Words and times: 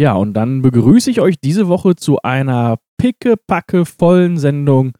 Ja, 0.00 0.14
und 0.14 0.34
dann 0.34 0.62
begrüße 0.62 1.10
ich 1.10 1.20
euch 1.20 1.36
diese 1.38 1.68
Woche 1.68 1.94
zu 1.94 2.20
einer 2.22 2.78
picke-packe 2.98 3.84
vollen 3.84 4.38
Sendung 4.38 4.92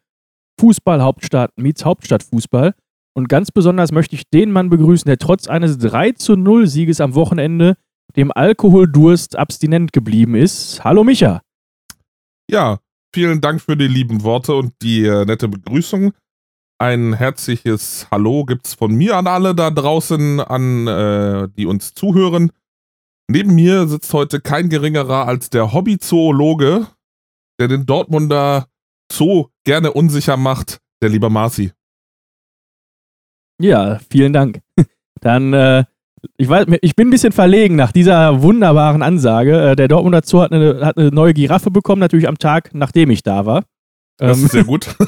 Fußball 0.59 1.01
Hauptstadt 1.01 1.51
meets 1.57 1.83
Hauptstadtfußball. 1.83 2.73
Und 3.13 3.29
ganz 3.29 3.51
besonders 3.51 3.91
möchte 3.91 4.15
ich 4.15 4.29
den 4.29 4.51
Mann 4.51 4.69
begrüßen, 4.69 5.07
der 5.07 5.17
trotz 5.17 5.47
eines 5.47 5.77
3 5.77 6.13
zu 6.13 6.35
0 6.35 6.67
Sieges 6.67 7.01
am 7.01 7.13
Wochenende 7.15 7.77
dem 8.15 8.31
Alkoholdurst 8.31 9.35
abstinent 9.35 9.93
geblieben 9.93 10.35
ist. 10.35 10.83
Hallo 10.83 11.03
Micha. 11.03 11.41
Ja, 12.49 12.79
vielen 13.13 13.41
Dank 13.41 13.61
für 13.61 13.75
die 13.75 13.87
lieben 13.87 14.23
Worte 14.23 14.53
und 14.55 14.73
die 14.81 15.05
äh, 15.05 15.25
nette 15.25 15.47
Begrüßung. 15.47 16.13
Ein 16.77 17.13
herzliches 17.13 18.07
Hallo 18.11 18.45
gibt's 18.45 18.73
von 18.73 18.93
mir 18.93 19.15
an 19.15 19.27
alle 19.27 19.55
da 19.55 19.71
draußen, 19.71 20.41
an 20.41 20.87
äh, 20.87 21.47
die 21.57 21.65
uns 21.65 21.93
zuhören. 21.93 22.51
Neben 23.27 23.55
mir 23.55 23.87
sitzt 23.87 24.13
heute 24.13 24.39
kein 24.39 24.69
geringerer 24.69 25.27
als 25.27 25.49
der 25.49 25.73
Hobbyzoologe, 25.73 26.87
der 27.59 27.67
den 27.67 27.85
Dortmunder 27.85 28.67
Zoo 29.11 29.47
gerne 29.63 29.93
unsicher 29.93 30.37
macht, 30.37 30.79
der 31.01 31.09
liebe 31.09 31.29
Marci. 31.29 31.71
Ja, 33.61 33.99
vielen 34.09 34.33
Dank. 34.33 34.61
Dann, 35.21 35.53
äh, 35.53 35.85
ich 36.37 36.49
weiß, 36.49 36.67
ich 36.81 36.95
bin 36.95 37.07
ein 37.07 37.11
bisschen 37.11 37.31
verlegen 37.31 37.75
nach 37.75 37.91
dieser 37.91 38.41
wunderbaren 38.41 39.01
Ansage. 39.01 39.71
Äh, 39.71 39.75
der 39.75 39.87
Dortmunder 39.87 40.21
Zoo 40.23 40.41
hat 40.41 40.51
eine, 40.51 40.85
hat 40.85 40.97
eine 40.97 41.09
neue 41.09 41.33
Giraffe 41.33 41.71
bekommen, 41.71 41.99
natürlich 41.99 42.27
am 42.27 42.37
Tag, 42.37 42.71
nachdem 42.73 43.09
ich 43.09 43.23
da 43.23 43.45
war. 43.45 43.63
Das 44.17 44.37
Ähm, 44.37 44.45
ist 44.45 44.51
sehr 44.51 44.63
gut. 44.63 44.95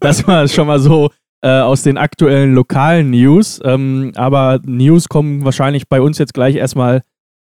Das 0.00 0.26
war 0.26 0.48
schon 0.48 0.66
mal 0.66 0.78
so 0.78 1.10
äh, 1.42 1.60
aus 1.60 1.82
den 1.82 1.98
aktuellen 1.98 2.54
lokalen 2.54 3.10
News. 3.10 3.60
Ähm, 3.64 4.12
aber 4.14 4.60
News 4.64 5.08
kommen 5.08 5.44
wahrscheinlich 5.44 5.88
bei 5.88 6.00
uns 6.00 6.16
jetzt 6.18 6.32
gleich 6.32 6.56
erstmal 6.56 7.02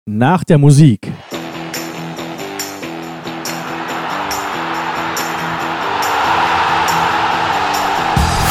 nach 0.06 0.42
der 0.42 0.58
Musik. 0.58 1.12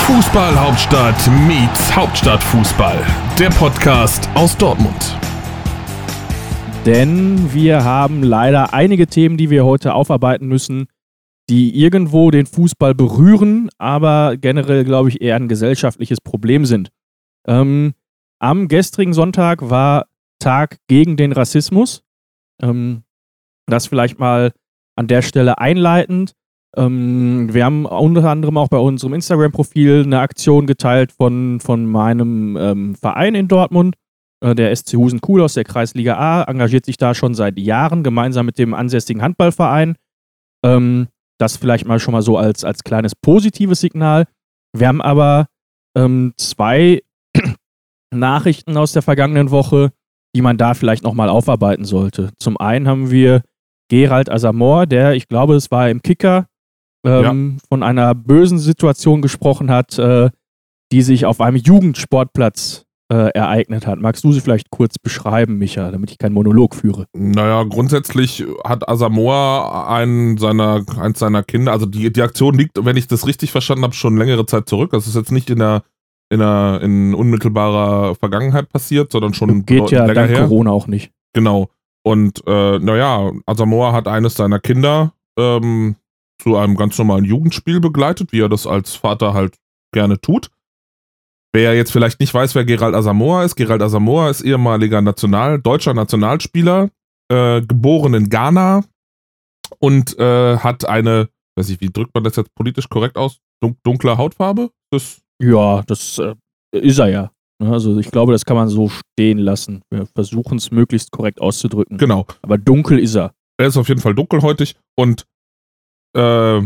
Fußball 0.06 0.58
Hauptstadt 0.58 1.30
meets 1.46 1.94
Hauptstadtfußball. 1.94 3.06
Der 3.38 3.50
Podcast 3.50 4.30
aus 4.34 4.56
Dortmund. 4.58 5.18
Denn 6.86 7.54
wir 7.54 7.84
haben 7.84 8.24
leider 8.24 8.74
einige 8.74 9.08
Themen, 9.08 9.36
die 9.36 9.50
wir 9.50 9.66
heute 9.66 9.94
aufarbeiten 9.94 10.48
müssen, 10.48 10.88
die 11.50 11.76
irgendwo 11.78 12.32
den 12.32 12.46
Fußball 12.46 12.96
berühren, 12.96 13.70
aber 13.78 14.38
generell, 14.38 14.86
glaube 14.86 15.10
ich, 15.10 15.22
eher 15.22 15.36
ein 15.36 15.50
gesellschaftliches 15.50 16.22
Problem 16.22 16.66
sind. 16.66 16.92
Ähm, 17.46 17.94
am 18.40 18.70
gestrigen 18.70 19.14
Sonntag 19.14 19.70
war 19.70 20.06
Tag 20.42 20.78
gegen 20.88 21.16
den 21.16 21.32
Rassismus. 21.32 22.04
Ähm, 22.62 23.04
das 23.68 23.88
vielleicht 23.88 24.20
mal 24.20 24.52
an 24.98 25.08
der 25.08 25.22
Stelle 25.22 25.58
einleitend. 25.58 26.34
Ähm, 26.76 27.54
wir 27.54 27.66
haben 27.66 27.86
unter 27.86 28.30
anderem 28.30 28.58
auch 28.58 28.70
bei 28.70 28.78
unserem 28.78 29.14
Instagram-Profil 29.14 30.04
eine 30.04 30.20
Aktion 30.20 30.68
geteilt 30.68 31.12
von, 31.12 31.60
von 31.60 31.86
meinem 31.86 32.58
ähm, 32.58 32.96
Verein 32.96 33.36
in 33.36 33.48
Dortmund. 33.48 33.96
Äh, 34.44 34.56
Der 34.56 34.76
SC 34.76 34.94
Husen 34.94 35.22
Kuhl 35.22 35.42
aus 35.42 35.54
der 35.54 35.64
Kreisliga 35.64 36.18
A 36.18 36.44
engagiert 36.44 36.86
sich 36.86 36.98
da 36.98 37.14
schon 37.14 37.34
seit 37.34 37.58
Jahren 37.60 38.04
gemeinsam 38.04 38.46
mit 38.46 38.58
dem 38.58 38.74
ansässigen 38.74 39.22
Handballverein. 39.22 39.96
Ähm, 40.66 41.08
das 41.40 41.58
vielleicht 41.58 41.88
mal 41.88 42.00
schon 42.00 42.14
mal 42.14 42.22
so 42.22 42.38
als, 42.38 42.64
als 42.64 42.84
kleines 42.84 43.16
positives 43.16 43.82
Signal. 43.82 44.28
Wir 44.78 44.88
haben 44.88 45.02
aber 45.02 45.48
ähm, 45.98 46.34
zwei 46.38 47.02
Nachrichten 48.14 48.78
aus 48.78 48.94
der 48.94 49.02
vergangenen 49.02 49.52
Woche, 49.52 49.92
die 50.36 50.42
man 50.42 50.58
da 50.58 50.74
vielleicht 50.74 51.04
nochmal 51.04 51.30
aufarbeiten 51.30 51.86
sollte. 51.86 52.32
Zum 52.40 52.58
einen 52.58 52.88
haben 52.88 53.12
wir 53.12 53.42
Gerald 53.90 54.32
Asamor, 54.32 54.86
der, 54.86 55.16
ich 55.16 55.28
glaube, 55.28 55.56
es 55.56 55.72
war 55.72 55.90
im 55.90 56.02
Kicker, 56.02 56.48
ähm, 57.06 57.58
von 57.68 57.84
einer 57.84 58.14
bösen 58.16 58.60
Situation 58.60 59.22
gesprochen 59.22 59.72
hat, 59.72 59.98
äh, 59.98 60.30
die 60.92 61.02
sich 61.02 61.26
auf 61.26 61.42
einem 61.42 61.58
Jugendsportplatz 61.58 62.86
äh, 63.12 63.30
ereignet 63.34 63.88
hat. 63.88 64.00
Magst 64.00 64.24
du 64.24 64.32
sie 64.32 64.40
vielleicht 64.40 64.70
kurz 64.70 64.98
beschreiben, 64.98 65.58
Micha, 65.58 65.92
damit 65.92 66.12
ich 66.12 66.18
keinen 66.18 66.34
Monolog 66.34 66.76
führe? 66.76 67.08
Naja, 67.14 67.64
grundsätzlich 67.64 68.46
hat 68.64 68.88
Asamoah 68.88 69.90
einen 69.90 70.38
seiner, 70.38 70.86
eins 70.98 71.20
seiner 71.20 71.44
Kinder, 71.44 71.74
also 71.74 71.86
die, 71.86 72.14
die 72.14 72.22
Aktion 72.22 72.58
liegt, 72.58 72.86
wenn 72.86 72.96
ich 72.96 73.08
das 73.08 73.28
richtig 73.28 73.52
verstanden 73.52 73.84
habe, 73.84 73.94
schon 73.94 74.16
längere 74.16 74.46
Zeit 74.46 74.70
zurück. 74.70 74.92
Das 74.92 75.08
ist 75.08 75.16
jetzt 75.16 75.32
nicht 75.32 75.50
in 75.50 75.60
der 75.60 75.84
in, 76.32 76.40
der, 76.40 76.80
in 76.82 77.14
unmittelbarer 77.14 78.16
Vergangenheit 78.16 78.70
passiert, 78.70 79.12
sondern 79.12 79.34
schon 79.34 79.66
Geht 79.66 79.92
ja 79.92 80.06
länger 80.06 80.14
dank 80.14 80.30
her. 80.30 80.48
Corona 80.48 80.72
auch 80.72 80.88
nicht. 80.88 81.12
Genau. 81.34 81.70
Und 82.04 82.42
äh, 82.48 82.80
naja, 82.80 83.32
Asamoah 83.46 83.92
hat 83.92 84.08
eines 84.08 84.36
seiner 84.36 84.60
Kinder 84.60 85.14
ähm, 85.38 85.98
zu 86.42 86.56
einem 86.56 86.76
ganz 86.78 86.98
normalen 86.98 87.26
Jugendspiel 87.26 87.82
begleitet, 87.82 88.32
wie 88.32 88.42
er 88.42 88.50
das 88.50 88.66
als 88.66 88.96
Vater 88.96 89.34
halt 89.34 89.58
gerne 89.94 90.20
tut. 90.20 90.50
Wer 91.54 91.76
jetzt 91.76 91.92
vielleicht 91.92 92.22
nicht 92.22 92.34
weiß, 92.34 92.56
wer 92.56 92.64
Gerald 92.64 92.96
Asamoah 92.96 93.44
ist, 93.44 93.56
Gerald 93.56 93.82
Asamoah 93.82 94.30
ist 94.30 94.42
ehemaliger 94.42 95.02
National, 95.02 95.60
deutscher 95.60 95.94
Nationalspieler, 95.94 96.90
äh, 97.30 97.62
geboren 97.62 98.14
in 98.14 98.30
Ghana 98.30 98.86
und 99.80 100.18
äh, 100.18 100.58
hat 100.58 100.88
eine, 100.88 101.28
weiß 101.58 101.70
ich, 101.70 101.82
wie 101.82 101.90
drückt 101.92 102.16
man 102.16 102.24
das 102.24 102.38
jetzt 102.38 102.56
politisch 102.56 102.88
korrekt 102.88 103.18
aus? 103.18 103.40
Dun 103.62 103.76
dunkle 103.84 104.18
Hautfarbe? 104.18 104.72
Das, 104.92 105.21
Ja, 105.42 105.82
das 105.84 106.18
äh, 106.20 106.36
ist 106.72 107.00
er 107.00 107.08
ja. 107.10 107.32
Ne, 107.62 107.72
Also 107.72 107.98
ich 108.00 108.12
glaube, 108.12 108.32
das 108.32 108.46
kann 108.46 108.56
man 108.56 108.68
so 108.70 108.90
stehen 108.90 109.38
lassen. 109.38 109.82
Wir 109.90 110.06
versuchen 110.06 110.58
es 110.58 110.72
möglichst 110.72 111.12
korrekt 111.12 111.42
auszudrücken. 111.42 111.98
genau. 111.98 112.26
Aber 112.42 112.58
dunkel 112.58 113.00
ist 113.00 113.16
er. 113.16 113.34
Er 113.58 113.68
ist 113.68 113.78
auf 113.78 113.90
jeden 113.90 114.02
Fall 114.02 114.16
dunkelhäutig 114.16 114.76
und 114.98 115.26
äh, 116.18 116.62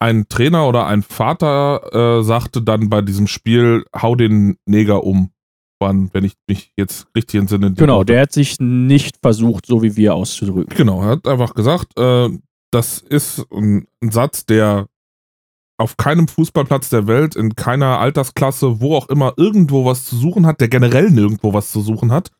ein 0.00 0.28
Trainer 0.28 0.68
oder 0.68 0.86
ein 0.86 1.02
Vater 1.02 2.18
äh, 2.20 2.22
sagte 2.22 2.62
dann 2.62 2.88
bei 2.88 3.02
diesem 3.02 3.26
Spiel, 3.26 3.84
hau 4.00 4.14
den 4.14 4.56
Neger 4.66 5.04
um. 5.04 5.30
Wann, 5.80 6.10
wenn 6.12 6.24
ich 6.24 6.34
mich 6.48 6.72
jetzt 6.76 7.06
richtig 7.16 7.38
entsinne. 7.38 7.72
Genau, 7.72 8.02
der 8.02 8.22
hat 8.22 8.32
sich 8.32 8.56
nicht 8.58 9.18
versucht, 9.22 9.64
so 9.66 9.80
wie 9.80 9.94
wir 9.96 10.14
auszudrücken. 10.16 10.76
Genau, 10.76 11.02
er 11.02 11.10
hat 11.10 11.28
einfach 11.28 11.54
gesagt, 11.54 11.96
äh, 11.96 12.30
das 12.72 12.98
ist 12.98 13.46
ein, 13.52 13.86
ein 14.02 14.10
Satz, 14.10 14.44
der 14.44 14.88
auf 15.78 15.96
keinem 15.96 16.26
Fußballplatz 16.26 16.90
der 16.90 17.06
Welt, 17.06 17.36
in 17.36 17.54
keiner 17.54 18.00
Altersklasse, 18.00 18.80
wo 18.80 18.96
auch 18.96 19.08
immer, 19.08 19.34
irgendwo 19.36 19.84
was 19.84 20.04
zu 20.04 20.16
suchen 20.16 20.44
hat, 20.44 20.60
der 20.60 20.68
generell 20.68 21.10
nirgendwo 21.10 21.54
was 21.54 21.70
zu 21.70 21.80
suchen 21.80 22.10
hat. 22.10 22.32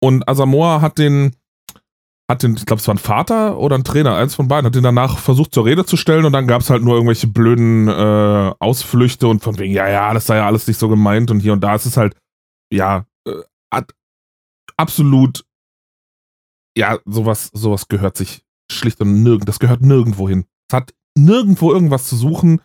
Und 0.00 0.28
Asamoah 0.28 0.80
hat 0.80 0.98
den, 0.98 1.36
hat 2.28 2.42
den, 2.42 2.56
ich 2.56 2.66
glaube, 2.66 2.80
es 2.80 2.88
war 2.88 2.94
ein 2.94 2.98
Vater 2.98 3.58
oder 3.58 3.76
ein 3.76 3.84
Trainer, 3.84 4.16
eins 4.16 4.34
von 4.34 4.48
beiden, 4.48 4.66
hat 4.66 4.74
den 4.74 4.82
danach 4.82 5.18
versucht 5.18 5.54
zur 5.54 5.64
Rede 5.64 5.86
zu 5.86 5.96
stellen 5.96 6.24
und 6.24 6.32
dann 6.32 6.48
gab 6.48 6.60
es 6.60 6.68
halt 6.68 6.82
nur 6.82 6.94
irgendwelche 6.94 7.28
blöden 7.28 7.86
äh, 7.86 8.52
Ausflüchte 8.58 9.28
und 9.28 9.44
von 9.44 9.58
wegen, 9.58 9.72
ja, 9.72 9.88
ja, 9.88 10.12
das 10.12 10.26
sei 10.26 10.36
ja 10.36 10.46
alles 10.46 10.66
nicht 10.66 10.78
so 10.78 10.88
gemeint 10.88 11.30
und 11.30 11.40
hier 11.40 11.52
und 11.52 11.60
da 11.60 11.76
ist 11.76 11.86
es 11.86 11.96
halt, 11.96 12.16
ja, 12.72 13.06
äh, 13.26 13.42
hat 13.72 13.92
absolut, 14.76 15.44
ja, 16.76 16.98
sowas, 17.04 17.50
sowas 17.54 17.86
gehört 17.86 18.16
sich 18.16 18.42
schlicht 18.70 19.00
und 19.00 19.22
nirgend, 19.22 19.48
das 19.48 19.60
gehört 19.60 19.82
nirgendwo 19.82 20.28
hin. 20.28 20.46
Es 20.68 20.74
hat 20.74 20.92
nirgendwo 21.16 21.72
irgendwas 21.72 22.04
zu 22.04 22.16
suchen. 22.16 22.60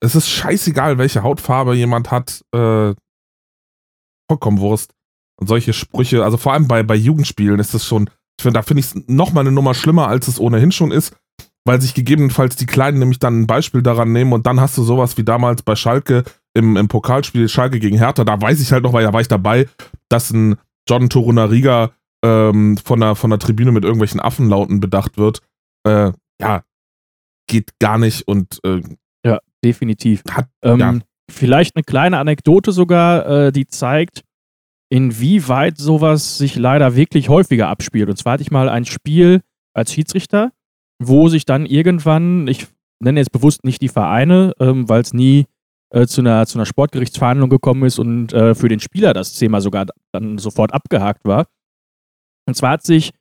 Es 0.00 0.14
ist 0.14 0.28
scheißegal, 0.28 0.98
welche 0.98 1.22
Hautfarbe 1.22 1.74
jemand 1.74 2.10
hat. 2.10 2.44
Äh, 2.52 2.94
vollkommen 4.28 4.60
Wurst. 4.60 4.94
Und 5.40 5.46
solche 5.46 5.72
Sprüche, 5.72 6.24
also 6.24 6.36
vor 6.36 6.52
allem 6.52 6.68
bei, 6.68 6.82
bei 6.82 6.94
Jugendspielen 6.94 7.58
ist 7.58 7.74
das 7.74 7.86
schon, 7.86 8.08
ich 8.38 8.42
finde, 8.42 8.58
da 8.58 8.62
finde 8.62 8.80
ich 8.80 8.86
es 8.86 9.08
nochmal 9.08 9.42
eine 9.42 9.52
Nummer 9.52 9.74
schlimmer, 9.74 10.08
als 10.08 10.28
es 10.28 10.40
ohnehin 10.40 10.72
schon 10.72 10.92
ist, 10.92 11.16
weil 11.64 11.80
sich 11.80 11.94
gegebenenfalls 11.94 12.56
die 12.56 12.66
Kleinen 12.66 12.98
nämlich 12.98 13.18
dann 13.18 13.42
ein 13.42 13.46
Beispiel 13.46 13.82
daran 13.82 14.12
nehmen 14.12 14.32
und 14.32 14.46
dann 14.46 14.60
hast 14.60 14.76
du 14.78 14.82
sowas 14.82 15.16
wie 15.16 15.24
damals 15.24 15.62
bei 15.62 15.76
Schalke 15.76 16.24
im, 16.54 16.76
im 16.76 16.88
Pokalspiel 16.88 17.48
Schalke 17.48 17.78
gegen 17.78 17.98
Hertha, 17.98 18.24
da 18.24 18.40
weiß 18.40 18.60
ich 18.60 18.72
halt 18.72 18.84
noch, 18.84 18.92
weil 18.92 19.04
da 19.04 19.12
war 19.12 19.20
ich 19.20 19.28
dabei, 19.28 19.68
dass 20.08 20.30
ein 20.30 20.56
John 20.88 21.08
Torunariga 21.08 21.92
ähm, 22.24 22.76
von, 22.76 23.00
der, 23.00 23.14
von 23.14 23.30
der 23.30 23.38
Tribüne 23.38 23.72
mit 23.72 23.84
irgendwelchen 23.84 24.20
Affenlauten 24.20 24.80
bedacht 24.80 25.16
wird. 25.16 25.40
Äh, 25.84 26.12
ja, 26.40 26.62
geht 27.46 27.78
gar 27.78 27.98
nicht 27.98 28.26
und 28.26 28.60
äh, 28.64 28.80
Ja, 29.24 29.40
definitiv. 29.64 30.22
hat, 30.30 30.48
Ähm, 30.62 30.78
ja, 30.78 30.98
Vielleicht 31.30 31.76
eine 31.76 31.84
kleine 31.84 32.18
Anekdote 32.18 32.72
sogar, 32.72 33.26
äh, 33.26 33.52
die 33.52 33.66
zeigt, 33.66 34.22
inwieweit 34.90 35.78
sowas 35.78 36.36
sich 36.36 36.56
leider 36.56 36.94
wirklich 36.94 37.28
häufiger 37.30 37.68
abspielt. 37.68 38.10
Und 38.10 38.16
zwar 38.16 38.34
hatte 38.34 38.42
ich 38.42 38.50
mal 38.50 38.68
ein 38.68 38.84
Spiel 38.84 39.40
als 39.74 39.92
Schiedsrichter, 39.92 40.52
wo 41.02 41.28
sich 41.28 41.46
dann 41.46 41.64
irgendwann, 41.64 42.46
ich 42.48 42.66
nenne 43.00 43.20
jetzt 43.20 43.32
bewusst 43.32 43.64
nicht 43.64 43.80
die 43.80 43.88
Vereine, 43.88 44.52
ähm, 44.60 44.88
weil 44.88 45.00
es 45.00 45.14
nie 45.14 45.46
äh, 45.94 46.06
zu, 46.06 46.20
einer, 46.20 46.46
zu 46.46 46.58
einer 46.58 46.66
Sportgerichtsverhandlung 46.66 47.48
gekommen 47.48 47.84
ist 47.84 47.98
und 47.98 48.32
äh, 48.34 48.54
für 48.54 48.68
den 48.68 48.80
Spieler 48.80 49.14
das 49.14 49.32
Thema 49.32 49.62
sogar 49.62 49.86
dann 50.12 50.36
sofort 50.36 50.74
abgehakt 50.74 51.24
war. 51.24 51.46
Und 52.46 52.54
zwar 52.54 52.72
hat 52.72 52.84
sich 52.84 53.12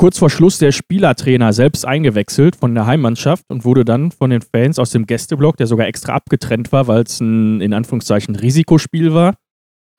kurz 0.00 0.18
vor 0.18 0.30
Schluss 0.30 0.56
der 0.56 0.72
Spielertrainer 0.72 1.52
selbst 1.52 1.84
eingewechselt 1.84 2.56
von 2.56 2.74
der 2.74 2.86
Heimmannschaft 2.86 3.44
und 3.50 3.66
wurde 3.66 3.84
dann 3.84 4.12
von 4.12 4.30
den 4.30 4.40
Fans 4.40 4.78
aus 4.78 4.88
dem 4.92 5.04
Gästeblock, 5.04 5.58
der 5.58 5.66
sogar 5.66 5.88
extra 5.88 6.14
abgetrennt 6.14 6.72
war, 6.72 6.86
weil 6.86 7.02
es 7.02 7.20
ein 7.20 7.60
in 7.60 7.74
Anführungszeichen 7.74 8.34
Risikospiel 8.34 9.12
war, 9.12 9.34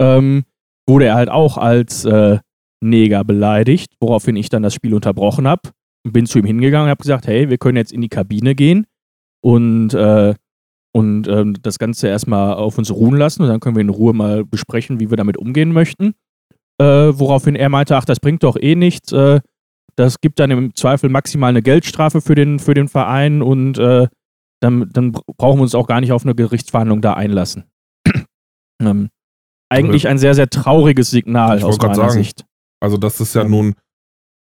ähm, 0.02 0.44
wurde 0.90 1.06
er 1.06 1.14
halt 1.14 1.30
auch 1.30 1.60
als 1.60 2.04
äh, 2.06 2.40
Neger 2.84 3.24
beleidigt, 3.24 3.94
woraufhin 4.00 4.36
ich 4.38 4.50
dann 4.50 4.64
das 4.64 4.74
Spiel 4.74 4.96
unterbrochen 4.96 5.48
habe 5.48 5.70
und 6.04 6.14
bin 6.14 6.26
zu 6.26 6.40
ihm 6.40 6.46
hingegangen 6.46 6.86
und 6.86 6.90
habe 6.90 7.04
gesagt, 7.04 7.28
hey, 7.28 7.52
wir 7.52 7.60
können 7.60 7.78
jetzt 7.78 7.94
in 7.94 8.02
die 8.02 8.10
Kabine 8.10 8.56
gehen 8.56 8.88
und, 9.42 9.94
äh, 9.94 10.34
und 10.94 11.28
äh, 11.28 11.46
das 11.62 11.78
Ganze 11.78 12.08
erstmal 12.08 12.56
auf 12.56 12.80
uns 12.80 12.90
ruhen 12.90 13.18
lassen 13.18 13.44
und 13.44 13.50
dann 13.50 13.60
können 13.60 13.76
wir 13.76 13.82
in 13.82 13.90
Ruhe 13.90 14.14
mal 14.14 14.46
besprechen, 14.46 15.00
wie 15.00 15.12
wir 15.12 15.18
damit 15.18 15.38
umgehen 15.38 15.72
möchten. 15.72 16.16
Äh, 16.80 16.86
woraufhin 17.14 17.56
er 17.56 17.70
meinte, 17.70 17.96
ach, 17.96 18.06
das 18.06 18.20
bringt 18.20 18.42
doch 18.42 18.58
eh 18.60 18.74
nichts. 18.74 19.14
Äh, 20.02 20.04
das 20.04 20.20
gibt 20.22 20.40
dann 20.40 20.52
im 20.52 20.76
Zweifel 20.76 21.10
maximal 21.10 21.50
eine 21.50 21.62
Geldstrafe 21.62 22.22
für 22.22 22.36
den, 22.36 22.60
für 22.60 22.74
den 22.74 22.88
Verein 22.88 23.42
und 23.42 23.78
äh, 23.78 24.08
dann, 24.60 24.90
dann 24.92 25.12
brauchen 25.12 25.60
wir 25.60 25.64
uns 25.64 25.76
auch 25.76 25.88
gar 25.88 26.02
nicht 26.02 26.12
auf 26.12 26.24
eine 26.24 26.36
Gerichtsverhandlung 26.36 27.02
da 27.02 27.14
einlassen. 27.14 27.66
ähm, 28.82 29.10
eigentlich 29.70 30.08
ein 30.08 30.18
sehr, 30.18 30.36
sehr 30.36 30.50
trauriges 30.50 31.10
Signal 31.12 31.60
Ich 31.60 31.64
aus 31.64 31.78
meiner 31.78 31.96
sagen. 31.96 32.12
Sicht. 32.12 32.46
Also 32.80 32.98
das 32.98 33.22
ist 33.22 33.36
ja 33.36 33.44
Ähm. 33.44 33.52
nun, 33.52 33.76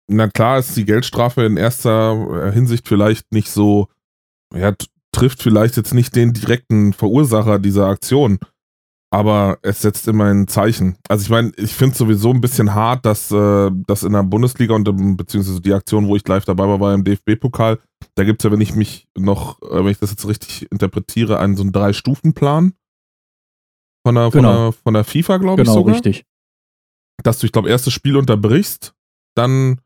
na 0.09 0.27
klar 0.27 0.59
ist 0.59 0.77
die 0.77 0.86
Geldstrafe 0.86 1.44
in 1.45 1.57
erster 1.57 2.51
Hinsicht 2.53 2.88
vielleicht 2.88 3.31
nicht 3.33 3.50
so, 3.50 3.88
ja, 4.56 4.74
trifft 5.12 5.44
vielleicht 5.44 5.75
jetzt 5.75 5.94
nicht 5.94 6.15
den 6.15 6.33
direkten 6.33 6.94
Verursacher 6.94 7.60
dieser 7.60 7.88
Aktion, 7.88 8.39
aber 9.09 9.57
es 9.62 9.81
setzt 9.81 10.07
immer 10.07 10.25
ein 10.25 10.48
Zeichen. 10.48 10.98
Also 11.07 11.24
ich 11.24 11.30
meine, 11.30 11.51
ich 11.56 11.74
finde 11.74 11.94
es 11.94 11.98
sowieso 11.98 12.31
ein 12.31 12.42
bisschen 12.42 12.74
hart, 12.74 13.06
dass 13.06 13.31
äh, 13.31 13.71
das 13.88 14.04
in 14.04 14.13
der 14.13 14.24
Bundesliga 14.24 14.75
und 14.75 14.88
im, 14.88 15.15
beziehungsweise 15.15 15.62
die 15.62 15.74
Aktion, 15.74 16.07
wo 16.07 16.15
ich 16.15 16.27
live 16.27 16.45
dabei 16.45 16.68
war, 16.68 16.80
war 16.80 16.94
im 16.94 17.04
DFB-Pokal. 17.04 17.80
Da 18.15 18.24
gibt 18.24 18.42
es 18.42 18.44
ja, 18.44 18.51
wenn 18.51 18.62
ich 18.62 18.75
mich 18.75 19.07
noch, 19.18 19.62
äh, 19.62 19.83
wenn 19.83 19.88
ich 19.88 20.00
das 20.00 20.12
jetzt 20.12 20.27
richtig 20.27 20.69
interpretiere, 20.71 21.39
einen 21.39 21.56
so 21.56 21.63
einen 21.63 21.71
Drei-Stufen-Plan 21.71 22.74
von 24.06 24.15
der, 24.15 24.31
von 24.31 24.42
Genau. 24.42 24.54
der, 24.54 24.71
von 24.74 24.94
der 24.94 25.04
FIFA, 25.04 25.38
glaube 25.38 25.62
ich 25.62 25.68
Genau, 25.68 25.81
richtig. 25.81 26.25
dass 27.24 27.39
du, 27.39 27.45
ich 27.45 27.51
glaube, 27.51 27.69
erstes 27.69 27.94
Spiel 27.94 28.18
unterbrichst, 28.18 28.94
dann 29.36 29.80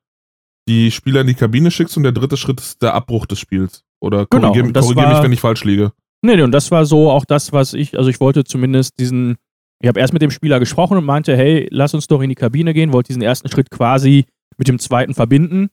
die 0.68 0.92
Spieler 0.92 1.22
in 1.22 1.28
die 1.28 1.34
Kabine 1.36 1.72
schickst 1.72 1.98
und 1.98 2.04
der 2.04 2.12
dritte 2.12 2.38
Schritt 2.38 2.60
ist 2.60 2.82
der 2.82 2.94
Abbruch 2.94 3.26
des 3.26 3.40
Spiels. 3.40 3.84
Oder 4.00 4.26
Genau, 4.26 4.52
korrigier, 4.52 4.64
mich, 4.64 5.24
wenn 5.24 5.32
ich 5.32 5.42
falsch 5.42 5.64
liege. 5.64 5.92
Nee, 6.24 6.36
nee, 6.36 6.42
und 6.44 6.52
das 6.52 6.70
war 6.72 6.86
so 6.86 7.10
auch 7.10 7.26
das, 7.26 7.52
was 7.52 7.74
ich, 7.74 7.98
also 7.98 8.10
ich 8.10 8.20
wollte 8.20 8.44
zumindest 8.44 9.00
diesen, 9.00 9.38
ich 9.82 9.88
habe 9.88 10.00
erst 10.00 10.14
mit 10.14 10.22
dem 10.22 10.30
Spieler 10.32 10.60
gesprochen 10.60 10.98
und 10.98 11.06
meinte, 11.06 11.36
hey, 11.36 11.68
lass 11.72 11.94
uns 11.94 12.08
doch 12.08 12.22
in 12.22 12.30
die 12.30 12.36
Kabine 12.36 12.74
gehen, 12.74 12.94
wollte 12.94 13.08
diesen 13.08 13.24
ersten 13.24 13.50
Schritt 13.50 13.72
quasi 13.72 14.26
mit 14.58 14.68
dem 14.68 14.78
zweiten 14.78 15.16
verbinden. 15.16 15.70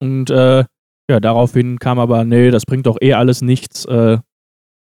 Und 0.00 0.30
äh, 0.30 0.64
ja, 1.10 1.20
daraufhin 1.20 1.78
kam 1.80 1.98
aber, 1.98 2.24
nee, 2.24 2.50
das 2.50 2.64
bringt 2.64 2.86
doch 2.86 2.98
eh 3.00 3.14
alles 3.14 3.42
nichts. 3.42 3.84
Äh, 3.86 4.18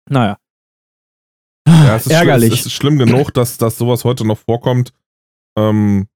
naja. 0.09 0.37
Ja, 1.67 1.95
es 1.95 2.07
ist 2.07 2.11
Ärgerlich. 2.11 2.47
Schlimm, 2.47 2.59
es 2.59 2.65
ist 2.65 2.73
schlimm 2.73 2.97
genug, 2.97 3.33
dass, 3.33 3.57
dass 3.57 3.77
sowas 3.77 4.03
heute 4.03 4.25
noch 4.25 4.39
vorkommt. 4.39 4.91
Ähm, 5.57 6.07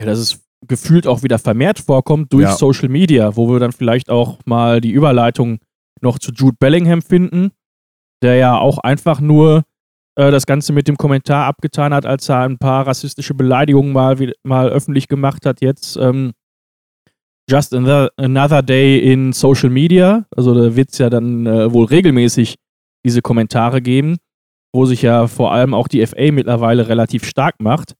Ja, 0.00 0.06
dass 0.06 0.18
es 0.18 0.40
gefühlt 0.68 1.06
auch 1.08 1.24
wieder 1.24 1.38
vermehrt 1.40 1.80
vorkommt 1.80 2.32
durch 2.32 2.44
Ja. 2.44 2.56
Social 2.56 2.88
Media, 2.88 3.34
wo 3.36 3.50
wir 3.50 3.58
dann 3.58 3.72
vielleicht 3.72 4.10
auch 4.10 4.38
mal 4.44 4.80
die 4.80 4.92
Überleitung 4.92 5.58
noch 6.00 6.18
zu 6.20 6.32
Jude 6.32 6.56
Bellingham 6.60 7.02
finden, 7.02 7.50
der 8.22 8.36
ja 8.36 8.58
auch 8.58 8.78
einfach 8.78 9.20
nur 9.20 9.64
äh, 10.16 10.30
das 10.30 10.46
Ganze 10.46 10.72
mit 10.72 10.88
dem 10.88 10.96
Kommentar 10.96 11.46
abgetan 11.46 11.94
hat, 11.94 12.06
als 12.06 12.28
er 12.28 12.40
ein 12.40 12.58
paar 12.58 12.86
rassistische 12.86 13.34
Beleidigungen 13.34 13.92
mal, 13.92 14.18
wie- 14.18 14.34
mal 14.42 14.68
öffentlich 14.68 15.08
gemacht 15.08 15.46
hat. 15.46 15.60
Jetzt 15.60 15.96
ähm, 15.96 16.32
just 17.48 17.74
another, 17.74 18.62
day 18.62 18.98
in 19.12 19.32
Social 19.32 19.70
Media. 19.70 20.26
Also 20.36 20.54
da 20.54 20.76
wird 20.76 20.90
es 20.92 20.98
ja 20.98 21.10
dann 21.10 21.46
äh, 21.46 21.72
wohl 21.72 21.86
regelmäßig 21.86 22.56
diese 23.04 23.22
Kommentare 23.22 23.80
geben, 23.82 24.18
wo 24.74 24.84
sich 24.84 25.02
ja 25.02 25.26
vor 25.26 25.52
allem 25.52 25.74
auch 25.74 25.88
die 25.88 26.06
FA 26.06 26.30
mittlerweile 26.32 26.88
relativ 26.88 27.24
stark 27.24 27.56
macht 27.60 27.94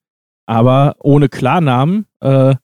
aber 0.51 0.97
ohne 0.99 1.29
Klarnamen. 1.29 2.07
Äh, 2.19 2.57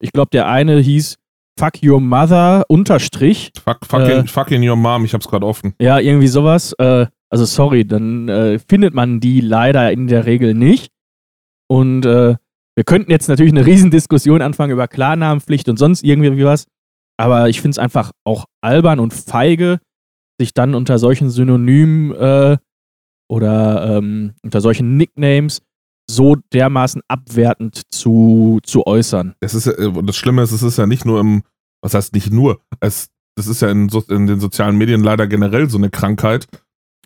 ich 0.00 0.10
glaube, 0.10 0.30
der 0.32 0.48
eine 0.48 0.78
hieß 0.78 1.18
Fuck 1.58 1.82
Your 1.82 2.00
Mother 2.00 2.64
Unterstrich. 2.68 3.50
fuck, 3.62 3.84
fucking, 3.84 4.24
Äh. 4.24 4.26
fucking 4.26 4.68
your 4.68 4.76
mom, 4.76 5.04
ich 5.04 5.12
hab's 5.12 5.26
gerade 5.28 5.44
offen. 5.44 5.74
Ja, 5.80 5.98
irgendwie 5.98 6.28
sowas. 6.28 6.72
Äh, 6.78 7.06
also 7.30 7.44
sorry, 7.44 7.84
dann 7.84 8.28
äh, 8.28 8.58
findet 8.60 8.94
man 8.94 9.18
die 9.20 9.40
leider 9.40 9.90
in 9.92 10.06
der 10.06 10.24
Regel 10.24 10.54
nicht. 10.54 10.92
Und 11.68 12.06
äh, 12.06 12.36
wir 12.76 12.84
könnten 12.84 13.10
jetzt 13.10 13.28
natürlich 13.28 13.52
eine 13.52 13.66
Riesendiskussion 13.66 14.40
anfangen 14.40 14.72
über 14.72 14.86
Klarnamenpflicht 14.86 15.68
und 15.68 15.78
sonst 15.78 16.04
irgendwie 16.04 16.44
was. 16.44 16.66
Aber 17.18 17.48
ich 17.48 17.60
finde 17.60 17.72
es 17.72 17.78
einfach 17.78 18.12
auch 18.24 18.44
albern 18.62 19.00
und 19.00 19.12
feige, 19.12 19.80
sich 20.40 20.54
dann 20.54 20.76
unter 20.76 20.98
solchen 20.98 21.28
Synonymen 21.28 22.12
äh, 22.14 22.56
oder 23.28 23.96
ähm, 23.98 24.34
unter 24.44 24.60
solchen 24.60 24.96
Nicknames 24.96 25.60
so 26.10 26.36
dermaßen 26.52 27.02
abwertend 27.08 27.82
zu, 27.90 28.60
zu 28.62 28.86
äußern. 28.86 29.34
Es 29.40 29.54
ist 29.54 29.66
ja, 29.66 29.72
äh, 29.72 30.02
das 30.02 30.16
Schlimme 30.16 30.42
ist, 30.42 30.52
es 30.52 30.62
ist 30.62 30.78
ja 30.78 30.86
nicht 30.86 31.04
nur 31.04 31.20
im, 31.20 31.42
was 31.82 31.94
heißt 31.94 32.14
nicht 32.14 32.32
nur, 32.32 32.60
es, 32.80 33.10
das 33.36 33.46
ist 33.46 33.62
ja 33.62 33.70
in, 33.70 33.88
in 34.08 34.26
den 34.26 34.40
sozialen 34.40 34.76
Medien 34.76 35.02
leider 35.02 35.26
generell 35.26 35.68
so 35.70 35.78
eine 35.78 35.90
Krankheit, 35.90 36.46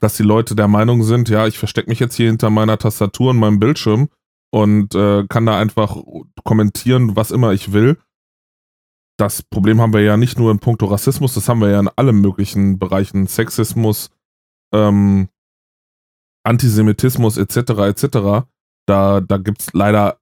dass 0.01 0.17
die 0.17 0.23
Leute 0.23 0.57
der 0.57 0.69
Meinung 0.69 1.03
sind, 1.03 1.29
ja, 1.29 1.47
ich 1.47 1.59
verstecke 1.59 1.89
mich 1.89 2.01
jetzt 2.01 2.17
hier 2.17 2.27
hinter 2.27 2.51
meiner 2.51 2.79
Tastatur 2.79 3.31
und 3.31 3.39
meinem 3.39 3.61
Bildschirm 3.61 4.09
und 4.51 4.95
äh, 4.95 5.25
kann 5.29 5.47
da 5.47 5.59
einfach 5.59 5.97
kommentieren, 6.45 7.17
was 7.17 7.31
immer 7.31 7.53
ich 7.53 7.73
will. 7.73 7.99
Das 9.19 9.43
Problem 9.43 9.81
haben 9.81 9.93
wir 9.93 10.01
ja 10.01 10.17
nicht 10.17 10.39
nur 10.39 10.51
in 10.51 10.59
puncto 10.59 10.87
Rassismus, 10.87 11.35
das 11.35 11.49
haben 11.49 11.61
wir 11.61 11.71
ja 11.71 11.81
in 11.81 11.89
allen 11.89 12.21
möglichen 12.21 12.79
Bereichen. 12.79 13.27
Sexismus, 13.27 14.11
ähm, 14.75 15.29
Antisemitismus 16.45 17.37
etc. 17.37 17.57
etc. 17.57 18.47
Da, 18.93 19.23
da 19.23 19.39
gibt 19.39 19.63
es 19.63 19.73
leider 19.73 20.19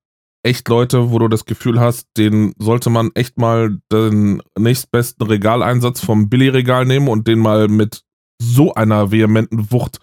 echt 0.46 0.69
Leute, 0.69 1.11
wo 1.11 1.19
du 1.19 1.26
das 1.26 1.44
Gefühl 1.44 1.81
hast, 1.81 2.06
denen 2.17 2.52
sollte 2.56 2.88
man 2.88 3.11
echt 3.17 3.37
mal 3.37 3.81
den 3.90 4.40
nächstbesten 4.56 5.26
Regaleinsatz 5.26 6.05
vom 6.05 6.28
Billigregal 6.31 6.84
nehmen 6.84 7.08
und 7.08 7.26
den 7.26 7.40
mal 7.40 7.67
mit 7.67 8.02
so 8.40 8.72
einer 8.72 9.11
vehementen 9.11 9.72
Wucht 9.72 9.99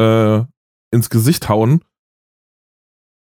äh, 0.00 0.40
ins 0.92 1.10
Gesicht 1.10 1.48
hauen. 1.48 1.84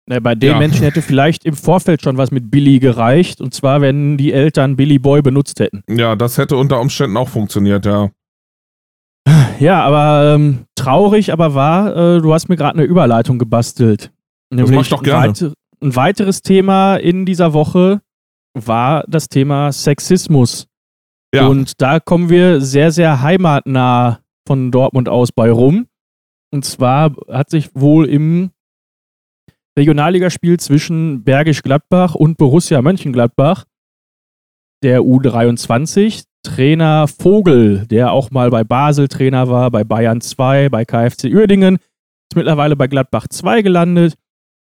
Ne, 0.10 0.20
bei 0.20 0.36
den 0.36 0.52
Ja. 0.52 0.60
Menschen 0.60 0.84
hätte 0.84 1.02
vielleicht 1.02 1.46
im 1.46 1.56
Vorfeld 1.56 2.02
schon 2.02 2.18
was 2.18 2.32
mit 2.32 2.52
Billy 2.52 2.80
gereicht. 2.80 3.40
Und 3.40 3.54
zwar, 3.54 3.80
wenn 3.80 4.18
die 4.18 4.34
Eltern 4.34 4.76
Billy 4.76 5.00
Boy 5.00 5.22
benutzt 5.22 5.62
hätten. 5.62 5.82
Ja, 5.90 6.18
das 6.18 6.38
hätte 6.38 6.58
unter 6.58 6.82
Umständen 6.82 7.16
auch 7.16 7.30
funktioniert, 7.30 7.86
ja. 7.86 8.10
Ja, 9.60 9.82
aber 9.84 10.34
ähm, 10.36 10.66
traurig, 10.76 11.34
aber 11.34 11.54
wahr, 11.54 11.96
äh, 11.96 12.22
du 12.22 12.34
hast 12.34 12.48
mir 12.50 12.58
gerade 12.58 12.78
eine 12.78 12.88
Überleitung 12.88 13.40
gebastelt. 13.40 14.12
Nämlich 14.54 14.76
mach 14.76 14.84
ich 14.84 14.90
doch 14.90 15.04
gerne. 15.04 15.24
Ein, 15.26 15.30
weite- 15.32 15.54
ein 15.82 15.96
weiteres 15.96 16.42
Thema 16.42 16.96
in 16.98 17.26
dieser 17.26 17.54
Woche 17.54 18.02
war 18.54 19.04
das 19.08 19.28
Thema 19.30 19.72
Sexismus. 19.72 20.68
Ja, 21.36 21.48
Und 21.48 21.82
da 21.82 22.00
kommen 22.00 22.30
wir 22.30 22.62
sehr, 22.62 22.92
sehr 22.92 23.22
heimatnah 23.22 24.20
von 24.48 24.72
Dortmund 24.72 25.10
aus 25.10 25.32
bei 25.32 25.52
rum. 25.52 25.88
Und 26.54 26.64
zwar 26.66 27.14
hat 27.30 27.50
sich 27.50 27.70
wohl 27.76 28.08
im 28.08 28.52
Regionalligaspiel 29.78 30.60
zwischen 30.60 31.24
Bergisch 31.24 31.62
Gladbach 31.62 32.16
und 32.16 32.38
Borussia 32.38 32.82
Mönchengladbach 32.82 33.66
der 34.84 35.02
U23 35.02 36.24
Trainer 36.44 37.08
Vogel, 37.08 37.86
der 37.88 38.12
auch 38.12 38.32
mal 38.32 38.50
bei 38.50 38.64
Basel 38.64 39.08
Trainer 39.08 39.50
war, 39.50 39.70
bei 39.70 39.84
Bayern 39.84 40.22
2, 40.22 40.70
bei 40.70 40.86
KfC 40.86 41.34
Uerdingen, 41.34 41.76
ist 41.76 42.36
mittlerweile 42.36 42.76
bei 42.76 42.88
Gladbach 42.88 43.28
2 43.28 43.62
gelandet 43.62 44.16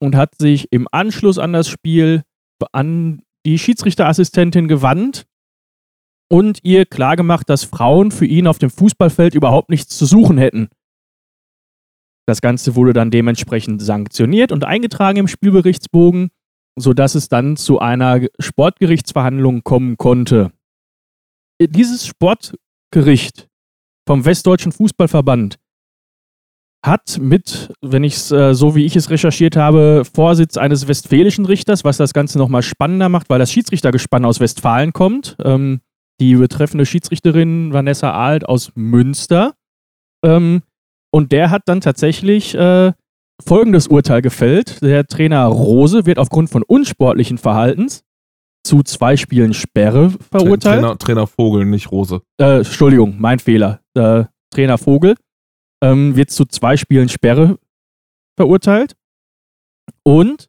und 0.06 0.14
hat 0.14 0.36
sich 0.38 0.68
im 0.70 0.86
Anschluss 0.92 1.36
an 1.36 1.52
das 1.52 1.68
Spiel 1.68 2.22
an 2.72 3.22
die 3.44 3.58
Schiedsrichterassistentin 3.58 4.68
gewandt 4.68 5.26
und 6.30 6.60
ihr 6.62 6.86
klargemacht, 6.86 7.50
dass 7.50 7.64
Frauen 7.64 8.12
für 8.12 8.24
ihn 8.24 8.46
auf 8.46 8.58
dem 8.58 8.70
Fußballfeld 8.70 9.34
überhaupt 9.34 9.68
nichts 9.68 9.98
zu 9.98 10.06
suchen 10.06 10.38
hätten. 10.38 10.68
Das 12.24 12.40
Ganze 12.40 12.76
wurde 12.76 12.92
dann 12.92 13.10
dementsprechend 13.10 13.82
sanktioniert 13.82 14.52
und 14.52 14.64
eingetragen 14.64 15.18
im 15.18 15.28
Spielberichtsbogen, 15.28 16.30
sodass 16.76 17.16
es 17.16 17.28
dann 17.28 17.56
zu 17.56 17.80
einer 17.80 18.26
Sportgerichtsverhandlung 18.38 19.64
kommen 19.64 19.96
konnte. 19.96 20.52
Dieses 21.60 22.06
Sportgericht 22.06 23.48
vom 24.06 24.24
Westdeutschen 24.24 24.70
Fußballverband 24.70 25.56
hat 26.86 27.18
mit, 27.20 27.72
wenn 27.82 28.04
ich 28.04 28.14
es 28.14 28.30
äh, 28.30 28.54
so 28.54 28.74
wie 28.74 28.84
ich 28.84 28.96
es 28.96 29.10
recherchiert 29.10 29.56
habe, 29.56 30.02
Vorsitz 30.10 30.56
eines 30.56 30.88
westfälischen 30.88 31.46
Richters, 31.46 31.84
was 31.84 31.96
das 31.96 32.12
Ganze 32.12 32.38
nochmal 32.38 32.62
spannender 32.62 33.08
macht, 33.08 33.28
weil 33.28 33.38
das 33.38 33.52
Schiedsrichtergespann 33.52 34.24
aus 34.24 34.40
Westfalen 34.40 34.92
kommt. 34.92 35.36
Ähm, 35.44 35.80
die 36.20 36.34
betreffende 36.34 36.86
Schiedsrichterin 36.86 37.72
Vanessa 37.72 38.12
Alt 38.12 38.48
aus 38.48 38.72
Münster. 38.74 39.54
Ähm, 40.24 40.62
und 41.10 41.32
der 41.32 41.50
hat 41.50 41.62
dann 41.66 41.80
tatsächlich 41.80 42.54
äh, 42.54 42.92
folgendes 43.44 43.88
Urteil 43.88 44.22
gefällt. 44.22 44.82
Der 44.82 45.06
Trainer 45.06 45.44
Rose 45.46 46.06
wird 46.06 46.18
aufgrund 46.18 46.50
von 46.50 46.62
unsportlichen 46.62 47.38
Verhaltens 47.38 48.02
zu 48.64 48.82
zwei 48.82 49.16
Spielen 49.16 49.54
Sperre 49.54 50.10
verurteilt. 50.30 50.80
Trainer, 50.80 50.98
Trainer 50.98 51.26
Vogel, 51.26 51.66
nicht 51.66 51.92
Rose. 51.92 52.22
Äh, 52.40 52.58
Entschuldigung, 52.58 53.16
mein 53.18 53.38
Fehler. 53.38 53.80
Äh, 53.94 54.24
Trainer 54.50 54.78
Vogel 54.78 55.14
ähm, 55.82 56.16
wird 56.16 56.30
zu 56.30 56.44
zwei 56.46 56.76
Spielen 56.76 57.08
Sperre 57.08 57.58
verurteilt. 58.36 58.96
Und 60.02 60.48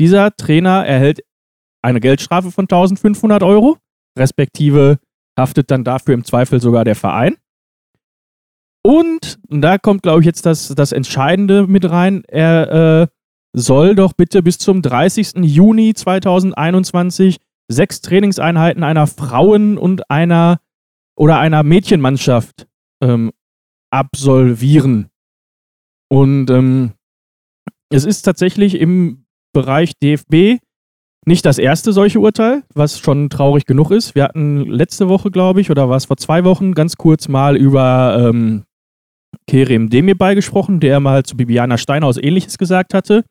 Dieser 0.00 0.34
Trainer 0.36 0.84
erhält 0.84 1.20
eine 1.80 2.00
Geldstrafe 2.00 2.50
von 2.50 2.64
1500 2.64 3.44
Euro, 3.44 3.78
respektive 4.18 4.98
haftet 5.38 5.70
dann 5.70 5.84
dafür 5.84 6.14
im 6.14 6.24
Zweifel 6.24 6.60
sogar 6.60 6.84
der 6.84 6.96
Verein. 6.96 7.36
Und, 8.84 9.38
und 9.48 9.62
da 9.62 9.78
kommt, 9.78 10.02
glaube 10.02 10.20
ich, 10.20 10.26
jetzt 10.26 10.44
das, 10.44 10.68
das 10.74 10.90
Entscheidende 10.90 11.68
mit 11.68 11.88
rein. 11.88 12.24
Er 12.26 13.02
äh, 13.02 13.06
soll 13.52 13.94
doch 13.94 14.12
bitte 14.12 14.42
bis 14.42 14.58
zum 14.58 14.82
30. 14.82 15.34
Juni 15.36 15.94
2021 15.94 17.36
sechs 17.68 18.00
Trainingseinheiten 18.00 18.82
einer 18.82 19.06
Frauen- 19.06 19.78
und 19.78 20.10
einer 20.10 20.58
oder 21.16 21.38
einer 21.38 21.62
Mädchenmannschaft 21.62 22.66
ähm, 23.00 23.30
absolvieren. 23.92 25.08
Und 26.10 26.50
ähm, 26.50 26.92
es 27.90 28.04
ist 28.04 28.22
tatsächlich 28.22 28.80
im 28.80 29.24
Bereich 29.52 29.92
DFB 30.02 30.58
nicht 31.24 31.44
das 31.46 31.58
erste 31.58 31.92
solche 31.92 32.18
Urteil, 32.18 32.64
was 32.74 32.98
schon 32.98 33.30
traurig 33.30 33.64
genug 33.64 33.90
ist. 33.90 34.14
Wir 34.14 34.24
hatten 34.24 34.66
letzte 34.66 35.08
Woche, 35.08 35.30
glaube 35.30 35.60
ich, 35.60 35.70
oder 35.70 35.88
war 35.88 35.96
es 35.96 36.06
vor 36.06 36.16
zwei 36.16 36.44
Wochen, 36.44 36.72
ganz 36.74 36.96
kurz 36.96 37.28
mal 37.28 37.56
über 37.56 38.28
ähm, 38.28 38.64
Kerem 39.46 39.88
Demirbay 39.88 40.34
gesprochen, 40.34 40.80
der 40.80 41.00
mal 41.00 41.22
zu 41.22 41.36
Bibiana 41.36 41.78
Steinhaus 41.78 42.16
ähnliches 42.16 42.58
gesagt 42.58 42.92
hatte. 42.92 43.24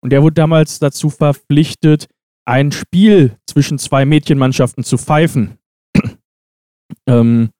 Und 0.00 0.10
der 0.10 0.22
wurde 0.22 0.34
damals 0.34 0.78
dazu 0.78 1.10
verpflichtet, 1.10 2.06
ein 2.46 2.72
Spiel 2.72 3.36
zwischen 3.46 3.78
zwei 3.78 4.04
Mädchenmannschaften 4.04 4.84
zu 4.84 4.96
pfeifen. 4.96 5.58
ähm, 7.06 7.50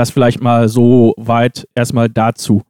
das 0.00 0.10
vielleicht 0.10 0.40
mal 0.40 0.68
so 0.68 1.14
weit 1.18 1.68
erstmal 1.74 2.08
dazu. 2.08 2.62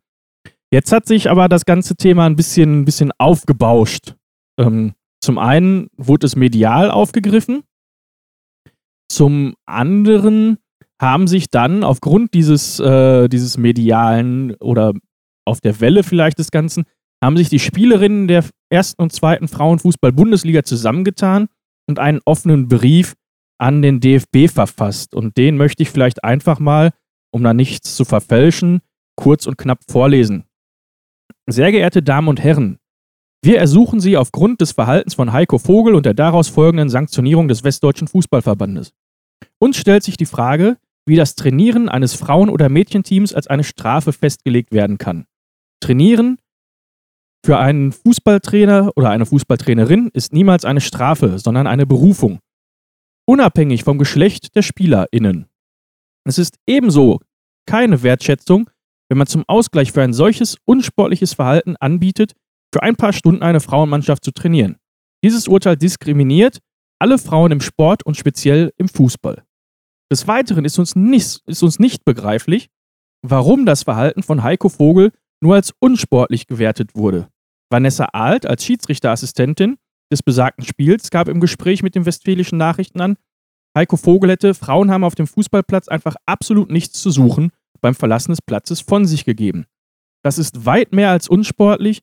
Jetzt 0.73 0.93
hat 0.93 1.07
sich 1.07 1.31
aber 1.31 1.49
das 1.49 1.65
ganze 1.65 1.95
Thema 1.95 2.27
ein 2.27 2.37
bisschen, 2.37 2.81
ein 2.81 2.85
bisschen 2.85 3.13
aufgebauscht. 3.19 4.15
Ähm, 4.59 4.95
zum 5.23 5.39
einen 5.39 5.89
wurde 5.97 6.27
es 6.27 6.37
medial 6.37 6.91
aufgegriffen, 6.91 7.63
zum 9.11 9.55
anderen 9.67 10.59
haben 11.01 11.27
sich 11.27 11.51
dann 11.51 11.85
aufgrund 11.85 12.35
dieses, 12.35 12.79
äh, 12.81 13.29
dieses 13.29 13.57
medialen 13.59 14.55
oder 14.57 14.93
auf 15.47 15.61
der 15.61 15.81
Welle 15.81 16.03
vielleicht 16.03 16.39
des 16.39 16.51
Ganzen, 16.51 16.85
haben 17.23 17.37
sich 17.37 17.49
die 17.49 17.59
Spielerinnen 17.59 18.29
der 18.29 18.45
ersten 18.71 19.03
und 19.03 19.13
zweiten 19.13 19.49
Frauenfußball-Bundesliga 19.49 20.63
zusammengetan 20.63 21.49
und 21.89 21.99
einen 21.99 22.21
offenen 22.25 22.69
Brief 22.69 23.15
an 23.59 23.83
den 23.83 24.01
DFB 24.01 24.49
verfasst. 24.49 25.15
Und 25.15 25.37
den 25.37 25.57
möchte 25.57 25.83
ich 25.83 25.91
vielleicht 25.91 26.25
einfach 26.25 26.59
mal, 26.61 26.91
um 27.31 27.43
da 27.43 27.55
nichts 27.55 27.97
zu 27.97 28.05
verfälschen, 28.05 28.81
kurz 29.17 29.47
und 29.47 29.59
knapp 29.59 29.81
vorlesen. 29.89 30.45
Sehr 31.47 31.73
geehrte 31.73 32.03
Damen 32.03 32.29
und 32.29 32.43
Herren, 32.43 32.79
wir 33.43 33.59
ersuchen 33.59 34.01
Sie 34.01 34.17
aufgrund 34.17 34.61
des 34.61 34.73
Verhaltens 34.73 35.15
von 35.15 35.33
Heiko 35.33 35.59
Vogel 35.59 35.95
und 35.95 36.05
der 36.05 36.15
daraus 36.15 36.49
folgenden 36.49 36.91
Sanktionierung 36.91 37.49
des 37.49 37.65
Westdeutschen 37.65 38.09
Fußballverbandes. 38.09 38.93
Uns 39.59 39.77
stellt 39.77 40.03
sich 40.03 40.17
die 40.17 40.27
Frage, 40.27 40.77
wie 41.07 41.17
das 41.17 41.35
Trainieren 41.35 41.89
eines 41.89 42.15
Frauen- 42.15 42.51
oder 42.51 42.69
Mädchenteams 42.69 43.33
als 43.33 43.47
eine 43.47 43.65
Strafe 43.65 44.13
festgelegt 44.13 44.73
werden 44.73 44.99
kann. 44.99 45.25
Trainieren 45.81 46.39
für 47.45 47.59
einen 47.59 47.93
Fußballtrainer 47.93 48.93
oder 48.97 49.09
eine 49.09 49.25
Fußballtrainerin 49.25 50.11
ist 50.13 50.33
niemals 50.33 50.67
eine 50.67 50.83
Strafe, 50.83 51.39
sondern 51.39 51.67
eine 51.67 51.87
Berufung. 51.87 52.41
Unabhängig 53.27 53.85
vom 53.85 53.99
Geschlecht 53.99 54.55
der 54.55 54.63
SpielerInnen. 54.63 55.47
Es 56.27 56.39
ist 56.39 56.57
ebenso 56.67 57.21
keine 57.67 58.03
Wertschätzung, 58.03 58.71
wenn 59.09 59.19
man 59.19 59.27
zum 59.27 59.45
Ausgleich 59.49 59.93
für 59.93 60.03
ein 60.03 60.13
solches 60.13 60.57
unsportliches 60.65 61.35
Verhalten 61.35 61.77
anbietet, 61.77 62.35
für 62.73 62.83
ein 62.83 62.97
paar 62.97 63.13
Stunden 63.13 63.43
eine 63.43 63.61
Frauenmannschaft 63.61 64.25
zu 64.25 64.31
trainieren. 64.31 64.77
Dieses 65.25 65.49
Urteil 65.49 65.77
diskriminiert 65.77 66.61
alle 67.01 67.19
Frauen 67.19 67.53
im 67.53 67.61
Sport 67.61 68.05
und 68.05 68.17
speziell 68.17 68.73
im 68.77 68.89
Fußball. 68.89 69.43
Des 70.13 70.27
Weiteren 70.29 70.65
ist 70.65 70.79
uns 70.79 70.97
nicht, 70.97 71.41
ist 71.47 71.63
uns 71.63 71.79
nicht 71.79 72.05
begreiflich, 72.05 72.69
warum 73.23 73.67
das 73.67 73.85
Verhalten 73.85 74.23
von 74.23 74.43
Heiko 74.43 74.69
Vogel 74.69 75.13
nur 75.43 75.55
als 75.55 75.73
unsportlich 75.79 76.47
gewertet 76.47 76.95
wurde. 76.95 77.29
Vanessa 77.71 78.07
Alt 78.07 78.47
als 78.47 78.65
Schiedsrichterassistentin 78.65 79.77
des 80.13 80.23
besagten 80.23 80.65
Spiels 80.65 81.11
gab 81.11 81.29
im 81.29 81.41
Gespräch 81.41 81.83
mit 81.83 81.95
den 81.95 82.05
Westfälischen 82.05 82.59
Nachrichten 82.59 83.01
an, 83.01 83.17
Heiko 83.77 83.97
Vogel 83.97 84.31
hätte 84.31 84.55
Frauen 84.55 84.91
haben 84.91 85.05
auf 85.05 85.15
dem 85.15 85.27
Fußballplatz 85.27 85.89
einfach 85.89 86.17
absolut 86.27 86.71
nichts 86.71 87.01
zu 87.01 87.11
suchen 87.11 87.53
beim 87.81 87.95
Verlassen 87.95 88.33
des 88.33 88.43
Platzes 88.43 88.81
von 88.81 89.07
sich 89.07 89.25
gegeben. 89.25 89.67
Das 90.23 90.39
ist 90.39 90.67
weit 90.67 90.93
mehr 90.93 91.11
als 91.11 91.29
unsportlich, 91.29 92.01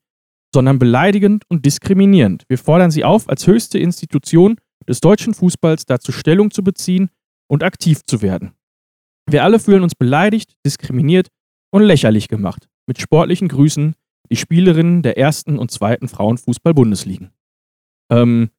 sondern 0.54 0.80
beleidigend 0.80 1.44
und 1.50 1.66
diskriminierend. 1.66 2.46
Wir 2.48 2.58
fordern 2.58 2.90
Sie 2.90 3.04
auf, 3.04 3.30
als 3.30 3.46
höchste 3.46 3.80
Institution 3.80 4.56
des 4.88 5.02
deutschen 5.02 5.34
Fußballs 5.34 5.86
dazu 5.86 6.12
Stellung 6.12 6.52
zu 6.52 6.64
beziehen 6.64 7.10
und 7.48 7.64
aktiv 7.64 8.02
zu 8.06 8.22
werden. 8.22 8.54
Wir 9.30 9.44
alle 9.44 9.60
fühlen 9.60 9.84
uns 9.84 9.94
beleidigt, 9.94 10.54
diskriminiert 10.66 11.28
und 11.72 11.84
lächerlich 11.84 12.30
gemacht. 12.30 12.70
Mit 12.88 13.00
sportlichen 13.00 13.50
Grüßen 13.50 13.96
die 14.30 14.36
Spielerinnen 14.36 15.04
der 15.04 15.18
ersten 15.18 15.60
und 15.60 15.72
zweiten 15.72 16.08
Frauenfußball-Bundesligen. 16.08 17.32
Ähm, 18.10 18.50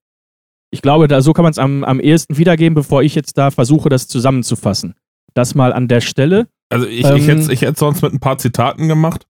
ich 0.71 0.83
glaube, 0.83 1.09
da, 1.09 1.21
so 1.23 1.33
kann 1.33 1.45
man 1.45 1.51
es 1.51 1.59
am, 1.59 1.85
am 1.85 2.01
ehesten 2.01 2.37
wiedergeben, 2.37 2.75
bevor 2.75 3.03
ich 3.03 3.15
jetzt 3.15 3.39
da 3.39 3.51
versuche, 3.51 3.89
das 3.89 4.09
zusammenzufassen. 4.09 4.95
Das 5.35 5.55
mal 5.55 5.73
an 5.73 5.89
der 5.89 6.01
Stelle. 6.01 6.49
Also 6.71 6.87
ich, 6.87 7.05
ähm, 7.05 7.17
ich 7.17 7.27
hätte 7.27 7.53
ich 7.53 7.63
hätt 7.63 7.79
sonst 7.79 8.03
mit 8.03 8.13
ein 8.13 8.21
paar 8.21 8.39
Zitaten 8.39 8.89
gemacht. 8.89 9.27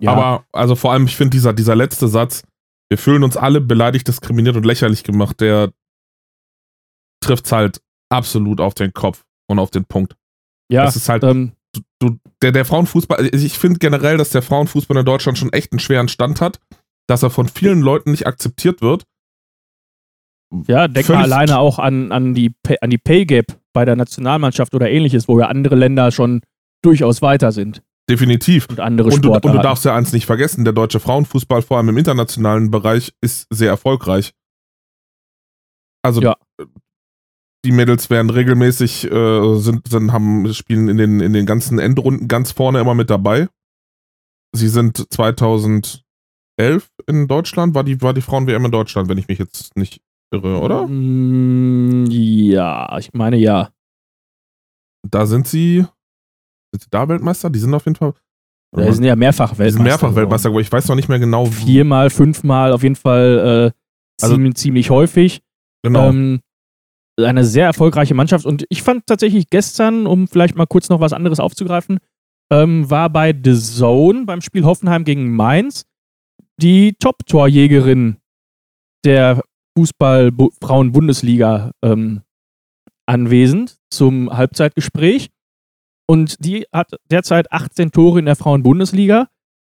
Ja. 0.00 0.12
Aber 0.12 0.44
also 0.52 0.74
vor 0.74 0.92
allem, 0.92 1.06
ich 1.06 1.16
finde 1.16 1.30
dieser, 1.30 1.52
dieser 1.52 1.76
letzte 1.76 2.08
Satz, 2.08 2.42
wir 2.90 2.98
fühlen 2.98 3.22
uns 3.22 3.36
alle 3.36 3.60
beleidigt, 3.60 4.06
diskriminiert 4.08 4.56
und 4.56 4.66
lächerlich 4.66 5.04
gemacht, 5.04 5.40
der 5.40 5.72
trifft 7.20 7.46
es 7.46 7.52
halt 7.52 7.80
absolut 8.10 8.60
auf 8.60 8.74
den 8.74 8.92
Kopf 8.92 9.24
und 9.48 9.58
auf 9.58 9.70
den 9.70 9.84
Punkt. 9.84 10.16
Ja. 10.70 10.84
Das 10.84 10.96
ist 10.96 11.08
halt, 11.08 11.22
ähm, 11.24 11.52
du, 11.72 11.80
du, 12.00 12.18
der, 12.42 12.52
der 12.52 12.64
Frauenfußball, 12.64 13.34
ich 13.34 13.58
finde 13.58 13.78
generell, 13.78 14.18
dass 14.18 14.30
der 14.30 14.42
Frauenfußball 14.42 14.98
in 14.98 15.06
Deutschland 15.06 15.38
schon 15.38 15.52
echt 15.52 15.72
einen 15.72 15.78
schweren 15.78 16.08
Stand 16.08 16.40
hat, 16.40 16.60
dass 17.06 17.22
er 17.22 17.30
von 17.30 17.48
vielen 17.48 17.80
Leuten 17.80 18.10
nicht 18.10 18.26
akzeptiert 18.26 18.82
wird. 18.82 19.04
Ja, 20.66 20.88
denk 20.88 21.08
mal 21.08 21.22
alleine 21.22 21.58
auch 21.58 21.78
an, 21.78 22.12
an, 22.12 22.34
die, 22.34 22.52
an 22.80 22.90
die 22.90 22.98
Pay 22.98 23.26
Gap 23.26 23.58
bei 23.72 23.84
der 23.84 23.96
Nationalmannschaft 23.96 24.74
oder 24.74 24.90
ähnliches, 24.90 25.28
wo 25.28 25.38
ja 25.38 25.46
andere 25.46 25.74
Länder 25.74 26.10
schon 26.10 26.42
durchaus 26.82 27.22
weiter 27.22 27.52
sind. 27.52 27.82
Definitiv. 28.08 28.66
Und 28.68 28.80
andere 28.80 29.08
und 29.08 29.24
du, 29.24 29.32
und 29.32 29.44
du 29.44 29.58
darfst 29.58 29.84
ja 29.84 29.94
eins 29.94 30.12
nicht 30.12 30.26
vergessen, 30.26 30.64
der 30.64 30.74
deutsche 30.74 31.00
Frauenfußball, 31.00 31.62
vor 31.62 31.78
allem 31.78 31.88
im 31.88 31.96
internationalen 31.96 32.70
Bereich, 32.70 33.12
ist 33.20 33.46
sehr 33.50 33.70
erfolgreich. 33.70 34.32
Also 36.02 36.20
ja 36.20 36.36
die 37.64 37.72
Mädels 37.72 38.10
werden 38.10 38.30
regelmäßig, 38.30 39.10
äh, 39.10 39.56
sind, 39.56 39.88
sind, 39.88 40.12
haben, 40.12 40.52
spielen 40.52 40.88
in 40.88 40.98
den, 40.98 41.20
in 41.20 41.32
den 41.32 41.46
ganzen 41.46 41.78
Endrunden 41.78 42.28
ganz 42.28 42.52
vorne 42.52 42.78
immer 42.78 42.94
mit 42.94 43.10
dabei. 43.10 43.48
Sie 44.54 44.68
sind 44.68 45.12
2011 45.12 46.04
in 47.06 47.26
Deutschland, 47.26 47.74
war 47.74 47.82
die, 47.82 48.00
war 48.02 48.12
die 48.12 48.20
Frauen-WM 48.20 48.66
in 48.66 48.70
Deutschland, 48.70 49.08
wenn 49.08 49.18
ich 49.18 49.28
mich 49.28 49.38
jetzt 49.38 49.76
nicht 49.76 50.00
irre, 50.32 50.60
oder? 50.60 50.86
Mm, 50.86 52.06
ja, 52.08 52.96
ich 52.98 53.12
meine 53.12 53.36
ja. 53.36 53.70
Da 55.08 55.26
sind 55.26 55.46
sie, 55.46 55.84
sind 56.72 56.82
sie 56.82 56.88
da 56.90 57.08
Weltmeister? 57.08 57.50
Die 57.50 57.58
sind 57.58 57.74
auf 57.74 57.84
jeden 57.84 57.96
Fall. 57.96 58.14
Die 58.76 58.92
sind 58.92 59.04
ja 59.04 59.14
mehrfach 59.14 59.50
Weltmeister. 59.50 59.66
Die 59.66 59.72
sind 59.72 59.82
mehrfach 59.84 60.14
Weltmeister, 60.16 60.48
aber 60.48 60.60
ich 60.60 60.72
weiß 60.72 60.88
noch 60.88 60.96
nicht 60.96 61.08
mehr 61.08 61.20
genau. 61.20 61.46
Viermal, 61.46 62.10
fünfmal, 62.10 62.72
auf 62.72 62.82
jeden 62.82 62.96
Fall 62.96 63.72
äh, 63.72 64.22
also, 64.22 64.34
ziemlich, 64.34 64.54
ziemlich 64.56 64.90
häufig. 64.90 65.42
Genau. 65.82 66.08
Ähm, 66.08 66.40
eine 67.16 67.44
sehr 67.44 67.66
erfolgreiche 67.66 68.14
Mannschaft. 68.14 68.46
Und 68.46 68.64
ich 68.68 68.82
fand 68.82 69.06
tatsächlich 69.06 69.48
gestern, 69.50 70.06
um 70.06 70.26
vielleicht 70.26 70.56
mal 70.56 70.66
kurz 70.66 70.88
noch 70.88 71.00
was 71.00 71.12
anderes 71.12 71.38
aufzugreifen, 71.38 71.98
ähm, 72.52 72.90
war 72.90 73.10
bei 73.10 73.32
The 73.32 73.54
Zone 73.54 74.24
beim 74.24 74.40
Spiel 74.40 74.64
Hoffenheim 74.64 75.04
gegen 75.04 75.34
Mainz 75.34 75.84
die 76.60 76.94
Top-Torjägerin 76.98 78.16
der 79.04 79.42
Fußball-Frauen-Bundesliga 79.76 81.72
ähm, 81.82 82.22
anwesend 83.06 83.76
zum 83.90 84.30
Halbzeitgespräch. 84.36 85.30
Und 86.06 86.44
die 86.44 86.66
hat 86.72 86.92
derzeit 87.10 87.50
18 87.52 87.90
Tore 87.90 88.18
in 88.18 88.26
der 88.26 88.36
Frauen-Bundesliga. 88.36 89.28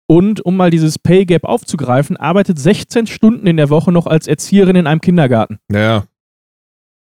Und 0.07 0.43
um 0.43 0.57
mal 0.57 0.71
dieses 0.71 0.97
Pay 0.97 1.25
Gap 1.25 1.43
aufzugreifen, 1.43 2.17
arbeitet 2.17 2.57
16 2.57 3.07
Stunden 3.07 3.45
in 3.45 3.57
der 3.57 3.69
Woche 3.69 3.91
noch 3.91 4.07
als 4.07 4.27
Erzieherin 4.27 4.75
in 4.75 4.87
einem 4.87 5.01
Kindergarten. 5.01 5.59
Ja, 5.71 6.05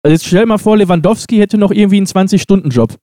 also 0.03 0.13
jetzt 0.13 0.25
stell 0.25 0.45
mal 0.45 0.57
vor, 0.57 0.77
Lewandowski 0.77 1.37
hätte 1.37 1.57
noch 1.57 1.71
irgendwie 1.71 1.97
einen 1.97 2.05
20-Stunden-Job. 2.05 2.95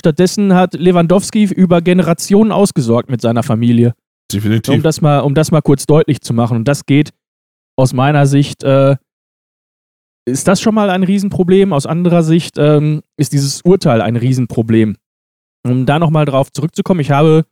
Stattdessen 0.00 0.54
hat 0.54 0.74
Lewandowski 0.74 1.44
über 1.44 1.82
Generationen 1.82 2.52
ausgesorgt 2.52 3.10
mit 3.10 3.20
seiner 3.20 3.42
Familie. 3.42 3.94
Definitiv. 4.32 4.74
Um 4.74 4.82
das 4.82 5.00
mal, 5.00 5.20
um 5.20 5.34
das 5.34 5.50
mal 5.50 5.60
kurz 5.60 5.84
deutlich 5.84 6.22
zu 6.22 6.32
machen. 6.32 6.56
Und 6.56 6.68
das 6.68 6.86
geht 6.86 7.10
aus 7.76 7.92
meiner 7.92 8.26
Sicht, 8.26 8.62
äh, 8.62 8.96
ist 10.24 10.46
das 10.46 10.60
schon 10.60 10.74
mal 10.74 10.90
ein 10.90 11.02
Riesenproblem. 11.02 11.72
Aus 11.72 11.86
anderer 11.86 12.22
Sicht 12.22 12.56
ähm, 12.58 13.02
ist 13.16 13.32
dieses 13.32 13.62
Urteil 13.62 14.00
ein 14.00 14.16
Riesenproblem. 14.16 14.96
Um 15.66 15.86
da 15.86 15.98
nochmal 15.98 16.24
drauf 16.24 16.50
zurückzukommen, 16.52 17.00
ich 17.00 17.10
habe 17.10 17.44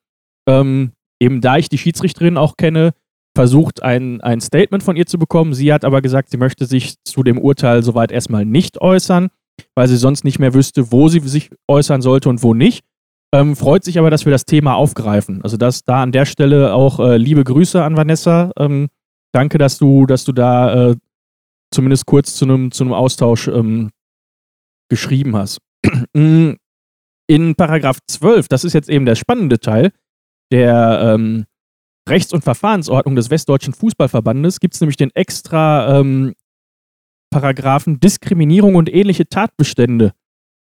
ähm, 0.49 0.93
eben 1.21 1.41
da 1.41 1.57
ich 1.57 1.69
die 1.69 1.79
Schiedsrichterin 1.79 2.37
auch 2.37 2.57
kenne, 2.57 2.93
versucht, 3.37 3.83
ein, 3.83 4.21
ein 4.21 4.41
Statement 4.41 4.83
von 4.83 4.97
ihr 4.97 5.07
zu 5.07 5.19
bekommen. 5.19 5.55
Sie 5.55 5.73
hat 5.73 5.85
aber 5.85 6.03
gesagt, 6.03 6.31
sie 6.31 6.37
möchte 6.37 6.67
sich 6.67 6.97
zu 7.05 7.23
dem 7.23 7.39
Urteil 7.39 7.83
soweit 7.83 8.11
erstmal 8.11 8.45
nicht 8.45 8.81
äußern, 8.81 9.29
weil 9.77 9.89
sie 9.89 9.97
sonst 9.97 10.25
nicht 10.25 10.39
mehr 10.39 10.55
wüsste, 10.55 10.91
wo 10.91 11.09
sie 11.09 11.21
sich 11.21 11.50
äußern 11.69 12.03
sollte 12.03 12.29
und 12.29 12.43
wo 12.43 12.55
nicht. 12.55 12.85
Ähm, 13.33 13.55
freut 13.55 13.85
sich 13.85 13.99
aber, 13.99 14.11
dass 14.11 14.25
wir 14.25 14.33
das 14.33 14.45
Thema 14.45 14.75
aufgreifen. 14.75 15.43
Also 15.43 15.57
dass 15.57 15.85
da 15.85 16.03
an 16.03 16.11
der 16.11 16.25
Stelle 16.25 16.75
auch 16.75 16.99
äh, 16.99 17.17
liebe 17.17 17.45
Grüße 17.45 17.83
an 17.83 17.97
Vanessa. 17.97 18.50
Ähm, 18.59 18.89
danke, 19.33 19.59
dass 19.59 19.79
du, 19.79 20.07
dass 20.07 20.25
du 20.25 20.33
da 20.33 20.91
äh, 20.91 20.97
zumindest 21.73 22.07
kurz 22.07 22.35
zu 22.35 22.45
einem 22.45 22.71
zu 22.73 22.85
Austausch 22.95 23.49
ähm, 23.49 23.91
geschrieben 24.89 25.37
hast. 25.37 25.59
In 26.15 27.55
Paragraph 27.55 27.99
12, 28.09 28.49
das 28.49 28.65
ist 28.65 28.73
jetzt 28.73 28.89
eben 28.89 29.07
der 29.07 29.15
spannende 29.15 29.61
Teil 29.61 29.93
der 30.53 31.15
ähm, 31.15 31.47
Rechts- 32.09 32.33
und 32.33 32.43
Verfahrensordnung 32.43 33.15
des 33.15 33.31
Westdeutschen 33.31 33.73
Fußballverbandes, 33.73 34.59
gibt 34.59 34.75
es 34.75 34.81
nämlich 34.81 34.97
den 34.97 35.11
extra 35.15 36.01
ähm, 36.01 36.35
Paragraphen 37.31 38.01
Diskriminierung 38.01 38.75
und 38.75 38.93
ähnliche 38.93 39.29
Tatbestände, 39.29 40.13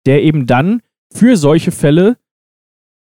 der 0.06 0.22
eben 0.22 0.46
dann 0.46 0.80
für 1.12 1.36
solche 1.36 1.72
Fälle 1.72 2.18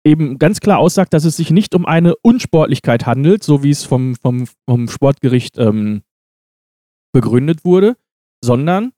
eben 0.04 0.38
ganz 0.38 0.60
klar 0.60 0.80
aussagt, 0.80 1.14
dass 1.14 1.26
es 1.26 1.38
sich 1.38 1.52
nicht 1.52 1.76
um 1.76 1.86
eine 1.86 2.16
Unsportlichkeit 2.18 3.06
handelt, 3.06 3.44
so 3.44 3.64
wie 3.64 3.70
es 3.70 3.84
vom, 3.84 4.16
vom, 4.16 4.48
vom 4.68 4.90
Sportgericht 4.90 5.58
ähm, 5.58 6.02
begründet 7.14 7.64
wurde, 7.64 7.96
sondern 8.44 8.92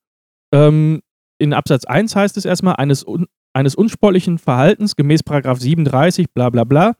ähm, 0.52 1.00
in 1.38 1.52
Absatz 1.52 1.84
1 1.84 2.16
heißt 2.16 2.36
es 2.36 2.44
erstmal, 2.44 2.76
eines, 2.76 3.06
un, 3.06 3.26
eines 3.52 3.74
unsportlichen 3.74 4.38
Verhaltens 4.38 4.96
gemäß 4.96 5.22
Paragraph 5.22 5.60
37, 5.60 6.32
bla 6.32 6.50
bla 6.50 6.64
bla, 6.64 6.94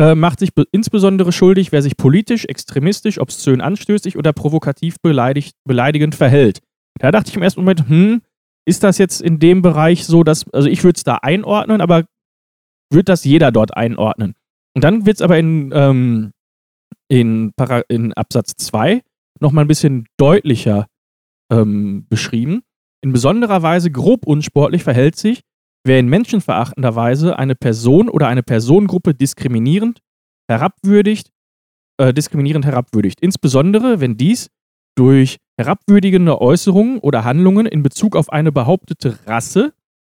äh, 0.00 0.14
macht 0.14 0.40
sich 0.40 0.50
insbesondere 0.72 1.32
schuldig, 1.32 1.72
wer 1.72 1.82
sich 1.82 1.96
politisch, 1.96 2.44
extremistisch, 2.44 3.20
obszön 3.20 3.60
anstößig 3.60 4.16
oder 4.16 4.32
provokativ 4.32 4.96
beleidigt, 5.00 5.56
beleidigend 5.64 6.14
verhält. 6.14 6.60
Da 6.98 7.10
dachte 7.10 7.30
ich 7.30 7.36
im 7.36 7.42
ersten 7.42 7.60
Moment, 7.60 7.88
hm, 7.88 8.22
ist 8.66 8.84
das 8.84 8.98
jetzt 8.98 9.22
in 9.22 9.38
dem 9.38 9.62
Bereich 9.62 10.04
so, 10.04 10.24
dass, 10.24 10.48
also 10.52 10.68
ich 10.68 10.84
würde 10.84 10.96
es 10.96 11.04
da 11.04 11.16
einordnen, 11.16 11.80
aber 11.80 12.04
wird 12.90 13.08
das 13.08 13.24
jeder 13.24 13.52
dort 13.52 13.76
einordnen? 13.76 14.34
Und 14.74 14.84
dann 14.84 15.06
wird 15.06 15.16
es 15.16 15.22
aber 15.22 15.38
in, 15.38 15.70
ähm, 15.74 16.32
in, 17.08 17.52
Para 17.56 17.82
in 17.88 18.12
Absatz 18.12 18.54
2 18.56 19.02
nochmal 19.40 19.64
ein 19.64 19.68
bisschen 19.68 20.06
deutlicher 20.16 20.86
ähm, 21.50 22.06
beschrieben. 22.08 22.62
In 23.02 23.12
besonderer 23.12 23.62
Weise 23.62 23.90
grob 23.90 24.26
unsportlich 24.26 24.82
verhält 24.82 25.16
sich, 25.16 25.42
wer 25.84 25.98
in 25.98 26.08
menschenverachtender 26.08 26.94
Weise 26.96 27.38
eine 27.38 27.54
Person 27.54 28.08
oder 28.08 28.28
eine 28.28 28.42
Personengruppe 28.42 29.14
diskriminierend, 29.14 30.00
herabwürdigt, 30.48 31.30
äh, 31.98 32.12
diskriminierend 32.12 32.64
herabwürdigt. 32.64 33.20
Insbesondere, 33.20 34.00
wenn 34.00 34.16
dies 34.16 34.50
durch 34.96 35.38
herabwürdigende 35.58 36.40
Äußerungen 36.40 36.98
oder 36.98 37.24
Handlungen 37.24 37.66
in 37.66 37.82
Bezug 37.82 38.16
auf 38.16 38.30
eine 38.32 38.52
behauptete 38.52 39.18
Rasse, 39.26 39.72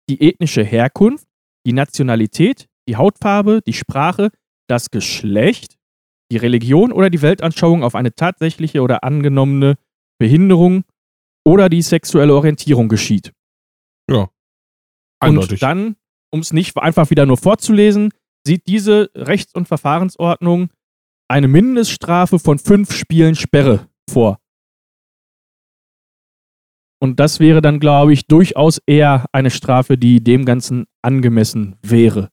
die 0.09 0.21
ethnische 0.21 0.63
Herkunft, 0.63 1.27
die 1.67 1.73
Nationalität, 1.73 2.69
die 2.89 2.97
Hautfarbe, 2.97 3.61
die 3.67 3.73
Sprache, 3.73 4.31
das 4.69 4.91
Geschlecht, 4.91 5.77
die 6.31 6.37
Religion 6.37 6.93
oder 6.93 7.11
die 7.11 7.23
Weltanschauung 7.23 7.83
auf 7.83 7.95
eine 7.95 8.15
tatsächliche 8.15 8.83
oder 8.83 9.05
angenommene 9.05 9.77
Behinderung 10.19 10.85
oder 11.45 11.69
die 11.69 11.83
sexuelle 11.83 12.35
Orientierung 12.35 12.89
geschieht. 12.89 13.33
Ja. 14.11 14.29
Eindeutig. 15.21 15.53
Und 15.53 15.63
dann, 15.63 15.97
um 16.31 16.41
es 16.41 16.53
nicht 16.53 16.77
einfach 16.77 17.11
wieder 17.11 17.27
nur 17.27 17.37
vorzulesen, 17.37 18.11
sieht 18.47 18.67
diese 18.67 19.11
Rechts- 19.15 19.55
und 19.55 19.69
Verfahrensordnung 19.69 20.71
eine 21.29 21.49
Mindeststrafe 21.49 22.39
von 22.39 22.59
fünf 22.59 22.93
Spielen 22.95 23.35
Sperre 23.35 23.89
vor. 24.11 24.39
Und 27.01 27.21
das 27.21 27.41
wäre 27.41 27.61
dann, 27.61 27.81
glaube 27.81 28.13
ich, 28.13 28.27
durchaus 28.27 28.81
eher 28.87 29.27
eine 29.33 29.51
Strafe, 29.51 29.99
die 29.99 30.23
dem 30.23 30.45
Ganzen 30.45 30.87
angemessen 31.03 31.77
wäre. 31.83 32.31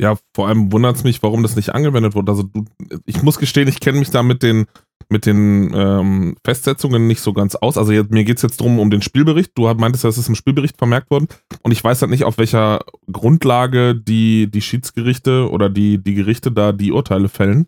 Ja, 0.00 0.16
vor 0.34 0.48
allem 0.48 0.72
wundert 0.72 0.96
es 0.96 1.04
mich, 1.04 1.22
warum 1.22 1.42
das 1.42 1.56
nicht 1.56 1.74
angewendet 1.74 2.14
wurde. 2.14 2.32
Also 2.32 2.42
du, 2.42 2.66
ich 3.06 3.22
muss 3.22 3.38
gestehen, 3.38 3.68
ich 3.68 3.80
kenne 3.80 3.98
mich 3.98 4.10
da 4.10 4.22
mit 4.22 4.42
den, 4.42 4.66
mit 5.08 5.24
den 5.24 5.72
ähm, 5.74 6.36
Festsetzungen 6.44 7.06
nicht 7.06 7.20
so 7.20 7.32
ganz 7.32 7.54
aus. 7.54 7.78
Also 7.78 7.92
jetzt, 7.92 8.10
mir 8.10 8.24
geht 8.24 8.36
es 8.36 8.42
jetzt 8.42 8.60
drum 8.60 8.78
um 8.78 8.90
den 8.90 9.00
Spielbericht. 9.00 9.52
Du 9.54 9.72
meintest, 9.74 10.04
das 10.04 10.18
ist 10.18 10.28
im 10.28 10.34
Spielbericht 10.34 10.76
vermerkt 10.76 11.10
worden. 11.10 11.28
Und 11.62 11.72
ich 11.72 11.82
weiß 11.82 12.02
halt 12.02 12.10
nicht, 12.10 12.24
auf 12.24 12.36
welcher 12.36 12.80
Grundlage 13.10 13.94
die, 13.94 14.50
die 14.50 14.60
Schiedsgerichte 14.60 15.50
oder 15.50 15.70
die, 15.70 16.02
die 16.02 16.14
Gerichte 16.14 16.52
da 16.52 16.72
die 16.72 16.92
Urteile 16.92 17.30
fällen. 17.30 17.66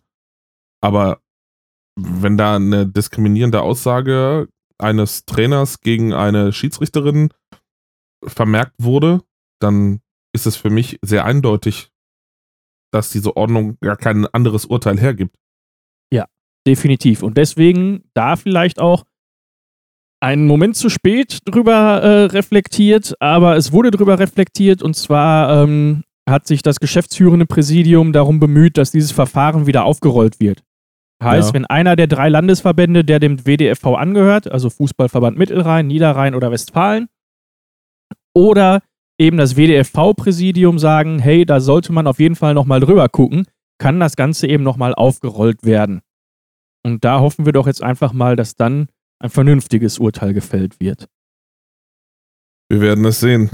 Aber 0.83 1.21
wenn 1.99 2.37
da 2.37 2.57
eine 2.57 2.87
diskriminierende 2.87 3.63
Aussage 3.63 4.49
eines 4.79 5.25
Trainers 5.25 5.81
gegen 5.81 6.13
eine 6.13 6.53
Schiedsrichterin 6.53 7.31
vermerkt 8.25 8.75
wurde, 8.81 9.23
dann 9.61 10.01
ist 10.35 10.47
es 10.47 10.57
für 10.57 10.71
mich 10.71 10.99
sehr 11.03 11.25
eindeutig, 11.25 11.91
dass 12.93 13.11
diese 13.11 13.37
Ordnung 13.37 13.77
gar 13.81 13.97
kein 13.97 14.27
anderes 14.27 14.65
Urteil 14.65 14.99
hergibt. 14.99 15.35
Ja, 16.13 16.27
definitiv. 16.67 17.23
Und 17.23 17.37
deswegen 17.37 18.05
da 18.15 18.37
vielleicht 18.37 18.81
auch 18.81 19.05
einen 20.21 20.47
Moment 20.47 20.77
zu 20.77 20.89
spät 20.89 21.41
drüber 21.45 22.03
äh, 22.03 22.25
reflektiert, 22.25 23.15
aber 23.21 23.57
es 23.57 23.73
wurde 23.73 23.91
drüber 23.91 24.19
reflektiert 24.19 24.83
und 24.83 24.95
zwar 24.95 25.63
ähm, 25.63 26.03
hat 26.29 26.47
sich 26.47 26.63
das 26.63 26.81
geschäftsführende 26.81 27.47
Präsidium 27.47 28.13
darum 28.13 28.41
bemüht, 28.41 28.77
dass 28.77 28.91
dieses 28.91 29.13
Verfahren 29.13 29.67
wieder 29.67 29.85
aufgerollt 29.85 30.41
wird. 30.41 30.63
Heißt, 31.23 31.49
ja. 31.49 31.55
wenn 31.55 31.67
einer 31.67 31.97
der 31.97 32.07
drei 32.07 32.29
Landesverbände, 32.29 33.05
der 33.05 33.19
dem 33.19 33.45
WDFV 33.45 33.97
angehört, 33.97 34.51
also 34.51 34.71
Fußballverband 34.71 35.37
Mittelrhein, 35.37 35.89
Niederrhein 35.89 36.35
oder 36.35 36.53
Westfalen, 36.53 37.09
oder 38.35 38.83
eben 39.19 39.37
das 39.37 39.57
WDFV-Präsidium 39.57 40.79
sagen, 40.79 41.19
hey, 41.19 41.45
da 41.45 41.59
sollte 41.59 41.93
man 41.93 42.07
auf 42.07 42.21
jeden 42.21 42.37
Fall 42.37 42.55
nochmal 42.55 42.81
drüber 42.81 43.09
gucken, 43.09 43.47
kann 43.79 43.99
das 43.99 44.15
Ganze 44.15 44.47
eben 44.47 44.63
nochmal 44.63 44.95
aufgerollt 44.95 45.65
werden. 45.65 46.03
Und 46.85 47.05
da 47.05 47.21
hoffen 47.21 47.45
wir 47.45 47.53
doch 47.53 47.67
jetzt 47.67 47.83
einfach 47.83 48.13
mal, 48.13 48.37
dass 48.37 48.55
dann 48.55 48.89
ein 49.21 49.31
vernünftiges 49.31 49.99
Urteil 49.99 50.33
gefällt 50.33 50.79
wird. 50.79 51.09
Wir 52.71 52.81
werden 52.81 53.05
es 53.05 53.19
sehen. 53.19 53.51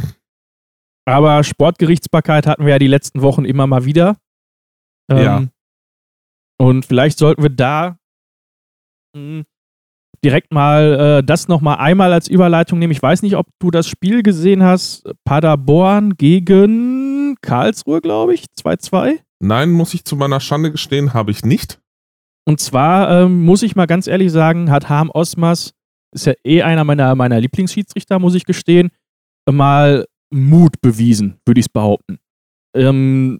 Aber 1.06 1.42
Sportgerichtsbarkeit 1.44 2.46
hatten 2.46 2.64
wir 2.64 2.72
ja 2.72 2.78
die 2.78 2.86
letzten 2.86 3.22
Wochen 3.22 3.44
immer 3.44 3.66
mal 3.66 3.84
wieder. 3.84 4.16
Ähm, 5.10 5.18
ja. 5.18 5.44
Und 6.58 6.86
vielleicht 6.86 7.18
sollten 7.18 7.42
wir 7.42 7.50
da 7.50 7.98
mh, 9.14 9.20
hm, 9.20 9.44
direkt 10.24 10.52
mal 10.52 11.18
äh, 11.18 11.24
das 11.24 11.48
nochmal 11.48 11.76
einmal 11.76 12.12
als 12.12 12.28
Überleitung 12.28 12.78
nehmen. 12.78 12.92
Ich 12.92 13.02
weiß 13.02 13.22
nicht, 13.22 13.36
ob 13.36 13.46
du 13.58 13.70
das 13.70 13.86
Spiel 13.86 14.22
gesehen 14.22 14.62
hast. 14.62 15.04
Paderborn 15.24 16.16
gegen 16.16 17.36
Karlsruhe, 17.42 18.00
glaube 18.00 18.34
ich. 18.34 18.46
2-2. 18.58 19.20
Nein, 19.40 19.70
muss 19.70 19.92
ich 19.94 20.04
zu 20.04 20.16
meiner 20.16 20.40
Schande 20.40 20.72
gestehen, 20.72 21.12
habe 21.12 21.30
ich 21.30 21.44
nicht. 21.44 21.80
Und 22.46 22.60
zwar 22.60 23.22
ähm, 23.22 23.44
muss 23.44 23.62
ich 23.62 23.76
mal 23.76 23.86
ganz 23.86 24.06
ehrlich 24.06 24.32
sagen, 24.32 24.70
hat 24.70 24.88
Harm 24.88 25.10
Osmas, 25.10 25.72
ist 26.14 26.26
ja 26.26 26.34
eh 26.44 26.62
einer 26.62 26.84
meiner, 26.84 27.14
meiner 27.14 27.40
Lieblingsschiedsrichter, 27.40 28.18
muss 28.18 28.34
ich 28.34 28.44
gestehen, 28.44 28.90
mal 29.50 30.06
Mut 30.30 30.80
bewiesen, 30.80 31.38
würde 31.46 31.60
ich 31.60 31.66
es 31.66 31.72
behaupten. 31.72 32.18
Ähm, 32.74 33.38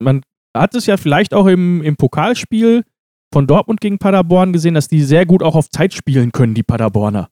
man 0.00 0.22
hat 0.58 0.74
es 0.74 0.86
ja 0.86 0.96
vielleicht 0.96 1.34
auch 1.34 1.46
im, 1.46 1.82
im 1.82 1.96
Pokalspiel 1.96 2.84
von 3.32 3.46
Dortmund 3.46 3.80
gegen 3.80 3.98
Paderborn 3.98 4.52
gesehen, 4.52 4.74
dass 4.74 4.88
die 4.88 5.02
sehr 5.02 5.26
gut 5.26 5.42
auch 5.42 5.56
auf 5.56 5.70
Zeit 5.70 5.94
spielen 5.94 6.32
können, 6.32 6.54
die 6.54 6.62
Paderborner. 6.62 7.28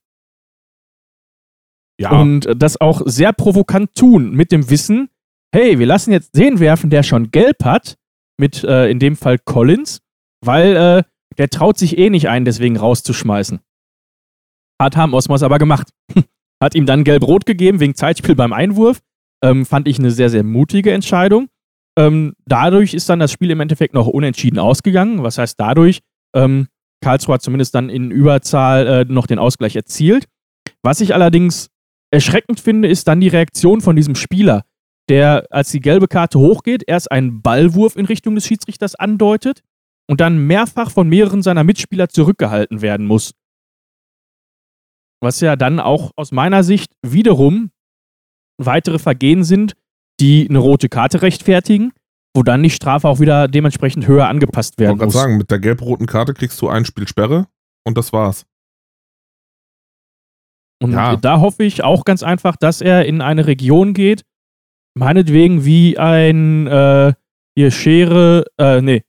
Ja. 2.00 2.10
Und 2.10 2.48
das 2.56 2.80
auch 2.80 3.02
sehr 3.04 3.32
provokant 3.32 3.94
tun, 3.94 4.32
mit 4.32 4.50
dem 4.50 4.68
Wissen, 4.68 5.08
hey, 5.54 5.78
wir 5.78 5.86
lassen 5.86 6.10
jetzt 6.10 6.36
den 6.36 6.58
werfen, 6.58 6.90
der 6.90 7.04
schon 7.04 7.30
gelb 7.30 7.64
hat, 7.64 7.96
mit 8.36 8.64
äh, 8.64 8.90
in 8.90 8.98
dem 8.98 9.16
Fall 9.16 9.38
Collins, 9.38 10.00
weil 10.44 10.76
äh, 10.76 11.02
der 11.38 11.48
traut 11.50 11.78
sich 11.78 11.98
eh 11.98 12.10
nicht 12.10 12.28
ein, 12.28 12.44
deswegen 12.44 12.76
rauszuschmeißen. 12.76 13.60
Hat 14.80 14.96
Ham 14.96 15.14
Osmos 15.14 15.42
aber 15.42 15.58
gemacht. 15.58 15.90
hat 16.62 16.74
ihm 16.74 16.86
dann 16.86 17.04
gelb-rot 17.04 17.46
gegeben 17.46 17.80
wegen 17.80 17.94
Zeitspiel 17.94 18.34
beim 18.34 18.52
Einwurf. 18.52 19.00
Ähm, 19.42 19.66
fand 19.66 19.86
ich 19.86 19.98
eine 19.98 20.10
sehr, 20.10 20.30
sehr 20.30 20.42
mutige 20.42 20.92
Entscheidung. 20.92 21.48
Ähm, 21.96 22.34
dadurch 22.46 22.94
ist 22.94 23.08
dann 23.08 23.20
das 23.20 23.30
Spiel 23.30 23.50
im 23.50 23.60
Endeffekt 23.60 23.94
noch 23.94 24.06
unentschieden 24.06 24.58
ausgegangen. 24.58 25.22
Was 25.22 25.38
heißt 25.38 25.58
dadurch? 25.58 26.00
Ähm, 26.34 26.68
Karlsruhe 27.00 27.34
hat 27.34 27.42
zumindest 27.42 27.74
dann 27.74 27.88
in 27.88 28.10
Überzahl 28.10 28.86
äh, 28.86 29.04
noch 29.04 29.26
den 29.26 29.38
Ausgleich 29.38 29.76
erzielt. 29.76 30.26
Was 30.82 31.00
ich 31.00 31.14
allerdings 31.14 31.70
erschreckend 32.10 32.60
finde, 32.60 32.88
ist 32.88 33.06
dann 33.08 33.20
die 33.20 33.28
Reaktion 33.28 33.80
von 33.80 33.96
diesem 33.96 34.14
Spieler, 34.14 34.64
der, 35.08 35.46
als 35.50 35.70
die 35.70 35.80
gelbe 35.80 36.08
Karte 36.08 36.38
hochgeht, 36.38 36.82
erst 36.86 37.10
einen 37.12 37.42
Ballwurf 37.42 37.96
in 37.96 38.06
Richtung 38.06 38.34
des 38.34 38.46
Schiedsrichters 38.46 38.94
andeutet 38.94 39.62
und 40.08 40.20
dann 40.20 40.38
mehrfach 40.38 40.90
von 40.90 41.08
mehreren 41.08 41.42
seiner 41.42 41.64
Mitspieler 41.64 42.08
zurückgehalten 42.08 42.82
werden 42.82 43.06
muss. 43.06 43.32
Was 45.20 45.40
ja 45.40 45.56
dann 45.56 45.80
auch 45.80 46.10
aus 46.16 46.32
meiner 46.32 46.62
Sicht 46.62 46.92
wiederum 47.02 47.70
weitere 48.58 48.98
Vergehen 48.98 49.44
sind, 49.44 49.74
die 50.20 50.46
eine 50.48 50.58
rote 50.58 50.88
Karte 50.88 51.22
rechtfertigen, 51.22 51.92
wo 52.36 52.42
dann 52.42 52.62
die 52.62 52.70
Strafe 52.70 53.08
auch 53.08 53.20
wieder 53.20 53.48
dementsprechend 53.48 54.06
höher 54.06 54.28
angepasst 54.28 54.74
Ich 54.74 54.78
werden 54.80 54.98
wollte 54.98 54.98
gerade 55.00 55.06
muss. 55.06 55.14
sagen, 55.22 55.36
mit 55.36 55.50
der 55.50 55.58
gelb-roten 55.60 56.06
Karte 56.06 56.34
kriegst 56.34 56.60
du 56.60 56.68
ein 56.68 56.84
Spiel 56.84 57.06
Sperre 57.08 57.46
und 57.86 57.96
das 57.98 58.12
war's. 58.12 58.46
Und 60.82 60.92
Ja. 60.92 61.16
da 61.16 61.40
hoffe 61.40 61.64
ich 61.64 61.82
auch 61.82 62.04
ganz 62.04 62.22
einfach, 62.22 62.56
dass 62.56 62.80
er 62.80 63.06
in 63.06 63.20
eine 63.20 63.46
Region 63.46 63.94
geht, 63.94 64.24
meinetwegen 64.96 65.64
wie 65.64 65.98
ein 65.98 66.66
äh, 66.66 67.14
hier 67.56 67.70
Schere, 67.70 68.44
äh, 68.58 68.80
nee, 68.82 69.04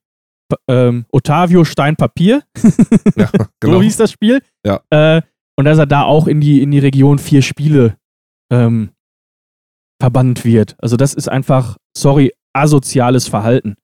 P- 0.50 0.58
ähm, 0.72 1.06
Otavio 1.12 1.64
Stein 1.66 1.96
Papier, 1.96 2.44
Ja, 3.16 3.28
so 3.36 3.46
genau. 3.60 3.82
hieß 3.82 3.98
das 3.98 4.12
Spiel. 4.12 4.42
Ja. 4.66 4.82
Äh, 4.92 5.22
und 5.58 5.66
dass 5.66 5.78
er 5.80 5.88
da 5.88 6.04
auch 6.04 6.28
in 6.28 6.40
die, 6.42 6.62
in 6.62 6.70
die 6.72 6.80
Region 6.80 7.18
vier 7.18 7.42
Spiele 7.42 7.98
ähm, 8.52 8.92
verbannt 10.02 10.46
wird. 10.46 10.76
Also 10.80 10.98
das 10.98 11.14
ist 11.14 11.30
einfach, 11.30 11.78
sorry, 11.98 12.34
asoziales 12.54 13.28
Verhalten. 13.28 13.76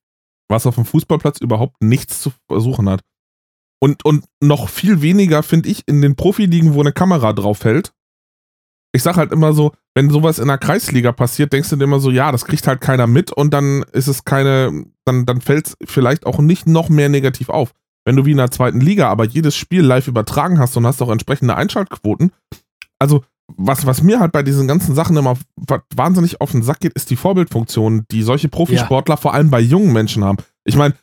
was 0.50 0.68
auf 0.68 0.76
dem 0.76 0.86
Fußballplatz 0.86 1.40
überhaupt 1.40 1.82
nichts 1.82 2.22
zu 2.22 2.32
versuchen 2.50 2.90
hat. 2.90 3.02
Und, 3.82 4.06
und 4.06 4.26
noch 4.44 4.70
viel 4.70 5.02
weniger, 5.02 5.42
finde 5.42 5.70
ich, 5.70 5.88
in 5.88 6.02
den 6.02 6.16
Profiligen, 6.16 6.76
wo 6.76 6.82
eine 6.82 6.92
Kamera 6.92 7.34
drauf 7.34 7.64
hält. 7.64 7.94
Ich 8.94 9.02
sag 9.02 9.16
halt 9.16 9.32
immer 9.32 9.54
so, 9.54 9.72
wenn 9.96 10.10
sowas 10.10 10.38
in 10.38 10.50
der 10.50 10.58
Kreisliga 10.58 11.14
passiert, 11.14 11.54
denkst 11.54 11.70
du 11.70 11.78
dir 11.78 11.86
immer 11.86 12.00
so, 12.02 12.12
ja, 12.12 12.32
das 12.32 12.46
kriegt 12.46 12.68
halt 12.68 12.82
keiner 12.82 13.08
mit 13.08 13.32
und 13.32 13.54
dann 13.54 13.84
ist 13.94 14.08
es 14.08 14.26
keine, 14.26 14.86
dann, 15.06 15.26
dann 15.26 15.40
fällt 15.42 15.68
es 15.68 15.78
vielleicht 15.86 16.26
auch 16.26 16.40
nicht 16.40 16.68
noch 16.68 16.90
mehr 16.90 17.08
negativ 17.08 17.50
auf. 17.50 17.74
Wenn 18.06 18.18
du 18.18 18.26
wie 18.26 18.32
in 18.32 18.38
der 18.38 18.52
zweiten 18.52 18.82
Liga 18.82 19.08
aber 19.10 19.24
jedes 19.26 19.56
Spiel 19.56 19.82
live 19.82 20.08
übertragen 20.08 20.60
hast 20.60 20.76
und 20.76 20.86
hast 20.86 21.02
auch 21.02 21.10
entsprechende 21.10 21.56
Einschaltquoten, 21.56 22.34
also 23.00 23.24
was, 23.58 23.86
was 23.86 24.02
mir 24.02 24.20
halt 24.20 24.32
bei 24.32 24.44
diesen 24.44 24.68
ganzen 24.68 24.96
Sachen 24.96 25.18
immer 25.18 25.38
wa- 25.56 25.84
wahnsinnig 25.96 26.42
auf 26.42 26.52
den 26.52 26.64
Sack 26.64 26.80
geht, 26.80 26.94
ist 26.94 27.10
die 27.10 27.16
Vorbildfunktion, 27.16 28.06
die 28.12 28.24
solche 28.24 28.50
Profisportler 28.50 29.18
vor 29.18 29.34
allem 29.34 29.50
bei 29.50 29.60
jungen 29.60 29.94
Menschen 29.94 30.24
haben. 30.24 30.38
Ich 30.66 30.76
meine, 30.76 30.96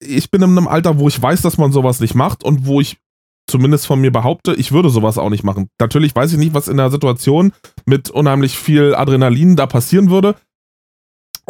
ich 0.00 0.30
bin 0.30 0.42
in 0.42 0.50
einem 0.56 0.68
Alter, 0.68 0.98
wo 0.98 1.08
ich 1.08 1.20
weiß, 1.20 1.42
dass 1.42 1.58
man 1.58 1.72
sowas 1.72 2.00
nicht 2.00 2.14
macht 2.14 2.42
und 2.44 2.66
wo 2.66 2.80
ich 2.80 2.98
zumindest 3.48 3.86
von 3.86 4.00
mir 4.00 4.10
behaupte, 4.12 4.54
ich 4.54 4.72
würde 4.72 4.88
sowas 4.90 5.18
auch 5.18 5.30
nicht 5.30 5.44
machen. 5.44 5.68
Natürlich 5.80 6.14
weiß 6.14 6.32
ich 6.32 6.38
nicht, 6.38 6.54
was 6.54 6.68
in 6.68 6.76
der 6.76 6.90
Situation 6.90 7.52
mit 7.86 8.08
unheimlich 8.10 8.56
viel 8.56 8.94
Adrenalin 8.94 9.56
da 9.56 9.66
passieren 9.66 10.10
würde. 10.10 10.36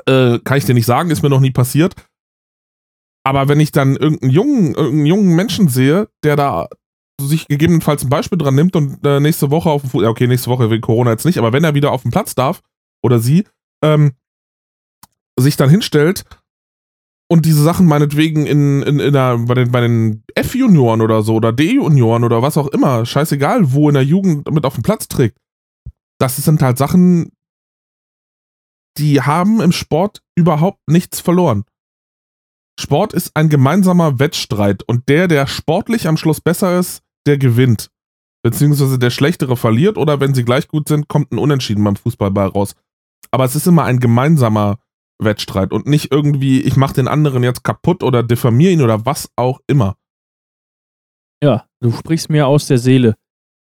Äh, 0.06 0.38
kann 0.40 0.58
ich 0.58 0.64
dir 0.64 0.74
nicht 0.74 0.86
sagen, 0.86 1.10
ist 1.10 1.22
mir 1.22 1.28
noch 1.30 1.40
nie 1.40 1.50
passiert. 1.50 1.94
Aber 3.24 3.48
wenn 3.48 3.60
ich 3.60 3.72
dann 3.72 3.94
irgendeinen 3.96 4.32
jungen, 4.32 4.74
irgendeinen 4.74 5.06
jungen 5.06 5.36
Menschen 5.36 5.68
sehe, 5.68 6.08
der 6.24 6.36
da 6.36 6.68
sich 7.26 7.48
gegebenenfalls 7.48 8.02
ein 8.04 8.10
Beispiel 8.10 8.38
dran 8.38 8.54
nimmt 8.54 8.76
und 8.76 9.04
äh, 9.04 9.20
nächste 9.20 9.50
Woche 9.50 9.70
auf 9.70 9.82
dem 9.82 9.90
Fu- 9.90 10.02
ja, 10.02 10.08
okay, 10.08 10.26
nächste 10.26 10.50
Woche 10.50 10.70
wegen 10.70 10.82
Corona 10.82 11.10
jetzt 11.10 11.24
nicht, 11.24 11.38
aber 11.38 11.52
wenn 11.52 11.64
er 11.64 11.74
wieder 11.74 11.92
auf 11.92 12.02
den 12.02 12.10
Platz 12.10 12.34
darf 12.34 12.62
oder 13.02 13.18
sie, 13.18 13.44
ähm, 13.82 14.12
sich 15.38 15.56
dann 15.56 15.70
hinstellt 15.70 16.24
und 17.28 17.46
diese 17.46 17.62
Sachen 17.62 17.86
meinetwegen 17.86 18.46
in, 18.46 18.82
in, 18.82 19.00
in 19.00 19.12
der, 19.12 19.38
bei 19.38 19.54
den, 19.54 19.72
bei 19.72 19.80
den 19.80 20.22
F-Junioren 20.34 21.00
oder 21.00 21.22
so 21.22 21.34
oder 21.34 21.52
D-Junioren 21.52 22.24
oder 22.24 22.42
was 22.42 22.58
auch 22.58 22.68
immer, 22.68 23.06
scheißegal, 23.06 23.72
wo 23.72 23.88
in 23.88 23.94
der 23.94 24.04
Jugend 24.04 24.50
mit 24.50 24.66
auf 24.66 24.74
den 24.74 24.82
Platz 24.82 25.08
trägt. 25.08 25.38
Das 26.18 26.36
sind 26.36 26.60
halt 26.62 26.76
Sachen, 26.76 27.32
die 28.98 29.22
haben 29.22 29.62
im 29.62 29.72
Sport 29.72 30.22
überhaupt 30.34 30.80
nichts 30.86 31.20
verloren. 31.20 31.64
Sport 32.78 33.14
ist 33.14 33.34
ein 33.34 33.48
gemeinsamer 33.48 34.18
Wettstreit 34.18 34.82
und 34.82 35.08
der, 35.08 35.28
der 35.28 35.46
sportlich 35.46 36.06
am 36.08 36.16
Schluss 36.16 36.40
besser 36.40 36.78
ist, 36.78 37.02
der 37.26 37.38
gewinnt. 37.38 37.90
Beziehungsweise 38.44 38.98
der 38.98 39.10
Schlechtere 39.10 39.56
verliert 39.56 39.96
oder 39.98 40.18
wenn 40.20 40.34
sie 40.34 40.44
gleich 40.44 40.66
gut 40.68 40.88
sind, 40.88 41.08
kommt 41.08 41.30
ein 41.32 41.38
Unentschieden 41.38 41.84
beim 41.84 41.96
Fußballball 41.96 42.48
raus. 42.48 42.74
Aber 43.30 43.44
es 43.44 43.54
ist 43.54 43.66
immer 43.66 43.84
ein 43.84 44.00
gemeinsamer 44.00 44.78
Wettstreit 45.22 45.72
und 45.72 45.86
nicht 45.86 46.10
irgendwie, 46.10 46.60
ich 46.60 46.76
mache 46.76 46.94
den 46.94 47.06
anderen 47.06 47.44
jetzt 47.44 47.62
kaputt 47.62 48.02
oder 48.02 48.22
diffamiere 48.24 48.72
ihn 48.72 48.82
oder 48.82 49.06
was 49.06 49.28
auch 49.36 49.60
immer. 49.68 49.96
Ja, 51.42 51.66
du 51.80 51.92
sprichst 51.92 52.30
mir 52.30 52.46
aus 52.46 52.66
der 52.66 52.78
Seele. 52.78 53.14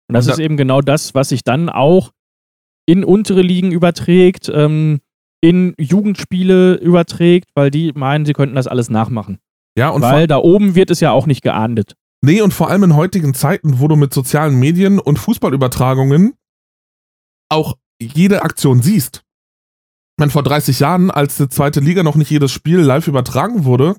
Und 0.08 0.14
das 0.14 0.26
Und 0.26 0.28
da- 0.30 0.32
ist 0.34 0.38
eben 0.40 0.56
genau 0.56 0.80
das, 0.80 1.14
was 1.14 1.30
sich 1.30 1.44
dann 1.44 1.68
auch 1.68 2.12
in 2.86 3.04
untere 3.04 3.42
Ligen 3.42 3.72
überträgt, 3.72 4.50
ähm, 4.52 5.00
in 5.42 5.74
Jugendspiele 5.78 6.74
überträgt, 6.76 7.50
weil 7.54 7.70
die 7.70 7.92
meinen, 7.92 8.24
sie 8.26 8.32
könnten 8.32 8.56
das 8.56 8.66
alles 8.66 8.90
nachmachen. 8.90 9.38
Ja, 9.76 9.90
und 9.90 10.02
weil 10.02 10.26
da 10.26 10.38
oben 10.38 10.74
wird 10.74 10.90
es 10.90 11.00
ja 11.00 11.12
auch 11.12 11.26
nicht 11.26 11.42
geahndet. 11.42 11.94
Nee, 12.22 12.40
und 12.40 12.52
vor 12.52 12.68
allem 12.68 12.84
in 12.84 12.96
heutigen 12.96 13.34
Zeiten, 13.34 13.80
wo 13.80 13.88
du 13.88 13.96
mit 13.96 14.12
sozialen 14.12 14.58
Medien 14.58 14.98
und 14.98 15.18
Fußballübertragungen 15.18 16.34
auch 17.48 17.76
jede 18.00 18.42
Aktion 18.42 18.82
siehst. 18.82 19.24
Meine, 20.18 20.30
vor 20.30 20.42
30 20.42 20.80
Jahren, 20.80 21.10
als 21.10 21.36
die 21.36 21.48
zweite 21.48 21.80
Liga 21.80 22.02
noch 22.02 22.16
nicht 22.16 22.30
jedes 22.30 22.50
Spiel 22.50 22.80
live 22.80 23.06
übertragen 23.06 23.64
wurde, 23.64 23.96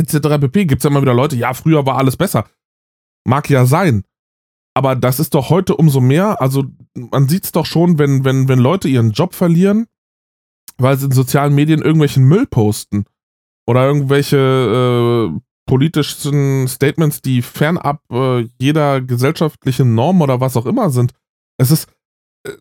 etc. 0.00 0.40
pp, 0.40 0.66
gibt 0.66 0.80
es 0.80 0.84
ja 0.84 0.90
immer 0.90 1.02
wieder 1.02 1.14
Leute, 1.14 1.36
ja, 1.36 1.54
früher 1.54 1.86
war 1.86 1.98
alles 1.98 2.16
besser. 2.16 2.48
Mag 3.24 3.48
ja 3.48 3.66
sein. 3.66 4.04
Aber 4.74 4.96
das 4.96 5.20
ist 5.20 5.34
doch 5.34 5.50
heute 5.50 5.76
umso 5.76 6.00
mehr. 6.00 6.40
Also, 6.40 6.64
man 6.94 7.28
sieht 7.28 7.44
es 7.44 7.52
doch 7.52 7.66
schon, 7.66 7.98
wenn, 7.98 8.24
wenn, 8.24 8.48
wenn 8.48 8.58
Leute 8.58 8.88
ihren 8.88 9.12
Job 9.12 9.34
verlieren, 9.34 9.86
weil 10.78 10.96
sie 10.96 11.06
in 11.06 11.12
sozialen 11.12 11.54
Medien 11.54 11.82
irgendwelchen 11.82 12.24
Müll 12.24 12.46
posten. 12.46 13.04
Oder 13.66 13.86
irgendwelche 13.86 15.30
äh, 15.30 15.40
politischen 15.66 16.68
Statements, 16.68 17.22
die 17.22 17.42
fernab 17.42 18.02
äh, 18.10 18.48
jeder 18.58 19.00
gesellschaftlichen 19.00 19.94
Norm 19.94 20.20
oder 20.20 20.40
was 20.40 20.56
auch 20.56 20.66
immer 20.66 20.90
sind. 20.90 21.12
Es 21.58 21.70
ist. 21.70 21.88
äh, 22.46 22.52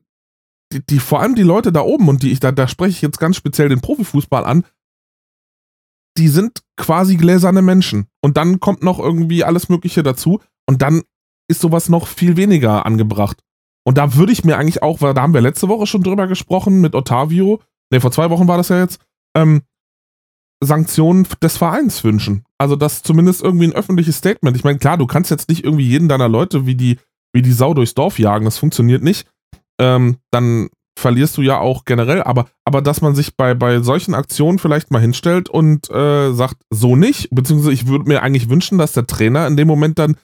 Die, 0.72 0.86
die, 0.86 1.00
vor 1.00 1.20
allem 1.20 1.36
die 1.36 1.44
Leute 1.44 1.72
da 1.72 1.82
oben, 1.82 2.08
und 2.08 2.24
die 2.24 2.32
ich 2.32 2.40
da, 2.40 2.52
da 2.52 2.68
spreche 2.68 2.92
ich 2.92 3.02
jetzt 3.02 3.20
ganz 3.20 3.36
speziell 3.36 3.70
den 3.70 3.82
Profifußball 3.82 4.46
an, 4.46 4.64
die 6.18 6.28
sind 6.28 6.62
quasi 6.78 7.18
gläserne 7.18 7.62
Menschen. 7.62 8.08
Und 8.22 8.38
dann 8.38 8.60
kommt 8.60 8.84
noch 8.84 9.00
irgendwie 9.00 9.44
alles 9.44 9.70
Mögliche 9.70 10.04
dazu. 10.04 10.42
Und 10.68 10.82
dann 10.82 11.04
ist 11.50 11.62
sowas 11.62 11.90
noch 11.90 12.08
viel 12.08 12.38
weniger 12.38 12.86
angebracht. 12.86 13.42
Und 13.84 13.98
da 13.98 14.16
würde 14.16 14.32
ich 14.32 14.44
mir 14.44 14.58
eigentlich 14.58 14.84
auch, 14.84 15.02
weil 15.02 15.14
da 15.14 15.22
haben 15.22 15.34
wir 15.34 15.42
letzte 15.42 15.68
Woche 15.68 15.88
schon 15.88 16.04
drüber 16.04 16.28
gesprochen 16.28 16.82
mit 16.82 16.96
Otavio, 16.96 17.62
ne, 17.92 18.00
vor 18.00 18.12
zwei 18.12 18.30
Wochen 18.30 18.48
war 18.48 18.58
das 18.58 18.70
ja 18.70 18.80
jetzt, 18.80 19.02
ähm, 19.36 19.64
Sanktionen 20.64 21.28
des 21.42 21.58
Vereins 21.58 22.04
wünschen. 22.04 22.46
Also 22.58 22.76
das 22.76 23.02
zumindest 23.02 23.44
irgendwie 23.44 23.66
ein 23.66 23.74
öffentliches 23.74 24.18
Statement. 24.18 24.56
Ich 24.56 24.64
meine, 24.64 24.80
klar, 24.80 24.98
du 24.98 25.08
kannst 25.08 25.32
jetzt 25.32 25.50
nicht 25.50 25.64
irgendwie 25.64 25.88
jeden 25.88 26.08
deiner 26.08 26.30
Leute 26.30 26.66
wie 26.66 26.76
die, 26.76 26.98
wie 27.34 27.42
die 27.42 27.52
Sau 27.52 27.74
durchs 27.74 27.96
Dorf 27.96 28.20
jagen, 28.20 28.46
das 28.46 28.58
funktioniert 28.58 29.04
nicht. 29.04 29.28
Ähm, 29.80 30.18
dann 30.30 30.70
verlierst 31.00 31.38
du 31.38 31.42
ja 31.42 31.58
auch 31.58 31.86
generell, 31.86 32.22
aber, 32.22 32.46
aber 32.66 32.82
dass 32.82 33.02
man 33.02 33.16
sich 33.16 33.36
bei, 33.36 33.54
bei 33.56 33.82
solchen 33.82 34.14
Aktionen 34.14 34.60
vielleicht 34.60 34.92
mal 34.92 35.02
hinstellt 35.02 35.50
und 35.50 35.90
äh, 35.90 36.32
sagt, 36.34 36.58
so 36.70 36.96
nicht, 36.96 37.30
beziehungsweise 37.32 37.74
ich 37.74 37.88
würde 37.88 38.08
mir 38.08 38.22
eigentlich 38.22 38.50
wünschen, 38.50 38.78
dass 38.78 38.94
der 38.94 39.08
Trainer 39.08 39.48
in 39.48 39.58
dem 39.58 39.68
Moment 39.68 39.98
dann 39.98 40.16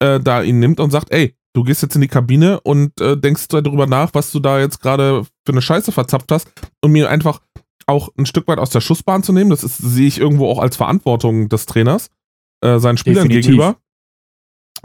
äh, 0.00 0.20
da 0.20 0.42
ihn 0.42 0.58
nimmt 0.58 0.80
und 0.80 0.90
sagt, 0.90 1.10
ey, 1.12 1.34
du 1.54 1.62
gehst 1.62 1.80
jetzt 1.80 1.94
in 1.94 2.02
die 2.02 2.08
Kabine 2.08 2.60
und 2.60 3.00
äh, 3.00 3.16
denkst 3.16 3.48
darüber 3.48 3.86
nach, 3.86 4.10
was 4.12 4.30
du 4.30 4.40
da 4.40 4.58
jetzt 4.58 4.82
gerade 4.82 5.22
für 5.46 5.52
eine 5.52 5.62
Scheiße 5.62 5.90
verzapft 5.90 6.30
hast, 6.30 6.50
um 6.82 6.92
mir 6.92 7.08
einfach 7.08 7.40
auch 7.86 8.10
ein 8.16 8.26
Stück 8.26 8.48
weit 8.48 8.58
aus 8.58 8.70
der 8.70 8.80
Schussbahn 8.80 9.22
zu 9.22 9.32
nehmen. 9.32 9.50
Das 9.50 9.64
ist, 9.64 9.78
sehe 9.78 10.08
ich 10.08 10.18
irgendwo 10.18 10.48
auch 10.48 10.58
als 10.58 10.76
Verantwortung 10.76 11.48
des 11.48 11.66
Trainers, 11.66 12.10
äh, 12.60 12.78
seinen 12.78 12.96
Spielern 12.98 13.28
Definitiv. 13.28 13.50
gegenüber. 13.52 13.76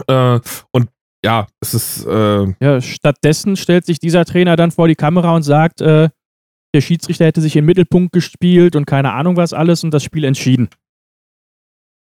Äh, 0.06 0.40
und 0.70 0.88
ja, 1.24 1.46
es 1.60 1.74
ist, 1.74 2.06
äh, 2.06 2.54
Ja, 2.60 2.80
stattdessen 2.80 3.56
stellt 3.56 3.86
sich 3.86 3.98
dieser 3.98 4.24
Trainer 4.24 4.56
dann 4.56 4.70
vor 4.70 4.88
die 4.88 4.94
Kamera 4.94 5.34
und 5.34 5.42
sagt, 5.42 5.80
äh, 5.80 6.08
der 6.74 6.80
Schiedsrichter 6.80 7.26
hätte 7.26 7.40
sich 7.40 7.54
in 7.54 7.62
den 7.62 7.66
Mittelpunkt 7.66 8.12
gespielt 8.12 8.76
und 8.76 8.86
keine 8.86 9.12
Ahnung 9.12 9.36
was 9.36 9.52
alles 9.52 9.84
und 9.84 9.92
das 9.92 10.02
Spiel 10.02 10.24
entschieden. 10.24 10.68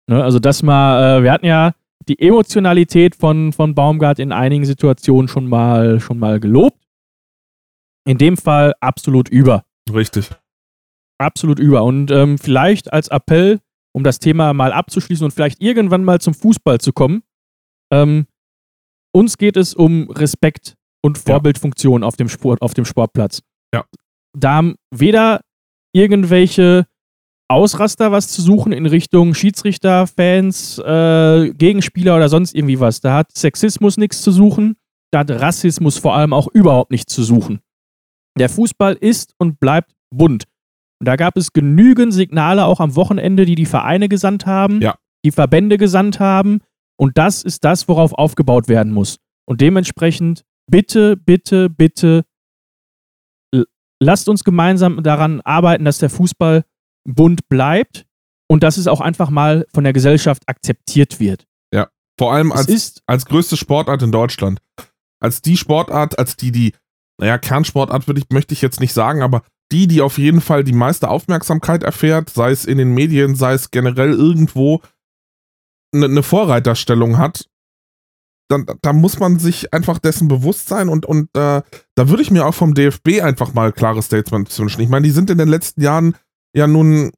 Ne, 0.08 0.22
also 0.22 0.38
das 0.38 0.62
mal, 0.62 1.18
äh, 1.18 1.22
wir 1.22 1.32
hatten 1.32 1.46
ja 1.46 1.74
die 2.08 2.18
Emotionalität 2.20 3.14
von, 3.14 3.52
von 3.52 3.74
Baumgart 3.74 4.18
in 4.18 4.32
einigen 4.32 4.64
Situationen 4.64 5.28
schon 5.28 5.46
mal, 5.46 6.00
schon 6.00 6.18
mal 6.18 6.40
gelobt. 6.40 6.78
In 8.06 8.18
dem 8.18 8.37
Fall 8.37 8.74
absolut 8.80 9.28
über. 9.28 9.64
richtig. 9.92 10.30
Absolut 11.18 11.59
über. 11.59 11.83
Und 11.85 12.11
ähm, 12.11 12.38
vielleicht 12.38 12.92
als 12.92 13.09
Appell, 13.09 13.61
um 13.92 14.04
das 14.04 14.18
Thema 14.18 14.52
mal 14.54 14.72
abzuschließen 14.72 15.24
und 15.24 15.33
vielleicht 15.33 15.61
irgendwann 15.61 16.04
mal 16.04 16.20
zum 16.20 16.35
Fußball 16.35 16.78
zu 16.81 16.92
kommen. 16.92 17.22
Ähm, 17.92 18.26
uns 19.12 19.38
geht 19.38 19.57
es 19.57 19.74
um 19.74 20.11
Respekt 20.11 20.74
und 21.02 21.18
Vorbildfunktion 21.18 22.04
auf, 22.04 22.16
dem 22.16 22.28
Sport, 22.28 22.62
auf 22.62 22.74
dem 22.74 22.85
Sportplatz. 22.85 23.42
Ja. 23.74 23.85
Da 24.37 24.54
haben 24.54 24.76
weder 24.90 25.40
irgendwelche 25.92 26.87
Ausraster 27.50 28.12
was 28.12 28.28
zu 28.28 28.42
suchen 28.42 28.72
in 28.72 28.85
Richtung 28.87 29.35
Schiedsrichter, 29.35 30.07
Fans, 30.07 30.78
äh, 30.78 31.50
Gegenspieler 31.54 32.16
oder 32.16 32.28
sonst 32.28 32.54
irgendwie 32.54 32.78
was. 32.78 33.00
Da 33.00 33.14
hat 33.14 33.33
Sexismus 33.37 33.96
nichts 33.96 34.20
zu 34.20 34.31
suchen. 34.31 34.76
Da 35.11 35.20
hat 35.20 35.31
Rassismus 35.31 35.96
vor 35.96 36.14
allem 36.14 36.35
auch 36.35 36.48
überhaupt 36.48 36.90
nichts 36.90 37.14
zu 37.14 37.22
suchen. 37.22 37.61
Der 38.38 38.50
Fußball 38.50 38.94
ist 38.94 39.35
und 39.38 39.59
bleibt 39.59 39.92
bunt. 40.14 40.44
Und 41.00 41.06
da 41.06 41.16
gab 41.16 41.37
es 41.37 41.52
genügend 41.52 42.12
Signale 42.12 42.64
auch 42.64 42.80
am 42.80 42.96
Wochenende, 42.96 43.44
die 43.46 43.54
die 43.54 43.66
Vereine 43.66 44.08
gesandt 44.08 44.46
haben, 44.46 44.80
Ja. 44.80 44.96
die 45.24 45.30
Verbände 45.30 45.78
gesandt 45.78 46.18
haben. 46.20 46.61
Und 46.98 47.16
das 47.18 47.42
ist 47.42 47.64
das, 47.64 47.88
worauf 47.88 48.12
aufgebaut 48.12 48.68
werden 48.68 48.92
muss. 48.92 49.18
Und 49.46 49.61
dementsprechend 49.61 50.44
bitte, 50.70 51.16
bitte, 51.16 51.70
bitte 51.70 52.24
lasst 54.00 54.28
uns 54.28 54.44
gemeinsam 54.44 55.02
daran 55.02 55.40
arbeiten, 55.42 55.84
dass 55.84 55.98
der 55.98 56.11
Fußball 56.11 56.64
bunt 57.04 57.48
bleibt 57.48 58.06
und 58.48 58.62
dass 58.62 58.76
es 58.76 58.87
auch 58.87 59.00
einfach 59.00 59.30
mal 59.30 59.66
von 59.74 59.84
der 59.84 59.92
Gesellschaft 59.92 60.42
akzeptiert 60.46 61.20
wird. 61.20 61.46
Ja, 61.74 61.88
vor 62.18 62.32
allem 62.32 62.52
als, 62.52 63.02
als 63.06 63.24
größte 63.26 63.56
Sportart 63.56 64.02
in 64.02 64.12
Deutschland. 64.12 64.61
Als 65.20 65.42
die 65.42 65.56
Sportart, 65.56 66.18
als 66.18 66.37
die, 66.37 66.52
die, 66.52 66.74
naja, 67.20 67.38
Kernsportart 67.38 68.06
würde 68.06 68.20
ich, 68.20 68.26
möchte 68.30 68.54
ich 68.54 68.62
jetzt 68.62 68.78
nicht 68.80 68.92
sagen, 68.92 69.22
aber 69.22 69.42
die, 69.72 69.87
die 69.87 70.00
auf 70.00 70.18
jeden 70.18 70.40
Fall 70.40 70.64
die 70.64 70.72
meiste 70.72 71.09
Aufmerksamkeit 71.09 71.83
erfährt, 71.83 72.31
sei 72.31 72.50
es 72.50 72.64
in 72.64 72.78
den 72.78 72.94
Medien, 72.94 73.35
sei 73.35 73.52
es 73.52 73.70
generell 73.70 74.12
irgendwo, 74.12 74.81
eine 75.94 76.07
eine 76.07 76.22
Vorreiterstellung 76.22 77.18
hat, 77.18 77.48
dann, 78.48 78.66
da 78.83 78.92
muss 78.92 79.18
man 79.18 79.38
sich 79.38 79.72
einfach 79.74 79.98
dessen 79.98 80.28
bewusst 80.28 80.68
sein 80.68 80.88
und, 80.88 81.04
und 81.07 81.28
äh, 81.37 81.62
da 81.94 82.09
würde 82.09 82.22
ich 82.22 82.31
mir 82.31 82.46
auch 82.46 82.54
vom 82.54 82.74
DFB 82.74 83.20
einfach 83.22 83.52
mal 83.52 83.72
klare 83.72 84.02
Statements 84.02 84.59
wünschen. 84.59 84.81
Ich 84.81 84.88
meine, 84.88 85.07
die 85.07 85.12
sind 85.12 85.31
in 85.31 85.38
den 85.38 85.48
letzten 85.48 85.83
Jahren 85.83 86.16
ja 86.54 86.66
nun 86.66 87.12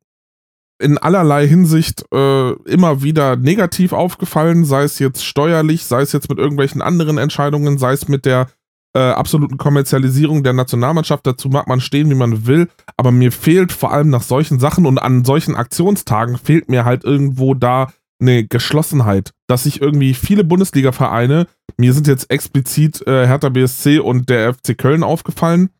in 0.81 0.99
allerlei 0.99 1.47
Hinsicht 1.47 2.05
äh, 2.13 2.53
immer 2.65 3.03
wieder 3.03 3.37
negativ 3.37 3.93
aufgefallen, 3.93 4.65
sei 4.65 4.83
es 4.83 4.99
jetzt 4.99 5.25
steuerlich, 5.25 5.85
sei 5.85 6.01
es 6.03 6.13
jetzt 6.13 6.29
mit 6.29 6.39
irgendwelchen 6.39 6.83
anderen 6.83 7.19
Entscheidungen, 7.19 7.79
sei 7.79 7.93
es 7.93 8.09
mit 8.09 8.25
der 8.25 8.49
äh, 8.95 9.01
absoluten 9.01 9.57
Kommerzialisierung 9.57 10.43
der 10.43 10.53
Nationalmannschaft. 10.53 11.27
Dazu 11.27 11.49
mag 11.49 11.69
man 11.69 11.81
stehen, 11.81 12.11
wie 12.11 12.15
man 12.15 12.47
will, 12.47 12.69
aber 12.97 13.13
mir 13.13 13.33
fehlt 13.33 13.73
vor 13.73 13.93
allem 13.93 14.11
nach 14.11 14.23
solchen 14.23 14.59
Sachen 14.59 14.87
und 14.87 14.99
an 14.99 15.25
solchen 15.25 15.57
Aktionstagen 15.57 16.37
fehlt 16.39 16.69
mir 16.69 16.85
halt 16.85 17.05
irgendwo 17.05 17.55
da 17.55 17.93
eine 18.21 18.47
Geschlossenheit, 18.47 19.33
dass 19.47 19.65
sich 19.65 19.81
irgendwie 19.81 20.15
viele 20.15 20.45
Bundesliga-Vereine, 20.45 21.47
mir 21.79 21.93
sind 21.95 22.07
jetzt 22.07 22.31
explizit 22.31 23.07
äh, 23.07 23.27
Hertha 23.27 23.49
BSC 23.49 23.99
und 23.99 24.29
der 24.29 24.55
FC 24.55 24.77
Köln 24.77 25.03
aufgefallen, 25.03 25.71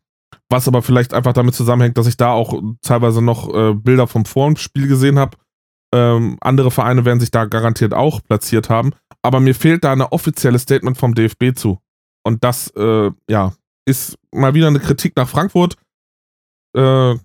was 0.49 0.67
aber 0.67 0.81
vielleicht 0.81 1.13
einfach 1.13 1.33
damit 1.33 1.53
zusammenhängt, 1.53 1.97
dass 1.97 2.07
ich 2.07 2.17
da 2.17 2.31
auch 2.31 2.59
teilweise 2.81 3.21
noch 3.21 3.53
äh, 3.53 3.73
Bilder 3.73 4.07
vom 4.07 4.25
Vorspiel 4.25 4.87
gesehen 4.87 5.19
habe. 5.19 5.37
Ähm, 5.93 6.37
andere 6.41 6.71
Vereine 6.71 7.05
werden 7.05 7.19
sich 7.19 7.31
da 7.31 7.45
garantiert 7.45 7.93
auch 7.93 8.23
platziert 8.23 8.69
haben. 8.69 8.91
Aber 9.21 9.39
mir 9.39 9.53
fehlt 9.53 9.83
da 9.83 9.91
eine 9.91 10.11
offizielle 10.11 10.57
Statement 10.57 10.97
vom 10.97 11.13
DFB 11.13 11.53
zu. 11.53 11.79
Und 12.23 12.43
das, 12.43 12.69
äh, 12.75 13.11
ja, 13.29 13.53
ist 13.87 14.17
mal 14.33 14.53
wieder 14.53 14.67
eine 14.67 14.79
Kritik 14.79 15.15
nach 15.15 15.27
Frankfurt. 15.27 15.75
Äh, 16.75 17.15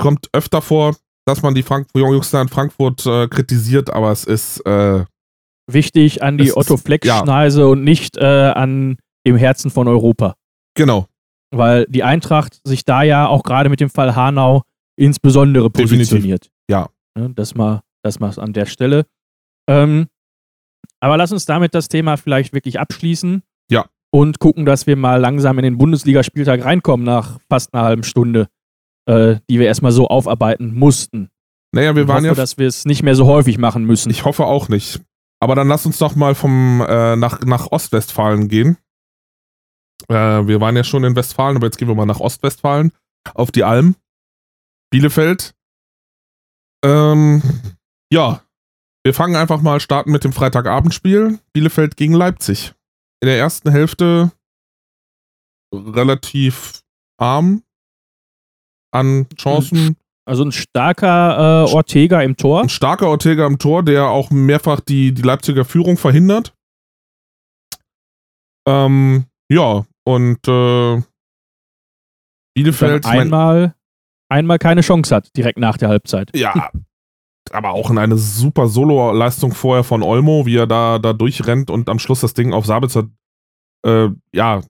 kommt 0.00 0.28
öfter 0.32 0.62
vor, 0.62 0.96
dass 1.26 1.42
man 1.42 1.54
die 1.54 1.62
Frank 1.62 1.88
Jungs 1.94 2.32
in 2.32 2.48
Frankfurt 2.48 3.04
äh, 3.06 3.28
kritisiert, 3.28 3.90
aber 3.90 4.12
es 4.12 4.24
ist, 4.24 4.60
äh, 4.66 5.04
wichtig 5.70 6.22
an 6.22 6.38
die 6.38 6.44
Es 6.44 6.50
ist- 6.50 6.56
Otto 6.56 6.76
Fleck-Schneise 6.76 7.66
und 7.68 7.82
nicht 7.84 8.16
äh, 8.16 8.24
an 8.54 8.98
dem 9.26 9.36
Herzen 9.36 9.70
von 9.70 9.88
Europa. 9.88 10.34
genau, 10.76 11.08
Weil 11.50 11.86
die 11.86 12.02
Eintracht 12.02 12.60
sich 12.64 12.84
da 12.84 13.02
ja 13.02 13.26
auch 13.28 13.42
gerade 13.42 13.70
mit 13.70 13.80
dem 13.80 13.88
Fall 13.90 14.14
Hanau 14.16 14.62
insbesondere 14.96 15.70
Definitiv. 15.70 15.98
positioniert. 16.10 16.50
Ja. 16.70 16.90
Ne, 17.16 17.30
das 17.30 17.54
mal, 17.54 17.82
das 18.02 18.18
mal 18.20 18.36
an 18.38 18.52
der 18.52 18.66
Stelle. 18.66 19.06
Ähm, 19.68 20.08
aber 21.00 21.16
lass 21.16 21.32
uns 21.32 21.46
damit 21.46 21.74
das 21.74 21.88
Thema 21.88 22.16
vielleicht 22.16 22.52
wirklich 22.52 22.78
abschließen. 22.80 23.42
Ja. 23.70 23.86
Und 24.14 24.38
gucken, 24.38 24.64
dass 24.64 24.86
wir 24.86 24.94
mal 24.94 25.16
langsam 25.16 25.58
in 25.58 25.64
den 25.64 25.76
Bundesligaspieltag 25.76 26.64
reinkommen 26.64 27.04
nach 27.04 27.40
fast 27.48 27.74
einer 27.74 27.82
halben 27.82 28.04
Stunde, 28.04 28.46
äh, 29.06 29.38
die 29.50 29.58
wir 29.58 29.66
erstmal 29.66 29.90
so 29.90 30.06
aufarbeiten 30.06 30.72
mussten. 30.72 31.30
Naja, 31.72 31.96
wir 31.96 32.02
ich 32.02 32.08
waren 32.08 32.18
hoffe, 32.18 32.26
ja 32.28 32.34
dass 32.34 32.56
wir 32.56 32.68
es 32.68 32.84
nicht 32.84 33.02
mehr 33.02 33.16
so 33.16 33.26
häufig 33.26 33.58
machen 33.58 33.84
müssen. 33.84 34.10
Ich 34.10 34.24
hoffe 34.24 34.44
auch 34.44 34.68
nicht. 34.68 35.00
Aber 35.40 35.56
dann 35.56 35.66
lass 35.66 35.84
uns 35.84 35.98
doch 35.98 36.14
mal 36.14 36.36
vom 36.36 36.80
äh, 36.88 37.16
nach, 37.16 37.40
nach 37.40 37.72
Ostwestfalen 37.72 38.46
gehen. 38.46 38.76
Äh, 40.06 40.46
wir 40.46 40.60
waren 40.60 40.76
ja 40.76 40.84
schon 40.84 41.02
in 41.02 41.16
Westfalen, 41.16 41.56
aber 41.56 41.66
jetzt 41.66 41.78
gehen 41.78 41.88
wir 41.88 41.96
mal 41.96 42.06
nach 42.06 42.20
Ostwestfalen 42.20 42.92
auf 43.34 43.50
die 43.50 43.64
Alm. 43.64 43.96
Bielefeld. 44.90 45.56
Ähm, 46.84 47.42
ja, 48.12 48.42
wir 49.02 49.12
fangen 49.12 49.34
einfach 49.34 49.60
mal 49.60 49.80
starten 49.80 50.12
mit 50.12 50.22
dem 50.22 50.32
Freitagabendspiel. 50.32 51.40
Bielefeld 51.52 51.96
gegen 51.96 52.14
Leipzig. 52.14 52.74
In 53.24 53.28
der 53.28 53.38
ersten 53.38 53.70
Hälfte 53.70 54.32
relativ 55.72 56.82
arm 57.16 57.62
an 58.92 59.26
Chancen. 59.34 59.96
Also 60.26 60.44
ein 60.44 60.52
starker 60.52 61.64
äh, 61.64 61.72
Ortega 61.72 62.20
im 62.20 62.36
Tor. 62.36 62.60
Ein 62.60 62.68
starker 62.68 63.08
Ortega 63.08 63.46
am 63.46 63.56
Tor, 63.56 63.82
der 63.82 64.08
auch 64.08 64.30
mehrfach 64.30 64.80
die, 64.80 65.14
die 65.14 65.22
Leipziger 65.22 65.64
Führung 65.64 65.96
verhindert. 65.96 66.52
Ähm, 68.68 69.24
ja, 69.50 69.86
und 70.06 70.46
äh, 70.46 71.02
Bielefeld, 72.54 73.06
Dann 73.06 73.10
ich 73.10 73.16
mein, 73.16 73.20
einmal, 73.20 73.74
einmal 74.28 74.58
keine 74.58 74.82
Chance 74.82 75.16
hat, 75.16 75.34
direkt 75.34 75.58
nach 75.58 75.78
der 75.78 75.88
Halbzeit. 75.88 76.30
ja, 76.36 76.70
aber 77.50 77.70
auch 77.70 77.90
in 77.90 77.98
eine 77.98 78.16
super 78.16 78.68
Solo-Leistung 78.68 79.52
vorher 79.52 79.84
von 79.84 80.02
Olmo, 80.02 80.46
wie 80.46 80.56
er 80.56 80.66
da, 80.66 80.98
da 80.98 81.12
durchrennt 81.12 81.70
und 81.70 81.88
am 81.88 81.98
Schluss 81.98 82.20
das 82.20 82.34
Ding 82.34 82.52
auf 82.52 82.66
Sabitzer, 82.66 83.08
äh, 83.84 84.08
ja, 84.32 84.62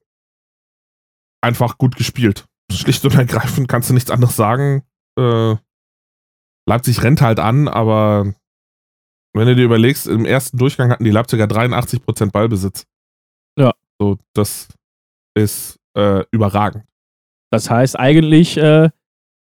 einfach 1.41 1.77
gut 1.77 1.95
gespielt. 1.95 2.45
Schlicht 2.71 3.05
und 3.05 3.15
ergreifend 3.15 3.67
kannst 3.67 3.89
du 3.89 3.93
nichts 3.93 4.11
anderes 4.11 4.35
sagen. 4.35 4.83
Äh, 5.17 5.55
Leipzig 6.67 7.03
rennt 7.03 7.21
halt 7.21 7.39
an, 7.39 7.67
aber 7.67 8.33
wenn 9.33 9.47
du 9.47 9.55
dir 9.55 9.65
überlegst, 9.65 10.07
im 10.07 10.25
ersten 10.25 10.57
Durchgang 10.57 10.89
hatten 10.89 11.03
die 11.03 11.11
Leipziger 11.11 11.45
83% 11.45 12.31
Ballbesitz. 12.31 12.85
Ja. 13.57 13.73
So, 13.99 14.17
das 14.33 14.67
ist 15.35 15.79
äh, 15.95 16.23
überragend. 16.31 16.85
Das 17.51 17.69
heißt, 17.69 17.97
eigentlich 17.97 18.57
äh, 18.57 18.89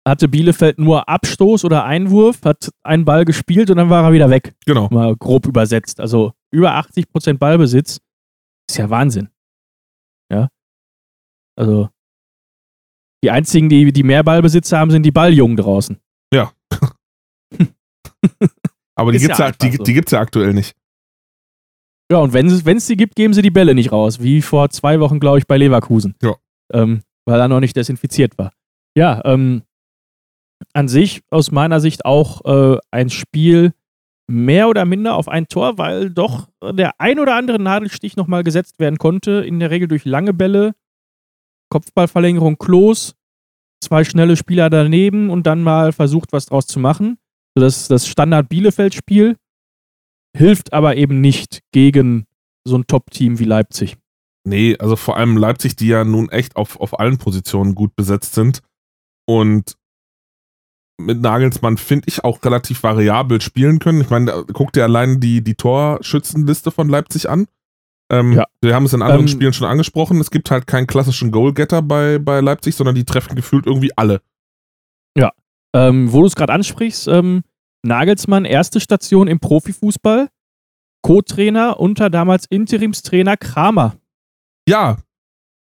hatte 0.07 0.27
Bielefeld 0.27 0.77
nur 0.77 1.09
Abstoß 1.09 1.65
oder 1.65 1.85
Einwurf, 1.85 2.41
hat 2.43 2.69
einen 2.83 3.05
Ball 3.05 3.25
gespielt 3.25 3.69
und 3.69 3.77
dann 3.77 3.89
war 3.89 4.03
er 4.03 4.13
wieder 4.13 4.29
weg. 4.29 4.53
Genau. 4.65 4.87
Mal 4.89 5.15
grob 5.15 5.47
übersetzt. 5.47 5.99
Also 5.99 6.33
über 6.51 6.75
80% 6.77 7.37
Ballbesitz 7.37 7.99
ist 8.69 8.77
ja 8.77 8.89
Wahnsinn. 8.89 9.29
Ja. 10.31 10.49
Also 11.57 11.89
die 13.23 13.31
einzigen, 13.31 13.69
die, 13.69 13.91
die 13.91 14.03
mehr 14.03 14.23
Ballbesitz 14.23 14.71
haben, 14.71 14.91
sind 14.91 15.03
die 15.03 15.11
Balljungen 15.11 15.57
draußen. 15.57 15.99
Aber 18.95 19.11
die 19.11 19.19
gibt's 19.19 19.37
ja 19.37 19.47
ja, 19.47 19.51
die, 19.51 19.71
so. 19.71 19.83
die 19.83 19.93
gibt's 19.93 20.11
ja 20.11 20.19
aktuell 20.19 20.53
nicht. 20.53 20.75
Ja, 22.11 22.19
und 22.19 22.33
wenn 22.33 22.47
es 22.47 22.65
wenn 22.65 22.77
es 22.77 22.87
die 22.87 22.97
gibt, 22.97 23.15
geben 23.15 23.33
sie 23.33 23.41
die 23.41 23.51
Bälle 23.51 23.73
nicht 23.73 23.91
raus, 23.91 24.21
wie 24.21 24.41
vor 24.41 24.69
zwei 24.69 24.99
Wochen, 24.99 25.19
glaube 25.19 25.39
ich, 25.39 25.47
bei 25.47 25.57
Leverkusen. 25.57 26.15
Ja. 26.21 26.35
Ähm, 26.71 27.01
weil 27.25 27.39
er 27.39 27.47
noch 27.47 27.59
nicht 27.59 27.75
desinfiziert 27.75 28.37
war. 28.37 28.51
Ja, 28.95 29.21
ähm, 29.25 29.63
an 30.73 30.87
sich, 30.87 31.21
aus 31.29 31.51
meiner 31.51 31.79
Sicht 31.79 32.05
auch 32.05 32.45
äh, 32.45 32.79
ein 32.91 33.09
Spiel 33.09 33.73
mehr 34.27 34.69
oder 34.69 34.85
minder 34.85 35.15
auf 35.15 35.27
ein 35.27 35.47
Tor, 35.47 35.77
weil 35.77 36.09
doch 36.09 36.49
der 36.63 36.99
ein 36.99 37.19
oder 37.19 37.35
andere 37.35 37.61
Nadelstich 37.61 38.15
nochmal 38.15 38.43
gesetzt 38.43 38.79
werden 38.79 38.97
konnte, 38.97 39.43
in 39.45 39.59
der 39.59 39.69
Regel 39.71 39.87
durch 39.87 40.05
lange 40.05 40.33
Bälle, 40.33 40.73
Kopfballverlängerung 41.69 42.57
Klos, 42.57 43.15
zwei 43.83 44.03
schnelle 44.03 44.35
Spieler 44.35 44.69
daneben 44.69 45.29
und 45.29 45.45
dann 45.45 45.61
mal 45.61 45.91
versucht, 45.93 46.33
was 46.33 46.47
draus 46.47 46.65
zu 46.65 46.79
machen. 46.79 47.17
Das, 47.55 47.87
das 47.87 48.07
Standard-Bielefeld-Spiel 48.07 49.37
hilft 50.35 50.73
aber 50.73 50.97
eben 50.97 51.21
nicht 51.21 51.61
gegen 51.71 52.25
so 52.67 52.77
ein 52.77 52.87
Top-Team 52.87 53.39
wie 53.39 53.45
Leipzig. 53.45 53.97
Nee, 54.43 54.77
also 54.77 54.95
vor 54.95 55.17
allem 55.17 55.37
Leipzig, 55.37 55.75
die 55.75 55.87
ja 55.87 56.03
nun 56.03 56.29
echt 56.29 56.55
auf, 56.55 56.79
auf 56.79 56.99
allen 56.99 57.17
Positionen 57.17 57.73
gut 57.73 57.95
besetzt 57.95 58.33
sind. 58.33 58.61
Und 59.25 59.75
mit 60.97 61.21
Nagelsmann 61.21 61.77
finde 61.77 62.05
ich 62.07 62.23
auch 62.23 62.43
relativ 62.43 62.83
variabel 62.83 63.41
spielen 63.41 63.79
können. 63.79 64.01
Ich 64.01 64.09
meine, 64.09 64.45
guck 64.53 64.73
dir 64.73 64.83
allein 64.83 65.19
die, 65.19 65.43
die 65.43 65.55
Torschützenliste 65.55 66.71
von 66.71 66.89
Leipzig 66.89 67.29
an. 67.29 67.47
Ähm, 68.11 68.33
Ja. 68.33 68.45
Wir 68.61 68.75
haben 68.75 68.85
es 68.85 68.93
in 68.93 69.01
anderen 69.01 69.21
Ähm, 69.21 69.27
Spielen 69.27 69.53
schon 69.53 69.67
angesprochen. 69.67 70.19
Es 70.21 70.31
gibt 70.31 70.51
halt 70.51 70.67
keinen 70.67 70.87
klassischen 70.87 71.31
Goalgetter 71.31 71.81
bei, 71.81 72.19
bei 72.19 72.39
Leipzig, 72.39 72.75
sondern 72.75 72.95
die 72.95 73.03
treffen 73.05 73.35
gefühlt 73.35 73.65
irgendwie 73.65 73.91
alle. 73.97 74.21
Ähm, 75.77 76.13
wo 76.13 76.21
du 76.21 76.27
es 76.27 76.35
gerade 76.37 76.53
ansprichst, 76.53 77.09
ähm, 77.09 77.43
Nagelsmann, 77.83 78.45
erste 78.45 78.79
Station 78.79 79.27
im 79.27 79.41
Profifußball, 79.41 80.29
Co-Trainer 81.01 81.81
unter 81.81 82.09
damals 82.09 82.45
Interimstrainer 82.45 83.35
Kramer. 83.35 83.97
Ja, 84.69 84.99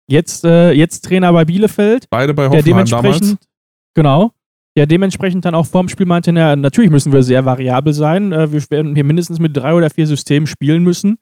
Jetzt, 0.07 0.43
äh, 0.43 0.71
jetzt 0.73 1.05
Trainer 1.05 1.31
bei 1.31 1.45
Bielefeld, 1.45 2.09
beide 2.09 2.33
bei 2.33 2.43
der 2.43 2.49
Hoffenheim 2.49 2.65
dementsprechend, 2.65 3.21
damals. 3.21 3.47
genau, 3.93 4.31
der 4.77 4.85
dementsprechend 4.85 5.45
dann 5.45 5.55
auch 5.55 5.65
vorm 5.65 5.89
Spiel 5.89 6.05
meinte, 6.05 6.31
na, 6.31 6.55
natürlich 6.55 6.91
müssen 6.91 7.11
wir 7.11 7.23
sehr 7.23 7.45
variabel 7.45 7.93
sein. 7.93 8.31
Äh, 8.31 8.51
wir 8.51 8.61
werden 8.69 8.95
hier 8.95 9.03
mindestens 9.03 9.39
mit 9.39 9.55
drei 9.55 9.73
oder 9.73 9.89
vier 9.89 10.07
Systemen 10.07 10.47
spielen 10.47 10.83
müssen, 10.83 11.17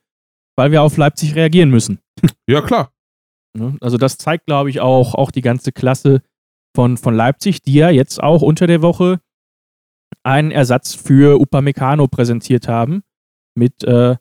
weil 0.56 0.72
wir 0.72 0.84
auf 0.84 0.98
Leipzig 0.98 1.36
reagieren 1.36 1.70
müssen. 1.70 2.00
Ja, 2.50 2.62
klar. 2.62 2.92
Ne? 3.58 3.78
Also 3.82 3.98
das 3.98 4.18
zeigt, 4.18 4.46
glaube 4.48 4.70
ich, 4.70 4.82
auch, 4.82 5.16
auch 5.16 5.32
die 5.32 5.42
ganze 5.42 5.72
Klasse 5.72 6.22
von, 6.76 6.98
von 6.98 7.16
Leipzig, 7.16 7.62
die 7.62 7.76
ja 7.76 7.90
jetzt 7.90 8.22
auch 8.22 8.42
unter 8.42 8.68
der 8.68 8.82
Woche 8.82 9.20
einen 10.24 10.52
Ersatz 10.52 10.96
für 10.96 11.40
Upamecano 11.40 12.08
präsentiert 12.08 12.68
haben 12.68 13.04
mit 13.56 13.84
äh, 13.84 14.16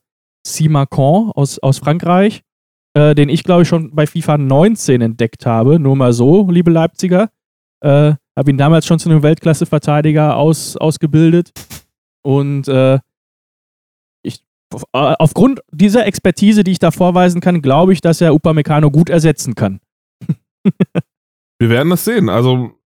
Simacon 0.46 1.30
aus, 1.32 1.58
aus 1.58 1.78
Frankreich, 1.78 2.42
äh, 2.94 3.14
den 3.14 3.28
ich, 3.28 3.44
glaube 3.44 3.62
ich, 3.62 3.68
schon 3.68 3.94
bei 3.94 4.06
FIFA 4.06 4.38
19 4.38 5.00
entdeckt 5.00 5.46
habe. 5.46 5.78
Nur 5.78 5.96
mal 5.96 6.12
so, 6.12 6.50
liebe 6.50 6.70
Leipziger. 6.70 7.30
Äh, 7.80 8.14
Habe 8.38 8.52
ihn 8.52 8.56
damals 8.56 8.86
schon 8.86 9.00
zu 9.00 9.10
einem 9.10 9.24
Weltklasse-Verteidiger 9.24 10.36
aus, 10.36 10.76
ausgebildet. 10.76 11.50
Und 12.22 12.68
äh, 12.68 13.00
ich, 14.22 14.44
aufgrund 14.92 15.60
dieser 15.72 16.06
Expertise, 16.06 16.62
die 16.62 16.70
ich 16.70 16.78
da 16.78 16.92
vorweisen 16.92 17.40
kann, 17.40 17.62
glaube 17.62 17.92
ich, 17.92 18.00
dass 18.00 18.20
er 18.20 18.32
Upamecano 18.32 18.92
gut 18.92 19.10
ersetzen 19.10 19.56
kann. 19.56 19.80
Wir 21.58 21.68
werden 21.68 21.90
das 21.90 22.04
sehen. 22.04 22.28
Also 22.28 22.78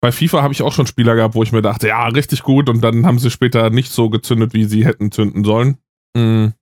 bei 0.00 0.12
FIFA 0.12 0.42
habe 0.42 0.52
ich 0.54 0.62
auch 0.62 0.72
schon 0.72 0.86
Spieler 0.86 1.16
gehabt, 1.16 1.34
wo 1.34 1.42
ich 1.42 1.50
mir 1.50 1.62
dachte, 1.62 1.88
ja, 1.88 2.06
richtig 2.06 2.44
gut, 2.44 2.68
und 2.68 2.80
dann 2.80 3.06
haben 3.06 3.18
sie 3.18 3.32
später 3.32 3.70
nicht 3.70 3.90
so 3.90 4.08
gezündet, 4.08 4.54
wie 4.54 4.66
sie 4.66 4.86
hätten 4.86 5.10
zünden 5.10 5.42
sollen. 5.42 5.78
Mhm. 6.16 6.52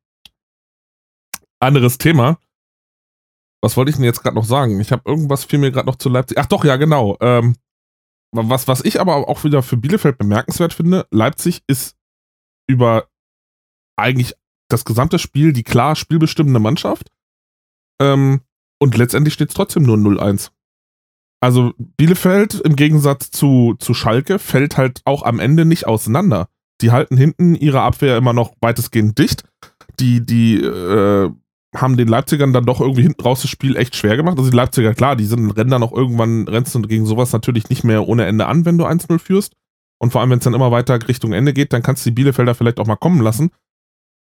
Anderes 1.61 1.99
Thema. 1.99 2.39
Was 3.61 3.77
wollte 3.77 3.91
ich 3.91 3.97
denn 3.97 4.05
jetzt 4.07 4.23
gerade 4.23 4.37
noch 4.37 4.47
sagen? 4.47 4.81
Ich 4.81 4.93
habe 4.93 5.03
irgendwas 5.05 5.45
fiel 5.45 5.59
mir 5.59 5.73
gerade 5.73 5.87
noch 5.87 5.97
zu 5.97 6.09
Leipzig. 6.09 6.39
Ach 6.39 6.47
doch, 6.47 6.65
ja, 6.65 6.77
genau. 6.77 7.19
Ähm, 7.21 7.57
was, 8.35 8.69
was 8.69 8.85
ich 8.85 9.01
aber 9.01 9.29
auch 9.29 9.45
wieder 9.45 9.63
für 9.63 9.77
Bielefeld 9.77 10.19
bemerkenswert 10.19 10.75
finde, 10.75 11.07
Leipzig 11.11 11.63
ist 11.67 11.97
über 12.67 13.09
eigentlich 13.97 14.35
das 14.69 14.85
gesamte 14.85 15.19
Spiel 15.19 15.53
die 15.53 15.63
klar 15.63 15.97
spielbestimmende 15.97 16.61
Mannschaft. 16.61 17.11
Ähm, 18.01 18.41
und 18.81 18.97
letztendlich 18.97 19.35
steht 19.35 19.51
es 19.51 19.55
trotzdem 19.55 19.85
nur 19.85 19.97
0-1. 19.97 20.51
Also 21.41 21.75
Bielefeld 21.79 22.55
im 22.55 22.75
Gegensatz 22.75 23.31
zu, 23.31 23.75
zu 23.79 23.95
Schalke 23.95 24.39
fällt 24.39 24.77
halt 24.77 25.03
auch 25.05 25.23
am 25.23 25.39
Ende 25.39 25.65
nicht 25.65 25.87
auseinander. 25.87 26.49
Die 26.81 26.91
halten 26.91 27.17
hinten 27.17 27.55
ihre 27.55 27.83
Abwehr 27.83 28.17
immer 28.17 28.33
noch 28.33 28.55
weitestgehend 28.61 29.19
dicht. 29.19 29.45
Die, 30.01 30.25
die 30.25 30.57
äh, 30.57 31.31
haben 31.75 31.97
den 31.97 32.09
Leipzigern 32.09 32.53
dann 32.53 32.67
doch 32.67 32.81
irgendwie 32.81 33.03
hinten 33.03 33.23
raus 33.23 33.43
das 33.43 33.51
Spiel 33.51 33.77
echt 33.77 33.97
schwer 33.97 34.17
gemacht. 34.17 34.39
Also 34.39 34.51
die 34.51 34.57
Leipziger, 34.57 34.95
klar, 34.95 35.17
die 35.17 35.25
sind, 35.25 35.51
rennen 35.51 35.71
dann 35.71 35.83
auch 35.83 35.93
irgendwann, 35.93 36.47
rennst 36.49 36.75
du 36.75 36.83
gegen 36.83 37.07
sowas 37.07 37.33
natürlich 37.33 37.69
nicht 37.69 37.85
mehr 37.85 38.07
ohne 38.07 38.27
Ende 38.27 38.47
an, 38.47 38.65
wenn 38.65 38.79
du 38.79 38.87
1-0 38.87 39.19
führst. 39.19 39.55
Und 40.01 40.11
vor 40.11 40.21
allem, 40.21 40.31
wenn 40.31 40.39
es 40.39 40.45
dann 40.45 40.55
immer 40.55 40.71
weiter 40.71 40.99
Richtung 41.09 41.33
Ende 41.33 41.53
geht, 41.53 41.73
dann 41.73 41.83
kannst 41.83 42.05
du 42.05 42.11
die 42.11 42.15
Bielefelder 42.15 42.55
vielleicht 42.55 42.79
auch 42.79 42.87
mal 42.87 42.97
kommen 42.97 43.21
lassen. 43.21 43.51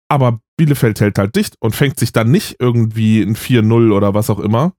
Aber 0.09 0.41
Bielefeld 0.57 1.01
hält 1.01 1.19
halt 1.19 1.37
dicht 1.37 1.57
und 1.61 1.75
fängt 1.75 1.99
sich 1.99 2.13
dann 2.13 2.31
nicht 2.31 2.57
irgendwie 2.59 3.23
ein 3.23 3.37
4-0 3.37 3.93
oder 3.93 4.13
was 4.13 4.29
auch 4.29 4.41
immer. 4.41 4.73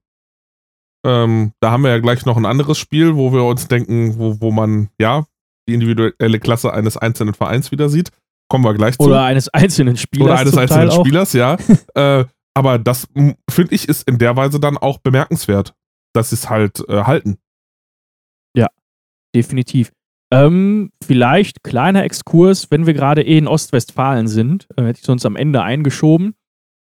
Ähm, 1.04 1.52
da 1.60 1.70
haben 1.70 1.82
wir 1.82 1.90
ja 1.90 1.98
gleich 1.98 2.26
noch 2.26 2.36
ein 2.36 2.46
anderes 2.46 2.78
Spiel, 2.78 3.16
wo 3.16 3.32
wir 3.32 3.42
uns 3.44 3.66
denken, 3.66 4.18
wo, 4.18 4.40
wo 4.40 4.50
man, 4.52 4.90
ja, 5.00 5.24
die 5.68 5.74
individuelle 5.74 6.38
Klasse 6.38 6.72
eines 6.72 6.96
einzelnen 6.96 7.34
Vereins 7.34 7.72
wieder 7.72 7.88
sieht. 7.88 8.10
Kommen 8.48 8.64
wir 8.64 8.74
gleich 8.74 8.98
zu. 8.98 9.04
Oder 9.04 9.22
eines 9.22 9.48
einzelnen 9.48 9.96
Spielers. 9.96 10.26
Oder 10.26 10.38
eines 10.38 10.56
einzelnen 10.56 10.90
Spielers, 10.90 11.32
ja. 11.32 11.56
äh, 11.94 12.24
aber 12.54 12.78
das, 12.78 13.06
finde 13.48 13.74
ich, 13.74 13.88
ist 13.88 14.08
in 14.08 14.18
der 14.18 14.36
Weise 14.36 14.60
dann 14.60 14.76
auch 14.76 14.98
bemerkenswert, 14.98 15.74
dass 16.12 16.30
sie 16.30 16.36
es 16.36 16.50
halt 16.50 16.86
äh, 16.88 17.04
halten. 17.04 17.38
Ja, 18.56 18.68
definitiv. 19.34 19.92
Ähm, 20.32 20.90
vielleicht 21.04 21.62
kleiner 21.62 22.04
Exkurs, 22.04 22.70
wenn 22.70 22.86
wir 22.86 22.94
gerade 22.94 23.22
eh 23.22 23.36
in 23.36 23.48
Ostwestfalen 23.48 24.28
sind, 24.28 24.66
äh, 24.76 24.84
hätte 24.84 25.00
ich 25.00 25.06
sonst 25.06 25.26
am 25.26 25.36
Ende 25.36 25.62
eingeschoben. 25.62 26.34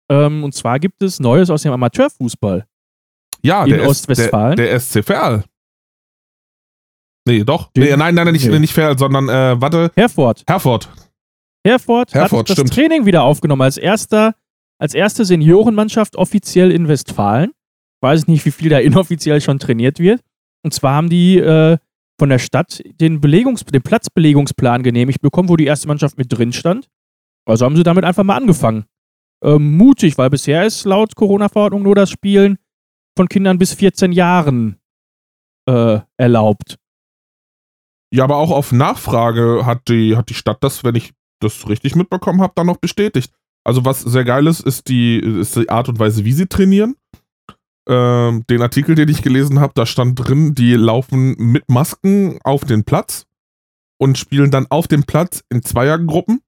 Ähm, 0.09 0.43
und 0.43 0.53
zwar 0.53 0.79
gibt 0.79 1.01
es 1.01 1.19
Neues 1.19 1.49
aus 1.49 1.63
dem 1.63 1.73
Amateurfußball. 1.73 2.65
Ja, 3.41 3.65
in 3.65 3.71
der 3.71 3.87
Ostwestfalen. 3.87 4.55
der, 4.55 4.67
der 4.67 4.79
SC 4.79 5.03
Verl. 5.03 5.43
Nee, 7.27 7.43
doch. 7.43 7.69
Nee, 7.75 7.95
nein, 7.95 8.15
nein, 8.15 8.25
nein, 8.25 8.33
nicht, 8.33 8.47
nee. 8.47 8.59
nicht 8.59 8.73
Verl, 8.73 8.97
sondern, 8.97 9.29
äh, 9.29 9.59
warte. 9.59 9.91
Herford. 9.95 10.43
Herford. 10.47 10.89
Herford, 11.63 12.13
Herford 12.13 12.49
hat 12.49 12.57
das 12.57 12.69
Training 12.71 13.05
wieder 13.05 13.21
aufgenommen 13.23 13.61
als 13.61 13.77
erster, 13.77 14.33
als 14.81 14.95
erste 14.95 15.25
Seniorenmannschaft 15.25 16.15
offiziell 16.15 16.71
in 16.71 16.87
Westfalen. 16.87 17.51
Ich 17.51 18.01
weiß 18.01 18.27
nicht, 18.27 18.45
wie 18.45 18.51
viel 18.51 18.69
da 18.69 18.79
inoffiziell 18.79 19.39
schon 19.39 19.59
trainiert 19.59 19.99
wird. 19.99 20.21
Und 20.63 20.73
zwar 20.73 20.95
haben 20.95 21.09
die 21.09 21.37
äh, 21.37 21.77
von 22.19 22.29
der 22.29 22.39
Stadt 22.39 22.81
den, 22.99 23.21
Belegungs-, 23.21 23.63
den 23.63 23.83
Platzbelegungsplan 23.83 24.81
genehmigt 24.81 25.21
bekommen, 25.21 25.49
wo 25.49 25.55
die 25.55 25.65
erste 25.65 25.87
Mannschaft 25.87 26.17
mit 26.17 26.33
drin 26.33 26.51
stand. 26.51 26.87
Also 27.45 27.65
haben 27.65 27.75
sie 27.75 27.83
damit 27.83 28.03
einfach 28.05 28.23
mal 28.23 28.37
angefangen. 28.37 28.85
Ähm, 29.43 29.77
mutig, 29.77 30.17
weil 30.17 30.31
bisher 30.31 30.65
ist 30.65 30.83
laut 30.85 31.15
Corona-Verordnung 31.15 31.83
nur 31.83 31.95
das 31.95 32.09
Spielen 32.09 32.57
von 33.15 33.29
Kindern 33.29 33.59
bis 33.59 33.73
14 33.73 34.11
Jahren 34.11 34.79
äh, 35.67 35.99
erlaubt. 36.17 36.77
Ja, 38.11 38.23
aber 38.23 38.37
auch 38.37 38.51
auf 38.51 38.71
Nachfrage 38.71 39.65
hat 39.65 39.87
die, 39.89 40.17
hat 40.17 40.29
die 40.29 40.33
Stadt 40.33 40.63
das, 40.63 40.83
wenn 40.83 40.95
ich 40.95 41.13
das 41.39 41.69
richtig 41.69 41.95
mitbekommen 41.95 42.41
habe, 42.41 42.53
dann 42.55 42.67
noch 42.67 42.77
bestätigt. 42.77 43.31
Also 43.63 43.85
was 43.85 44.01
sehr 44.01 44.25
geil 44.25 44.47
ist, 44.47 44.61
ist 44.61 44.87
die, 44.87 45.19
ist 45.19 45.55
die 45.55 45.69
Art 45.69 45.89
und 45.89 45.99
Weise, 45.99 46.25
wie 46.25 46.33
sie 46.33 46.47
trainieren. 46.47 46.95
Ähm, 47.87 48.43
den 48.49 48.61
Artikel, 48.61 48.95
den 48.95 49.09
ich 49.09 49.21
gelesen 49.21 49.59
habe, 49.59 49.73
da 49.75 49.85
stand 49.85 50.15
drin, 50.15 50.55
die 50.55 50.73
laufen 50.73 51.35
mit 51.37 51.69
Masken 51.69 52.39
auf 52.43 52.63
den 52.65 52.83
Platz 52.83 53.25
und 53.97 54.17
spielen 54.17 54.51
dann 54.51 54.67
auf 54.69 54.87
dem 54.87 55.03
Platz 55.03 55.43
in 55.49 55.61
Zweiergruppen. 55.61 56.41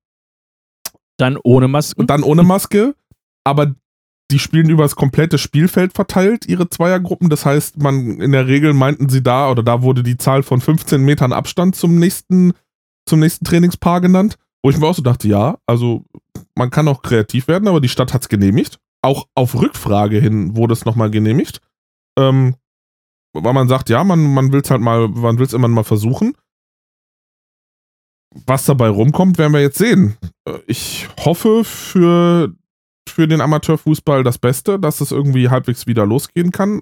Dann 1.17 1.37
ohne 1.43 1.67
Maske. 1.67 1.99
Und 1.99 2.09
dann 2.09 2.23
ohne 2.23 2.43
Maske. 2.43 2.95
Aber 3.43 3.75
die 4.31 4.39
spielen 4.39 4.69
über 4.69 4.83
das 4.83 4.95
komplette 4.95 5.37
Spielfeld 5.37 5.93
verteilt, 5.93 6.47
ihre 6.47 6.69
Zweiergruppen. 6.69 7.29
Das 7.29 7.45
heißt, 7.45 7.77
man 7.77 8.19
in 8.19 8.31
der 8.31 8.47
Regel 8.47 8.73
meinten 8.73 9.09
sie 9.09 9.21
da, 9.21 9.51
oder 9.51 9.61
da 9.61 9.83
wurde 9.83 10.01
die 10.01 10.17
Zahl 10.17 10.41
von 10.41 10.61
15 10.61 11.03
Metern 11.03 11.33
Abstand 11.33 11.75
zum 11.75 11.99
nächsten, 11.99 12.53
zum 13.05 13.19
nächsten 13.19 13.45
Trainingspaar 13.45 14.01
genannt. 14.01 14.37
Wo 14.63 14.69
ich 14.69 14.77
mir 14.77 14.87
auch 14.87 14.95
so 14.95 15.01
dachte, 15.01 15.27
ja, 15.27 15.57
also 15.67 16.05
man 16.55 16.69
kann 16.69 16.87
auch 16.87 17.01
kreativ 17.01 17.47
werden, 17.47 17.67
aber 17.67 17.81
die 17.81 17.89
Stadt 17.89 18.13
hat 18.13 18.21
es 18.21 18.29
genehmigt. 18.29 18.79
Auch 19.01 19.27
auf 19.35 19.55
Rückfrage 19.55 20.19
hin 20.19 20.55
wurde 20.55 20.73
es 20.73 20.85
nochmal 20.85 21.11
genehmigt. 21.11 21.59
Ähm, 22.17 22.55
weil 23.33 23.53
man 23.53 23.67
sagt, 23.67 23.89
ja, 23.89 24.03
man, 24.03 24.33
man 24.33 24.51
will 24.51 24.61
es 24.61 24.71
halt 24.71 24.81
mal, 24.81 25.09
man 25.09 25.37
will 25.37 25.45
es 25.45 25.53
immer 25.53 25.67
mal 25.67 25.83
versuchen. 25.83 26.35
Was 28.45 28.65
dabei 28.65 28.89
rumkommt, 28.89 29.37
werden 29.37 29.53
wir 29.53 29.61
jetzt 29.61 29.77
sehen. 29.77 30.17
Äh, 30.45 30.59
ich 30.67 31.09
hoffe 31.19 31.63
für, 31.63 32.53
für 33.07 33.27
den 33.27 33.41
Amateurfußball 33.41 34.23
das 34.23 34.37
Beste, 34.37 34.79
dass 34.79 35.01
es 35.01 35.11
irgendwie 35.11 35.49
halbwegs 35.49 35.87
wieder 35.87 36.05
losgehen 36.05 36.51
kann. 36.51 36.81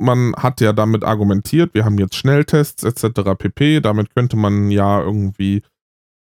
Man 0.00 0.34
hat 0.34 0.60
ja 0.60 0.72
damit 0.72 1.04
argumentiert, 1.04 1.74
wir 1.74 1.84
haben 1.84 1.98
jetzt 1.98 2.16
Schnelltests 2.16 2.82
etc. 2.82 3.38
pp. 3.38 3.80
Damit 3.80 4.14
könnte 4.14 4.36
man 4.36 4.70
ja 4.70 5.00
irgendwie 5.00 5.62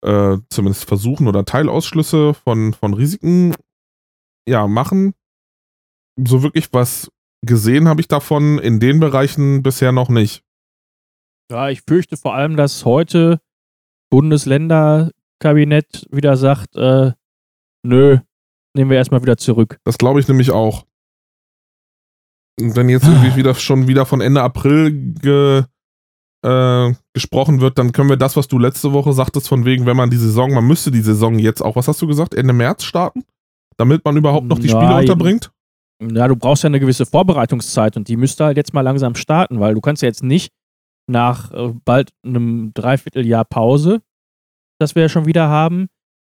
äh, 0.03 0.37
zumindest 0.49 0.85
versuchen 0.85 1.27
oder 1.27 1.45
Teilausschlüsse 1.45 2.33
von, 2.33 2.73
von 2.73 2.93
Risiken 2.93 3.55
ja, 4.47 4.67
machen. 4.67 5.13
So 6.19 6.43
wirklich 6.43 6.69
was 6.71 7.11
gesehen 7.45 7.87
habe 7.87 8.01
ich 8.01 8.07
davon 8.07 8.59
in 8.59 8.79
den 8.79 8.99
Bereichen 8.99 9.63
bisher 9.63 9.91
noch 9.91 10.09
nicht. 10.09 10.43
Ja, 11.51 11.69
ich 11.69 11.81
fürchte 11.81 12.17
vor 12.17 12.33
allem, 12.33 12.57
dass 12.57 12.83
heute 12.83 13.39
Bundesländerkabinett 14.09 16.07
wieder 16.11 16.35
sagt, 16.37 16.75
äh, 16.75 17.11
nö, 17.83 18.19
nehmen 18.75 18.91
wir 18.91 18.97
erstmal 18.97 19.21
wieder 19.21 19.37
zurück. 19.37 19.79
Das 19.83 19.97
glaube 19.97 20.19
ich 20.19 20.27
nämlich 20.27 20.51
auch. 20.51 20.85
Wenn 22.59 22.89
jetzt 22.89 23.05
irgendwie 23.07 23.35
wieder 23.35 23.53
schon 23.55 23.87
wieder 23.87 24.05
von 24.05 24.21
Ende 24.21 24.41
April 24.41 25.13
ge, 25.13 25.63
äh, 26.43 26.93
gesprochen 27.13 27.61
wird, 27.61 27.77
dann 27.77 27.91
können 27.91 28.09
wir 28.09 28.17
das, 28.17 28.35
was 28.35 28.47
du 28.47 28.59
letzte 28.59 28.93
Woche 28.93 29.13
sagtest, 29.13 29.47
von 29.47 29.65
wegen, 29.65 29.85
wenn 29.85 29.97
man 29.97 30.09
die 30.09 30.17
Saison, 30.17 30.53
man 30.53 30.65
müsste 30.65 30.91
die 30.91 31.01
Saison 31.01 31.39
jetzt 31.39 31.61
auch, 31.61 31.75
was 31.75 31.87
hast 31.87 32.01
du 32.01 32.07
gesagt, 32.07 32.33
Ende 32.33 32.53
März 32.53 32.83
starten? 32.83 33.23
Damit 33.77 34.03
man 34.05 34.17
überhaupt 34.17 34.47
noch 34.47 34.59
die 34.59 34.69
Spiele 34.69 34.85
ja, 34.85 34.99
unterbringt? 34.99 35.51
Ja, 36.01 36.27
du 36.27 36.35
brauchst 36.35 36.63
ja 36.63 36.67
eine 36.67 36.79
gewisse 36.79 37.05
Vorbereitungszeit 37.05 37.97
und 37.97 38.07
die 38.07 38.17
müsste 38.17 38.45
halt 38.45 38.57
jetzt 38.57 38.73
mal 38.73 38.81
langsam 38.81 39.15
starten, 39.15 39.59
weil 39.59 39.73
du 39.73 39.81
kannst 39.81 40.01
ja 40.01 40.07
jetzt 40.07 40.23
nicht 40.23 40.51
nach 41.07 41.51
äh, 41.51 41.73
bald 41.85 42.11
einem 42.23 42.71
Dreivierteljahr 42.73 43.45
Pause, 43.45 44.01
das 44.79 44.95
wir 44.95 45.03
ja 45.03 45.09
schon 45.09 45.25
wieder 45.25 45.47
haben, 45.47 45.87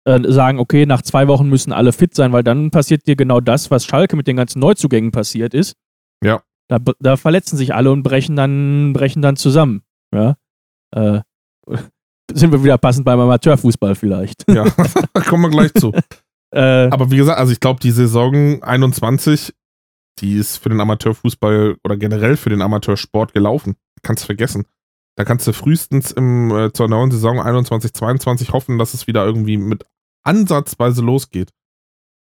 äh, 0.06 0.20
sagen, 0.30 0.58
okay, 0.60 0.86
nach 0.86 1.02
zwei 1.02 1.26
Wochen 1.26 1.48
müssen 1.48 1.72
alle 1.72 1.92
fit 1.92 2.14
sein, 2.14 2.32
weil 2.32 2.44
dann 2.44 2.70
passiert 2.70 3.06
dir 3.06 3.16
genau 3.16 3.40
das, 3.40 3.70
was 3.70 3.84
Schalke 3.84 4.16
mit 4.16 4.26
den 4.26 4.36
ganzen 4.36 4.60
Neuzugängen 4.60 5.10
passiert 5.10 5.54
ist. 5.54 5.74
Ja. 6.22 6.42
Da, 6.68 6.78
da 7.00 7.16
verletzen 7.16 7.56
sich 7.56 7.74
alle 7.74 7.90
und 7.90 8.02
brechen 8.02 8.36
dann, 8.36 8.92
brechen 8.92 9.22
dann 9.22 9.36
zusammen. 9.36 9.82
Ja. 10.14 10.36
Äh, 10.94 11.20
sind 12.32 12.52
wir 12.52 12.62
wieder 12.62 12.78
passend 12.78 13.04
beim 13.04 13.20
Amateurfußball 13.20 13.94
vielleicht. 13.94 14.44
Ja, 14.50 14.64
da 15.12 15.20
kommen 15.26 15.44
wir 15.44 15.50
gleich 15.50 15.74
zu. 15.74 15.92
äh, 16.54 16.88
Aber 16.88 17.10
wie 17.10 17.16
gesagt, 17.16 17.38
also 17.38 17.52
ich 17.52 17.60
glaube, 17.60 17.80
die 17.80 17.90
Saison 17.90 18.62
21, 18.62 19.54
die 20.20 20.34
ist 20.34 20.56
für 20.58 20.68
den 20.68 20.80
Amateurfußball 20.80 21.76
oder 21.84 21.96
generell 21.96 22.36
für 22.36 22.50
den 22.50 22.62
Amateursport 22.62 23.32
gelaufen. 23.32 23.76
Kannst 24.02 24.24
du 24.24 24.26
vergessen. 24.26 24.66
Da 25.16 25.24
kannst 25.24 25.46
du 25.46 25.52
frühestens 25.52 26.12
im, 26.12 26.50
äh, 26.50 26.72
zur 26.72 26.88
neuen 26.88 27.10
Saison 27.10 27.40
21, 27.40 27.92
22 27.94 28.52
hoffen, 28.52 28.78
dass 28.78 28.92
es 28.92 29.06
wieder 29.06 29.24
irgendwie 29.24 29.56
mit 29.56 29.86
ansatzweise 30.24 31.02
losgeht. 31.02 31.52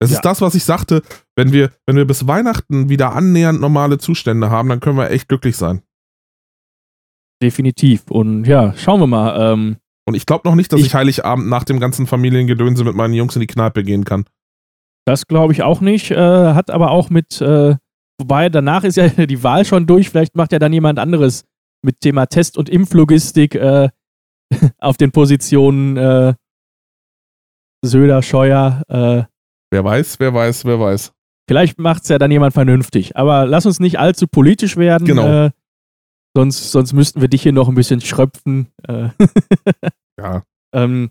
Es 0.00 0.10
ja. 0.10 0.16
ist 0.16 0.24
das, 0.24 0.40
was 0.40 0.56
ich 0.56 0.64
sagte, 0.64 1.02
wenn 1.36 1.52
wir, 1.52 1.70
wenn 1.86 1.96
wir 1.96 2.06
bis 2.06 2.26
Weihnachten 2.26 2.88
wieder 2.88 3.12
annähernd 3.12 3.60
normale 3.60 3.98
Zustände 3.98 4.50
haben, 4.50 4.68
dann 4.68 4.80
können 4.80 4.96
wir 4.96 5.10
echt 5.10 5.28
glücklich 5.28 5.56
sein. 5.56 5.82
Definitiv. 7.42 8.08
Und 8.08 8.44
ja, 8.44 8.72
schauen 8.74 9.00
wir 9.00 9.08
mal. 9.08 9.52
Ähm, 9.52 9.76
und 10.06 10.14
ich 10.14 10.26
glaube 10.26 10.48
noch 10.48 10.54
nicht, 10.54 10.72
dass 10.72 10.80
ich, 10.80 10.86
ich, 10.86 10.94
Heiligabend 10.94 11.48
nach 11.48 11.64
dem 11.64 11.80
ganzen 11.80 12.06
Familiengedönse 12.06 12.84
mit 12.84 12.94
meinen 12.94 13.14
Jungs 13.14 13.34
in 13.34 13.40
die 13.40 13.48
Kneipe 13.48 13.82
gehen 13.82 14.04
kann. 14.04 14.24
Das 15.04 15.26
glaube 15.26 15.52
ich 15.52 15.64
auch 15.64 15.80
nicht. 15.80 16.12
Äh, 16.12 16.16
hat 16.16 16.70
aber 16.70 16.92
auch 16.92 17.10
mit, 17.10 17.40
äh, 17.40 17.74
wobei 18.18 18.48
danach 18.48 18.84
ist 18.84 18.96
ja 18.96 19.08
die 19.26 19.42
Wahl 19.42 19.64
schon 19.64 19.86
durch. 19.86 20.08
Vielleicht 20.08 20.36
macht 20.36 20.52
ja 20.52 20.60
dann 20.60 20.72
jemand 20.72 21.00
anderes 21.00 21.44
mit 21.84 22.00
Thema 22.00 22.26
Test- 22.26 22.56
und 22.56 22.68
Impflogistik 22.68 23.56
äh, 23.56 23.88
auf 24.78 24.96
den 24.96 25.10
Positionen 25.10 25.96
äh, 25.96 26.34
Söder, 27.84 28.22
Scheuer. 28.22 28.82
Äh, 28.88 29.24
wer 29.72 29.84
weiß, 29.84 30.20
wer 30.20 30.32
weiß, 30.32 30.64
wer 30.64 30.78
weiß. 30.78 31.12
Vielleicht 31.48 31.80
macht 31.80 32.04
es 32.04 32.08
ja 32.08 32.18
dann 32.18 32.30
jemand 32.30 32.54
vernünftig. 32.54 33.16
Aber 33.16 33.46
lass 33.46 33.66
uns 33.66 33.80
nicht 33.80 33.98
allzu 33.98 34.28
politisch 34.28 34.76
werden. 34.76 35.06
Genau. 35.08 35.50
Sonst, 36.34 36.72
sonst 36.72 36.92
müssten 36.92 37.20
wir 37.20 37.28
dich 37.28 37.42
hier 37.42 37.52
noch 37.52 37.68
ein 37.68 37.74
bisschen 37.74 38.00
schröpfen. 38.00 38.68
Äh, 38.88 39.10
Ja. 40.18 40.42
ähm, 40.72 41.10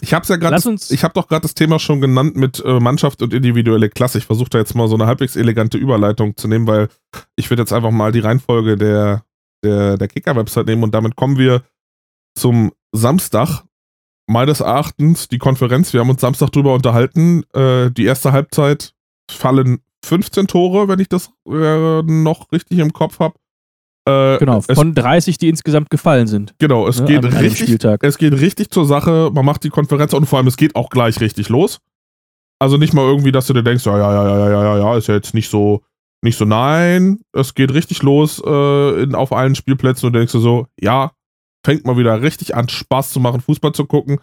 Ich 0.00 0.14
habe 0.14 0.26
ja 0.26 0.36
gerade, 0.36 0.76
ich 0.88 1.04
habe 1.04 1.14
doch 1.14 1.28
gerade 1.28 1.42
das 1.42 1.54
Thema 1.54 1.78
schon 1.78 2.00
genannt 2.00 2.36
mit 2.36 2.62
äh, 2.64 2.80
Mannschaft 2.80 3.22
und 3.22 3.34
individuelle 3.34 3.90
Klasse. 3.90 4.18
Ich 4.18 4.26
versuche 4.26 4.50
da 4.50 4.58
jetzt 4.58 4.74
mal 4.74 4.88
so 4.88 4.94
eine 4.94 5.06
halbwegs 5.06 5.36
elegante 5.36 5.78
Überleitung 5.78 6.36
zu 6.36 6.48
nehmen, 6.48 6.66
weil 6.66 6.88
ich 7.36 7.50
würde 7.50 7.62
jetzt 7.62 7.72
einfach 7.72 7.90
mal 7.90 8.12
die 8.12 8.20
Reihenfolge 8.20 8.76
der, 8.76 9.24
der, 9.62 9.98
der 9.98 10.08
Kicker-Website 10.08 10.66
nehmen 10.66 10.82
und 10.82 10.94
damit 10.94 11.16
kommen 11.16 11.38
wir 11.38 11.62
zum 12.34 12.72
Samstag. 12.92 13.64
Meines 14.26 14.60
Erachtens 14.60 15.28
die 15.28 15.38
Konferenz, 15.38 15.92
wir 15.92 16.00
haben 16.00 16.10
uns 16.10 16.20
Samstag 16.20 16.50
drüber 16.50 16.72
unterhalten. 16.74 17.42
Äh, 17.52 17.90
die 17.90 18.04
erste 18.04 18.32
Halbzeit 18.32 18.94
fallen 19.30 19.80
15 20.04 20.46
Tore, 20.46 20.88
wenn 20.88 21.00
ich 21.00 21.08
das 21.08 21.30
äh, 21.48 22.02
noch 22.02 22.50
richtig 22.52 22.78
im 22.78 22.92
Kopf 22.92 23.18
habe. 23.18 23.34
Äh, 24.06 24.38
genau, 24.38 24.62
es, 24.66 24.78
von 24.78 24.94
30, 24.94 25.38
die 25.38 25.48
insgesamt 25.48 25.90
gefallen 25.90 26.26
sind. 26.26 26.54
genau, 26.58 26.88
es 26.88 27.00
ne, 27.00 27.06
geht 27.06 27.24
an 27.24 27.32
richtig 27.32 27.66
Spieltag. 27.66 28.02
es 28.02 28.16
geht 28.16 28.32
richtig 28.32 28.70
zur 28.70 28.86
Sache, 28.86 29.30
man 29.32 29.44
macht 29.44 29.62
die 29.62 29.68
Konferenz 29.68 30.14
und 30.14 30.26
vor 30.26 30.38
allem 30.38 30.46
es 30.46 30.56
geht 30.56 30.74
auch 30.74 30.88
gleich 30.88 31.20
richtig 31.20 31.48
los. 31.50 31.80
Also 32.58 32.76
nicht 32.76 32.94
mal 32.94 33.02
irgendwie, 33.02 33.32
dass 33.32 33.46
du 33.46 33.52
dir 33.52 33.62
denkst, 33.62 33.84
ja, 33.86 33.98
ja, 33.98 34.12
ja, 34.12 34.24
ja, 34.24 34.50
ja, 34.50 34.62
ja, 34.62 34.78
ja, 34.78 34.96
ist 34.96 35.08
ja 35.08 35.14
jetzt 35.14 35.34
nicht 35.34 35.50
so, 35.50 35.82
nicht 36.22 36.36
so, 36.36 36.44
nein, 36.44 37.20
es 37.32 37.54
geht 37.54 37.72
richtig 37.74 38.02
los 38.02 38.42
äh, 38.44 39.02
in, 39.02 39.14
auf 39.14 39.32
allen 39.32 39.54
Spielplätzen 39.54 40.06
und 40.06 40.14
denkst 40.14 40.32
du 40.32 40.40
so, 40.40 40.66
ja, 40.78 41.12
fängt 41.64 41.84
mal 41.84 41.96
wieder 41.96 42.22
richtig 42.22 42.54
an, 42.54 42.68
Spaß 42.68 43.10
zu 43.10 43.20
machen, 43.20 43.40
Fußball 43.40 43.72
zu 43.72 43.84
gucken. 43.84 44.20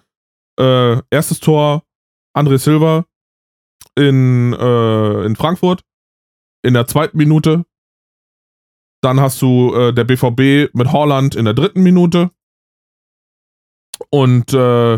Äh, 0.60 1.02
erstes 1.12 1.40
Tor, 1.40 1.84
André 2.36 2.58
Silva 2.58 3.06
in, 3.96 4.54
äh, 4.54 5.26
in 5.26 5.36
Frankfurt 5.36 5.82
in 6.64 6.74
der 6.74 6.88
zweiten 6.88 7.18
Minute. 7.18 7.66
Dann 9.02 9.20
hast 9.20 9.42
du 9.42 9.74
äh, 9.76 9.94
der 9.94 10.04
BVB 10.04 10.74
mit 10.74 10.92
Holland 10.92 11.36
in 11.36 11.46
der 11.46 11.54
dritten 11.54 11.84
Minute. 11.84 12.32
Und 14.10 14.54
äh, 14.54 14.96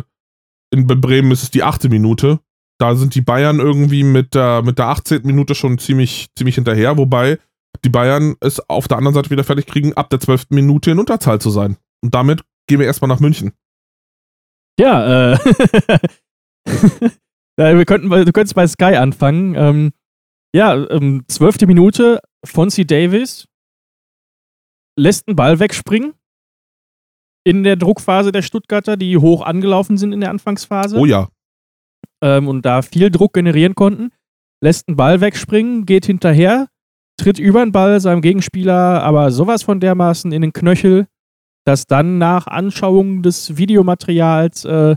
in 0.72 0.88
Bremen 0.88 1.32
ist 1.32 1.44
es 1.44 1.52
die 1.52 1.64
achte 1.64 1.90
Minute. 1.90 2.40
Da 2.80 2.96
sind 2.96 3.16
die 3.16 3.22
Bayern 3.22 3.60
irgendwie 3.60 4.04
mit 4.04 4.36
der, 4.36 4.62
mit 4.62 4.78
der 4.80 4.88
18. 4.88 5.24
Minute 5.24 5.54
schon 5.54 5.78
ziemlich, 5.80 6.28
ziemlich 6.38 6.56
hinterher, 6.56 6.98
wobei 6.98 7.38
die 7.84 7.90
Bayern 7.90 8.36
es 8.40 8.60
auf 8.70 8.88
der 8.88 8.98
anderen 8.98 9.16
Seite 9.16 9.30
wieder 9.30 9.44
fertig 9.44 9.66
kriegen, 9.68 9.94
ab 9.94 10.10
der 10.10 10.20
12. 10.20 10.48
Minute 10.52 10.92
in 10.92 11.00
Unterzahl 11.00 11.42
zu 11.42 11.50
sein. 11.50 11.78
Und 12.02 12.16
damit 12.16 12.44
gehen 12.68 12.80
wir 12.80 12.88
erstmal 12.88 13.10
nach 13.10 13.20
München. 13.20 13.52
Ja, 14.80 15.34
äh. 15.34 15.40
wir 17.58 17.86
könnten, 17.86 18.10
du 18.10 18.32
könntest 18.32 18.56
bei 18.56 18.66
Sky 18.66 18.96
anfangen. 18.96 19.56
Ähm, 19.56 19.92
ja, 20.56 20.74
ähm, 20.90 21.26
zwölfte 21.28 21.68
Minute, 21.68 22.22
Fonzie 22.46 22.88
Davis 22.88 23.49
lässt 25.00 25.28
einen 25.28 25.36
Ball 25.36 25.60
wegspringen. 25.60 26.14
In 27.46 27.64
der 27.64 27.78
Druckphase 27.78 28.32
der 28.32 28.42
Stuttgarter, 28.42 28.98
die 28.98 29.18
hoch 29.18 29.42
angelaufen 29.42 29.98
sind 29.98 30.14
in 30.14 30.20
der 30.20 30.30
Anfangsphase. 30.30 30.98
Oh 30.98 31.06
ja. 31.06 31.30
ähm, 32.22 32.48
und 32.48 32.66
da 32.66 32.82
viel 32.82 33.10
Druck 33.10 33.34
generieren 33.34 33.76
konnten, 33.76 34.12
lässt 34.62 34.88
einen 34.88 34.98
Ball 34.98 35.22
wegspringen, 35.22 35.86
geht 35.86 36.06
hinterher, 36.06 36.68
tritt 37.18 37.40
über 37.40 37.64
den 37.64 37.72
Ball 37.72 38.00
seinem 38.02 38.22
Gegenspieler, 38.22 39.02
aber 39.04 39.32
sowas 39.32 39.64
von 39.64 39.80
dermaßen 39.80 40.32
in 40.32 40.42
den 40.42 40.54
Knöchel, 40.54 41.08
dass 41.66 41.86
dann 41.88 42.18
nach 42.18 42.48
Anschauung 42.48 43.24
des 43.24 43.58
Videomaterials 43.58 44.66
äh, 44.66 44.96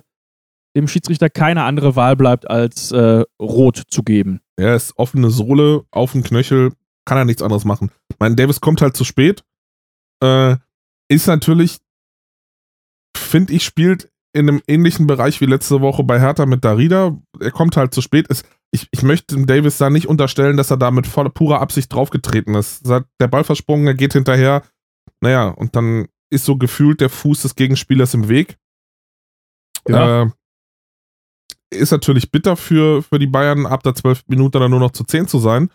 dem 0.76 0.88
Schiedsrichter 0.88 1.30
keine 1.30 1.64
andere 1.64 1.96
Wahl 1.96 2.16
bleibt, 2.16 2.50
als 2.50 2.92
äh, 2.92 3.24
rot 3.40 3.82
zu 3.88 4.03
geben. 4.03 4.40
Er 4.57 4.74
ist 4.74 4.94
offene 4.96 5.30
Sohle 5.30 5.84
auf 5.90 6.12
dem 6.12 6.22
Knöchel, 6.22 6.72
kann 7.05 7.18
er 7.18 7.24
nichts 7.24 7.42
anderes 7.42 7.64
machen. 7.64 7.90
Mein 8.18 8.36
Davis 8.36 8.61
kommt 8.61 8.80
halt 8.80 8.96
zu 8.96 9.05
spät. 9.05 9.44
Äh, 10.23 10.57
ist 11.09 11.27
natürlich, 11.27 11.79
finde 13.16 13.53
ich, 13.53 13.64
spielt 13.64 14.11
in 14.35 14.49
einem 14.49 14.62
ähnlichen 14.66 15.07
Bereich 15.07 15.41
wie 15.41 15.47
letzte 15.47 15.81
Woche 15.81 16.05
bei 16.05 16.18
Hertha 16.18 16.47
mit 16.47 16.64
Darida. 16.64 17.18
Er 17.39 17.51
kommt 17.51 17.77
halt 17.77 17.93
zu 17.93 18.01
spät. 18.01 18.27
Es, 18.31 18.45
ich, 18.70 18.89
ich 18.91 19.03
möchte 19.03 19.35
dem 19.35 19.47
Davis 19.47 19.77
da 19.77 19.91
nicht 19.91 20.09
unterstellen, 20.09 20.57
dass 20.57 20.70
er 20.70 20.79
da 20.79 20.91
mit 20.91 21.07
voller 21.07 21.29
purer 21.31 21.61
Absicht 21.61 21.93
draufgetreten 21.93 22.55
ist. 22.55 22.89
Der 22.89 23.29
Ball 23.29 23.45
versprungen, 23.45 23.87
er 23.87 23.95
geht 23.95 24.14
hinterher. 24.14 24.62
Naja, 25.20 25.49
und 25.49 25.77
dann 25.77 26.09
ist 26.31 26.47
so 26.47 26.57
gefühlt 26.57 27.01
der 27.01 27.11
Fuß 27.11 27.43
des 27.43 27.55
Gegenspielers 27.57 28.14
im 28.14 28.29
Weg. 28.29 28.57
Ja. 29.87 30.23
Äh, 30.23 30.31
ist 31.70 31.91
natürlich 31.91 32.31
bitter 32.31 32.57
für, 32.57 33.03
für 33.03 33.18
die 33.18 33.27
Bayern, 33.27 33.66
ab 33.66 33.83
der 33.83 33.95
12 33.95 34.25
Minute 34.29 34.59
dann 34.59 34.70
nur 34.70 34.81
noch 34.81 34.93
zu 34.93 35.05
10 35.05 35.29
zu 35.29 35.39
sein. 35.39 35.70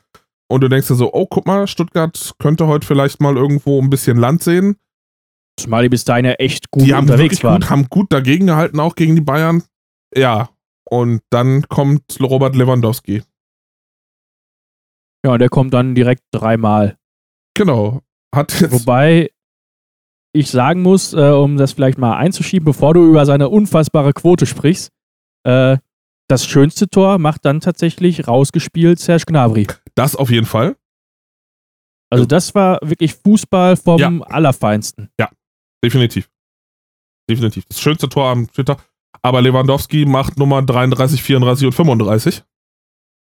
Und 0.50 0.62
du 0.62 0.70
denkst 0.70 0.88
dir 0.88 0.96
so, 0.96 1.14
oh, 1.14 1.26
guck 1.26 1.46
mal, 1.46 1.68
Stuttgart 1.68 2.34
könnte 2.40 2.68
heute 2.68 2.88
vielleicht 2.88 3.22
mal 3.22 3.36
irgendwo 3.36 3.82
ein 3.82 3.90
bisschen 3.90 4.18
Land 4.18 4.44
sehen. 4.44 4.78
Zumal 5.60 5.84
die 5.84 5.90
bis 5.90 6.06
dahin 6.06 6.26
ja 6.26 6.34
echt 6.34 6.72
gut 6.72 6.84
die 6.86 6.94
haben 6.94 7.10
unterwegs 7.10 7.44
waren. 7.44 7.62
gut, 7.62 7.70
haben 7.70 7.90
gut 7.90 8.14
dagegen 8.14 8.48
gehalten, 8.48 8.80
auch 8.80 8.96
gegen 8.96 9.16
die 9.16 9.22
Bayern. 9.22 9.64
Ja, 10.16 10.50
und 10.90 11.22
dann 11.32 11.68
kommt 11.68 12.04
Robert 12.22 12.56
Lewandowski. 12.56 13.24
Ja, 15.26 15.38
der 15.38 15.50
kommt 15.50 15.74
dann 15.74 15.96
direkt 15.96 16.24
dreimal. 16.32 16.98
Genau. 17.56 18.02
Hat 18.34 18.62
jetzt, 18.62 18.72
Wobei 18.72 19.32
ich 20.34 20.52
sagen 20.52 20.82
muss, 20.82 21.14
äh, 21.14 21.32
um 21.32 21.58
das 21.58 21.74
vielleicht 21.74 21.98
mal 21.98 22.16
einzuschieben, 22.16 22.66
bevor 22.66 22.94
du 22.94 23.06
über 23.06 23.26
seine 23.26 23.50
unfassbare 23.50 24.14
Quote 24.14 24.46
sprichst, 24.46 24.92
äh, 25.44 25.78
das 26.30 26.46
schönste 26.46 26.90
Tor 26.90 27.18
macht 27.20 27.46
dann 27.46 27.62
tatsächlich 27.62 28.28
rausgespielt 28.28 29.00
Serge 29.00 29.26
Gnabry. 29.28 29.68
das 29.96 30.16
auf 30.16 30.30
jeden 30.30 30.46
Fall. 30.46 30.76
Also 32.10 32.26
das 32.26 32.56
war 32.56 32.80
wirklich 32.82 33.14
Fußball 33.16 33.76
vom 33.78 34.00
Ja. 34.00 34.10
Allerfeinsten. 34.28 35.10
Definitiv. 35.84 36.30
Definitiv. 37.30 37.66
Das 37.66 37.80
schönste 37.80 38.10
Tor 38.10 38.30
am 38.30 38.50
Twitter. 38.52 38.78
Aber 39.22 39.42
Lewandowski 39.42 40.06
macht 40.06 40.38
Nummer 40.38 40.62
33, 40.62 41.22
34 41.22 41.66
und 41.68 41.74
35. 41.74 42.44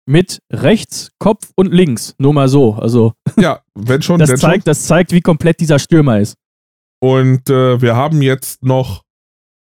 Mit 0.06 0.40
rechts, 0.52 1.12
Kopf 1.20 1.52
und 1.56 1.72
links. 1.74 2.14
Nur 2.18 2.34
mal 2.34 2.48
so. 2.50 2.74
Also 2.76 3.14
Ja, 3.40 3.62
wenn 3.74 4.02
schon, 4.02 4.20
das 4.20 4.30
wenn 4.30 4.38
zeigt, 4.38 4.68
das 4.68 4.86
zeigt, 4.86 5.12
wie 5.14 5.22
komplett 5.22 5.60
dieser 5.62 5.80
Stürmer 5.80 6.20
ist. 6.20 6.36
schon. 7.02 7.10
Und 7.12 7.50
äh, 7.50 7.82
wir 7.82 7.96
haben 7.96 8.22
jetzt 8.22 8.64
noch 8.64 9.04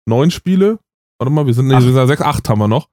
neun 0.07 0.31
Spiele. 0.31 0.79
Warte 1.19 1.31
mal, 1.31 1.45
wir 1.45 1.53
sind, 1.53 1.67
nee, 1.67 1.75
Acht. 1.75 1.85
wir 1.85 1.93
sind 1.93 2.07
sechs, 2.07 2.21
acht 2.21 2.49
haben 2.49 2.59
wir 2.59 2.67
noch. 2.67 2.89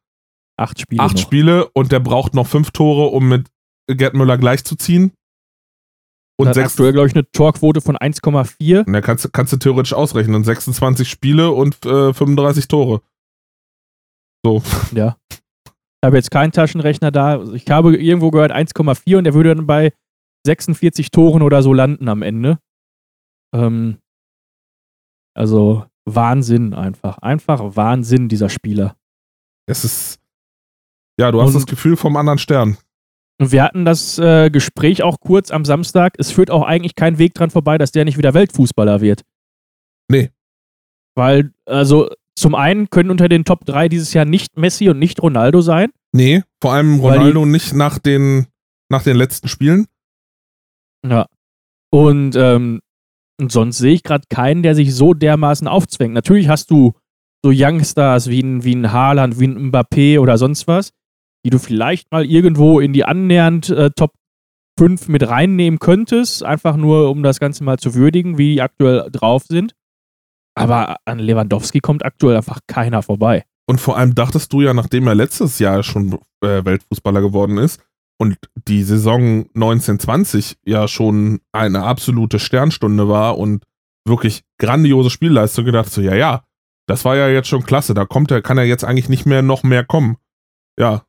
Acht 0.61 0.79
Spiele. 0.81 1.03
acht 1.03 1.15
noch. 1.17 1.23
Spiele 1.23 1.69
und 1.71 1.91
der 1.91 2.01
braucht 2.01 2.35
noch 2.35 2.47
fünf 2.47 2.71
Tore, 2.71 3.07
um 3.09 3.29
mit 3.29 3.49
Gerd 3.89 4.15
Müller 4.15 4.37
gleichzuziehen. 4.39 5.13
Und 6.39 6.49
Hat 6.49 6.55
sechs, 6.55 6.73
aktuell, 6.73 6.93
glaube 6.93 7.09
ich, 7.09 7.15
eine 7.15 7.31
Torquote 7.33 7.81
von 7.81 7.97
1,4. 7.97 8.85
na, 8.87 9.01
kannst, 9.01 9.25
du- 9.25 9.29
kannst 9.31 9.53
du 9.53 9.57
theoretisch 9.59 9.93
ausrechnen. 9.93 10.43
26 10.45 11.09
Spiele 11.09 11.51
und 11.51 11.85
äh, 11.85 12.13
35 12.15 12.67
Tore. 12.69 13.03
So, 14.45 14.63
Ja. 14.95 15.17
Ich 15.33 16.07
habe 16.07 16.17
jetzt 16.17 16.31
keinen 16.31 16.51
Taschenrechner 16.53 17.11
da. 17.11 17.43
Ich 17.53 17.71
habe 17.71 17.95
irgendwo 17.97 18.31
gehört 18.31 18.53
1,4 18.53 19.19
und 19.19 19.25
der 19.25 19.35
würde 19.35 19.55
dann 19.55 19.67
bei 19.67 19.93
46 20.47 21.11
Toren 21.11 21.43
oder 21.43 21.63
so 21.63 21.75
landen 21.75 22.09
am 22.09 22.23
Ende. 22.23 22.59
Ähm, 23.55 23.99
also 25.37 25.85
Wahnsinn 26.07 26.73
einfach. 26.73 27.19
Einfach 27.19 27.77
Wahnsinn, 27.77 28.29
dieser 28.29 28.49
Spieler. 28.49 28.97
es 29.67 29.85
ist. 29.85 30.20
Ja, 31.21 31.31
du 31.31 31.41
hast 31.43 31.49
Und- 31.49 31.55
das 31.57 31.66
Gefühl 31.66 31.97
vom 31.99 32.16
anderen 32.16 32.39
Stern. 32.39 32.79
Wir 33.43 33.62
hatten 33.62 33.85
das 33.85 34.18
äh, 34.18 34.51
Gespräch 34.51 35.03
auch 35.03 35.18
kurz 35.21 35.51
am 35.51 35.64
Samstag. 35.64 36.14
Es 36.18 36.31
führt 36.31 36.51
auch 36.51 36.62
eigentlich 36.62 36.95
kein 36.95 37.18
Weg 37.18 37.33
dran 37.35 37.51
vorbei, 37.51 37.79
dass 37.79 37.91
der 37.93 38.05
nicht 38.05 38.18
wieder 38.18 38.35
Weltfußballer 38.35 39.01
wird. 39.01 39.23
Nee. 40.11 40.31
Weil, 41.14 41.53
also, 41.66 42.11
zum 42.39 42.55
einen 42.55 42.89
können 42.91 43.11
unter 43.11 43.29
den 43.29 43.45
Top 43.45 43.64
3 43.66 43.89
dieses 43.89 44.12
Jahr 44.14 44.25
nicht 44.27 44.57
Messi 44.59 44.89
und 44.91 44.99
nicht 44.99 45.23
Ronaldo 45.23 45.61
sein. 45.62 45.91
Nee, 46.12 46.43
vor 46.62 46.73
allem 46.73 47.03
Weil 47.03 47.12
die- 47.12 47.18
Ronaldo 47.18 47.47
nicht 47.47 47.73
nach 47.75 47.99
den, 47.99 48.47
nach 48.91 49.03
den 49.03 49.16
letzten 49.16 49.49
Spielen. 49.49 49.87
Ja. 51.07 51.27
Und, 51.93 52.37
ähm, 52.37 52.81
und 53.41 53.51
sonst 53.53 53.79
sehe 53.79 53.95
ich 53.95 54.03
gerade 54.03 54.25
keinen, 54.29 54.62
der 54.62 54.75
sich 54.75 54.95
so 54.95 55.14
dermaßen 55.14 55.66
aufzwängt. 55.66 56.12
Natürlich 56.14 56.49
hast 56.49 56.71
du 56.71 56.93
so 57.43 57.51
Youngstars 57.55 58.29
wie 58.29 58.41
ein, 58.43 58.64
wie 58.64 58.75
ein 58.75 58.93
Haaland, 58.93 59.41
wie 59.41 59.47
ein 59.47 59.71
Mbappé 59.73 60.21
oder 60.21 60.37
sonst 60.37 60.66
was, 60.68 60.91
die 61.45 61.51
du 61.51 61.59
vielleicht 61.59 62.11
mal 62.11 62.24
irgendwo 62.24 62.80
in 62.80 62.93
die 62.93 63.05
annähernd 63.05 63.70
äh, 63.70 63.91
Top 63.91 64.12
5 64.78 65.09
mit 65.09 65.28
reinnehmen 65.28 65.78
könntest, 65.78 66.43
einfach 66.43 66.76
nur 66.76 67.11
um 67.11 67.22
das 67.22 67.41
Ganze 67.41 67.64
mal 67.64 67.78
zu 67.78 67.95
würdigen, 67.95 68.38
wie 68.38 68.55
die 68.55 68.62
aktuell 68.62 69.09
drauf 69.11 69.45
sind. 69.45 69.74
Aber 70.55 70.97
an 71.05 71.18
Lewandowski 71.18 71.80
kommt 71.80 72.05
aktuell 72.05 72.36
einfach 72.36 72.61
keiner 72.66 73.03
vorbei. 73.03 73.45
Und 73.66 73.80
vor 73.80 73.97
allem 73.97 74.14
dachtest 74.14 74.53
du 74.53 74.62
ja, 74.62 74.74
nachdem 74.74 75.07
er 75.07 75.14
letztes 75.14 75.59
Jahr 75.59 75.82
schon 75.82 76.18
äh, 76.43 76.64
Weltfußballer 76.64 77.20
geworden 77.20 77.59
ist 77.59 77.80
und 78.18 78.36
die 78.68 78.82
Saison 78.82 79.47
1920 79.55 80.59
ja 80.64 80.88
schon 80.88 81.41
eine 81.53 81.84
absolute 81.84 82.38
Sternstunde 82.38 83.09
war 83.09 83.38
und 83.38 83.64
wirklich 84.07 84.43
grandiose 84.59 85.11
Spielleistung 85.11 85.64
gedacht, 85.64 85.91
so, 85.91 86.01
ja, 86.01 86.14
ja, 86.14 86.45
das 86.86 87.05
war 87.05 87.16
ja 87.16 87.28
jetzt 87.28 87.49
schon 87.49 87.62
klasse, 87.62 87.95
da 87.95 88.05
kommt 88.05 88.30
er, 88.30 88.43
kann 88.43 88.59
er 88.59 88.64
jetzt 88.64 88.84
eigentlich 88.84 89.09
nicht 89.09 89.24
mehr 89.24 89.43
noch 89.43 89.62
mehr 89.62 89.84
kommen. 89.84 90.16
Ja, 90.78 91.05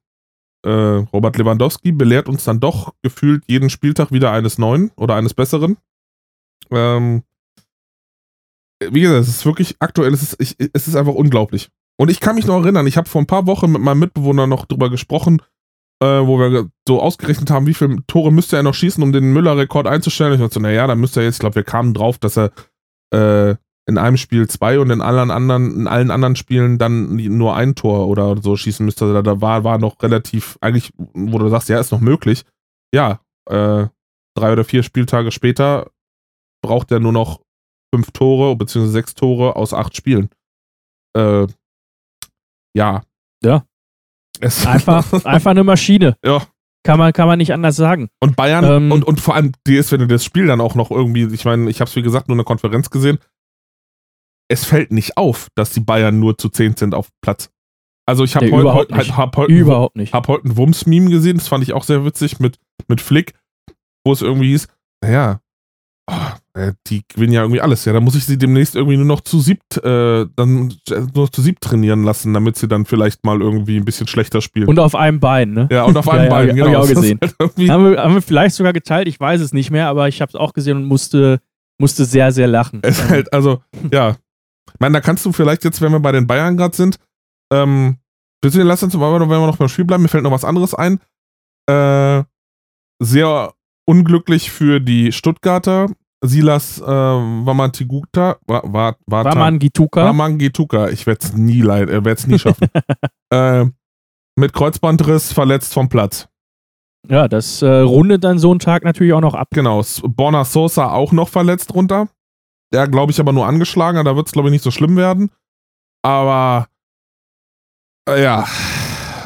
äh, 0.63 0.69
Robert 0.69 1.37
Lewandowski 1.37 1.91
belehrt 1.91 2.29
uns 2.29 2.43
dann 2.43 2.59
doch 2.59 2.93
gefühlt 3.01 3.43
jeden 3.47 3.69
Spieltag 3.69 4.11
wieder 4.11 4.31
eines 4.31 4.57
Neuen 4.57 4.91
oder 4.95 5.15
eines 5.15 5.33
Besseren. 5.33 5.77
Ähm, 6.69 7.23
wie 8.79 9.01
gesagt, 9.01 9.21
es 9.21 9.29
ist 9.29 9.45
wirklich 9.45 9.75
aktuell, 9.79 10.13
es 10.13 10.23
ist, 10.23 10.35
ich, 10.39 10.55
es 10.73 10.87
ist 10.87 10.95
einfach 10.95 11.13
unglaublich. 11.13 11.69
Und 11.97 12.09
ich 12.09 12.19
kann 12.19 12.35
mich 12.35 12.47
noch 12.47 12.61
erinnern, 12.63 12.87
ich 12.87 12.97
habe 12.97 13.09
vor 13.09 13.21
ein 13.21 13.27
paar 13.27 13.45
Wochen 13.45 13.71
mit 13.71 13.81
meinem 13.81 13.99
Mitbewohner 13.99 14.47
noch 14.47 14.65
drüber 14.65 14.89
gesprochen, 14.89 15.41
äh, 16.01 16.05
wo 16.05 16.39
wir 16.39 16.69
so 16.87 16.99
ausgerechnet 16.99 17.51
haben, 17.51 17.67
wie 17.67 17.75
viele 17.75 17.97
Tore 18.07 18.31
müsste 18.31 18.55
er 18.55 18.63
noch 18.63 18.73
schießen, 18.73 19.03
um 19.03 19.11
den 19.11 19.33
Müller-Rekord 19.33 19.87
einzustellen. 19.87 20.33
Ich 20.33 20.39
dachte 20.39 20.55
so, 20.55 20.59
naja, 20.59 20.87
dann 20.87 20.99
müsste 20.99 21.19
er 21.19 21.25
jetzt, 21.25 21.35
ich 21.35 21.39
glaube, 21.41 21.55
wir 21.55 21.63
kamen 21.63 21.93
drauf, 21.93 22.17
dass 22.17 22.37
er 22.37 22.51
äh, 23.11 23.55
in 23.87 23.97
einem 23.97 24.17
Spiel 24.17 24.47
zwei 24.47 24.79
und 24.79 24.89
in 24.89 25.01
allen 25.01 25.31
anderen, 25.31 25.75
in 25.81 25.87
allen 25.87 26.11
anderen 26.11 26.35
Spielen 26.35 26.77
dann 26.77 27.15
nur 27.15 27.55
ein 27.55 27.75
Tor 27.75 28.07
oder 28.07 28.37
so 28.41 28.55
schießen 28.55 28.85
müsste. 28.85 29.05
Also 29.05 29.21
da 29.21 29.41
war, 29.41 29.63
war 29.63 29.79
noch 29.79 30.01
relativ, 30.01 30.57
eigentlich, 30.61 30.93
wo 30.97 31.37
du 31.39 31.49
sagst, 31.49 31.69
ja, 31.69 31.79
ist 31.79 31.91
noch 31.91 31.99
möglich. 31.99 32.43
Ja, 32.93 33.21
äh, 33.49 33.87
drei 34.35 34.51
oder 34.51 34.63
vier 34.63 34.83
Spieltage 34.83 35.31
später 35.31 35.89
braucht 36.63 36.91
er 36.91 36.99
nur 36.99 37.11
noch 37.11 37.41
fünf 37.93 38.11
Tore 38.11 38.55
beziehungsweise 38.55 38.93
sechs 38.93 39.15
Tore 39.15 39.55
aus 39.55 39.73
acht 39.73 39.95
Spielen. 39.95 40.29
Äh, 41.17 41.47
ja. 42.75 43.03
Ja. 43.43 43.65
Es 44.39 44.65
Einfach, 44.67 45.11
einfach 45.25 45.51
eine 45.51 45.63
Maschine. 45.63 46.17
ja. 46.23 46.41
Kann 46.83 46.97
man, 46.97 47.13
kann 47.13 47.27
man 47.27 47.37
nicht 47.37 47.53
anders 47.53 47.75
sagen. 47.75 48.09
Und 48.21 48.35
Bayern 48.35 48.65
Ähm, 48.65 48.91
und, 48.91 49.03
und 49.05 49.21
vor 49.21 49.35
allem 49.35 49.51
die 49.67 49.75
ist, 49.75 49.91
wenn 49.91 49.99
du 49.99 50.07
das 50.07 50.25
Spiel 50.25 50.47
dann 50.47 50.59
auch 50.61 50.73
noch 50.73 50.89
irgendwie, 50.89 51.31
ich 51.31 51.45
meine, 51.45 51.69
ich 51.69 51.79
habe 51.79 51.87
es 51.87 51.95
wie 51.95 52.01
gesagt 52.01 52.27
nur 52.27 52.33
in 52.33 52.39
der 52.39 52.45
Konferenz 52.45 52.89
gesehen, 52.89 53.19
es 54.51 54.65
fällt 54.65 54.91
nicht 54.91 55.17
auf, 55.17 55.47
dass 55.55 55.71
die 55.71 55.79
Bayern 55.79 56.19
nur 56.19 56.37
zu 56.37 56.49
10 56.49 56.75
sind 56.77 56.93
auf 56.93 57.09
Platz. 57.21 57.49
Also 58.05 58.23
ich 58.23 58.35
habe 58.35 58.45
Nee, 58.47 58.51
heute 58.51 58.61
überhaupt 58.61 58.91
heut, 58.91 58.97
nicht. 58.97 59.17
hab 59.17 59.37
heute 59.37 59.53
Überhaupt 59.53 59.95
nicht. 59.95 60.13
hab 60.13 60.27
heute 60.27 60.47
ein 60.49 60.57
Wumms-Meme 60.57 61.09
gesehen, 61.09 61.37
das 61.37 61.47
fand 61.47 61.63
ich 61.63 61.73
auch 61.73 61.83
sehr 61.83 62.03
witzig 62.03 62.39
mit, 62.39 62.57
mit 62.87 62.99
Flick, 62.99 63.33
wo 64.05 64.11
es 64.11 64.21
irgendwie 64.21 64.49
hieß, 64.49 64.67
naja, 65.03 65.39
oh, 66.09 66.59
äh, 66.59 66.73
die 66.87 67.03
gewinnen 67.07 67.31
ja 67.33 67.41
irgendwie 67.41 67.61
alles, 67.61 67.85
ja, 67.85 67.93
da 67.93 67.99
muss 68.01 68.15
ich 68.15 68.25
sie 68.25 68.37
demnächst 68.37 68.75
irgendwie 68.75 68.97
nur 68.97 69.05
noch 69.05 69.21
zu 69.21 69.39
siebt, 69.39 69.77
äh, 69.77 70.25
dann 70.35 70.73
nur 71.13 71.31
zu 71.31 71.41
siebt 71.41 71.61
trainieren 71.63 72.03
lassen, 72.03 72.33
damit 72.33 72.57
sie 72.57 72.67
dann 72.67 72.85
vielleicht 72.85 73.23
mal 73.23 73.39
irgendwie 73.39 73.77
ein 73.77 73.85
bisschen 73.85 74.07
schlechter 74.07 74.41
spielen. 74.41 74.67
Und 74.67 74.79
auf 74.79 74.95
einem 74.95 75.19
Bein, 75.19 75.51
ne? 75.53 75.69
ja, 75.71 75.83
und 75.83 75.95
auf 75.95 76.09
einem 76.09 76.25
Ja, 76.25 76.29
ja, 76.29 76.29
Bein, 76.31 76.49
hab 76.49 76.57
ich 76.57 76.63
genau. 76.65 76.79
auch 76.81 76.87
gesehen. 77.01 77.19
halt 77.21 77.69
Haben 77.69 77.91
wir, 77.91 78.03
haben 78.03 78.13
wir 78.15 78.21
vielleicht 78.21 78.55
sogar 78.55 78.73
geteilt, 78.73 79.07
ich 79.07 79.19
weiß 79.19 79.39
es 79.41 79.53
nicht 79.53 79.71
mehr, 79.71 79.87
aber 79.87 80.07
ich 80.09 80.21
habe 80.21 80.29
es 80.29 80.35
auch 80.35 80.53
gesehen 80.53 80.75
und 80.77 80.85
musste, 80.85 81.39
musste 81.79 82.03
sehr, 82.03 82.31
sehr 82.31 82.47
lachen. 82.47 82.79
Es 82.83 82.99
ist 82.99 83.09
halt, 83.09 83.31
also, 83.31 83.61
ja. 83.93 84.17
Ich 84.81 84.83
meine, 84.83 84.93
da 84.93 85.01
kannst 85.01 85.23
du 85.27 85.31
vielleicht 85.31 85.63
jetzt, 85.63 85.79
wenn 85.79 85.91
wir 85.91 85.99
bei 85.99 86.11
den 86.11 86.25
Bayern 86.25 86.57
gerade 86.57 86.75
sind, 86.75 86.97
ähm, 87.53 87.97
bitte 88.41 88.63
lass 88.63 88.81
uns, 88.81 88.95
wenn 88.95 88.99
wir 88.99 89.19
noch 89.27 89.57
beim 89.57 89.69
Spiel 89.69 89.85
bleiben, 89.85 90.01
mir 90.01 90.09
fällt 90.09 90.23
noch 90.23 90.31
was 90.31 90.43
anderes 90.43 90.73
ein. 90.73 90.99
Äh, 91.69 92.23
sehr 92.99 93.53
unglücklich 93.87 94.49
für 94.49 94.79
die 94.79 95.11
Stuttgarter. 95.11 95.85
Silas 96.25 96.81
äh, 96.81 96.83
Wamantiguta, 96.87 98.37
wa, 98.47 98.63
wa, 98.65 98.95
Wata- 99.05 99.29
Raman 99.29 99.59
Gituka. 99.59 100.03
Wamangituka, 100.03 100.89
ich 100.89 101.05
werde 101.05 101.19
es 101.27 101.33
nie 101.33 101.61
leid, 101.61 101.87
äh, 101.89 102.03
werde 102.03 102.13
es 102.13 102.25
nie 102.25 102.39
schaffen. 102.39 102.67
äh, 103.31 103.65
mit 104.35 104.53
Kreuzbandriss 104.53 105.31
verletzt 105.31 105.75
vom 105.75 105.89
Platz. 105.89 106.27
Ja, 107.07 107.27
das 107.27 107.61
äh, 107.61 107.67
rundet 107.69 108.23
dann 108.23 108.39
so 108.39 108.49
einen 108.49 108.59
Tag 108.59 108.83
natürlich 108.83 109.13
auch 109.13 109.21
noch 109.21 109.35
ab. 109.35 109.49
Genau, 109.51 109.83
Borna 110.07 110.43
Sosa 110.43 110.89
auch 110.89 111.11
noch 111.11 111.29
verletzt 111.29 111.71
runter. 111.75 112.07
Der, 112.73 112.87
glaube 112.87 113.11
ich, 113.11 113.19
aber 113.19 113.33
nur 113.33 113.47
angeschlagen. 113.47 114.03
Da 114.05 114.15
wird 114.15 114.27
es, 114.27 114.33
glaube 114.33 114.49
ich, 114.49 114.53
nicht 114.53 114.63
so 114.63 114.71
schlimm 114.71 114.95
werden. 114.95 115.31
Aber 116.03 116.67
äh, 118.09 118.23
ja, 118.23 118.47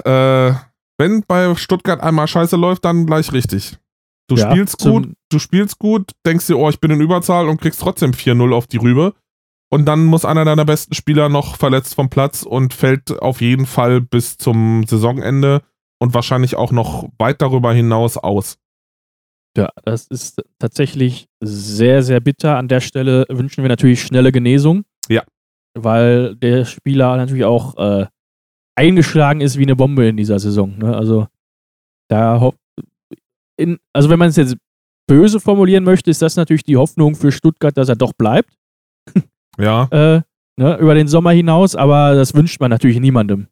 äh, 0.03 0.53
wenn 0.97 1.23
bei 1.27 1.55
Stuttgart 1.55 2.01
einmal 2.01 2.27
Scheiße 2.27 2.55
läuft, 2.55 2.85
dann 2.85 3.05
gleich 3.05 3.31
richtig. 3.31 3.77
Du 4.27 4.35
Ja, 4.35 4.49
spielst 4.49 4.79
gut, 4.79 5.13
du 5.29 5.39
spielst 5.39 5.77
gut, 5.77 6.11
denkst 6.25 6.47
dir, 6.47 6.57
oh, 6.57 6.69
ich 6.69 6.79
bin 6.79 6.91
in 6.91 7.01
Überzahl 7.01 7.47
und 7.47 7.61
kriegst 7.61 7.79
trotzdem 7.79 8.11
4-0 8.11 8.53
auf 8.53 8.67
die 8.67 8.77
Rübe. 8.77 9.13
Und 9.71 9.85
dann 9.85 10.05
muss 10.05 10.25
einer 10.25 10.45
deiner 10.45 10.65
besten 10.65 10.95
Spieler 10.95 11.29
noch 11.29 11.57
verletzt 11.57 11.95
vom 11.95 12.09
Platz 12.09 12.43
und 12.43 12.73
fällt 12.73 13.19
auf 13.21 13.41
jeden 13.41 13.65
Fall 13.65 14.01
bis 14.01 14.37
zum 14.37 14.85
Saisonende 14.87 15.61
und 15.99 16.13
wahrscheinlich 16.13 16.55
auch 16.55 16.71
noch 16.71 17.09
weit 17.17 17.41
darüber 17.41 17.73
hinaus 17.73 18.17
aus. 18.17 18.57
Ja, 19.57 19.69
das 19.85 20.07
ist 20.07 20.41
tatsächlich 20.59 21.27
sehr, 21.41 22.03
sehr 22.03 22.19
bitter. 22.19 22.57
An 22.57 22.67
der 22.67 22.81
Stelle 22.81 23.25
wünschen 23.29 23.63
wir 23.63 23.69
natürlich 23.69 24.01
schnelle 24.01 24.31
Genesung. 24.31 24.83
Ja. 25.09 25.23
Weil 25.77 26.35
der 26.35 26.65
Spieler 26.65 27.15
natürlich 27.17 27.45
auch 27.45 27.77
äh, 27.77 28.05
eingeschlagen 28.75 29.41
ist 29.41 29.57
wie 29.57 29.63
eine 29.63 29.75
Bombe 29.75 30.07
in 30.07 30.17
dieser 30.17 30.39
Saison. 30.39 30.77
Ne? 30.77 30.95
Also, 30.95 31.27
da 32.09 32.51
in, 33.57 33.79
also 33.93 34.09
wenn 34.09 34.19
man 34.19 34.29
es 34.29 34.35
jetzt 34.35 34.57
böse 35.07 35.39
formulieren 35.39 35.83
möchte, 35.83 36.11
ist 36.11 36.21
das 36.21 36.35
natürlich 36.35 36.63
die 36.63 36.77
Hoffnung 36.77 37.15
für 37.15 37.31
Stuttgart, 37.31 37.75
dass 37.77 37.89
er 37.89 37.95
doch 37.95 38.13
bleibt. 38.13 38.53
Ja. 39.57 39.83
Äh, 39.85 40.21
ne, 40.57 40.77
über 40.79 40.95
den 40.95 41.07
Sommer 41.07 41.31
hinaus, 41.31 41.77
aber 41.77 42.13
das 42.13 42.33
wünscht 42.33 42.59
man 42.59 42.69
natürlich 42.69 42.99
niemandem. 42.99 43.47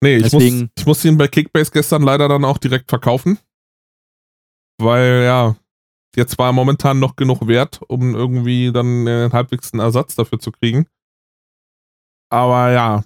Nee, 0.00 0.18
ich, 0.18 0.22
muss, 0.22 0.30
Deswegen- 0.44 0.70
ich 0.78 0.86
musste 0.86 1.08
ihn 1.08 1.16
bei 1.18 1.26
Kickbase 1.26 1.72
gestern 1.72 2.02
leider 2.02 2.28
dann 2.28 2.44
auch 2.44 2.58
direkt 2.58 2.88
verkaufen. 2.88 3.36
Weil, 4.78 5.22
ja, 5.24 5.56
jetzt 6.16 6.38
war 6.38 6.52
momentan 6.52 6.98
noch 6.98 7.16
genug 7.16 7.46
wert, 7.46 7.80
um 7.88 8.14
irgendwie 8.14 8.72
dann 8.72 9.06
äh, 9.06 9.30
halbwegs 9.32 9.72
einen 9.72 9.80
Ersatz 9.80 10.14
dafür 10.14 10.38
zu 10.38 10.52
kriegen. 10.52 10.86
Aber 12.30 12.70
ja, 12.70 13.04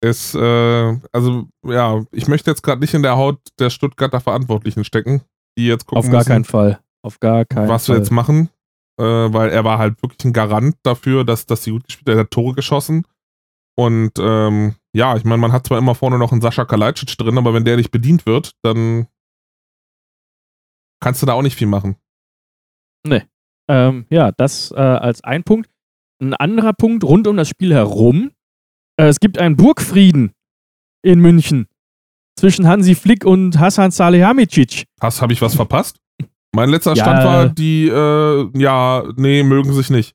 es, 0.00 0.34
äh, 0.34 0.98
also, 1.12 1.48
ja, 1.64 2.04
ich 2.10 2.26
möchte 2.26 2.50
jetzt 2.50 2.62
gerade 2.62 2.80
nicht 2.80 2.94
in 2.94 3.02
der 3.02 3.16
Haut 3.16 3.38
der 3.58 3.70
Stuttgarter 3.70 4.20
Verantwortlichen 4.20 4.84
stecken, 4.84 5.22
die 5.56 5.66
jetzt 5.66 5.86
gucken 5.86 6.04
Auf 6.04 6.10
gar 6.10 6.18
müssen, 6.18 6.28
keinen 6.28 6.44
Fall. 6.44 6.80
Auf 7.02 7.20
gar 7.20 7.44
keinen 7.44 7.68
was 7.68 7.86
Fall. 7.86 7.96
wir 7.96 8.00
jetzt 8.00 8.10
machen. 8.10 8.48
Äh, 9.00 9.04
weil 9.04 9.50
er 9.50 9.64
war 9.64 9.78
halt 9.78 10.02
wirklich 10.02 10.24
ein 10.24 10.32
Garant 10.32 10.76
dafür, 10.82 11.24
dass, 11.24 11.46
dass 11.46 11.64
sie 11.64 11.70
gut 11.70 11.84
gespielt 11.86 12.08
hat. 12.08 12.16
Er 12.16 12.20
hat 12.20 12.30
Tore 12.30 12.54
geschossen. 12.54 13.06
Und 13.74 14.12
ähm, 14.18 14.74
ja, 14.92 15.16
ich 15.16 15.24
meine, 15.24 15.40
man 15.40 15.52
hat 15.52 15.66
zwar 15.66 15.78
immer 15.78 15.94
vorne 15.94 16.18
noch 16.18 16.32
einen 16.32 16.42
Sascha 16.42 16.64
Kalajdzic 16.64 17.16
drin, 17.16 17.38
aber 17.38 17.54
wenn 17.54 17.64
der 17.64 17.76
nicht 17.76 17.90
bedient 17.90 18.26
wird, 18.26 18.52
dann 18.62 19.06
kannst 21.02 21.20
du 21.20 21.26
da 21.26 21.34
auch 21.34 21.42
nicht 21.42 21.56
viel 21.56 21.66
machen. 21.66 21.96
Ähm, 23.68 24.06
ja, 24.10 24.32
das 24.32 24.70
äh, 24.72 24.80
als 24.80 25.24
ein 25.24 25.44
Punkt. 25.44 25.70
Ein 26.20 26.34
anderer 26.34 26.72
Punkt 26.72 27.04
rund 27.04 27.26
um 27.26 27.36
das 27.36 27.48
Spiel 27.48 27.72
herum. 27.72 28.30
Äh, 28.96 29.06
es 29.06 29.18
gibt 29.18 29.38
einen 29.38 29.56
Burgfrieden 29.56 30.32
in 31.02 31.20
München 31.20 31.66
zwischen 32.38 32.66
Hansi 32.66 32.94
Flick 32.94 33.24
und 33.24 33.58
Hasan 33.58 33.90
Salihamidzic. 33.90 34.84
Hast, 35.00 35.22
habe 35.22 35.32
ich 35.32 35.42
was 35.42 35.54
verpasst? 35.54 35.98
Mein 36.54 36.68
letzter 36.68 36.92
Ja. 36.96 37.04
Stand 37.04 37.24
war, 37.24 37.48
die, 37.48 37.88
äh, 37.88 38.58
ja, 38.58 39.04
nee, 39.16 39.42
mögen 39.42 39.72
sich 39.72 39.90
nicht. 39.90 40.14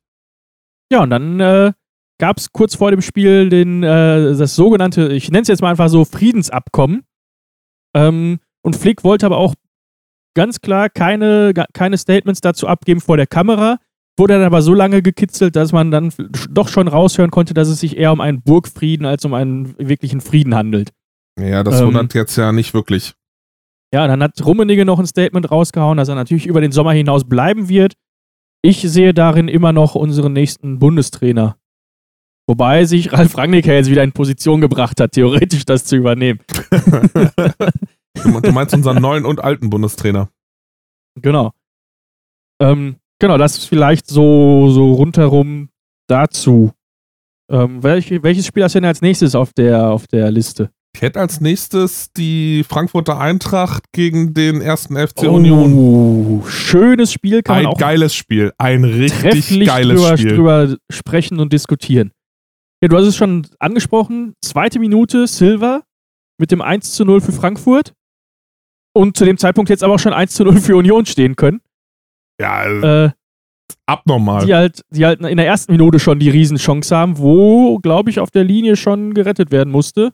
Ja, 0.90 1.02
und 1.02 1.10
dann 1.10 1.40
äh, 1.40 1.72
gab 2.18 2.38
es 2.38 2.52
kurz 2.52 2.74
vor 2.74 2.90
dem 2.90 3.02
Spiel 3.02 3.48
den, 3.48 3.82
äh, 3.82 4.36
das 4.36 4.54
sogenannte, 4.54 5.12
ich 5.12 5.30
nenne 5.30 5.42
es 5.42 5.48
jetzt 5.48 5.62
mal 5.62 5.70
einfach 5.70 5.88
so, 5.88 6.04
Friedensabkommen. 6.04 7.02
Ähm, 7.94 8.38
und 8.62 8.76
Flick 8.76 9.04
wollte 9.04 9.26
aber 9.26 9.38
auch 9.38 9.54
ganz 10.38 10.60
klar 10.60 10.88
keine, 10.88 11.52
keine 11.74 11.98
Statements 11.98 12.40
dazu 12.40 12.68
abgeben 12.68 13.00
vor 13.00 13.16
der 13.16 13.26
Kamera. 13.26 13.78
Wurde 14.16 14.34
dann 14.34 14.44
aber 14.44 14.62
so 14.62 14.72
lange 14.72 15.02
gekitzelt, 15.02 15.56
dass 15.56 15.72
man 15.72 15.90
dann 15.90 16.12
doch 16.48 16.68
schon 16.68 16.86
raushören 16.86 17.32
konnte, 17.32 17.54
dass 17.54 17.66
es 17.66 17.80
sich 17.80 17.96
eher 17.96 18.12
um 18.12 18.20
einen 18.20 18.40
Burgfrieden 18.42 19.04
als 19.04 19.24
um 19.24 19.34
einen 19.34 19.74
wirklichen 19.78 20.20
Frieden 20.20 20.54
handelt. 20.54 20.92
Ja, 21.40 21.64
das 21.64 21.80
Ähm. 21.80 21.88
wundert 21.88 22.14
jetzt 22.14 22.36
ja 22.36 22.52
nicht 22.52 22.72
wirklich. 22.72 23.14
Ja, 23.92 24.06
dann 24.06 24.22
hat 24.22 24.44
Rummenigge 24.44 24.84
noch 24.84 25.00
ein 25.00 25.06
Statement 25.06 25.50
rausgehauen, 25.50 25.96
dass 25.98 26.08
er 26.08 26.14
natürlich 26.14 26.46
über 26.46 26.60
den 26.60 26.70
Sommer 26.72 26.92
hinaus 26.92 27.28
bleiben 27.28 27.68
wird. 27.68 27.94
Ich 28.62 28.80
sehe 28.82 29.14
darin 29.14 29.48
immer 29.48 29.72
noch 29.72 29.96
unseren 29.96 30.34
nächsten 30.34 30.78
Bundestrainer. 30.78 31.56
Wobei 32.46 32.84
sich 32.84 33.12
Ralf 33.12 33.36
Rangnick 33.36 33.66
ja 33.66 33.74
jetzt 33.74 33.90
wieder 33.90 34.04
in 34.04 34.12
Position 34.12 34.60
gebracht 34.60 35.00
hat, 35.00 35.12
theoretisch 35.12 35.64
das 35.64 35.84
zu 35.84 35.96
übernehmen. 35.96 36.40
Du, 38.22 38.52
meinst 38.52 38.74
unseren 38.74 39.00
neuen 39.00 39.24
und 39.24 39.42
alten 39.42 39.70
Bundestrainer. 39.70 40.28
Genau. 41.20 41.52
Ähm, 42.60 42.96
genau, 43.18 43.38
das 43.38 43.58
ist 43.58 43.66
vielleicht 43.66 44.06
so, 44.06 44.70
so 44.70 44.94
rundherum 44.94 45.70
dazu. 46.08 46.72
Ähm, 47.50 47.82
welch, 47.82 48.10
welches 48.22 48.46
Spiel 48.46 48.64
hast 48.64 48.74
du 48.74 48.80
denn 48.80 48.88
als 48.88 49.00
nächstes 49.00 49.34
auf 49.34 49.52
der, 49.52 49.90
auf 49.90 50.06
der 50.06 50.30
Liste? 50.30 50.70
Ich 50.94 51.02
hätte 51.02 51.20
als 51.20 51.40
nächstes 51.40 52.12
die 52.12 52.64
Frankfurter 52.68 53.20
Eintracht 53.20 53.84
gegen 53.92 54.34
den 54.34 54.60
ersten 54.60 54.96
FC 54.96 55.22
Union. 55.22 55.72
Oh, 55.74 56.44
schönes 56.46 57.12
Spiel, 57.12 57.42
kann 57.42 57.58
Ein 57.58 57.64
man 57.64 57.72
auch 57.74 57.78
geiles 57.78 58.14
Spiel. 58.14 58.52
Ein 58.58 58.84
richtig 58.84 59.66
geiles 59.66 60.00
drüber, 60.00 60.16
Spiel. 60.16 60.36
drüber 60.36 60.76
sprechen 60.90 61.38
und 61.40 61.52
diskutieren. 61.52 62.12
Ja, 62.82 62.88
du 62.88 62.96
hast 62.96 63.06
es 63.06 63.16
schon 63.16 63.46
angesprochen. 63.58 64.34
Zweite 64.42 64.78
Minute, 64.78 65.26
Silva 65.26 65.82
mit 66.38 66.50
dem 66.50 66.62
1 66.62 66.92
zu 66.92 67.04
0 67.04 67.20
für 67.20 67.32
Frankfurt. 67.32 67.92
Und 68.98 69.16
zu 69.16 69.24
dem 69.24 69.38
Zeitpunkt 69.38 69.70
jetzt 69.70 69.84
aber 69.84 69.94
auch 69.94 69.98
schon 69.98 70.12
1 70.12 70.34
zu 70.34 70.44
0 70.44 70.60
für 70.60 70.76
Union 70.76 71.06
stehen 71.06 71.36
können. 71.36 71.60
Ja, 72.40 72.52
also 72.58 72.86
Äh, 72.86 73.10
abnormal. 73.86 74.44
die 74.44 74.54
halt, 74.54 74.82
die 74.90 75.04
halt 75.06 75.20
in 75.20 75.36
der 75.36 75.46
ersten 75.46 75.72
Minute 75.72 75.98
schon 76.00 76.18
die 76.18 76.30
Riesenchance 76.30 76.94
haben, 76.96 77.18
wo, 77.18 77.78
glaube 77.78 78.10
ich, 78.10 78.18
auf 78.20 78.30
der 78.30 78.44
Linie 78.44 78.76
schon 78.76 79.14
gerettet 79.14 79.50
werden 79.52 79.70
musste. 79.70 80.12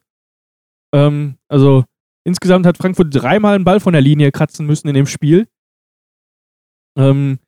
Ähm, 0.95 1.37
also 1.49 1.85
insgesamt 2.27 2.67
hat 2.67 2.77
Frankfurt 2.77 3.09
dreimal 3.15 3.55
einen 3.55 3.65
Ball 3.65 3.81
von 3.81 3.93
der 3.95 4.03
Linie 4.03 4.33
kratzen 4.33 4.67
müssen 4.67 4.89
in 4.89 4.95
dem 4.95 5.07
Spiel. 5.07 5.49
Ähm, 6.99 7.39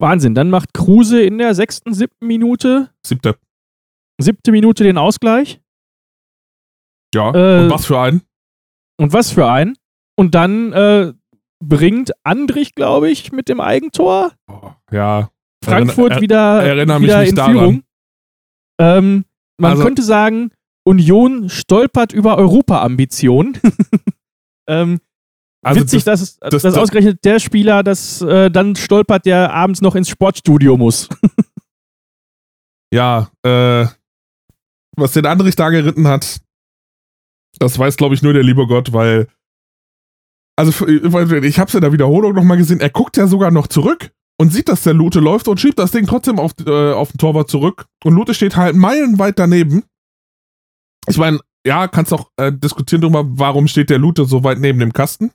Wahnsinn. 0.00 0.34
Dann 0.34 0.48
macht 0.50 0.72
Kruse 0.74 1.22
in 1.22 1.36
der 1.38 1.54
sechsten, 1.54 1.92
siebten 1.92 2.26
Minute, 2.26 2.90
Siebte. 3.06 3.36
siebte 4.20 4.50
Minute 4.52 4.84
den 4.84 4.96
Ausgleich. 4.98 5.60
Ja. 7.14 7.30
Äh, 7.34 7.64
Und 7.64 7.70
was 7.70 7.86
für 7.86 8.00
ein? 8.00 8.22
Und 8.98 9.12
was 9.12 9.30
für 9.30 9.46
ein. 9.50 9.76
Und 10.16 10.34
dann 10.34 10.72
äh, 10.72 11.12
bringt 11.62 12.12
Andrich, 12.24 12.74
glaube 12.74 13.10
ich, 13.10 13.32
mit 13.32 13.48
dem 13.48 13.60
Eigentor 13.60 14.32
Oh, 14.48 14.70
ja. 14.92 15.30
Frankfurt 15.64 16.12
Erinner- 16.12 16.20
wieder, 16.22 16.98
mich 16.98 17.02
wieder 17.08 17.20
nicht 17.20 17.28
in 17.30 17.36
daran. 17.36 17.52
Führung. 17.52 17.82
Ähm, 18.80 19.24
man 19.60 19.72
Also- 19.72 19.82
könnte 19.84 20.02
sagen, 20.02 20.52
Union 20.84 21.48
stolpert 21.50 22.12
über 22.12 22.38
Europa-Ambitionen. 22.38 23.58
ähm, 24.68 25.00
Also 25.62 25.82
witzig, 25.82 26.04
das, 26.04 26.20
dass, 26.20 26.38
das- 26.38 26.50
dass 26.50 26.62
das- 26.62 26.76
ausgerechnet 26.78 27.22
der 27.24 27.38
Spieler, 27.40 27.82
das 27.82 28.22
äh, 28.22 28.50
dann 28.50 28.74
stolpert, 28.76 29.26
der 29.26 29.52
abends 29.52 29.82
noch 29.82 29.94
ins 29.94 30.08
Sportstudio 30.08 30.78
muss. 30.78 31.08
ja, 32.92 33.30
äh, 33.44 33.86
was 34.96 35.12
den 35.12 35.26
Andrich 35.26 35.56
da 35.56 35.68
geritten 35.70 36.08
hat, 36.08 36.40
das 37.58 37.78
weiß, 37.78 37.96
glaube 37.96 38.14
ich, 38.14 38.22
nur 38.22 38.32
der 38.32 38.42
liebe 38.42 38.66
Gott, 38.66 38.92
weil, 38.92 39.28
also 40.60 40.72
für- 40.72 41.44
ich 41.44 41.58
habe 41.58 41.68
es 41.68 41.74
in 41.74 41.80
der 41.80 41.92
Wiederholung 41.92 42.34
nochmal 42.34 42.56
gesehen, 42.56 42.80
er 42.80 42.90
guckt 42.90 43.16
ja 43.16 43.26
sogar 43.26 43.50
noch 43.50 43.66
zurück 43.66 44.10
und 44.38 44.52
sieht, 44.52 44.68
dass 44.68 44.82
der 44.82 44.94
Lute 44.94 45.20
läuft 45.20 45.48
und 45.48 45.60
schiebt 45.60 45.78
das 45.78 45.90
Ding 45.90 46.06
trotzdem 46.06 46.38
auf, 46.38 46.52
äh, 46.66 46.92
auf 46.92 47.12
den 47.12 47.18
Torwart 47.18 47.50
zurück 47.50 47.86
und 48.04 48.14
Lute 48.14 48.34
steht 48.34 48.56
halt 48.56 48.76
meilenweit 48.76 49.38
daneben. 49.38 49.84
Ich 51.08 51.18
meine, 51.18 51.40
ja, 51.66 51.88
kannst 51.88 52.12
auch 52.12 52.30
äh, 52.36 52.52
diskutieren 52.52 53.02
darüber, 53.02 53.24
warum 53.26 53.68
steht 53.68 53.90
der 53.90 53.98
Lute 53.98 54.24
so 54.24 54.44
weit 54.44 54.58
neben 54.58 54.78
dem 54.78 54.92
Kasten. 54.92 55.30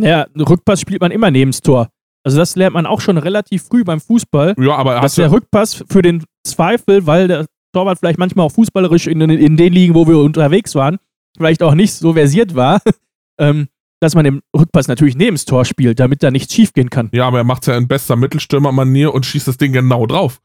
Naja, 0.00 0.26
Rückpass 0.38 0.80
spielt 0.80 1.00
man 1.00 1.10
immer 1.10 1.30
neben 1.30 1.50
das 1.50 1.60
Tor. 1.60 1.88
Also 2.24 2.38
das 2.38 2.56
lernt 2.56 2.74
man 2.74 2.86
auch 2.86 3.00
schon 3.02 3.18
relativ 3.18 3.64
früh 3.64 3.84
beim 3.84 4.00
Fußball, 4.00 4.54
Ja, 4.58 4.76
aber 4.76 4.94
er 4.94 5.00
dass 5.02 5.14
der 5.16 5.30
Rückpass 5.30 5.84
für 5.88 6.00
den 6.02 6.24
Zweifel, 6.46 7.06
weil 7.06 7.28
der 7.28 7.46
Torwart 7.74 7.98
vielleicht 7.98 8.18
manchmal 8.18 8.46
auch 8.46 8.52
fußballerisch 8.52 9.06
in, 9.06 9.20
in 9.20 9.56
den 9.56 9.72
Ligen, 9.72 9.94
wo 9.94 10.06
wir 10.08 10.18
unterwegs 10.18 10.74
waren, 10.74 10.98
vielleicht 11.36 11.62
auch 11.62 11.74
nicht 11.74 11.92
so 11.92 12.14
versiert 12.14 12.54
war, 12.54 12.80
ähm, 13.38 13.68
dass 14.00 14.14
man 14.14 14.24
den 14.24 14.40
Rückpass 14.56 14.88
natürlich 14.88 15.16
neben 15.16 15.34
das 15.36 15.44
Tor 15.44 15.64
spielt, 15.64 16.00
damit 16.00 16.22
da 16.22 16.30
nichts 16.30 16.52
schiefgehen 16.54 16.90
kann. 16.90 17.08
ja, 17.12 17.26
aber 17.26 17.38
er 17.38 17.44
macht 17.44 17.66
ja 17.66 17.76
in 17.76 17.88
bester 17.88 18.16
Mittelstürmer-Manier 18.16 19.14
und 19.14 19.24
schießt 19.26 19.48
das 19.48 19.56
Ding 19.56 19.72
genau 19.72 20.06
drauf. 20.06 20.40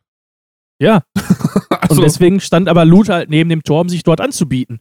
Ja, 0.82 1.04
Also, 1.82 2.02
und 2.02 2.02
deswegen 2.04 2.40
stand 2.40 2.68
aber 2.70 2.86
Lute 2.86 3.14
halt 3.14 3.30
neben 3.30 3.50
dem 3.50 3.64
Tor, 3.64 3.82
um 3.82 3.90
sich 3.90 4.04
dort 4.04 4.22
anzubieten. 4.22 4.80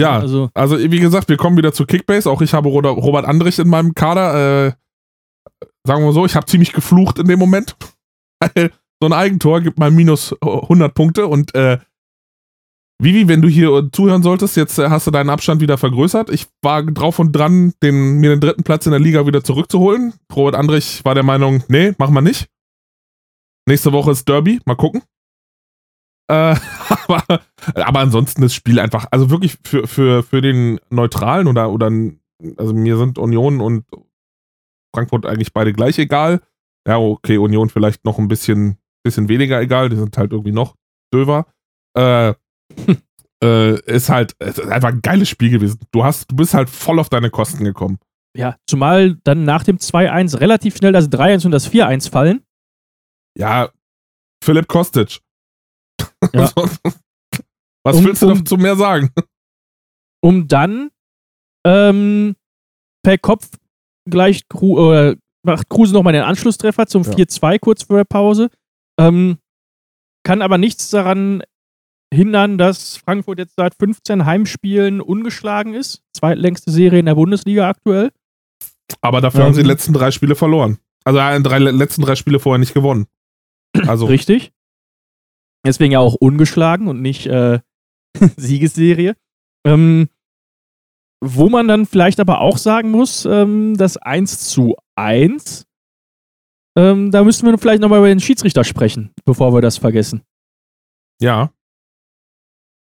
ja, 0.00 0.18
Also, 0.18 0.50
Also, 0.54 0.78
wie 0.78 1.00
gesagt, 1.00 1.28
wir 1.28 1.36
kommen 1.36 1.56
wieder 1.56 1.72
zu 1.72 1.86
Kickbase. 1.86 2.30
Auch 2.30 2.40
ich 2.40 2.54
habe 2.54 2.68
Robert 2.68 3.24
Andrich 3.26 3.58
in 3.58 3.68
meinem 3.68 3.94
Kader. 3.94 4.66
Äh, 4.66 4.72
sagen 5.86 6.02
wir 6.02 6.06
mal 6.06 6.12
so, 6.12 6.24
ich 6.26 6.36
habe 6.36 6.46
ziemlich 6.46 6.72
geflucht 6.72 7.18
in 7.18 7.26
dem 7.26 7.38
Moment. 7.38 7.76
Weil 8.40 8.70
so 9.02 9.08
ein 9.08 9.12
Eigentor 9.12 9.60
gibt 9.60 9.78
mal 9.78 9.90
minus 9.90 10.34
100 10.40 10.94
Punkte. 10.94 11.26
Und 11.26 11.54
äh, 11.54 11.78
Vivi, 12.98 13.28
wenn 13.28 13.42
du 13.42 13.48
hier 13.48 13.90
zuhören 13.92 14.22
solltest, 14.22 14.56
jetzt 14.56 14.78
äh, 14.78 14.88
hast 14.88 15.06
du 15.06 15.10
deinen 15.10 15.28
Abstand 15.28 15.60
wieder 15.60 15.76
vergrößert. 15.76 16.30
Ich 16.30 16.46
war 16.62 16.82
drauf 16.82 17.18
und 17.18 17.32
dran, 17.32 17.74
den, 17.82 18.18
mir 18.18 18.30
den 18.30 18.40
dritten 18.40 18.62
Platz 18.62 18.86
in 18.86 18.92
der 18.92 19.00
Liga 19.00 19.26
wieder 19.26 19.44
zurückzuholen. 19.44 20.14
Robert 20.34 20.54
Andrich 20.54 21.04
war 21.04 21.14
der 21.14 21.22
Meinung, 21.22 21.62
nee, 21.68 21.92
machen 21.98 22.14
wir 22.14 22.22
nicht. 22.22 22.48
Nächste 23.68 23.92
Woche 23.92 24.12
ist 24.12 24.28
Derby, 24.28 24.60
mal 24.64 24.76
gucken. 24.76 25.02
Äh, 26.28 26.56
aber, 27.06 27.40
aber 27.74 28.00
ansonsten 28.00 28.40
das 28.40 28.54
Spiel 28.54 28.80
einfach, 28.80 29.06
also 29.10 29.28
wirklich 29.28 29.58
für, 29.64 29.86
für, 29.86 30.22
für 30.22 30.40
den 30.40 30.80
Neutralen 30.88 31.48
oder, 31.48 31.70
oder 31.70 31.90
also 32.56 32.72
mir 32.72 32.96
sind 32.96 33.18
Union 33.18 33.60
und 33.60 33.84
Frankfurt 34.94 35.26
eigentlich 35.26 35.52
beide 35.52 35.74
gleich 35.74 35.98
egal. 35.98 36.40
Ja, 36.88 36.98
okay, 36.98 37.36
Union 37.36 37.68
vielleicht 37.68 38.06
noch 38.06 38.18
ein 38.18 38.28
bisschen, 38.28 38.78
bisschen 39.04 39.28
weniger 39.28 39.60
egal, 39.60 39.90
die 39.90 39.96
sind 39.96 40.16
halt 40.16 40.32
irgendwie 40.32 40.52
noch 40.52 40.76
döver. 41.12 41.46
Äh, 41.94 42.34
äh, 43.44 43.80
ist 43.82 44.08
halt 44.08 44.34
es 44.38 44.58
ist 44.58 44.68
einfach 44.68 44.88
ein 44.90 45.02
geiles 45.02 45.28
Spiel 45.28 45.50
gewesen. 45.50 45.80
Du 45.90 46.04
hast, 46.04 46.30
du 46.30 46.36
bist 46.36 46.54
halt 46.54 46.68
voll 46.70 46.98
auf 46.98 47.08
deine 47.08 47.30
Kosten 47.30 47.64
gekommen. 47.64 47.98
ja, 48.36 48.56
zumal 48.68 49.16
dann 49.24 49.44
nach 49.44 49.64
dem 49.64 49.78
2-1 49.78 50.40
relativ 50.40 50.76
schnell 50.76 50.92
das 50.92 51.08
3-1 51.10 51.46
und 51.46 51.52
das 51.52 51.70
4-1 51.70 52.10
fallen. 52.10 52.42
Ja, 53.38 53.70
Philipp 54.42 54.68
Kostic. 54.68 55.20
Ja. 56.32 56.50
Was 57.84 57.96
Um- 57.96 58.04
willst 58.04 58.22
du 58.22 58.30
um- 58.30 58.38
dazu 58.38 58.56
mehr 58.56 58.76
sagen? 58.76 59.10
um 60.24 60.48
dann 60.48 60.90
ähm, 61.66 62.34
per 63.04 63.18
Kopf 63.18 63.48
gleich 64.08 64.48
Kru 64.48 64.92
äh, 64.92 65.16
macht 65.44 65.68
Kruse 65.68 65.92
nochmal 65.92 66.12
den 66.12 66.22
Anschlusstreffer 66.22 66.86
zum 66.86 67.02
Ja. 67.04 67.12
4-2 67.12 67.58
kurz 67.60 67.82
vor 67.84 67.96
der 67.98 68.04
Pause. 68.04 68.50
Ähm, 68.98 69.38
kann 70.24 70.42
aber 70.42 70.58
nichts 70.58 70.90
daran 70.90 71.42
hindern, 72.12 72.58
dass 72.58 72.96
Frankfurt 72.96 73.38
jetzt 73.38 73.54
seit 73.56 73.74
15 73.74 74.24
Heimspielen 74.24 75.00
ungeschlagen 75.00 75.74
ist. 75.74 76.02
Zweitlängste 76.16 76.70
Serie 76.70 77.00
in 77.00 77.06
der 77.06 77.14
Bundesliga 77.14 77.68
aktuell. 77.68 78.10
Aber 79.00 79.20
dafür 79.20 79.40
Ähm. 79.40 79.46
haben 79.46 79.54
sie 79.54 79.62
die 79.62 79.68
letzten 79.68 79.92
drei 79.92 80.10
Spiele 80.10 80.34
verloren. 80.36 80.78
Also 81.04 81.18
äh, 81.18 81.40
drei, 81.40 81.58
letzten 81.58 82.02
drei 82.02 82.14
Spiele 82.16 82.38
vorher 82.40 82.58
nicht 82.58 82.74
gewonnen. 82.74 83.06
Also, 83.86 84.06
Richtig. 84.06 84.52
Deswegen 85.66 85.92
ja 85.92 85.98
auch 85.98 86.14
ungeschlagen 86.14 86.88
und 86.88 87.02
nicht 87.02 87.26
äh, 87.26 87.60
Siegesserie. 88.36 89.16
Ähm, 89.66 90.08
wo 91.22 91.48
man 91.48 91.66
dann 91.66 91.86
vielleicht 91.86 92.20
aber 92.20 92.40
auch 92.40 92.56
sagen 92.56 92.90
muss, 92.90 93.24
ähm, 93.24 93.76
das 93.76 93.96
1 93.96 94.48
zu 94.48 94.76
1, 94.94 95.66
ähm, 96.78 97.10
da 97.10 97.24
müssen 97.24 97.46
wir 97.46 97.58
vielleicht 97.58 97.80
nochmal 97.82 97.98
über 97.98 98.08
den 98.08 98.20
Schiedsrichter 98.20 98.64
sprechen, 98.64 99.12
bevor 99.24 99.52
wir 99.52 99.60
das 99.60 99.76
vergessen. 99.76 100.22
ja, 101.20 101.50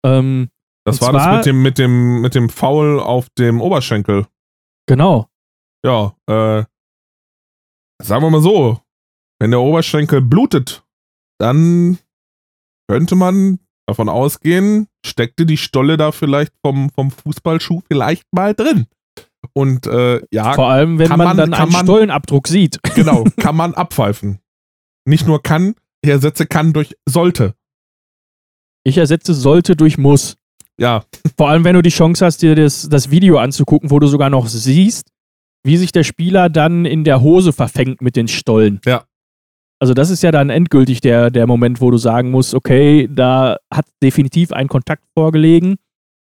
Ähm, 0.07 0.49
das 0.85 1.01
war 1.01 1.11
das 1.13 1.23
zwar- 1.23 1.37
mit 1.37 1.45
dem, 1.45 1.61
mit, 1.61 1.77
dem, 1.77 2.21
mit 2.21 2.35
dem 2.35 2.49
Foul 2.49 2.99
auf 2.99 3.29
dem 3.37 3.61
Oberschenkel. 3.61 4.27
genau. 4.87 5.27
Ja, 5.85 6.15
äh, 6.27 6.65
sagen 8.01 8.23
wir 8.23 8.29
mal 8.29 8.41
so, 8.41 8.79
wenn 9.39 9.51
der 9.51 9.61
Oberschenkel 9.61 10.21
blutet, 10.21 10.83
dann 11.39 11.99
könnte 12.89 13.15
man 13.15 13.59
davon 13.87 14.09
ausgehen, 14.09 14.87
steckte 15.05 15.45
die 15.45 15.57
Stolle 15.57 15.97
da 15.97 16.11
vielleicht 16.11 16.51
vom, 16.65 16.89
vom 16.89 17.11
Fußballschuh 17.11 17.81
vielleicht 17.87 18.23
mal 18.33 18.53
drin. 18.53 18.87
Und 19.53 19.85
äh, 19.87 20.21
ja, 20.31 20.53
Vor 20.53 20.67
allem, 20.69 20.99
wenn 20.99 21.09
man, 21.09 21.19
man- 21.19 21.37
dann 21.37 21.53
einen 21.53 21.71
man- 21.71 21.85
Stollenabdruck 21.85 22.47
sieht. 22.47 22.79
genau, 22.95 23.23
kann 23.37 23.55
man 23.55 23.73
abpfeifen. 23.75 24.39
Nicht 25.05 25.25
nur 25.27 25.41
kann, 25.41 25.75
ich 26.01 26.09
ersetze 26.09 26.47
kann 26.47 26.73
durch 26.73 26.95
sollte. 27.07 27.55
Ich 28.87 28.97
ersetze 28.97 29.33
sollte 29.33 29.75
durch 29.75 29.97
muss. 29.97 30.37
Ja, 30.79 31.03
Vor 31.37 31.49
allem, 31.49 31.65
wenn 31.65 31.73
du 31.73 31.81
die 31.81 31.89
Chance 31.89 32.23
hast, 32.23 32.41
dir 32.41 32.55
das, 32.55 32.87
das 32.87 33.11
Video 33.11 33.37
anzugucken, 33.37 33.91
wo 33.91 33.99
du 33.99 34.07
sogar 34.07 34.29
noch 34.29 34.47
siehst, 34.47 35.11
wie 35.65 35.75
sich 35.75 35.91
der 35.91 36.05
Spieler 36.05 36.49
dann 36.49 36.85
in 36.85 37.03
der 37.03 37.21
Hose 37.21 37.51
verfängt 37.51 38.01
mit 38.01 38.15
den 38.15 38.29
Stollen. 38.29 38.79
Ja. 38.85 39.03
Also 39.79 39.93
das 39.93 40.09
ist 40.09 40.23
ja 40.23 40.31
dann 40.31 40.49
endgültig 40.49 41.01
der, 41.01 41.31
der 41.31 41.47
Moment, 41.47 41.81
wo 41.81 41.91
du 41.91 41.97
sagen 41.97 42.31
musst, 42.31 42.55
okay, 42.55 43.09
da 43.11 43.57
hat 43.73 43.85
definitiv 44.01 44.53
ein 44.53 44.69
Kontakt 44.69 45.03
vorgelegen 45.13 45.75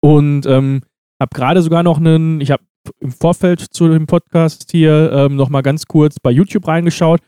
und 0.00 0.46
ähm, 0.46 0.82
habe 1.20 1.34
gerade 1.34 1.60
sogar 1.60 1.82
noch 1.82 1.98
einen, 1.98 2.40
ich 2.40 2.52
habe 2.52 2.62
im 3.00 3.10
Vorfeld 3.10 3.60
zu 3.60 3.88
dem 3.88 4.06
Podcast 4.06 4.70
hier 4.70 5.10
ähm, 5.12 5.34
noch 5.34 5.48
mal 5.48 5.62
ganz 5.62 5.86
kurz 5.86 6.20
bei 6.22 6.30
YouTube 6.30 6.68
reingeschaut 6.68 7.20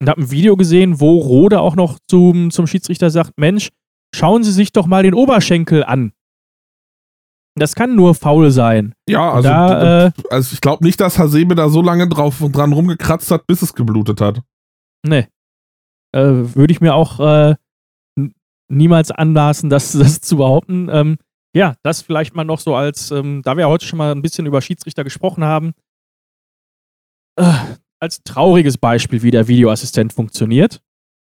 und 0.00 0.08
habe 0.08 0.20
ein 0.20 0.30
Video 0.30 0.56
gesehen, 0.56 1.00
wo 1.00 1.18
Rode 1.18 1.60
auch 1.60 1.74
noch 1.74 1.98
zum, 2.08 2.52
zum 2.52 2.68
Schiedsrichter 2.68 3.10
sagt, 3.10 3.32
Mensch, 3.36 3.70
schauen 4.14 4.44
Sie 4.44 4.52
sich 4.52 4.72
doch 4.72 4.86
mal 4.86 5.02
den 5.02 5.14
Oberschenkel 5.14 5.84
an. 5.84 6.12
Das 7.58 7.74
kann 7.74 7.96
nur 7.96 8.14
faul 8.14 8.50
sein. 8.50 8.94
ja, 9.08 9.32
also, 9.32 9.48
da, 9.48 10.06
äh, 10.06 10.12
also 10.30 10.52
ich 10.52 10.60
glaube 10.60 10.84
nicht, 10.84 11.00
dass 11.00 11.18
Hasebe 11.18 11.54
da 11.54 11.68
so 11.68 11.82
lange 11.82 12.08
drauf 12.08 12.38
dran 12.52 12.72
rumgekratzt 12.72 13.30
hat, 13.30 13.46
bis 13.46 13.62
es 13.62 13.74
geblutet 13.74 14.20
hat. 14.20 14.42
Nee. 15.04 15.26
Äh, 16.12 16.54
Würde 16.54 16.72
ich 16.72 16.80
mir 16.80 16.94
auch 16.94 17.20
äh, 17.20 17.56
niemals 18.68 19.10
anlassen, 19.10 19.70
das, 19.70 19.92
das 19.92 20.20
zu 20.20 20.36
behaupten. 20.36 20.88
Ähm, 20.90 21.16
ja, 21.54 21.74
das 21.82 22.02
vielleicht 22.02 22.34
mal 22.34 22.44
noch 22.44 22.60
so 22.60 22.74
als, 22.74 23.10
ähm, 23.10 23.42
da 23.42 23.56
wir 23.56 23.62
ja 23.62 23.68
heute 23.68 23.86
schon 23.86 23.98
mal 23.98 24.12
ein 24.12 24.22
bisschen 24.22 24.46
über 24.46 24.60
Schiedsrichter 24.60 25.04
gesprochen 25.04 25.44
haben, 25.44 25.72
äh, 27.36 27.52
als 28.00 28.22
trauriges 28.22 28.78
Beispiel, 28.78 29.22
wie 29.22 29.30
der 29.30 29.48
Videoassistent 29.48 30.12
funktioniert. 30.12 30.80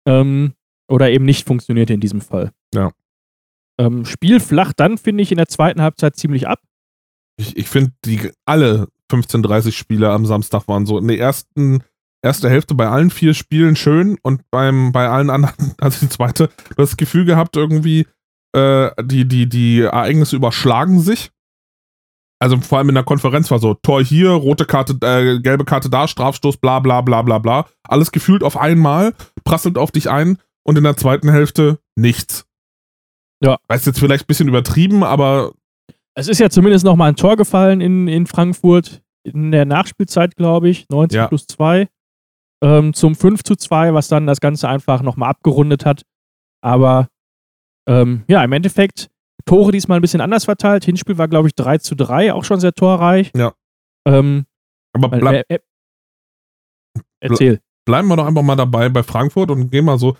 Ähm, 0.07 0.53
oder 0.87 1.09
eben 1.09 1.25
nicht 1.25 1.47
funktioniert 1.47 1.89
in 1.89 1.99
diesem 1.99 2.21
Fall. 2.21 2.51
Ja. 2.73 2.91
Ähm, 3.79 4.05
Spiel 4.05 4.39
flacht 4.39 4.79
dann, 4.79 4.97
finde 4.97 5.23
ich, 5.23 5.31
in 5.31 5.37
der 5.37 5.47
zweiten 5.47 5.81
Halbzeit 5.81 6.15
ziemlich 6.15 6.47
ab. 6.47 6.59
Ich, 7.37 7.57
ich 7.57 7.67
finde, 7.67 7.93
die 8.05 8.31
alle 8.45 8.87
15, 9.09 9.43
30 9.43 9.77
Spiele 9.77 10.11
am 10.11 10.25
Samstag 10.25 10.67
waren 10.67 10.85
so. 10.85 10.97
In 10.97 11.07
der 11.07 11.19
ersten 11.19 11.83
erste 12.23 12.49
Hälfte 12.49 12.73
bei 12.73 12.87
allen 12.87 13.09
vier 13.09 13.33
Spielen 13.33 13.75
schön 13.75 14.17
und 14.23 14.49
beim, 14.49 14.91
bei 14.91 15.09
allen 15.09 15.29
anderen, 15.29 15.73
also 15.81 15.99
die 16.05 16.09
zweite, 16.09 16.47
du 16.47 16.81
hast 16.81 16.91
das 16.91 16.97
Gefühl 16.97 17.25
gehabt, 17.25 17.55
irgendwie, 17.55 18.07
äh, 18.55 18.89
die, 19.03 19.27
die, 19.27 19.47
die 19.47 19.81
Ereignisse 19.81 20.35
überschlagen 20.35 20.99
sich. 20.99 21.31
Also 22.39 22.59
vor 22.59 22.77
allem 22.77 22.89
in 22.89 22.95
der 22.95 23.05
Konferenz 23.05 23.49
war 23.51 23.59
so, 23.59 23.73
Tor 23.73 24.03
hier, 24.03 24.31
rote 24.31 24.65
Karte, 24.65 24.97
äh, 25.01 25.39
gelbe 25.39 25.63
Karte 25.63 25.89
da, 25.89 26.07
Strafstoß, 26.07 26.57
bla 26.57 26.79
bla 26.79 27.01
bla 27.01 27.21
bla 27.21 27.39
bla. 27.39 27.65
Alles 27.83 28.11
gefühlt 28.11 28.43
auf 28.43 28.57
einmal, 28.57 29.13
prasselt 29.45 29.77
auf 29.77 29.91
dich 29.91 30.09
ein 30.09 30.37
und 30.63 30.77
in 30.77 30.83
der 30.83 30.97
zweiten 30.97 31.29
Hälfte 31.29 31.79
nichts. 31.95 32.45
Ja. 33.43 33.57
Weiß 33.67 33.85
jetzt 33.85 33.99
vielleicht 33.99 34.23
ein 34.23 34.27
bisschen 34.27 34.47
übertrieben, 34.47 35.03
aber. 35.03 35.53
Es 36.15 36.27
ist 36.27 36.39
ja 36.39 36.49
zumindest 36.49 36.85
noch 36.85 36.95
mal 36.95 37.07
ein 37.09 37.15
Tor 37.15 37.35
gefallen 37.37 37.81
in, 37.81 38.07
in 38.07 38.27
Frankfurt 38.27 39.01
in 39.23 39.51
der 39.51 39.65
Nachspielzeit, 39.65 40.35
glaube 40.35 40.69
ich, 40.69 40.87
90 40.89 41.15
Ja. 41.15 41.27
plus 41.27 41.47
2 41.47 41.87
ähm, 42.63 42.93
zum 42.93 43.15
5 43.15 43.43
zu 43.43 43.55
2, 43.55 43.93
was 43.93 44.07
dann 44.07 44.27
das 44.27 44.39
Ganze 44.39 44.69
einfach 44.69 45.01
nochmal 45.01 45.29
abgerundet 45.29 45.85
hat. 45.85 46.03
Aber 46.61 47.09
ähm, 47.87 48.23
ja, 48.27 48.43
im 48.43 48.51
Endeffekt 48.53 49.09
Tore 49.45 49.71
diesmal 49.73 49.99
ein 49.99 50.01
bisschen 50.01 50.21
anders 50.21 50.45
verteilt. 50.45 50.85
Hinspiel 50.85 51.17
war, 51.17 51.27
glaube 51.27 51.49
ich, 51.49 51.55
3 51.55 51.79
zu 51.79 51.95
3, 51.95 52.33
auch 52.33 52.45
schon 52.45 52.61
sehr 52.61 52.73
torreich. 52.73 53.31
Ja. 53.35 53.53
Ähm, 54.07 54.45
aber 54.93 55.09
bleib, 55.09 55.45
äh, 55.49 55.55
äh, 55.55 55.59
erzähl. 57.19 57.59
bleiben 57.85 58.07
wir 58.07 58.15
doch 58.15 58.25
einfach 58.25 58.43
mal 58.43 58.55
dabei 58.55 58.87
bei 58.89 59.03
Frankfurt 59.03 59.51
und 59.51 59.69
gehen 59.69 59.85
mal 59.85 59.97
so, 59.97 60.15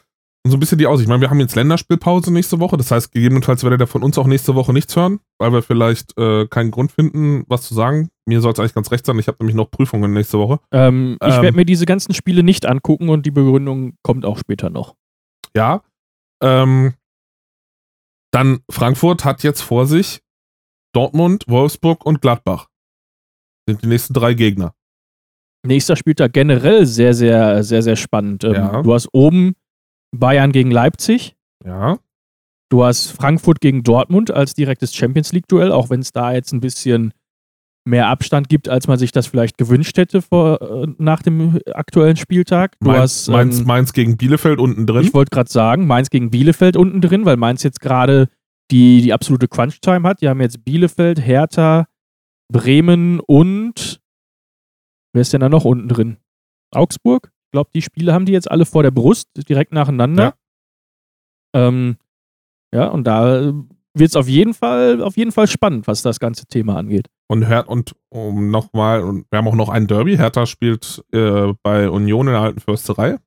so 0.45 0.57
ein 0.57 0.59
bisschen 0.59 0.77
die 0.77 0.87
Aussicht. 0.87 1.05
Ich 1.05 1.09
meine, 1.09 1.21
wir 1.21 1.29
haben 1.29 1.39
jetzt 1.39 1.55
Länderspielpause 1.55 2.31
nächste 2.33 2.59
Woche. 2.59 2.75
Das 2.75 2.91
heißt, 2.91 3.13
gegebenenfalls 3.13 3.63
werdet 3.63 3.79
ihr 3.81 3.87
von 3.87 4.03
uns 4.03 4.17
auch 4.17 4.27
nächste 4.27 4.55
Woche 4.55 4.73
nichts 4.73 4.93
hören, 4.95 5.19
weil 5.39 5.53
wir 5.53 5.61
vielleicht 5.63 6.17
äh, 6.17 6.47
keinen 6.47 6.69
Grund 6.71 6.91
finden, 6.91 7.45
was 7.47 7.61
zu 7.63 7.73
sagen. 7.73 8.09
Mir 8.25 8.41
soll 8.41 8.51
es 8.51 8.59
eigentlich 8.59 8.73
ganz 8.73 8.91
recht 8.91 9.05
sein. 9.05 9.17
Ich 9.19 9.27
habe 9.27 9.37
nämlich 9.39 9.55
noch 9.55 9.71
Prüfungen 9.71 10.11
nächste 10.11 10.37
Woche. 10.39 10.59
Ähm, 10.71 11.17
ich 11.23 11.35
Ähm. 11.35 11.41
werde 11.43 11.55
mir 11.55 11.65
diese 11.65 11.85
ganzen 11.85 12.13
Spiele 12.13 12.43
nicht 12.43 12.65
angucken 12.65 13.07
und 13.09 13.25
die 13.25 13.31
Begründung 13.31 13.95
kommt 14.03 14.25
auch 14.25 14.37
später 14.37 14.69
noch. 14.69 14.95
Ja. 15.55 15.81
Ähm, 16.41 16.93
dann 18.31 18.59
Frankfurt 18.69 19.23
hat 19.23 19.43
jetzt 19.43 19.61
vor 19.61 19.85
sich 19.87 20.21
Dortmund, 20.93 21.45
Wolfsburg 21.47 22.05
und 22.05 22.21
Gladbach. 22.21 22.67
Sind 23.67 23.81
die 23.81 23.87
nächsten 23.87 24.13
drei 24.13 24.33
Gegner. 24.33 24.73
Nächster 25.65 25.95
Spieltag 25.95 26.33
generell 26.33 26.85
sehr, 26.85 27.13
sehr, 27.13 27.63
sehr, 27.63 27.81
sehr 27.81 27.95
spannend. 27.95 28.43
Ähm, 28.43 28.53
Ja. 28.55 28.81
Du 28.81 28.93
hast 28.93 29.07
oben 29.13 29.55
Bayern 30.13 30.51
gegen 30.51 30.71
Leipzig. 30.71 31.35
Ja. 31.65 31.99
Du 32.69 32.83
hast 32.83 33.11
Frankfurt 33.11 33.61
gegen 33.61 33.83
Dortmund 33.83 34.31
als 34.31 34.53
direktes 34.53 34.95
Champions 34.95 35.31
League-Duell, 35.31 35.71
auch 35.71 35.89
wenn 35.89 35.99
es 35.99 36.11
da 36.11 36.33
jetzt 36.33 36.53
ein 36.53 36.59
bisschen 36.59 37.13
mehr 37.85 38.07
Abstand 38.07 38.47
gibt, 38.47 38.69
als 38.69 38.87
man 38.87 38.97
sich 38.97 39.11
das 39.11 39.27
vielleicht 39.27 39.57
gewünscht 39.57 39.97
hätte 39.97 40.21
vor, 40.21 40.61
äh, 40.61 40.87
nach 40.97 41.21
dem 41.21 41.59
aktuellen 41.73 42.15
Spieltag. 42.15 42.77
Du 42.79 42.87
Mainz, 42.87 42.99
hast, 43.01 43.27
Mainz, 43.29 43.59
ähm, 43.59 43.65
Mainz 43.67 43.93
gegen 43.93 44.15
Bielefeld 44.15 44.59
unten 44.59 44.87
drin. 44.87 45.03
ich 45.03 45.13
wollte 45.13 45.31
gerade 45.31 45.51
sagen, 45.51 45.85
Mainz 45.85 46.09
gegen 46.09 46.31
Bielefeld 46.31 46.77
unten 46.77 47.01
drin, 47.01 47.25
weil 47.25 47.35
Mainz 47.35 47.63
jetzt 47.63 47.81
gerade 47.81 48.29
die, 48.71 49.01
die 49.01 49.11
absolute 49.11 49.47
Crunch-Time 49.49 50.07
hat. 50.07 50.21
Die 50.21 50.29
haben 50.29 50.39
jetzt 50.39 50.63
Bielefeld, 50.63 51.19
Hertha, 51.19 51.87
Bremen 52.51 53.19
und 53.19 53.99
wer 55.11 55.21
ist 55.21 55.33
denn 55.33 55.41
da 55.41 55.49
noch 55.49 55.65
unten 55.65 55.89
drin? 55.89 56.17
Augsburg? 56.71 57.32
Ich 57.53 57.55
glaube, 57.55 57.69
die 57.75 57.83
Spiele 57.83 58.13
haben 58.13 58.25
die 58.25 58.31
jetzt 58.31 58.49
alle 58.49 58.65
vor 58.65 58.81
der 58.81 58.89
Brust, 58.89 59.29
direkt 59.47 59.73
nacheinander. 59.73 60.33
Ja, 61.53 61.67
ähm, 61.67 61.97
ja 62.73 62.87
und 62.87 63.03
da 63.03 63.53
wird 63.93 64.09
es 64.09 64.15
auf 64.15 64.27
jeden 64.27 64.55
Fall, 64.55 65.03
auf 65.03 65.17
jeden 65.17 65.31
Fall 65.31 65.45
spannend, 65.45 65.85
was 65.85 66.01
das 66.01 66.19
ganze 66.19 66.47
Thema 66.47 66.77
angeht. 66.77 67.11
Und 67.29 67.47
Her 67.47 67.69
und 67.69 67.95
um 68.09 68.49
nochmal, 68.49 69.03
und 69.03 69.27
wir 69.29 69.37
haben 69.37 69.47
auch 69.47 69.53
noch 69.53 69.69
ein 69.69 69.85
Derby. 69.85 70.17
Hertha 70.17 70.47
spielt 70.47 71.03
äh, 71.11 71.53
bei 71.61 71.91
Union 71.91 72.25
in 72.25 72.33
der 72.33 72.41
alten 72.41 72.59
Försterei. 72.59 73.19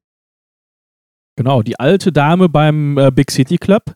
Genau, 1.36 1.62
die 1.62 1.78
alte 1.78 2.10
Dame 2.10 2.48
beim 2.48 2.98
äh, 2.98 3.12
Big 3.12 3.30
City 3.30 3.58
Club. 3.58 3.94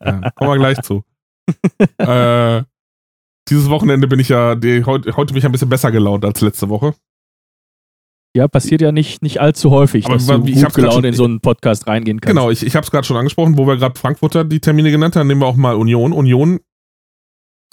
Ja, 0.00 0.30
kommen 0.36 0.52
wir 0.52 0.56
gleich 0.56 0.80
zu. 0.80 1.04
äh, 1.98 2.62
dieses 3.50 3.68
Wochenende 3.68 4.08
bin 4.08 4.20
ich 4.20 4.30
ja, 4.30 4.54
die, 4.54 4.84
heute, 4.84 5.14
heute 5.18 5.34
bin 5.34 5.40
ich 5.40 5.44
ein 5.44 5.52
bisschen 5.52 5.68
besser 5.68 5.92
gelaunt 5.92 6.24
als 6.24 6.40
letzte 6.40 6.70
Woche. 6.70 6.94
Ja, 8.38 8.48
passiert 8.48 8.80
ja 8.80 8.92
nicht, 8.92 9.20
nicht 9.22 9.40
allzu 9.40 9.70
häufig, 9.70 10.04
Aber 10.06 10.14
dass 10.14 10.28
wa- 10.28 10.38
du 10.38 10.46
ich 10.46 10.62
gut 10.62 10.74
gelaunt 10.74 10.94
schon- 10.94 11.04
in 11.04 11.14
so 11.14 11.24
einen 11.24 11.40
Podcast 11.40 11.86
reingehen 11.88 12.20
kannst. 12.20 12.28
Genau, 12.34 12.50
ich, 12.50 12.64
ich 12.64 12.76
habe 12.76 12.84
es 12.84 12.90
gerade 12.90 13.04
schon 13.06 13.16
angesprochen, 13.16 13.58
wo 13.58 13.66
wir 13.66 13.76
gerade 13.76 13.98
Frankfurter 13.98 14.44
die 14.44 14.60
Termine 14.60 14.90
genannt 14.90 15.16
haben, 15.16 15.26
nehmen 15.26 15.40
wir 15.40 15.46
auch 15.46 15.56
mal 15.56 15.74
Union. 15.74 16.12
Union 16.12 16.60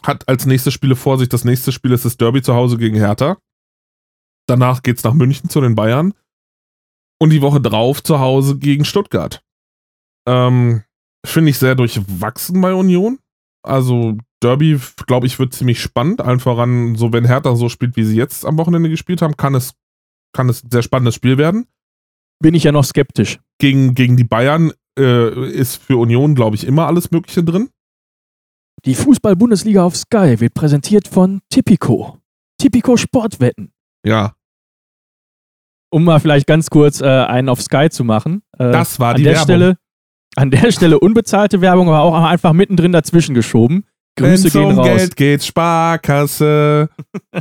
hat 0.03 0.27
als 0.27 0.45
nächstes 0.45 0.73
Spiele 0.73 0.95
vor 0.95 1.17
sich, 1.19 1.29
das 1.29 1.45
nächste 1.45 1.71
Spiel 1.71 1.91
ist 1.91 2.03
das 2.05 2.17
Derby 2.17 2.41
zu 2.41 2.53
Hause 2.55 2.77
gegen 2.77 2.95
Hertha. 2.95 3.37
Danach 4.47 4.83
geht's 4.83 5.03
nach 5.03 5.13
München 5.13 5.49
zu 5.49 5.61
den 5.61 5.75
Bayern. 5.75 6.13
Und 7.19 7.29
die 7.29 7.41
Woche 7.41 7.61
drauf 7.61 8.03
zu 8.03 8.19
Hause 8.19 8.57
gegen 8.57 8.85
Stuttgart. 8.85 9.41
Ähm, 10.27 10.83
Finde 11.25 11.49
ich 11.51 11.57
sehr 11.57 11.75
durchwachsen 11.75 12.59
bei 12.59 12.73
Union. 12.73 13.19
Also 13.63 14.17
Derby, 14.43 14.79
glaube 15.07 15.25
ich, 15.25 15.39
wird 15.39 15.53
ziemlich 15.53 15.81
spannend. 15.81 16.21
Allen 16.21 16.39
voran, 16.39 16.95
so 16.95 17.13
wenn 17.13 17.25
Hertha 17.25 17.55
so 17.55 17.69
spielt, 17.69 17.95
wie 17.95 18.03
sie 18.03 18.17
jetzt 18.17 18.45
am 18.45 18.57
Wochenende 18.57 18.89
gespielt 18.89 19.21
haben, 19.21 19.37
kann 19.37 19.55
es, 19.55 19.73
kann 20.35 20.49
es 20.49 20.63
ein 20.63 20.69
sehr 20.69 20.83
spannendes 20.83 21.15
Spiel 21.15 21.37
werden 21.37 21.65
Bin 22.39 22.53
ich 22.53 22.63
ja 22.63 22.71
noch 22.71 22.83
skeptisch. 22.83 23.39
gegen, 23.59 23.95
gegen 23.95 24.17
die 24.17 24.23
Bayern 24.23 24.71
äh, 24.99 25.49
ist 25.51 25.77
für 25.77 25.97
Union, 25.97 26.35
glaube 26.35 26.55
ich, 26.55 26.65
immer 26.67 26.85
alles 26.87 27.09
Mögliche 27.11 27.43
drin. 27.43 27.69
Die 28.85 28.93
Fußball-Bundesliga 28.95 29.83
auf 29.83 29.95
Sky 29.95 30.39
wird 30.39 30.53
präsentiert 30.53 31.07
von 31.07 31.41
Tipico. 31.49 32.19
Tipico 32.59 32.97
Sportwetten. 32.97 33.71
Ja, 34.05 34.35
Um 35.91 36.03
mal 36.03 36.19
vielleicht 36.19 36.45
ganz 36.45 36.69
kurz 36.69 37.01
äh, 37.01 37.05
einen 37.05 37.49
auf 37.49 37.61
Sky 37.61 37.89
zu 37.89 38.03
machen. 38.03 38.43
Äh, 38.59 38.71
das 38.71 38.99
war 38.99 39.11
an 39.11 39.17
die 39.17 39.25
Werbung. 39.25 39.43
Stelle 39.43 39.77
An 40.35 40.51
der 40.51 40.71
Stelle 40.71 40.99
unbezahlte 40.99 41.61
Werbung, 41.61 41.87
aber 41.87 42.01
auch 42.01 42.13
einfach 42.13 42.53
mittendrin 42.53 42.91
dazwischen 42.91 43.33
geschoben. 43.33 43.85
Grüße 44.17 44.43
Wenn's 44.43 44.53
gehen 44.53 44.65
um 44.65 44.79
raus. 44.79 44.87
Geld 44.87 45.15
geht, 45.15 45.43
Sparkasse. 45.43 46.89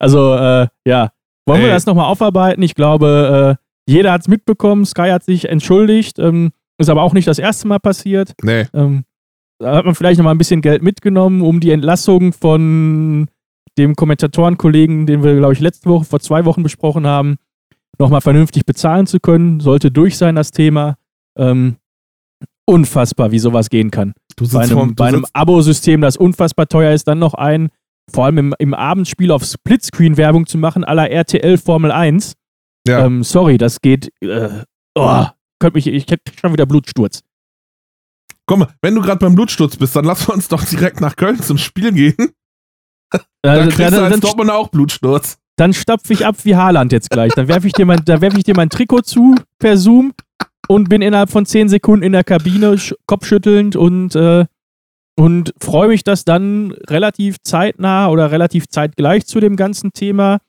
Also, 0.00 0.34
äh, 0.34 0.66
ja. 0.84 1.12
Wollen 1.46 1.60
wir 1.60 1.68
Ey. 1.68 1.74
das 1.74 1.86
nochmal 1.86 2.06
aufarbeiten? 2.06 2.62
Ich 2.62 2.74
glaube, 2.74 3.58
äh, 3.58 3.90
jeder 3.90 4.12
hat 4.12 4.22
es 4.22 4.28
mitbekommen. 4.28 4.84
Sky 4.86 5.10
hat 5.10 5.24
sich 5.24 5.48
entschuldigt. 5.48 6.18
Ähm, 6.18 6.52
ist 6.78 6.88
aber 6.90 7.02
auch 7.02 7.12
nicht 7.12 7.28
das 7.28 7.38
erste 7.38 7.68
Mal 7.68 7.78
passiert. 7.78 8.32
Nee, 8.42 8.66
Ähm, 8.72 9.04
da 9.58 9.76
hat 9.76 9.84
man 9.84 9.94
vielleicht 9.94 10.18
nochmal 10.18 10.34
ein 10.34 10.38
bisschen 10.38 10.62
Geld 10.62 10.82
mitgenommen, 10.82 11.40
um 11.40 11.60
die 11.60 11.70
Entlassung 11.70 12.32
von 12.32 13.28
dem 13.78 13.94
Kommentatorenkollegen, 13.94 15.06
den 15.06 15.22
wir, 15.22 15.36
glaube 15.36 15.52
ich, 15.52 15.60
letzte 15.60 15.88
Woche, 15.88 16.04
vor 16.04 16.20
zwei 16.20 16.44
Wochen 16.44 16.62
besprochen 16.62 17.06
haben, 17.06 17.36
nochmal 17.98 18.20
vernünftig 18.20 18.66
bezahlen 18.66 19.06
zu 19.06 19.20
können. 19.20 19.60
Sollte 19.60 19.90
durch 19.90 20.16
sein, 20.16 20.34
das 20.34 20.50
Thema. 20.50 20.96
Ähm, 21.36 21.76
unfassbar, 22.66 23.30
wie 23.30 23.38
sowas 23.38 23.70
gehen 23.70 23.90
kann. 23.90 24.14
du 24.36 24.44
Bei 24.44 24.48
sitzt 24.50 24.56
einem, 24.56 24.70
vorm, 24.72 24.94
bei 24.94 25.08
einem 25.08 25.26
Abo-System, 25.32 26.00
das 26.00 26.16
unfassbar 26.16 26.66
teuer 26.66 26.92
ist, 26.92 27.06
dann 27.06 27.18
noch 27.18 27.34
ein, 27.34 27.68
vor 28.12 28.26
allem 28.26 28.38
im, 28.38 28.54
im 28.58 28.74
Abendspiel 28.74 29.30
auf 29.30 29.44
Splitscreen-Werbung 29.44 30.46
zu 30.46 30.58
machen, 30.58 30.82
la 30.82 31.06
RTL 31.06 31.58
Formel 31.58 31.90
1. 31.92 32.34
Ja. 32.86 33.06
Ähm, 33.06 33.22
sorry, 33.24 33.56
das 33.58 33.80
geht. 33.80 34.12
Äh, 34.20 34.62
oh, 34.94 35.24
könnt 35.58 35.74
mich, 35.74 35.86
ich 35.86 36.06
krieg 36.06 36.20
schon 36.38 36.52
wieder 36.52 36.66
Blutsturz. 36.66 37.22
komm, 38.46 38.66
wenn 38.82 38.94
du 38.94 39.00
gerade 39.00 39.18
beim 39.18 39.34
Blutsturz 39.34 39.76
bist, 39.76 39.96
dann 39.96 40.04
lass 40.04 40.28
uns 40.28 40.48
doch 40.48 40.62
direkt 40.64 41.00
nach 41.00 41.16
Köln 41.16 41.40
zum 41.40 41.56
Spiel 41.58 41.92
gehen. 41.92 42.14
Da 43.42 43.56
Äh, 43.56 43.62
kriegst 43.68 43.78
du 43.78 43.82
dann, 43.84 43.94
als 44.04 44.10
dann, 44.12 44.20
Dortmund 44.20 44.50
auch 44.50 44.68
Blutsturz. 44.68 45.38
dann 45.56 45.72
stapfe 45.72 46.12
ich 46.12 46.26
ab 46.26 46.36
wie 46.44 46.56
Haaland 46.56 46.92
jetzt 46.92 47.10
gleich. 47.10 47.32
Dann 47.34 47.48
werfe 47.48 47.66
ich, 47.66 47.72
dir 47.72 47.86
mein- 47.86 48.06
werf 48.06 48.36
ich 48.36 48.44
dir 48.44 48.54
mein 48.56 48.68
Trikot 48.70 49.02
zu 49.02 49.34
per 49.58 49.76
Zoom 49.78 50.12
und 50.68 50.88
bin 50.88 51.00
innerhalb 51.00 51.30
von 51.30 51.46
10 51.46 51.68
Sekunden 51.68 52.04
in 52.04 52.12
der 52.12 52.24
Kabine, 52.24 52.72
sch- 52.74 52.94
kopfschüttelnd 53.06 53.76
und, 53.76 54.14
äh, 54.16 54.44
und 55.16 55.54
freue 55.60 55.88
mich, 55.88 56.02
dass 56.04 56.24
dann 56.24 56.72
relativ 56.88 57.36
zeitnah 57.42 58.08
oder 58.08 58.30
relativ 58.30 58.68
zeitgleich 58.68 59.26
zu 59.26 59.40
dem 59.40 59.56
ganzen 59.56 59.92
Thema 59.92 60.40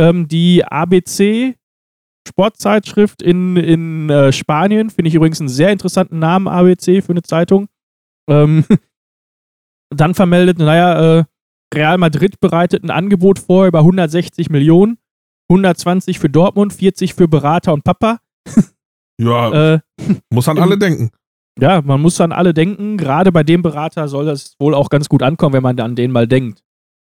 ähm, 0.00 0.28
die 0.28 0.64
ABC 0.64 1.56
Sportzeitschrift 2.28 3.22
in, 3.22 3.56
in 3.56 4.10
äh, 4.10 4.32
Spanien, 4.32 4.90
finde 4.90 5.08
ich 5.08 5.14
übrigens 5.14 5.40
einen 5.40 5.48
sehr 5.48 5.72
interessanten 5.72 6.18
Namen, 6.18 6.48
ABC 6.48 7.00
für 7.02 7.12
eine 7.12 7.22
Zeitung, 7.22 7.68
ähm, 8.28 8.64
dann 9.94 10.14
vermeldet, 10.14 10.58
naja, 10.58 11.20
äh, 11.20 11.24
Real 11.74 11.98
Madrid 11.98 12.40
bereitet 12.40 12.82
ein 12.84 12.90
Angebot 12.90 13.38
vor 13.38 13.66
über 13.66 13.80
160 13.80 14.50
Millionen, 14.50 14.98
120 15.50 16.18
für 16.18 16.28
Dortmund, 16.28 16.72
40 16.72 17.14
für 17.14 17.28
Berater 17.28 17.72
und 17.72 17.84
Papa. 17.84 18.18
Ja, 19.18 19.74
Äh, 19.74 19.80
muss 20.30 20.48
an 20.48 20.58
alle 20.60 20.78
denken. 20.78 21.10
Ja, 21.60 21.82
man 21.82 22.00
muss 22.00 22.20
an 22.20 22.32
alle 22.32 22.54
denken. 22.54 22.96
Gerade 22.96 23.32
bei 23.32 23.42
dem 23.42 23.62
Berater 23.62 24.08
soll 24.08 24.26
das 24.26 24.54
wohl 24.58 24.74
auch 24.74 24.88
ganz 24.88 25.08
gut 25.08 25.22
ankommen, 25.22 25.54
wenn 25.54 25.62
man 25.62 25.78
an 25.80 25.96
den 25.96 26.12
mal 26.12 26.26
denkt. 26.26 26.62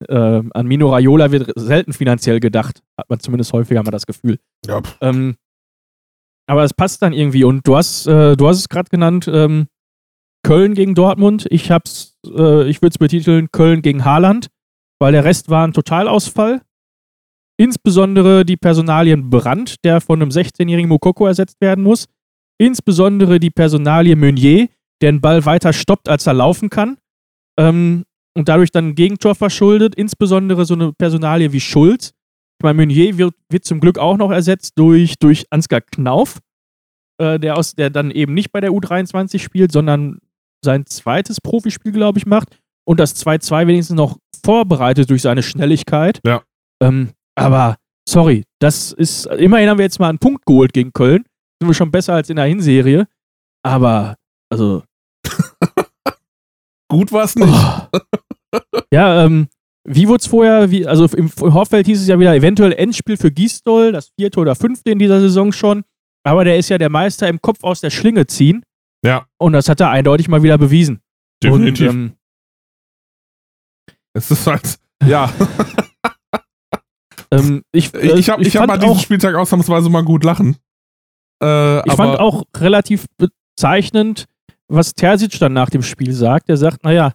Äh, 0.08 0.41
an 0.52 0.68
Mino 0.68 0.89
Raiola 0.89 1.32
wird 1.32 1.52
selten 1.56 1.93
finanziell 1.93 2.39
gedacht, 2.39 2.84
hat 2.98 3.10
man 3.10 3.20
zumindest 3.20 3.54
häufiger 3.54 3.82
mal 3.84 3.91
das 3.91 4.06
Gefühl. 4.06 4.39
Ja, 4.66 4.82
Ähm, 5.02 5.36
aber 6.48 6.64
es 6.64 6.74
passt 6.74 7.02
dann 7.02 7.14
irgendwie. 7.14 7.43
Und 7.43 7.68
du 7.68 7.76
hast, 7.76 8.06
äh, 8.08 8.36
du 8.36 8.48
hast 8.48 8.60
es 8.60 8.70
gerade 8.70 8.89
genannt, 8.89 9.30
ähm, 9.32 9.68
Köln 10.43 10.76
gegen 10.76 10.93
Dortmund. 10.93 11.48
Ich 11.50 11.72
hab's, 11.72 12.18
äh, 12.26 12.70
ich 12.70 12.82
würde 12.82 12.93
es 12.93 12.98
betiteln, 12.98 13.50
Köln 13.52 13.82
gegen 13.82 14.06
Haaland, 14.06 14.48
weil 15.00 15.12
der 15.12 15.24
Rest 15.24 15.50
war 15.50 15.66
ein 15.66 15.74
Totalausfall. 15.74 16.62
Insbesondere 17.58 18.46
die 18.46 18.58
Personalien 18.58 19.30
Brandt, 19.30 19.84
der 19.86 20.02
von 20.02 20.22
einem 20.22 20.30
16-jährigen 20.30 20.89
Mokoko 20.89 21.26
ersetzt 21.26 21.62
werden 21.62 21.84
muss. 21.84 22.08
Insbesondere 22.58 23.39
die 23.39 23.49
Personalie 23.49 24.16
Meunier, 24.16 24.70
der 25.01 25.12
den 25.12 25.22
Ball 25.22 25.45
weiter 25.45 25.74
stoppt, 25.74 26.08
als 26.10 26.26
er 26.26 26.34
laufen 26.34 26.70
kann. 26.70 26.97
Ähm, 27.60 28.06
und 28.38 28.49
dadurch 28.49 28.72
dann 28.72 28.89
ein 28.89 28.95
Gegentor 28.95 29.36
verschuldet. 29.36 29.95
Insbesondere 29.95 30.66
so 30.66 30.74
eine 30.74 30.93
Personalie 30.93 31.51
wie 31.53 31.62
Schulz. 31.62 32.12
Ich 32.60 32.64
meine, 32.64 32.76
Meunier 32.76 33.18
wird, 33.18 33.34
wird 33.49 33.66
zum 33.66 33.80
Glück 33.80 33.97
auch 33.97 34.18
noch 34.18 34.32
ersetzt 34.32 34.74
durch, 34.78 35.18
durch 35.20 35.45
Ansgar 35.51 35.82
Knauf, 35.82 36.39
äh, 37.18 37.39
der, 37.39 37.58
aus, 37.58 37.76
der 37.76 37.89
dann 37.89 38.12
eben 38.12 38.34
nicht 38.34 38.51
bei 38.51 38.62
der 38.62 38.72
U23 38.72 39.39
spielt, 39.39 39.72
sondern 39.72 40.20
sein 40.64 40.86
zweites 40.86 41.41
Profispiel, 41.41 41.91
glaube 41.91 42.20
ich, 42.20 42.26
macht. 42.26 42.58
Und 42.88 42.99
das 42.99 43.16
2-2 43.26 43.68
wenigstens 43.68 43.95
noch 43.95 44.18
vorbereitet 44.43 45.10
durch 45.10 45.22
seine 45.22 45.43
Schnelligkeit. 45.43 46.22
Ja. 46.26 46.43
Ähm, 46.82 47.12
aber, 47.36 47.78
sorry, 48.08 48.43
das 48.60 48.91
ist, 48.93 49.26
immerhin 49.26 49.70
haben 49.70 49.78
wir 49.78 49.86
jetzt 49.86 49.99
mal 49.99 50.10
einen 50.10 50.20
Punkt 50.20 50.45
geholt 50.45 50.74
gegen 50.74 50.93
Köln. 50.93 51.26
Sind 51.60 51.70
wir 51.70 51.74
schon 51.74 51.91
besser 51.91 52.14
als 52.14 52.30
in 52.30 52.36
der 52.36 52.45
Hinserie. 52.45 53.08
Aber, 53.64 54.16
also. 54.49 54.84
Gut 56.89 57.12
war 57.12 57.24
es 57.24 57.36
nicht. 57.36 57.49
Oh. 57.49 58.60
ja, 58.91 59.26
ähm, 59.26 59.47
wie 59.88 60.08
wurde 60.08 60.22
es 60.22 60.28
vorher, 60.28 60.72
wie, 60.72 60.86
also 60.86 61.06
im 61.16 61.30
Vorfeld 61.30 61.86
hieß 61.86 62.01
es 62.01 62.08
ja 62.08 62.20
wieder 62.20 62.36
eventuell 62.36 62.74
Endspiel 62.74 63.18
für 63.18 63.32
Gistol, 63.32 63.91
das 63.91 64.12
vierte 64.20 64.39
oder 64.39 64.56
fünfte 64.56 64.91
in 64.91 64.99
dieser 64.99 65.20
Saison 65.20 65.51
schon. 65.51 65.84
Aber 66.24 66.43
der 66.43 66.58
ist 66.58 66.70
ja 66.70 66.78
der 66.78 66.89
Meister 66.89 67.28
im 67.28 67.39
Kopf 67.41 67.64
aus 67.64 67.82
der 67.82 67.91
Schlinge 67.91 68.26
ziehen. 68.26 68.64
Ja. 69.03 69.28
Und 69.38 69.53
das 69.53 69.70
hat 69.70 69.80
er 69.80 69.91
eindeutig 69.91 70.28
mal 70.28 70.41
wieder 70.41 70.58
bewiesen. 70.58 71.01
Definitiv. 71.43 71.89
Und, 71.89 71.95
ähm, 71.95 72.14
es 74.14 74.32
ist 74.32 74.47
halt, 74.47 74.80
ja. 75.06 75.32
ähm, 77.32 77.64
ich 77.72 77.93
ich 77.93 78.14
ich 78.14 78.30
habe 78.30 78.41
ich 78.41 78.58
hab 78.58 78.70
an 78.70 78.80
diesem 78.80 78.97
Spieltag 78.97 79.36
ausnahmsweise 79.36 79.89
mal 79.89 80.03
gut 80.03 80.24
lachen. 80.24 80.58
Äh, 81.42 81.88
ich 81.88 81.94
fand 81.94 82.20
auch 82.20 82.44
relativ 82.58 83.06
bezeichnend, 83.18 84.26
was 84.68 84.94
Terzic 84.94 85.38
dann 85.40 85.54
nach 85.54 85.70
dem 85.70 85.84
Spiel 85.84 86.14
sagt. 86.14 86.50
Er 86.50 86.58
sagt, 86.58 86.84
naja, 86.84 87.14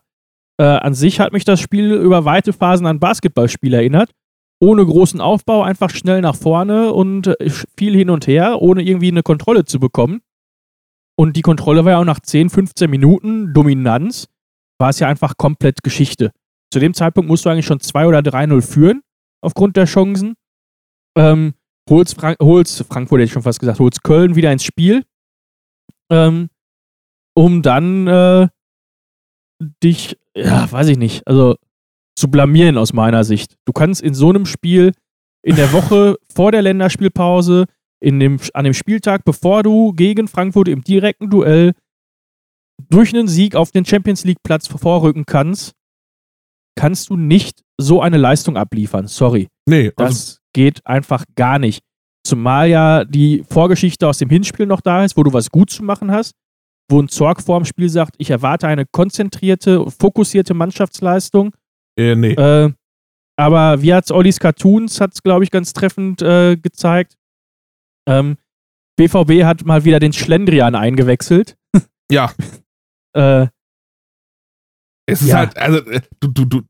äh, 0.59 0.65
an 0.65 0.95
sich 0.95 1.21
hat 1.21 1.33
mich 1.33 1.45
das 1.45 1.61
Spiel 1.61 1.93
über 1.93 2.25
weite 2.25 2.53
Phasen 2.53 2.87
an 2.87 3.01
Basketballspiel 3.01 3.75
erinnert. 3.75 4.11
Ohne 4.63 4.85
großen 4.85 5.21
Aufbau, 5.21 5.63
einfach 5.63 5.89
schnell 5.89 6.21
nach 6.21 6.37
vorne 6.37 6.93
und 6.93 7.29
äh, 7.29 7.51
viel 7.77 7.97
hin 7.97 8.11
und 8.11 8.27
her, 8.27 8.61
ohne 8.61 8.83
irgendwie 8.83 9.09
eine 9.09 9.23
Kontrolle 9.23 9.65
zu 9.65 9.81
bekommen. 9.81 10.21
Und 11.17 11.37
die 11.37 11.43
Kontrolle 11.43 11.85
war 11.85 11.93
ja 11.93 11.99
auch 11.99 12.05
nach 12.05 12.21
10, 12.21 12.51
15 12.51 12.91
Minuten 12.91 13.55
Dominanz, 13.55 14.27
war 14.79 14.91
es 14.91 14.99
ja 14.99 15.09
einfach 15.09 15.37
komplett 15.37 15.83
Geschichte. 15.83 16.31
Zu 16.73 16.79
dem 16.79 16.95
Zeitpunkt 16.95 17.29
musst 17.29 17.45
du 17.45 17.51
eigentlich 17.51 17.67
schon 17.67 17.81
2 17.81 18.07
oder 18.07 18.21
3-0 18.21 18.63
führen, 18.63 19.03
aufgrund 19.43 19.77
der 19.77 19.87
Chancen. 19.87 20.35
Ähm, 21.17 21.55
holst, 21.89 22.19
Frank 22.19 22.39
holst 22.41 22.85
Frankfurt, 22.85 23.19
hätte 23.19 23.27
ich 23.27 23.33
schon 23.33 23.43
fast 23.43 23.61
gesagt, 23.61 23.79
holst 23.79 24.03
Köln 24.03 24.37
wieder 24.37 24.53
ins 24.53 24.65
Spiel, 24.65 25.05
ähm, 26.11 26.49
um 27.35 27.63
dann 27.63 28.07
äh, 28.07 28.49
dich, 29.83 30.19
ja, 30.37 30.71
weiß 30.71 30.89
ich 30.89 30.99
nicht, 30.99 31.27
also 31.27 31.57
zu 32.17 32.31
blamieren 32.31 32.77
aus 32.77 32.93
meiner 32.93 33.25
Sicht. 33.25 33.57
Du 33.65 33.73
kannst 33.73 34.03
in 34.03 34.15
so 34.15 34.29
einem 34.29 34.47
Spiel 34.47 34.93
in 35.43 35.57
der 35.57 35.73
Woche 35.73 36.17
vor 36.35 36.53
der 36.53 36.63
Länderspielpause, 36.63 37.67
in 38.03 38.19
dem, 38.19 38.39
an 38.55 38.65
dem 38.65 38.75
Spieltag, 38.75 39.25
bevor 39.25 39.63
du 39.63 39.93
gegen 39.93 40.29
Frankfurt 40.29 40.69
im 40.69 40.83
direkten 40.83 41.31
Duell 41.31 41.73
durch 42.89 43.15
einen 43.15 43.29
Sieg 43.29 43.55
auf 43.55 43.71
den 43.71 43.85
Champions 43.85 44.25
League 44.25 44.43
Platz 44.43 44.67
vorrücken 44.67 45.27
kannst, 45.27 45.73
kannst 46.77 47.11
du 47.11 47.17
nicht 47.17 47.63
so 47.79 48.01
eine 48.01 48.17
Leistung 48.17 48.57
abliefern. 48.57 49.07
Sorry. 49.07 49.49
Nee, 49.67 49.93
also 49.97 50.09
das 50.09 50.40
geht 50.53 50.87
einfach 50.87 51.25
gar 51.37 51.59
nicht. 51.59 51.83
Zumal 52.27 52.69
ja 52.69 53.05
die 53.05 53.45
Vorgeschichte 53.49 54.07
aus 54.07 54.19
dem 54.19 54.29
Hinspiel 54.29 54.67
noch 54.67 54.81
da 54.81 55.05
ist, 55.05 55.17
wo 55.17 55.23
du 55.23 55.33
was 55.33 55.51
gut 55.51 55.71
zu 55.71 55.83
machen 55.83 56.11
hast, 56.11 56.35
wo 56.91 57.01
ein 57.01 57.09
Zorg 57.09 57.43
vor 57.43 57.59
dem 57.59 57.65
Spiel 57.65 57.89
sagt, 57.89 58.15
ich 58.19 58.31
erwarte 58.31 58.69
eine 58.69 58.85
konzentrierte, 58.87 59.91
fokussierte 59.91 60.55
Mannschaftsleistung. 60.55 61.55
Äh, 61.99 62.15
nee. 62.15 62.33
Äh, 62.33 62.73
aber 63.39 63.81
wie 63.81 63.95
hat's 63.95 64.11
Ollis 64.11 64.39
Cartoons, 64.39 65.01
hat 65.01 65.15
es, 65.15 65.23
glaube 65.23 65.45
ich, 65.45 65.51
ganz 65.51 65.73
treffend 65.73 66.21
äh, 66.21 66.57
gezeigt. 66.57 67.17
Ähm, 68.07 68.37
BVB 68.97 69.45
hat 69.45 69.65
mal 69.65 69.85
wieder 69.85 69.99
den 69.99 70.13
Schlendrian 70.13 70.75
eingewechselt. 70.75 71.57
Ja. 72.13 72.33
äh, 73.17 73.47
es 75.07 75.23
ist 75.23 75.29
ja. 75.29 75.37
halt, 75.37 75.57
also, 75.57 75.79
äh, 75.89 76.01
du, 76.19 76.27
du, 76.27 76.45
du, 76.45 76.63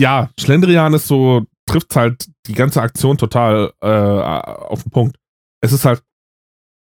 ja, 0.00 0.30
Schlendrian 0.40 0.94
ist 0.94 1.06
so, 1.06 1.44
trifft 1.66 1.96
halt 1.96 2.28
die 2.46 2.54
ganze 2.54 2.82
Aktion 2.82 3.18
total 3.18 3.72
äh, 3.80 3.86
auf 3.88 4.82
den 4.82 4.90
Punkt. 4.90 5.18
Es 5.60 5.72
ist 5.72 5.84
halt, 5.84 6.02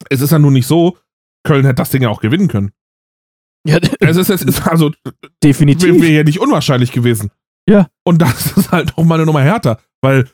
es 0.09 0.21
ist 0.21 0.31
ja 0.31 0.39
nun 0.39 0.55
nicht 0.55 0.67
so, 0.67 0.97
Köln 1.45 1.65
hätte 1.65 1.77
das 1.77 1.91
Ding 1.91 2.03
ja 2.03 2.09
auch 2.09 2.21
gewinnen 2.21 2.49
können. 2.49 2.73
Ja, 3.67 3.79
es 4.01 4.17
ist, 4.17 4.31
es 4.31 4.43
ist 4.43 4.67
also 4.67 4.93
definitiv. 5.43 6.01
wäre 6.01 6.13
ja 6.13 6.23
nicht 6.23 6.41
unwahrscheinlich 6.41 6.93
gewesen. 6.93 7.31
Ja. 7.69 7.89
Und 8.05 8.23
das 8.23 8.57
ist 8.57 8.73
halt 8.73 8.97
noch 8.97 9.05
mal 9.05 9.17
eine 9.17 9.27
Nummer 9.27 9.43
härter, 9.43 9.81
weil, 10.01 10.31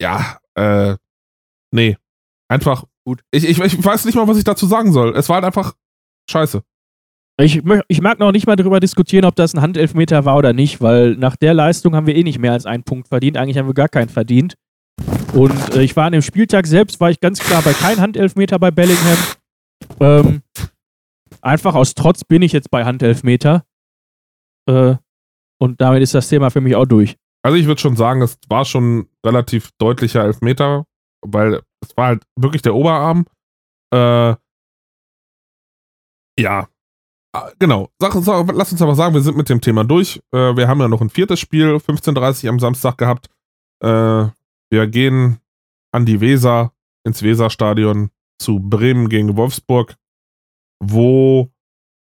ja, 0.00 0.38
äh, 0.54 0.96
nee, 1.72 1.96
einfach 2.48 2.84
gut. 3.06 3.22
Ich, 3.30 3.44
ich, 3.44 3.58
ich 3.58 3.84
weiß 3.84 4.04
nicht 4.04 4.14
mal, 4.14 4.28
was 4.28 4.36
ich 4.36 4.44
dazu 4.44 4.66
sagen 4.66 4.92
soll. 4.92 5.16
Es 5.16 5.28
war 5.28 5.36
halt 5.36 5.44
einfach 5.44 5.74
scheiße. 6.28 6.62
Ich, 7.42 7.60
ich 7.88 8.00
mag 8.00 8.20
noch 8.20 8.30
nicht 8.30 8.46
mal 8.46 8.54
darüber 8.54 8.78
diskutieren, 8.78 9.24
ob 9.24 9.34
das 9.34 9.52
ein 9.54 9.60
Handelfmeter 9.60 10.24
war 10.24 10.36
oder 10.36 10.52
nicht, 10.52 10.80
weil 10.80 11.16
nach 11.16 11.34
der 11.34 11.54
Leistung 11.54 11.96
haben 11.96 12.06
wir 12.06 12.14
eh 12.14 12.22
nicht 12.22 12.38
mehr 12.38 12.52
als 12.52 12.66
einen 12.66 12.84
Punkt 12.84 13.08
verdient. 13.08 13.36
Eigentlich 13.36 13.58
haben 13.58 13.66
wir 13.66 13.74
gar 13.74 13.88
keinen 13.88 14.08
verdient. 14.08 14.54
Und 15.32 15.74
äh, 15.74 15.82
ich 15.82 15.96
war 15.96 16.06
an 16.06 16.12
dem 16.12 16.22
Spieltag 16.22 16.66
selbst, 16.66 17.00
war 17.00 17.10
ich 17.10 17.18
ganz 17.18 17.40
klar 17.40 17.62
bei 17.62 17.72
kein 17.72 18.00
Handelfmeter 18.00 18.58
bei 18.58 18.70
Bellingham. 18.70 19.18
Ähm, 19.98 20.42
einfach 21.40 21.74
aus 21.74 21.94
Trotz 21.94 22.22
bin 22.22 22.42
ich 22.42 22.52
jetzt 22.52 22.70
bei 22.70 22.84
Handelfmeter. 22.84 23.64
Äh, 24.68 24.94
und 25.58 25.80
damit 25.80 26.02
ist 26.02 26.14
das 26.14 26.28
Thema 26.28 26.50
für 26.50 26.60
mich 26.60 26.76
auch 26.76 26.86
durch. 26.86 27.16
Also 27.42 27.56
ich 27.56 27.66
würde 27.66 27.80
schon 27.80 27.96
sagen, 27.96 28.22
es 28.22 28.38
war 28.48 28.64
schon 28.64 29.08
relativ 29.26 29.70
deutlicher 29.78 30.24
Elfmeter, 30.24 30.84
weil 31.22 31.62
es 31.80 31.96
war 31.96 32.06
halt 32.08 32.24
wirklich 32.36 32.62
der 32.62 32.74
Oberarm. 32.74 33.26
Äh, 33.92 34.36
ja, 36.38 36.68
genau. 37.58 37.88
Sag, 37.98 38.12
sag, 38.12 38.52
lass 38.52 38.72
uns 38.72 38.82
aber 38.82 38.94
sagen, 38.94 39.14
wir 39.14 39.22
sind 39.22 39.36
mit 39.36 39.48
dem 39.48 39.60
Thema 39.60 39.84
durch. 39.84 40.20
Äh, 40.32 40.56
wir 40.56 40.68
haben 40.68 40.80
ja 40.80 40.88
noch 40.88 41.00
ein 41.00 41.10
viertes 41.10 41.40
Spiel, 41.40 41.76
15.30 41.76 42.44
Uhr 42.44 42.50
am 42.50 42.60
Samstag 42.60 42.98
gehabt. 42.98 43.28
Äh, 43.80 44.26
wir 44.70 44.86
gehen 44.86 45.38
an 45.92 46.06
die 46.06 46.20
Weser, 46.20 46.72
ins 47.04 47.22
Weserstadion 47.22 48.10
zu 48.38 48.58
Bremen 48.58 49.08
gegen 49.08 49.36
Wolfsburg, 49.36 49.96
wo 50.80 51.50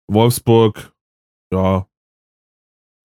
Wolfsburg, 0.07 0.93
ja, 1.51 1.87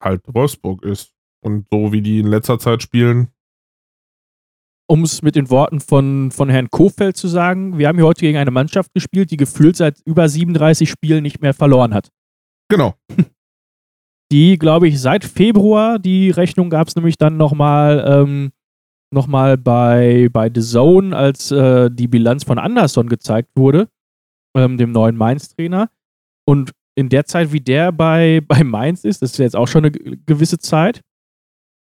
halt 0.02 0.22
Wolfsburg 0.26 0.82
ist. 0.84 1.12
Und 1.42 1.66
so 1.70 1.92
wie 1.92 2.02
die 2.02 2.20
in 2.20 2.26
letzter 2.26 2.58
Zeit 2.58 2.82
spielen. 2.82 3.28
Um 4.90 5.04
es 5.04 5.22
mit 5.22 5.36
den 5.36 5.50
Worten 5.50 5.78
von, 5.78 6.32
von 6.32 6.48
Herrn 6.48 6.68
Kofeld 6.68 7.16
zu 7.16 7.28
sagen, 7.28 7.78
wir 7.78 7.86
haben 7.86 7.96
hier 7.96 8.06
heute 8.06 8.22
gegen 8.22 8.38
eine 8.38 8.50
Mannschaft 8.50 8.92
gespielt, 8.92 9.30
die 9.30 9.36
gefühlt 9.36 9.76
seit 9.76 10.00
über 10.04 10.28
37 10.28 10.90
Spielen 10.90 11.22
nicht 11.22 11.40
mehr 11.40 11.54
verloren 11.54 11.94
hat. 11.94 12.10
Genau. 12.68 12.94
Die, 14.32 14.58
glaube 14.58 14.88
ich, 14.88 15.00
seit 15.00 15.24
Februar, 15.24 15.98
die 15.98 16.30
Rechnung 16.30 16.70
gab 16.70 16.86
es 16.86 16.94
nämlich 16.94 17.18
dann 17.18 17.36
nochmal 17.36 18.04
ähm, 18.06 18.52
noch 19.12 19.26
bei, 19.26 20.28
bei 20.32 20.50
The 20.54 20.60
Zone, 20.60 21.16
als 21.16 21.50
äh, 21.50 21.90
die 21.90 22.06
Bilanz 22.06 22.44
von 22.44 22.60
Anderson 22.60 23.08
gezeigt 23.08 23.50
wurde, 23.56 23.88
ähm, 24.56 24.78
dem 24.78 24.92
neuen 24.92 25.16
Mainz-Trainer. 25.16 25.90
Und 26.48 26.70
in 26.96 27.08
der 27.08 27.24
Zeit, 27.24 27.52
wie 27.52 27.60
der 27.60 27.90
bei, 27.90 28.40
bei 28.46 28.62
Mainz 28.62 29.04
ist, 29.04 29.22
das 29.22 29.32
ist 29.32 29.38
jetzt 29.38 29.56
auch 29.56 29.66
schon 29.66 29.84
eine 29.84 29.90
gewisse 29.90 30.58
Zeit, 30.58 31.00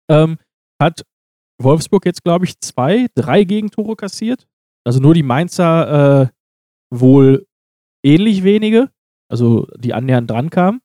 ähm, 0.08 0.38
hat 0.80 1.02
Wolfsburg 1.60 2.06
jetzt, 2.06 2.24
glaube 2.24 2.44
ich, 2.44 2.60
zwei, 2.60 3.08
drei 3.14 3.44
Gegentore 3.44 3.96
kassiert. 3.96 4.46
Also 4.84 5.00
nur 5.00 5.14
die 5.14 5.22
Mainzer 5.22 6.22
äh, 6.22 6.28
wohl 6.90 7.46
ähnlich 8.04 8.44
wenige, 8.44 8.90
also 9.30 9.66
die 9.76 9.94
annähernd 9.94 10.30
dran 10.30 10.50
kamen. 10.50 10.80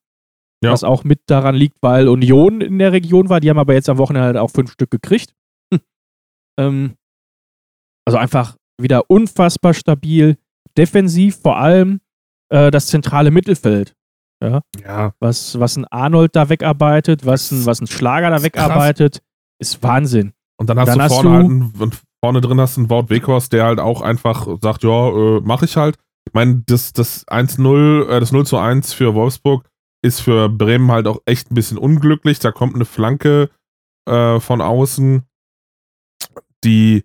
Ja. 0.63 0.71
Was 0.71 0.84
auch 0.84 1.03
mit 1.03 1.21
daran 1.28 1.55
liegt, 1.55 1.78
weil 1.82 2.07
Union 2.07 2.61
in 2.61 2.80
der 2.80 2.93
Region 2.93 3.30
war. 3.30 3.41
Die 3.41 3.49
haben 3.49 3.59
aber 3.59 3.74
jetzt 3.74 3.89
am 3.89 3.97
Wochenende 3.97 4.28
halt 4.28 4.38
auch 4.38 4.49
fünf 4.49 4.71
Stück 4.71 4.91
gekriegt. 4.91 5.36
ähm, 6.57 6.95
also 8.05 8.17
einfach 8.17 8.55
wieder 8.80 9.09
unfassbar 9.09 9.74
stabil. 9.74 10.38
Defensiv 10.78 11.41
vor 11.41 11.57
allem 11.57 11.99
äh, 12.49 12.71
das 12.71 12.88
zentrale 12.88 13.30
Mittelfeld. 13.30 13.93
Ja. 14.41 14.61
Ja. 14.82 15.13
Was, 15.19 15.59
was 15.59 15.76
ein 15.78 15.86
Arnold 15.86 16.36
da 16.36 16.49
wegarbeitet, 16.49 17.26
was 17.26 17.51
ein, 17.51 17.65
was 17.65 17.82
ein 17.82 17.88
Schlager 17.88 18.30
da 18.30 18.41
wegarbeitet, 18.41 19.21
ist 19.59 19.84
Wahnsinn. 19.84 20.34
Und 20.64 20.68
dann 20.68 20.80
hast 20.80 20.88
Dann 20.88 20.97
du 20.99 21.03
hast 21.03 21.14
vorne 21.14 21.30
du- 21.30 21.36
halt 21.36 21.45
einen, 21.45 21.74
und 21.82 22.01
vorne 22.24 22.39
drin 22.39 22.61
hast 22.61 22.78
du 22.78 22.82
einen 22.82 22.89
Wout 22.89 23.09
Weghorst, 23.09 23.51
der 23.51 23.66
halt 23.66 23.80
auch 23.82 23.99
einfach 24.01 24.47
sagt, 24.61 24.84
ja, 24.84 25.09
äh, 25.09 25.41
mach 25.43 25.61
ich 25.61 25.76
halt. 25.76 25.97
Ich 26.26 26.34
meine, 26.34 26.64
das, 26.66 26.93
das 26.93 27.28
1-0, 27.28 28.07
äh, 28.09 28.22
das 28.22 28.32
0 28.32 28.45
zu 28.45 28.57
1 28.57 28.93
für 28.93 29.14
Wolfsburg 29.14 29.68
ist 30.05 30.22
für 30.22 30.47
Bremen 30.47 30.89
halt 30.89 31.05
auch 31.07 31.20
echt 31.26 31.51
ein 31.51 31.55
bisschen 31.55 31.78
unglücklich. 31.78 32.39
Da 32.39 32.53
kommt 32.53 32.76
eine 32.76 32.86
Flanke 32.86 33.49
äh, 34.09 34.39
von 34.39 34.61
außen, 34.61 35.24
die 36.64 37.03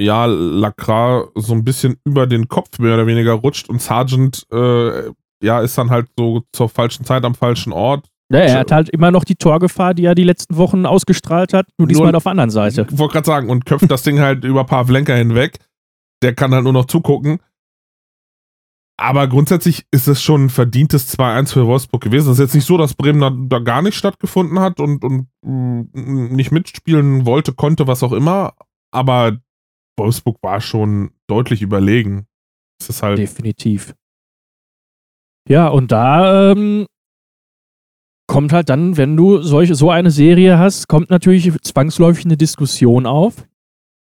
ja, 0.00 0.24
Lacra 0.24 1.28
so 1.34 1.52
ein 1.52 1.62
bisschen 1.64 1.98
über 2.04 2.26
den 2.26 2.48
Kopf 2.48 2.78
mehr 2.78 2.94
oder 2.94 3.06
weniger 3.06 3.34
rutscht 3.34 3.68
und 3.68 3.82
Sargent 3.82 4.46
äh, 4.50 5.10
ja, 5.42 5.60
ist 5.60 5.76
dann 5.76 5.90
halt 5.90 6.08
so 6.18 6.42
zur 6.54 6.70
falschen 6.70 7.04
Zeit 7.04 7.24
am 7.24 7.34
falschen 7.34 7.72
Ort. 7.74 8.08
Ja, 8.32 8.38
er 8.40 8.58
hat 8.60 8.72
halt 8.72 8.88
immer 8.88 9.10
noch 9.10 9.24
die 9.24 9.34
Torgefahr, 9.34 9.94
die 9.94 10.04
er 10.04 10.14
die 10.14 10.24
letzten 10.24 10.56
Wochen 10.56 10.86
ausgestrahlt 10.86 11.52
hat, 11.52 11.66
nur 11.78 11.86
diesmal 11.88 12.10
Nur- 12.10 12.16
auf 12.16 12.22
der 12.22 12.30
anderen 12.30 12.50
Seite. 12.50 12.86
Ich 12.90 12.98
wollte 12.98 13.12
gerade 13.12 13.26
sagen, 13.26 13.50
und 13.50 13.66
köpft 13.66 13.90
das 13.90 14.02
Ding 14.02 14.18
halt 14.20 14.44
über 14.44 14.64
Pavlenka 14.64 15.14
hinweg. 15.14 15.58
Der 16.22 16.34
kann 16.34 16.54
halt 16.54 16.64
nur 16.64 16.72
noch 16.72 16.86
zugucken. 16.86 17.38
Aber 18.96 19.26
grundsätzlich 19.26 19.86
ist 19.90 20.06
es 20.06 20.22
schon 20.22 20.46
ein 20.46 20.50
verdientes 20.50 21.18
2-1 21.18 21.52
für 21.52 21.66
Wolfsburg 21.66 22.02
gewesen. 22.02 22.30
Es 22.30 22.38
ist 22.38 22.44
jetzt 22.44 22.54
nicht 22.54 22.64
so, 22.66 22.78
dass 22.78 22.94
Bremen 22.94 23.20
da, 23.20 23.30
da 23.30 23.58
gar 23.58 23.82
nicht 23.82 23.96
stattgefunden 23.96 24.60
hat 24.60 24.78
und, 24.78 25.04
und 25.04 25.28
mm, 25.42 26.34
nicht 26.34 26.52
mitspielen 26.52 27.26
wollte, 27.26 27.52
konnte, 27.52 27.88
was 27.88 28.04
auch 28.04 28.12
immer. 28.12 28.54
Aber 28.92 29.36
Wolfsburg 29.98 30.38
war 30.42 30.60
schon 30.60 31.10
deutlich 31.26 31.60
überlegen. 31.60 32.26
Es 32.80 32.88
ist 32.88 33.02
halt, 33.02 33.18
Definitiv. 33.18 33.94
Ja, 35.48 35.68
und 35.68 35.90
da 35.92 36.52
ähm, 36.52 36.86
kommt 38.26 38.52
halt 38.52 38.68
dann, 38.68 38.96
wenn 38.96 39.16
du 39.16 39.42
solche, 39.42 39.74
so 39.74 39.90
eine 39.90 40.10
Serie 40.10 40.58
hast, 40.58 40.88
kommt 40.88 41.10
natürlich 41.10 41.52
zwangsläufig 41.62 42.24
eine 42.24 42.36
Diskussion 42.36 43.06
auf. 43.06 43.46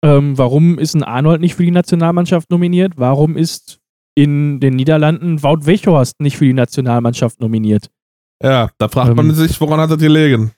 Ähm, 0.05 0.37
warum 0.39 0.79
ist 0.79 0.95
ein 0.95 1.03
Arnold 1.03 1.41
nicht 1.41 1.55
für 1.55 1.65
die 1.65 1.71
Nationalmannschaft 1.71 2.51
nominiert? 2.51 2.95
Warum 2.97 3.37
ist 3.37 3.79
in 4.15 4.61
den 4.61 4.75
Niederlanden 4.77 5.43
Wout 5.43 5.67
Weghorst 5.67 6.21
nicht 6.21 6.37
für 6.37 6.45
die 6.47 6.53
Nationalmannschaft 6.55 7.41
nominiert? 7.41 7.91
ja, 8.43 8.69
da 8.79 8.89
fragt 8.89 9.17
man 9.17 9.31
Ähm. 9.31 9.35
sich, 9.35 9.59
woran 9.61 9.81
hat 9.81 9.91
er 9.91 9.97
gelegen? 9.97 10.53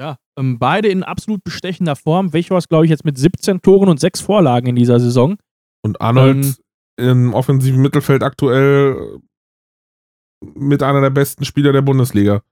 Ja, 0.00 0.16
ähm, 0.36 0.58
beide 0.58 0.88
in 0.88 1.04
absolut 1.04 1.44
bestechender 1.44 1.94
Form. 1.94 2.32
Weghorst, 2.32 2.68
glaube 2.68 2.84
ich, 2.84 2.90
jetzt 2.90 3.04
mit 3.04 3.16
17 3.16 3.62
Toren 3.62 3.88
und 3.88 4.00
6 4.00 4.20
Vorlagen 4.20 4.66
in 4.66 4.74
dieser 4.76 4.98
Saison. 4.98 5.36
Und 5.82 6.00
Arnold 6.00 6.44
Ähm. 6.98 7.10
im 7.10 7.34
offensiven 7.34 7.80
Mittelfeld 7.80 8.24
aktuell 8.24 9.20
mit 10.54 10.82
einer 10.82 11.00
der 11.00 11.10
besten 11.10 11.44
Spieler 11.44 11.72
der 11.72 11.82
Bundesliga. 11.82 12.42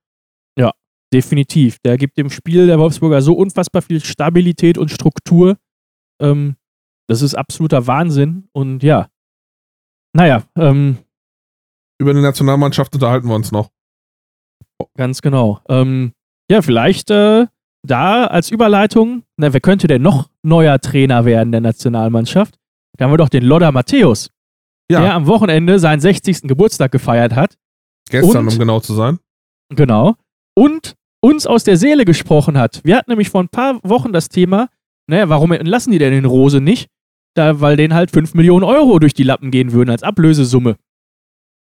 Definitiv. 1.12 1.78
Der 1.84 1.98
gibt 1.98 2.16
dem 2.16 2.30
Spiel 2.30 2.66
der 2.66 2.78
Wolfsburger 2.78 3.20
so 3.20 3.34
unfassbar 3.34 3.82
viel 3.82 4.02
Stabilität 4.02 4.78
und 4.78 4.90
Struktur. 4.90 5.58
Ähm, 6.20 6.56
das 7.06 7.20
ist 7.20 7.34
absoluter 7.34 7.86
Wahnsinn. 7.86 8.48
Und 8.52 8.82
ja. 8.82 9.08
Naja, 10.14 10.42
ähm, 10.56 10.98
Über 12.00 12.14
die 12.14 12.22
Nationalmannschaft 12.22 12.94
unterhalten 12.94 13.28
wir 13.28 13.34
uns 13.34 13.52
noch. 13.52 13.70
ganz 14.96 15.20
genau. 15.20 15.60
Ähm, 15.68 16.12
ja, 16.50 16.62
vielleicht 16.62 17.10
äh, 17.10 17.46
da 17.86 18.26
als 18.26 18.50
Überleitung, 18.50 19.24
na, 19.36 19.52
wer 19.52 19.60
könnte 19.60 19.86
denn 19.88 20.02
noch 20.02 20.30
neuer 20.42 20.78
Trainer 20.78 21.24
werden 21.24 21.52
der 21.52 21.60
Nationalmannschaft? 21.60 22.58
Da 22.96 23.04
haben 23.04 23.12
wir 23.12 23.18
doch 23.18 23.28
den 23.28 23.44
Lodder 23.44 23.72
Matthäus, 23.72 24.30
Ja, 24.90 25.00
der 25.00 25.14
am 25.14 25.26
Wochenende 25.26 25.78
seinen 25.78 26.00
60. 26.00 26.42
Geburtstag 26.42 26.90
gefeiert 26.92 27.34
hat. 27.34 27.58
Gestern, 28.10 28.46
und- 28.46 28.52
um 28.54 28.58
genau 28.58 28.80
zu 28.80 28.94
sein. 28.94 29.18
Genau. 29.70 30.16
Und 30.54 30.94
uns 31.20 31.46
aus 31.46 31.64
der 31.64 31.76
Seele 31.76 32.04
gesprochen 32.04 32.58
hat. 32.58 32.80
Wir 32.84 32.96
hatten 32.96 33.10
nämlich 33.10 33.30
vor 33.30 33.42
ein 33.42 33.48
paar 33.48 33.78
Wochen 33.84 34.12
das 34.12 34.28
Thema, 34.28 34.68
naja, 35.08 35.28
warum 35.28 35.52
entlassen 35.52 35.92
die 35.92 35.98
denn 35.98 36.12
den 36.12 36.24
Rose 36.24 36.60
nicht? 36.60 36.88
Da, 37.34 37.60
weil 37.60 37.76
denen 37.76 37.94
halt 37.94 38.10
5 38.10 38.34
Millionen 38.34 38.64
Euro 38.64 38.98
durch 38.98 39.14
die 39.14 39.22
Lappen 39.22 39.50
gehen 39.50 39.72
würden 39.72 39.88
als 39.90 40.02
Ablösesumme. 40.02 40.76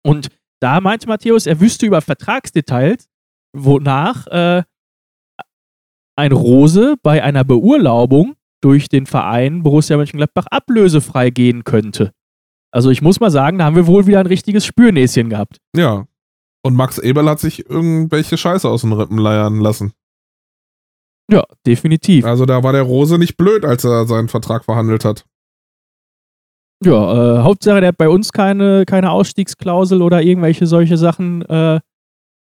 Und 0.03 0.29
da 0.61 0.81
meinte 0.81 1.07
Matthäus, 1.07 1.45
er 1.45 1.59
wüsste 1.59 1.85
über 1.85 2.01
Vertragsdetails, 2.01 3.07
wonach 3.55 4.25
äh, 4.27 4.63
ein 6.17 6.31
Rose 6.31 6.95
bei 7.03 7.23
einer 7.23 7.43
Beurlaubung 7.43 8.35
durch 8.61 8.89
den 8.89 9.05
Verein 9.05 9.63
Borussia 9.63 9.95
Mönchengladbach 9.97 10.47
ablösefrei 10.47 11.29
gehen 11.29 11.63
könnte. 11.63 12.11
Also 12.71 12.89
ich 12.89 13.01
muss 13.01 13.19
mal 13.19 13.31
sagen, 13.31 13.57
da 13.57 13.65
haben 13.65 13.75
wir 13.75 13.87
wohl 13.87 14.05
wieder 14.07 14.19
ein 14.19 14.25
richtiges 14.25 14.65
Spürnäschen 14.65 15.29
gehabt. 15.29 15.57
Ja. 15.75 16.05
Und 16.61 16.75
Max 16.75 16.97
Eberl 16.97 17.29
hat 17.29 17.39
sich 17.39 17.69
irgendwelche 17.69 18.37
Scheiße 18.37 18.67
aus 18.67 18.81
den 18.81 18.93
Rippen 18.93 19.17
leiern 19.17 19.59
lassen. 19.59 19.93
Ja, 21.31 21.43
definitiv. 21.65 22.25
Also 22.25 22.45
da 22.45 22.63
war 22.63 22.73
der 22.73 22.81
Rose 22.81 23.17
nicht 23.17 23.37
blöd, 23.37 23.63
als 23.63 23.83
er 23.83 24.07
seinen 24.07 24.29
Vertrag 24.29 24.65
verhandelt 24.65 25.05
hat. 25.05 25.25
Ja, 26.83 27.39
äh, 27.39 27.43
Hauptsache, 27.43 27.81
der 27.81 27.89
hat 27.89 27.97
bei 27.97 28.09
uns 28.09 28.31
keine, 28.31 28.85
keine 28.85 29.11
Ausstiegsklausel 29.11 30.01
oder 30.01 30.21
irgendwelche 30.21 30.65
solche 30.65 30.97
Sachen. 30.97 31.43
Äh, 31.43 31.79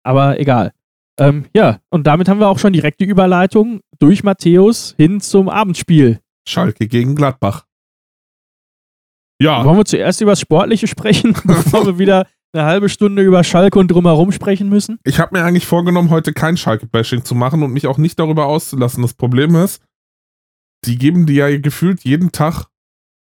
aber 0.04 0.40
egal. 0.40 0.74
Ähm, 1.20 1.46
ja, 1.54 1.80
und 1.90 2.06
damit 2.06 2.30
haben 2.30 2.40
wir 2.40 2.48
auch 2.48 2.60
schon 2.60 2.74
direkt 2.74 3.00
die 3.00 3.06
Überleitung 3.06 3.82
durch 3.98 4.24
Matthäus 4.24 4.94
hin 4.98 5.20
zum 5.20 5.50
Abendspiel. 5.50 6.20
Schalke 6.48 6.88
gegen 6.88 7.16
Gladbach. 7.16 7.66
Ja, 9.42 9.64
Wollen 9.64 9.78
wir 9.78 9.86
zuerst 9.86 10.22
über 10.22 10.32
das 10.34 10.42
Sportliche 10.42 10.88
sprechen, 10.88 11.34
bevor 11.46 11.86
wir 11.86 11.98
wieder 11.98 12.28
eine 12.54 12.66
halbe 12.66 12.90
Stunde 12.90 13.22
über 13.22 13.44
Schalke 13.44 13.80
und 13.80 13.90
drumherum 13.90 14.32
sprechen 14.32 14.70
müssen? 14.70 15.00
ich 15.04 15.20
habe 15.20 15.38
mir 15.38 15.44
eigentlich 15.44 15.66
vorgenommen, 15.66 16.10
heute 16.10 16.34
kein 16.34 16.58
Schalke-Bashing 16.58 17.24
zu 17.24 17.36
machen 17.36 17.64
und 17.64 17.72
mich 17.72 17.88
auch 17.88 17.98
nicht 17.98 18.20
darüber 18.20 18.48
auszulassen. 18.48 19.02
Das 19.02 19.14
Problem 19.14 19.56
ist, 19.56 19.82
die 20.86 20.98
geben 20.98 21.26
dir 21.26 21.50
ja 21.50 21.60
gefühlt 21.60 22.04
jeden 22.04 22.32
Tag 22.32 22.66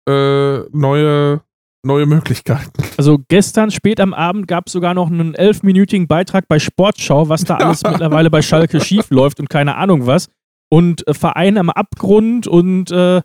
äh, 0.07 0.59
neue, 0.71 1.41
neue 1.83 2.05
Möglichkeiten. 2.05 2.71
Also 2.99 3.17
gestern 3.29 3.71
spät 3.71 4.01
am 4.01 4.13
Abend 4.13 4.45
gab 4.49 4.67
es 4.67 4.73
sogar 4.73 4.93
noch 4.93 5.07
einen 5.07 5.33
elfminütigen 5.33 6.07
Beitrag 6.07 6.49
bei 6.49 6.59
Sportschau, 6.59 7.29
was 7.29 7.45
da 7.45 7.55
alles 7.55 7.81
mittlerweile 7.89 8.29
bei 8.29 8.41
Schalke 8.41 8.81
schief 8.81 9.09
läuft 9.09 9.39
und 9.39 9.49
keine 9.49 9.77
Ahnung 9.77 10.05
was. 10.05 10.27
Und 10.69 11.07
äh, 11.07 11.13
Verein 11.13 11.57
am 11.57 11.69
Abgrund 11.69 12.45
und 12.45 12.91
äh, 12.91 13.21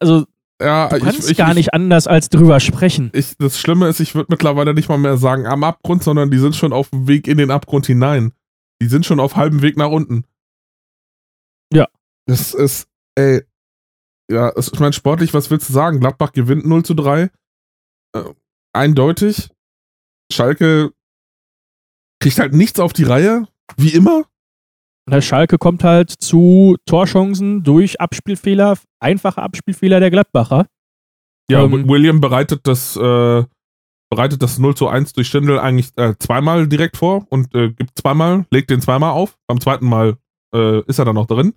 also 0.00 0.24
Ja, 0.60 0.88
Du 0.88 0.98
kannst 1.00 1.36
gar 1.36 1.52
nicht 1.54 1.74
anders 1.74 2.06
als 2.06 2.30
drüber 2.30 2.60
sprechen. 2.60 3.10
Ich, 3.12 3.36
das 3.36 3.58
Schlimme 3.60 3.88
ist, 3.88 4.00
ich 4.00 4.14
würde 4.14 4.28
mittlerweile 4.30 4.72
nicht 4.72 4.88
mal 4.88 4.96
mehr 4.98 5.18
sagen 5.18 5.46
am 5.46 5.62
Abgrund, 5.64 6.02
sondern 6.02 6.30
die 6.30 6.38
sind 6.38 6.56
schon 6.56 6.72
auf 6.72 6.90
dem 6.90 7.06
Weg 7.08 7.28
in 7.28 7.36
den 7.38 7.50
Abgrund 7.50 7.86
hinein. 7.86 8.32
Die 8.80 8.86
sind 8.88 9.04
schon 9.04 9.20
auf 9.20 9.36
halbem 9.36 9.60
Weg 9.62 9.76
nach 9.76 9.90
unten. 9.90 10.24
Ja. 11.72 11.88
Das 12.26 12.54
ist, 12.54 12.88
ey, 13.16 13.42
ja, 14.30 14.48
es- 14.56 14.72
ich 14.72 14.80
meine, 14.80 14.92
sportlich, 14.94 15.34
was 15.34 15.50
willst 15.50 15.68
du 15.68 15.72
sagen? 15.72 16.00
Gladbach 16.00 16.32
gewinnt 16.32 16.64
0 16.66 16.84
zu 16.84 16.94
3. 16.94 17.30
Äh, 18.14 18.22
eindeutig. 18.72 19.50
Schalke 20.32 20.90
kriegt 22.20 22.38
halt 22.38 22.54
nichts 22.54 22.80
auf 22.80 22.92
die 22.92 23.04
Reihe, 23.04 23.46
wie 23.76 23.90
immer. 23.94 24.24
Der 25.08 25.20
Schalke 25.20 25.56
kommt 25.58 25.84
halt 25.84 26.10
zu 26.10 26.76
Torchancen 26.86 27.62
durch 27.62 28.00
Abspielfehler, 28.00 28.76
einfache 29.00 29.40
Abspielfehler 29.40 30.00
der 30.00 30.10
Gladbacher. 30.10 30.66
Ja, 31.48 31.62
Ähm, 31.62 31.72
Wi- 31.72 31.88
William 31.88 32.20
bereitet 32.20 32.66
das, 32.66 32.96
äh, 32.96 33.44
bereitet 34.10 34.42
das 34.42 34.58
0 34.58 34.74
zu 34.74 34.88
1 34.88 35.12
durch 35.12 35.28
Stindl 35.28 35.60
eigentlich 35.60 35.90
äh, 35.96 36.14
zweimal 36.18 36.66
direkt 36.66 36.96
vor 36.96 37.24
und 37.30 37.54
äh, 37.54 37.70
gibt 37.70 37.96
zweimal, 37.96 38.46
legt 38.50 38.70
den 38.70 38.80
zweimal 38.80 39.10
auf. 39.12 39.38
Beim 39.46 39.60
zweiten 39.60 39.86
Mal 39.86 40.16
äh, 40.54 40.80
ist 40.86 40.98
er 40.98 41.04
dann 41.04 41.14
noch 41.14 41.26
drin. 41.26 41.54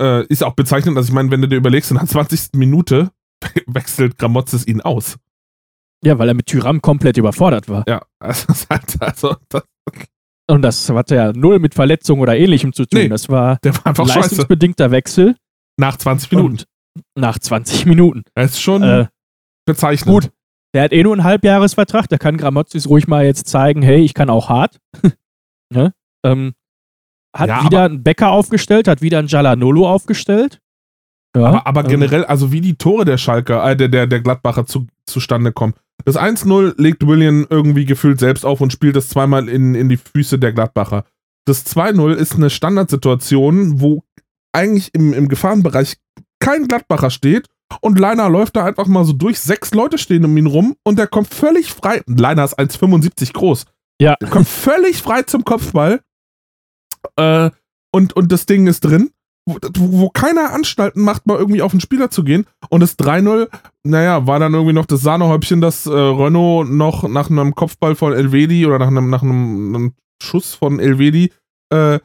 Äh, 0.00 0.26
ist 0.26 0.42
auch 0.44 0.54
bezeichnend, 0.54 0.98
also 0.98 1.08
ich 1.08 1.14
meine, 1.14 1.30
wenn 1.30 1.40
du 1.40 1.48
dir 1.48 1.56
überlegst, 1.56 1.90
in 1.90 1.96
der 1.96 2.06
20. 2.06 2.50
Minute 2.54 3.10
wechselt 3.66 4.18
Gramozis 4.18 4.66
ihn 4.66 4.82
aus. 4.82 5.16
Ja, 6.04 6.18
weil 6.18 6.28
er 6.28 6.34
mit 6.34 6.46
Tyram 6.46 6.82
komplett 6.82 7.16
überfordert 7.16 7.66
war. 7.70 7.84
Ja, 7.88 8.02
also, 8.18 8.52
halt, 8.68 9.00
also 9.00 9.36
das, 9.48 9.62
Und 10.50 10.62
das 10.62 10.88
hatte 10.90 11.14
ja 11.14 11.32
null 11.32 11.58
mit 11.58 11.74
Verletzung 11.74 12.20
oder 12.20 12.36
ähnlichem 12.36 12.72
zu 12.72 12.84
tun. 12.84 13.00
Nee, 13.00 13.08
das 13.08 13.28
war 13.28 13.58
der 13.64 13.74
war 13.76 13.86
einfach 13.86 14.06
scheiße. 14.06 14.18
leistungsbedingter 14.20 14.90
Wechsel 14.90 15.36
Nach 15.78 15.96
20 15.96 16.30
Minuten. 16.32 16.64
nach 17.16 17.38
20 17.38 17.86
Minuten. 17.86 18.22
Das 18.34 18.52
ist 18.52 18.60
schon 18.60 18.82
Äh, 18.82 19.06
bezeichnend. 19.66 20.12
gut, 20.12 20.30
der 20.74 20.84
hat 20.84 20.92
eh 20.92 21.02
nur 21.02 21.12
einen 21.14 21.24
Halbjahresvertrag, 21.24 22.08
da 22.08 22.18
kann 22.18 22.36
Gramozis 22.36 22.88
ruhig 22.88 23.08
mal 23.08 23.24
jetzt 23.24 23.46
zeigen, 23.48 23.80
hey, 23.82 24.00
ich 24.04 24.12
kann 24.14 24.28
auch 24.28 24.48
hart. 24.50 24.78
ne? 25.72 25.92
ähm, 26.26 26.52
hat 27.34 27.48
Ja, 27.48 27.64
wieder 27.64 27.84
einen 27.84 28.02
Becker 28.02 28.30
aufgestellt, 28.30 28.86
hat 28.86 29.00
wieder 29.02 29.18
einen 29.20 29.28
Jalanolo 29.28 29.88
aufgestellt. 29.88 30.60
Ja, 31.36 31.46
Aber, 31.46 31.66
aber 31.66 31.80
ähm, 31.84 31.88
generell, 31.88 32.24
also 32.26 32.52
wie 32.52 32.60
die 32.60 32.76
Tore 32.76 33.04
der 33.04 33.16
Schalker, 33.18 33.64
äh, 33.68 33.76
der, 33.76 33.88
der, 33.88 34.06
der 34.06 34.20
Gladbacher 34.20 34.66
zu, 34.66 34.86
zustande 35.06 35.52
kommen. 35.52 35.74
Das 36.04 36.16
1-0 36.16 36.74
legt 36.80 37.06
William 37.06 37.46
irgendwie 37.48 37.86
gefühlt 37.86 38.20
selbst 38.20 38.44
auf 38.44 38.60
und 38.60 38.72
spielt 38.72 38.96
das 38.96 39.08
zweimal 39.08 39.48
in, 39.48 39.74
in 39.74 39.88
die 39.88 39.96
Füße 39.96 40.38
der 40.38 40.52
Gladbacher. 40.52 41.04
Das 41.46 41.66
2-0 41.66 42.14
ist 42.14 42.34
eine 42.34 42.50
Standardsituation, 42.50 43.80
wo 43.80 44.02
eigentlich 44.52 44.94
im, 44.94 45.12
im 45.12 45.28
Gefahrenbereich 45.28 45.96
kein 46.40 46.68
Gladbacher 46.68 47.10
steht 47.10 47.48
und 47.80 47.98
Leiner 47.98 48.28
läuft 48.28 48.56
da 48.56 48.64
einfach 48.64 48.86
mal 48.86 49.04
so 49.04 49.12
durch. 49.12 49.40
Sechs 49.40 49.72
Leute 49.72 49.98
stehen 49.98 50.24
um 50.24 50.36
ihn 50.36 50.46
rum 50.46 50.76
und 50.84 50.98
der 50.98 51.06
kommt 51.06 51.32
völlig 51.32 51.72
frei. 51.72 52.02
Leiner 52.06 52.44
ist 52.44 52.58
1,75 52.58 53.32
groß. 53.32 53.64
Ja. 54.00 54.16
Der 54.20 54.28
kommt 54.28 54.48
völlig 54.48 55.02
frei 55.02 55.22
zum 55.22 55.44
Kopfball. 55.44 56.00
Äh, 57.16 57.50
und, 57.92 58.14
und 58.14 58.32
das 58.32 58.46
Ding 58.46 58.66
ist 58.66 58.80
drin 58.80 59.10
wo, 59.46 59.58
wo 59.74 60.08
keiner 60.10 60.52
Anstalten 60.52 61.02
macht, 61.02 61.26
mal 61.26 61.36
irgendwie 61.38 61.62
auf 61.62 61.70
den 61.72 61.80
Spieler 61.80 62.10
zu 62.10 62.24
gehen. 62.24 62.46
Und 62.70 62.80
das 62.80 62.98
3-0, 62.98 63.48
naja, 63.82 64.26
war 64.26 64.38
dann 64.38 64.54
irgendwie 64.54 64.72
noch 64.72 64.86
das 64.86 65.02
Sahnehäubchen, 65.02 65.60
dass 65.60 65.86
äh, 65.86 65.90
Renault 65.92 66.70
noch 66.70 67.06
nach 67.08 67.28
einem 67.30 67.54
Kopfball 67.54 67.94
von 67.94 68.12
Elvedi 68.12 68.64
oder 68.66 68.78
nach 68.78 68.86
einem, 68.88 69.10
nach 69.10 69.22
einem, 69.22 69.74
einem 69.74 69.92
Schuss 70.22 70.54
von 70.54 70.80
Elvedi 70.80 71.30
äh, 71.70 71.98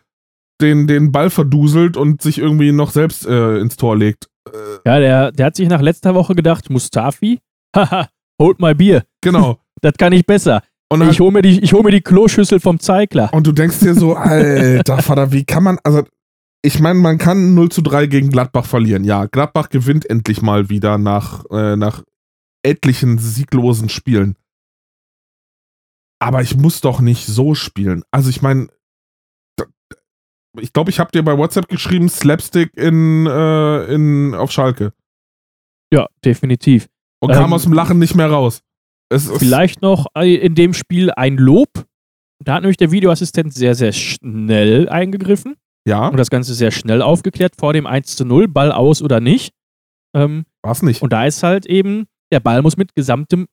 den, 0.62 0.88
den 0.88 1.12
Ball 1.14 1.30
verduselt 1.30 1.96
und 1.96 2.22
sich 2.22 2.38
irgendwie 2.40 2.74
noch 2.74 2.92
selbst 2.92 3.26
äh, 3.26 3.60
ins 3.60 3.78
Tor 3.78 3.96
legt. 3.96 4.28
Äh, 4.52 4.58
Ja, 4.86 5.00
der, 5.00 5.32
der 5.32 5.46
hat 5.46 5.56
sich 5.56 5.70
nach 5.70 5.82
letzter 5.82 6.14
Woche 6.16 6.36
gedacht, 6.36 6.70
Mustafi, 6.70 7.40
haha, 7.76 8.10
holt 8.42 8.60
mal 8.60 8.76
Bier. 8.76 9.04
genau. 9.22 9.60
Das 9.82 9.94
kann 9.98 10.12
ich 10.12 10.26
besser. 10.26 10.62
Und, 10.92 11.00
dann, 11.00 11.10
Ich 11.10 11.22
hole 11.22 11.32
mir, 11.32 11.42
die- 11.42 11.62
ich 11.62 11.72
hol 11.72 11.84
mir 11.84 11.92
die 11.92 12.02
Kloschüssel 12.02 12.60
vom 12.60 12.82
Zeigler. 12.82 13.34
und 13.34 13.48
du 13.48 13.54
denkst 13.54 13.80
dir 13.80 13.94
so, 13.96 14.14
alter 14.16 14.98
Vater, 14.98 15.32
wie 15.32 15.46
kann 15.46 15.64
man, 15.64 15.78
also 15.86 16.04
ich 16.62 16.80
meine, 16.80 17.00
man 17.00 17.18
kann 17.18 17.54
0 17.54 17.70
zu 17.70 17.82
3 17.82 18.08
gegen 18.08 18.30
Gladbach 18.30 18.66
verlieren. 18.66 19.04
Ja, 19.04 19.26
Gladbach 19.26 19.70
gewinnt 19.70 20.10
endlich 20.10 20.42
mal 20.42 20.70
wieder 20.70 20.98
nach, 20.98 21.46
äh, 21.52 21.76
nach 21.76 22.04
etlichen 22.64 23.18
sieglosen 23.18 23.90
Spielen. 23.90 24.36
Aber 26.22 26.42
ich 26.42 26.58
muss 26.58 26.82
doch 26.82 27.00
nicht 27.00 27.26
so 27.26 27.56
spielen. 27.56 28.04
Also 28.12 28.30
ich 28.30 28.42
meine, 28.42 28.68
ich 30.60 30.74
glaube, 30.74 30.90
ich 30.90 31.00
habe 31.00 31.12
dir 31.12 31.24
bei 31.24 31.38
WhatsApp 31.38 31.70
geschrieben, 31.70 32.10
Slapstick 32.10 32.76
in, 32.76 33.26
äh, 33.26 33.86
in, 33.94 34.36
auf 34.36 34.52
Schalke. 34.52 34.92
Ja, 35.94 36.08
definitiv. 36.26 36.88
Und 37.22 37.32
kam 37.32 37.46
Ähm, 37.46 37.54
aus 37.54 37.64
dem 37.64 37.74
Lachen 37.74 38.00
nicht 38.00 38.16
mehr 38.16 38.30
raus. 38.30 38.62
Es 39.10 39.28
ist, 39.28 39.40
Vielleicht 39.40 39.82
noch 39.82 40.08
äh, 40.16 40.36
in 40.36 40.56
dem 40.56 40.74
Spiel 40.74 41.12
ein 41.12 41.38
Lob. 41.38 41.86
Da 42.44 42.56
hat 42.56 42.62
nämlich 42.62 42.78
der 42.78 42.92
Videoassistent 42.92 43.54
sehr, 43.54 43.76
sehr 43.76 43.94
schnell 43.94 44.90
eingegriffen 44.90 45.56
ja, 45.88 46.08
und 46.08 46.18
das 46.18 46.30
Ganze 46.30 46.54
sehr 46.54 46.72
schnell 46.72 47.02
aufgeklärt 47.02 47.54
vor 47.58 47.74
dem 47.74 47.88
1 47.88 48.16
zu 48.16 48.26
0, 48.26 48.48
Ball 48.48 48.72
aus 48.72 49.02
oder 49.02 49.20
nicht. 49.20 49.54
Ähm, 50.16 50.46
war's 50.64 50.82
nicht. 50.82 51.02
und 51.02 51.14
da 51.14 51.26
ist 51.26 51.44
halt 51.44 51.66
eben, 51.66 52.06
der 52.32 52.40
Ball 52.40 52.62
muss 52.62 52.78
mit 52.78 52.96
gesamtem 52.96 53.48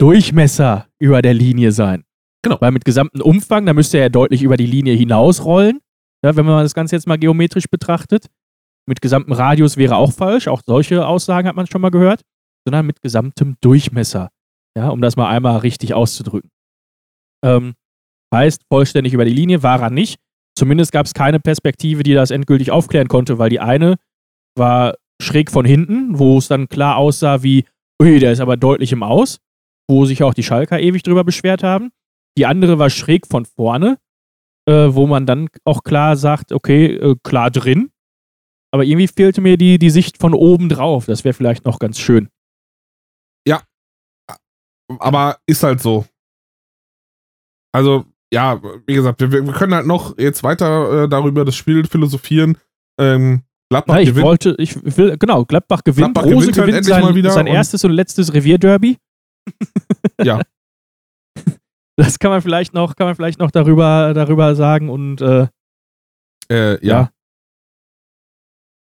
Durchmesser 0.00 0.86
über 0.98 1.20
der 1.20 1.34
Linie 1.34 1.72
sein. 1.72 2.04
Genau. 2.42 2.58
Weil 2.60 2.72
mit 2.72 2.84
gesamtem 2.84 3.20
Umfang, 3.20 3.66
da 3.66 3.74
müsste 3.74 3.98
er 3.98 4.04
ja 4.04 4.08
deutlich 4.08 4.42
über 4.42 4.56
die 4.56 4.66
Linie 4.66 4.94
hinausrollen. 4.94 5.80
Ja, 6.24 6.36
wenn 6.36 6.46
man 6.46 6.62
das 6.62 6.74
Ganze 6.74 6.96
jetzt 6.96 7.06
mal 7.06 7.18
geometrisch 7.18 7.66
betrachtet. 7.70 8.26
Mit 8.86 9.02
gesamtem 9.02 9.34
Radius 9.34 9.76
wäre 9.76 9.96
auch 9.96 10.12
falsch. 10.12 10.48
Auch 10.48 10.62
solche 10.64 11.06
Aussagen 11.06 11.48
hat 11.48 11.56
man 11.56 11.66
schon 11.66 11.82
mal 11.82 11.90
gehört. 11.90 12.22
Sondern 12.66 12.86
mit 12.86 13.02
gesamtem 13.02 13.56
Durchmesser. 13.60 14.30
Ja, 14.76 14.88
um 14.88 15.02
das 15.02 15.16
mal 15.16 15.28
einmal 15.28 15.58
richtig 15.58 15.92
auszudrücken. 15.92 16.50
Ähm, 17.44 17.74
heißt, 18.34 18.62
vollständig 18.72 19.12
über 19.12 19.24
die 19.24 19.34
Linie 19.34 19.62
war 19.62 19.82
er 19.82 19.90
nicht. 19.90 20.18
Zumindest 20.56 20.92
gab 20.92 21.06
es 21.06 21.14
keine 21.14 21.40
Perspektive, 21.40 22.02
die 22.02 22.14
das 22.14 22.30
endgültig 22.30 22.70
aufklären 22.70 23.08
konnte, 23.08 23.38
weil 23.38 23.50
die 23.50 23.60
eine 23.60 23.96
war 24.56 24.96
schräg 25.22 25.50
von 25.50 25.64
hinten, 25.64 26.18
wo 26.18 26.38
es 26.38 26.48
dann 26.48 26.68
klar 26.68 26.96
aussah 26.96 27.42
wie, 27.42 27.64
ui, 28.02 28.18
der 28.18 28.32
ist 28.32 28.40
aber 28.40 28.56
deutlich 28.56 28.92
im 28.92 29.02
Aus, 29.02 29.38
wo 29.88 30.04
sich 30.04 30.22
auch 30.22 30.34
die 30.34 30.42
Schalker 30.42 30.80
ewig 30.80 31.02
drüber 31.02 31.24
beschwert 31.24 31.62
haben. 31.62 31.90
Die 32.36 32.46
andere 32.46 32.78
war 32.78 32.90
schräg 32.90 33.26
von 33.26 33.44
vorne, 33.44 33.98
äh, 34.68 34.88
wo 34.90 35.06
man 35.06 35.26
dann 35.26 35.48
auch 35.64 35.82
klar 35.82 36.16
sagt, 36.16 36.52
okay, 36.52 36.94
äh, 36.94 37.16
klar 37.22 37.50
drin. 37.50 37.90
Aber 38.72 38.84
irgendwie 38.84 39.08
fehlte 39.08 39.40
mir 39.40 39.56
die, 39.56 39.78
die 39.78 39.90
Sicht 39.90 40.18
von 40.18 40.32
oben 40.32 40.68
drauf. 40.68 41.06
Das 41.06 41.24
wäre 41.24 41.34
vielleicht 41.34 41.64
noch 41.64 41.78
ganz 41.78 41.98
schön. 41.98 42.28
aber 44.98 45.38
ist 45.46 45.62
halt 45.62 45.80
so. 45.80 46.06
Also, 47.72 48.04
ja, 48.32 48.60
wie 48.86 48.94
gesagt, 48.94 49.20
wir, 49.20 49.30
wir 49.32 49.52
können 49.52 49.74
halt 49.74 49.86
noch 49.86 50.16
jetzt 50.18 50.42
weiter 50.42 51.04
äh, 51.04 51.08
darüber 51.08 51.44
das 51.44 51.56
Spiel 51.56 51.84
philosophieren. 51.86 52.56
Ähm, 53.00 53.42
Gladbach 53.70 53.94
Ja, 53.96 54.00
ich 54.00 54.08
gewinnt. 54.10 54.26
wollte, 54.26 54.54
ich 54.58 54.76
will, 54.96 55.16
genau, 55.18 55.44
Gladbach 55.44 55.82
gewinnt. 55.84 56.14
Gladbach 56.14 56.24
Rose 56.24 56.50
gewinnt 56.52 56.56
halt 56.58 56.66
gewinnt 56.66 56.76
endlich 56.78 56.94
sein, 56.94 57.02
mal 57.02 57.14
wieder 57.14 57.30
sein 57.30 57.46
erstes 57.46 57.84
und 57.84 57.92
letztes 57.92 58.32
Revierderby. 58.34 58.98
Ja. 60.22 60.40
Das 61.96 62.18
kann 62.18 62.30
man 62.30 62.40
vielleicht 62.42 62.72
noch, 62.74 62.96
kann 62.96 63.06
man 63.06 63.14
vielleicht 63.14 63.38
noch 63.38 63.50
darüber, 63.50 64.12
darüber 64.14 64.54
sagen 64.54 64.88
und 64.90 65.20
äh, 65.20 65.46
Äh, 66.50 66.84
ja. 66.86 67.00
Ja. 67.02 67.10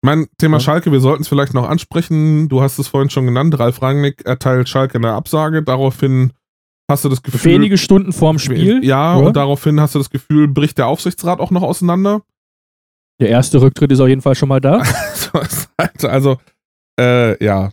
Mein 0.02 0.28
Thema 0.38 0.56
Ja. 0.56 0.60
Schalke, 0.60 0.92
wir 0.92 1.00
sollten 1.00 1.22
es 1.22 1.28
vielleicht 1.28 1.52
noch 1.52 1.68
ansprechen. 1.68 2.48
Du 2.48 2.62
hast 2.62 2.78
es 2.78 2.88
vorhin 2.88 3.10
schon 3.10 3.26
genannt. 3.26 3.58
Ralf 3.58 3.82
Rangnick 3.82 4.24
erteilt 4.24 4.68
Schalke 4.68 4.96
eine 4.96 5.12
Absage. 5.12 5.62
Daraufhin 5.62 6.32
hast 6.90 7.04
du 7.04 7.08
das 7.08 7.22
Gefühl. 7.22 7.52
wenige 7.52 7.78
Stunden 7.78 8.12
vorm 8.12 8.38
Spiel. 8.38 8.84
Ja, 8.84 9.18
Ja. 9.18 9.26
und 9.26 9.36
daraufhin 9.36 9.80
hast 9.80 9.94
du 9.94 9.98
das 9.98 10.10
Gefühl, 10.10 10.48
bricht 10.48 10.76
der 10.78 10.86
Aufsichtsrat 10.88 11.40
auch 11.40 11.50
noch 11.50 11.62
auseinander. 11.62 12.22
Der 13.20 13.28
erste 13.30 13.60
Rücktritt 13.60 13.92
ist 13.92 14.00
auf 14.00 14.08
jeden 14.08 14.22
Fall 14.22 14.34
schon 14.34 14.48
mal 14.48 14.60
da. 14.60 14.82
also, 16.02 16.38
äh, 16.98 17.42
ja. 17.44 17.70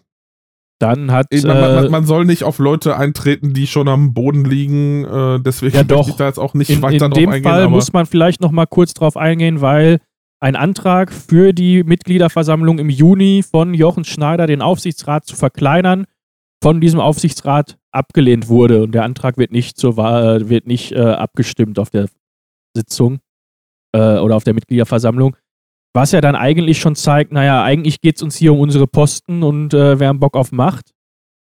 Dann 0.79 1.11
hat 1.11 1.27
Man, 1.31 1.41
man, 1.47 1.57
äh, 1.57 1.75
man, 1.81 1.91
man 1.91 2.05
soll 2.05 2.25
nicht 2.25 2.43
auf 2.43 2.59
Leute 2.59 2.97
eintreten, 2.97 3.53
die 3.53 3.65
schon 3.65 3.87
am 3.87 4.13
Boden 4.13 4.45
liegen. 4.45 5.05
Äh, 5.05 5.39
deswegen 5.39 5.75
Ja, 5.75 5.83
doch. 5.83 6.07
ich 6.07 6.15
da 6.15 6.27
jetzt 6.27 6.37
auch 6.37 6.53
nicht 6.53 6.69
in, 6.69 6.81
weiter 6.83 7.05
in 7.05 7.11
drauf 7.11 7.13
dem 7.19 7.29
eingehen. 7.29 7.49
Fall 7.51 7.61
aber 7.63 7.71
muss 7.71 7.93
man 7.93 8.05
vielleicht 8.05 8.41
noch 8.41 8.51
mal 8.51 8.67
kurz 8.67 8.93
drauf 8.93 9.17
eingehen, 9.17 9.61
weil 9.61 9.99
ein 10.39 10.55
Antrag 10.55 11.11
für 11.11 11.51
die 11.51 11.83
Mitgliederversammlung 11.83 12.77
im 12.77 12.89
Juni 12.91 13.43
von 13.49 13.73
Jochen 13.73 14.03
Schneider, 14.03 14.45
den 14.45 14.61
Aufsichtsrat 14.61 15.25
zu 15.25 15.35
verkleinern, 15.35 16.05
von 16.61 16.81
diesem 16.81 16.99
Aufsichtsrat 16.99 17.77
abgelehnt 17.91 18.47
wurde 18.47 18.83
und 18.83 18.93
der 18.93 19.03
Antrag 19.03 19.37
wird 19.37 19.51
nicht 19.51 19.77
zur 19.77 19.97
Wahl, 19.97 20.49
wird 20.49 20.67
nicht 20.67 20.91
äh, 20.91 20.99
abgestimmt 20.99 21.79
auf 21.79 21.89
der 21.89 22.07
Sitzung 22.75 23.19
äh, 23.93 24.17
oder 24.19 24.35
auf 24.35 24.43
der 24.43 24.53
Mitgliederversammlung. 24.53 25.35
Was 25.93 26.11
ja 26.11 26.21
dann 26.21 26.35
eigentlich 26.35 26.79
schon 26.79 26.95
zeigt, 26.95 27.31
naja, 27.31 27.63
eigentlich 27.63 28.01
geht 28.01 28.17
es 28.17 28.21
uns 28.21 28.35
hier 28.35 28.53
um 28.53 28.59
unsere 28.59 28.87
Posten 28.87 29.43
und 29.43 29.73
äh, 29.73 29.99
wir 29.99 30.07
haben 30.07 30.19
Bock 30.19 30.35
auf 30.35 30.51
Macht. 30.51 30.91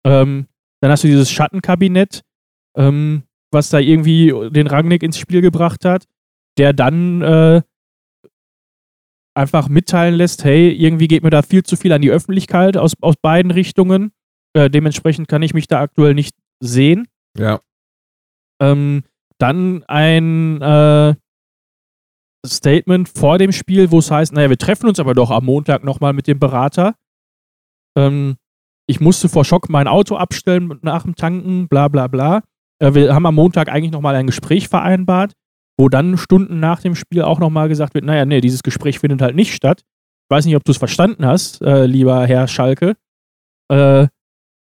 Ähm, 0.05 0.47
dann 0.81 0.91
hast 0.91 1.03
du 1.03 1.07
dieses 1.07 1.31
Schattenkabinett, 1.31 2.21
ähm, 2.77 3.23
was 3.51 3.69
da 3.69 3.79
irgendwie 3.79 4.33
den 4.51 4.67
Rangnick 4.67 5.01
ins 5.01 5.17
Spiel 5.17 5.41
gebracht 5.41 5.85
hat, 5.85 6.05
der 6.57 6.73
dann 6.73 7.21
äh, 7.21 7.61
einfach 9.35 9.67
mitteilen 9.67 10.15
lässt, 10.15 10.43
hey, 10.43 10.71
irgendwie 10.71 11.07
geht 11.07 11.23
mir 11.23 11.29
da 11.29 11.41
viel 11.41 11.63
zu 11.63 11.75
viel 11.75 11.91
an 11.91 12.01
die 12.01 12.11
Öffentlichkeit 12.11 12.77
aus, 12.77 12.93
aus 13.01 13.15
beiden 13.17 13.51
Richtungen. 13.51 14.11
Äh, 14.55 14.69
dementsprechend 14.69 15.27
kann 15.27 15.41
ich 15.41 15.53
mich 15.53 15.67
da 15.67 15.81
aktuell 15.81 16.13
nicht 16.13 16.35
sehen. 16.61 17.07
ja, 17.37 17.59
Ähm, 18.61 19.03
dann 19.37 19.83
ein 19.83 20.61
äh, 20.61 21.15
Statement 22.47 23.09
vor 23.09 23.37
dem 23.37 23.51
Spiel, 23.51 23.91
wo 23.91 23.99
es 23.99 24.09
heißt, 24.09 24.31
naja, 24.31 24.49
wir 24.49 24.57
treffen 24.57 24.87
uns 24.87 24.99
aber 24.99 25.13
doch 25.13 25.29
am 25.29 25.45
Montag 25.45 25.83
nochmal 25.83 26.13
mit 26.13 26.27
dem 26.27 26.39
Berater. 26.39 26.95
Ähm, 27.97 28.37
ich 28.87 29.01
musste 29.01 29.27
vor 29.27 29.43
Schock 29.43 29.67
mein 29.69 29.87
Auto 29.87 30.15
abstellen 30.15 30.79
nach 30.83 31.03
dem 31.03 31.15
Tanken, 31.15 31.67
bla 31.67 31.89
bla 31.89 32.07
bla. 32.07 32.41
Äh, 32.79 32.93
wir 32.93 33.13
haben 33.13 33.25
am 33.25 33.35
Montag 33.35 33.67
eigentlich 33.67 33.91
nochmal 33.91 34.15
ein 34.15 34.27
Gespräch 34.27 34.69
vereinbart, 34.69 35.33
wo 35.77 35.89
dann 35.89 36.17
Stunden 36.17 36.61
nach 36.61 36.81
dem 36.81 36.95
Spiel 36.95 37.23
auch 37.23 37.39
nochmal 37.39 37.67
gesagt 37.67 37.93
wird, 37.93 38.05
naja, 38.05 38.25
nee, 38.25 38.39
dieses 38.39 38.63
Gespräch 38.63 38.99
findet 38.99 39.21
halt 39.21 39.35
nicht 39.35 39.53
statt. 39.53 39.81
Ich 39.81 40.35
weiß 40.35 40.45
nicht, 40.45 40.55
ob 40.55 40.63
du 40.63 40.71
es 40.71 40.77
verstanden 40.77 41.25
hast, 41.25 41.61
äh, 41.61 41.85
lieber 41.85 42.25
Herr 42.25 42.47
Schalke. 42.47 42.95
Äh, 43.69 44.07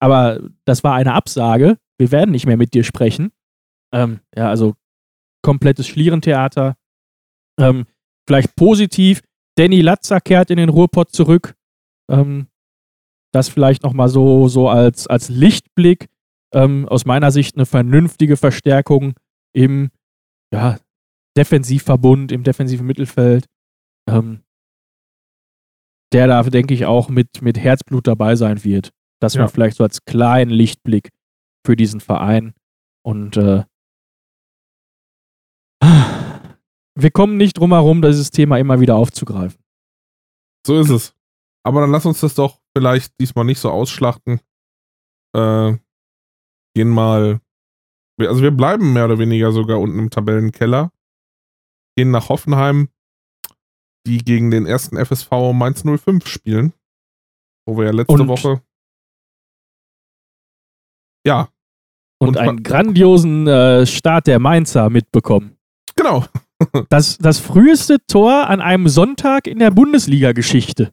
aber 0.01 0.41
das 0.65 0.85
war 0.85 0.95
eine 0.95 1.15
Absage. 1.15 1.79
Wir 1.99 2.11
werden 2.11 2.31
nicht 2.31 2.47
mehr 2.47 2.57
mit 2.57 2.75
dir 2.75 2.85
sprechen. 2.85 3.33
Ähm, 3.93 4.21
ja, 4.37 4.49
also 4.49 4.75
komplettes 5.43 5.87
Schlierentheater. 5.87 6.77
Ähm, 7.59 7.87
vielleicht 8.27 8.57
positiv, 8.57 9.23
Danny 9.57 9.81
Latzer 9.81 10.21
kehrt 10.21 10.51
in 10.51 10.57
den 10.57 10.69
Ruhrpott 10.69 11.13
zurück. 11.13 11.55
Ähm, 12.11 12.49
das 13.33 13.49
vielleicht 13.49 13.83
nochmal 13.83 14.09
so, 14.09 14.49
so 14.49 14.69
als, 14.69 15.07
als 15.07 15.29
Lichtblick. 15.29 16.09
Ähm, 16.53 16.89
aus 16.89 17.05
meiner 17.05 17.33
Sicht 17.33 17.57
eine 17.57 17.67
vernünftige 17.67 18.37
Verstärkung 18.37 19.15
im 19.53 19.91
ja, 20.53 20.79
Defensivverbund, 21.37 22.31
im 22.31 22.45
defensiven 22.45 22.87
Mittelfeld. 22.87 23.47
Ähm, 24.09 24.45
der 26.13 26.29
da, 26.29 26.43
denke 26.45 26.75
ich, 26.75 26.87
auch 26.87 27.09
mit, 27.09 27.43
mit 27.43 27.59
Herzblut 27.59 28.07
dabei 28.07 28.37
sein 28.37 28.63
wird. 28.63 28.93
Das 29.25 29.35
Ja. 29.35 29.43
mal 29.43 29.49
vielleicht 29.49 29.77
so 29.79 29.85
als 29.85 30.05
kleinen 30.05 30.51
Lichtblick 30.51 31.11
für 31.67 31.77
diesen 31.77 32.01
Verein. 32.01 32.55
Und 33.03 33.37
äh, 33.37 33.65
wir 36.97 37.11
kommen 37.11 37.37
nicht 37.37 37.59
drum 37.59 37.73
herum, 37.73 38.03
dieses 38.03 38.31
Thema 38.31 38.59
immer 38.59 38.81
wieder 38.81 38.97
aufzugreifen. 38.97 39.59
so 40.67 40.79
ist 40.81 40.91
es. 40.91 41.15
Aber 41.67 41.81
dann 41.81 41.91
lass 41.91 42.05
uns 42.07 42.21
das 42.21 42.35
doch 42.35 42.61
vielleicht 42.77 43.19
diesmal 43.21 43.45
nicht 43.47 43.59
so 43.59 43.71
ausschlachten. 43.71 44.41
Äh, 45.35 45.77
gehen 46.77 46.89
mal. 46.91 47.41
Also 48.21 48.43
wir 48.43 48.51
bleiben 48.51 48.93
mehr 48.93 49.07
oder 49.07 49.19
weniger 49.19 49.51
sogar 49.53 49.81
unten 49.81 49.99
im 49.99 50.11
Tabellenkeller. 50.11 50.93
Gehen 51.97 52.11
nach 52.11 52.29
Hoffenheim, 52.29 52.89
die 54.07 54.19
gegen 54.19 54.51
den 54.51 54.67
ersten 54.67 54.97
FSV 54.97 55.31
Mainz 55.55 55.85
05 55.85 56.27
spielen. 56.27 56.73
Wo 57.67 57.77
wir 57.79 57.87
ja 57.87 57.93
letzte 57.93 58.13
Und- 58.13 58.29
Woche. 58.29 58.63
Ja, 61.27 61.49
Und, 62.21 62.29
Und 62.31 62.37
einen 62.39 62.63
grandiosen 62.63 63.47
äh, 63.47 63.87
Start 63.87 64.27
der 64.27 64.39
Mainzer 64.39 64.91
mitbekommen. 64.91 65.57
genau. 65.97 66.25
Das, 66.89 67.19
das 67.19 67.41
früheste 67.41 67.99
Tor 68.07 68.49
an 68.49 68.61
einem 68.63 68.89
Sonntag 68.89 69.47
in 69.49 69.59
der 69.59 69.71
Bundesliga-Geschichte. 69.73 70.93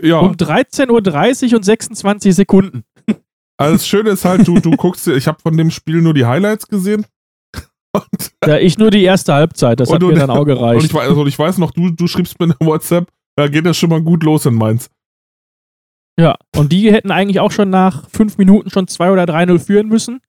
Ja. 0.00 0.18
Um 0.20 0.32
13.30 0.32 1.50
Uhr 1.50 1.56
und 1.58 1.62
26 1.64 2.34
Sekunden. 2.34 2.84
Also 3.60 3.74
das 3.74 3.86
Schöne 3.88 4.10
ist 4.10 4.24
halt, 4.24 4.46
du, 4.46 4.60
du 4.60 4.70
guckst 4.76 5.06
ich 5.08 5.26
habe 5.26 5.38
von 5.40 5.56
dem 5.56 5.70
Spiel 5.72 6.00
nur 6.00 6.14
die 6.14 6.24
Highlights 6.24 6.68
gesehen. 6.68 7.04
Und, 7.92 8.04
Ja, 8.46 8.56
ich 8.58 8.78
nur 8.78 8.90
die 8.92 9.02
erste 9.02 9.34
Halbzeit, 9.34 9.80
das 9.80 9.88
Und 9.88 9.96
hat 9.96 10.02
du- 10.02 10.08
mir 10.08 10.14
dann 10.14 10.30
auch 10.30 10.40
und, 10.40 10.46
gereicht. 10.46 10.84
ich, 10.86 10.94
weiß, 10.94 11.08
also 11.08 11.26
ich 11.26 11.36
weiß 11.38 11.58
noch, 11.58 11.72
du, 11.72 11.90
du 11.90 12.06
schriebst 12.06 12.38
mir 12.38 12.46
eine 12.46 12.56
WhatsApp, 12.60 13.08
da 13.36 13.48
geht 13.48 13.66
das 13.66 13.76
schon 13.76 13.90
mal 13.90 14.00
gut 14.00 14.22
los 14.22 14.46
in 14.46 14.54
Mainz. 14.54 14.88
Ja, 16.18 16.36
und 16.56 16.72
die 16.72 16.92
hätten 16.92 17.12
eigentlich 17.12 17.38
auch 17.38 17.52
schon 17.52 17.70
nach 17.70 18.08
fünf 18.10 18.38
Minuten 18.38 18.70
schon 18.70 18.88
2 18.88 19.12
oder 19.12 19.24
3-0 19.24 19.58
führen 19.60 19.88
müssen. 19.88 20.20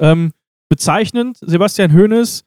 Ähm, 0.00 0.32
bezeichnend, 0.68 1.38
Sebastian 1.40 1.94
Hoeneß 1.94 2.44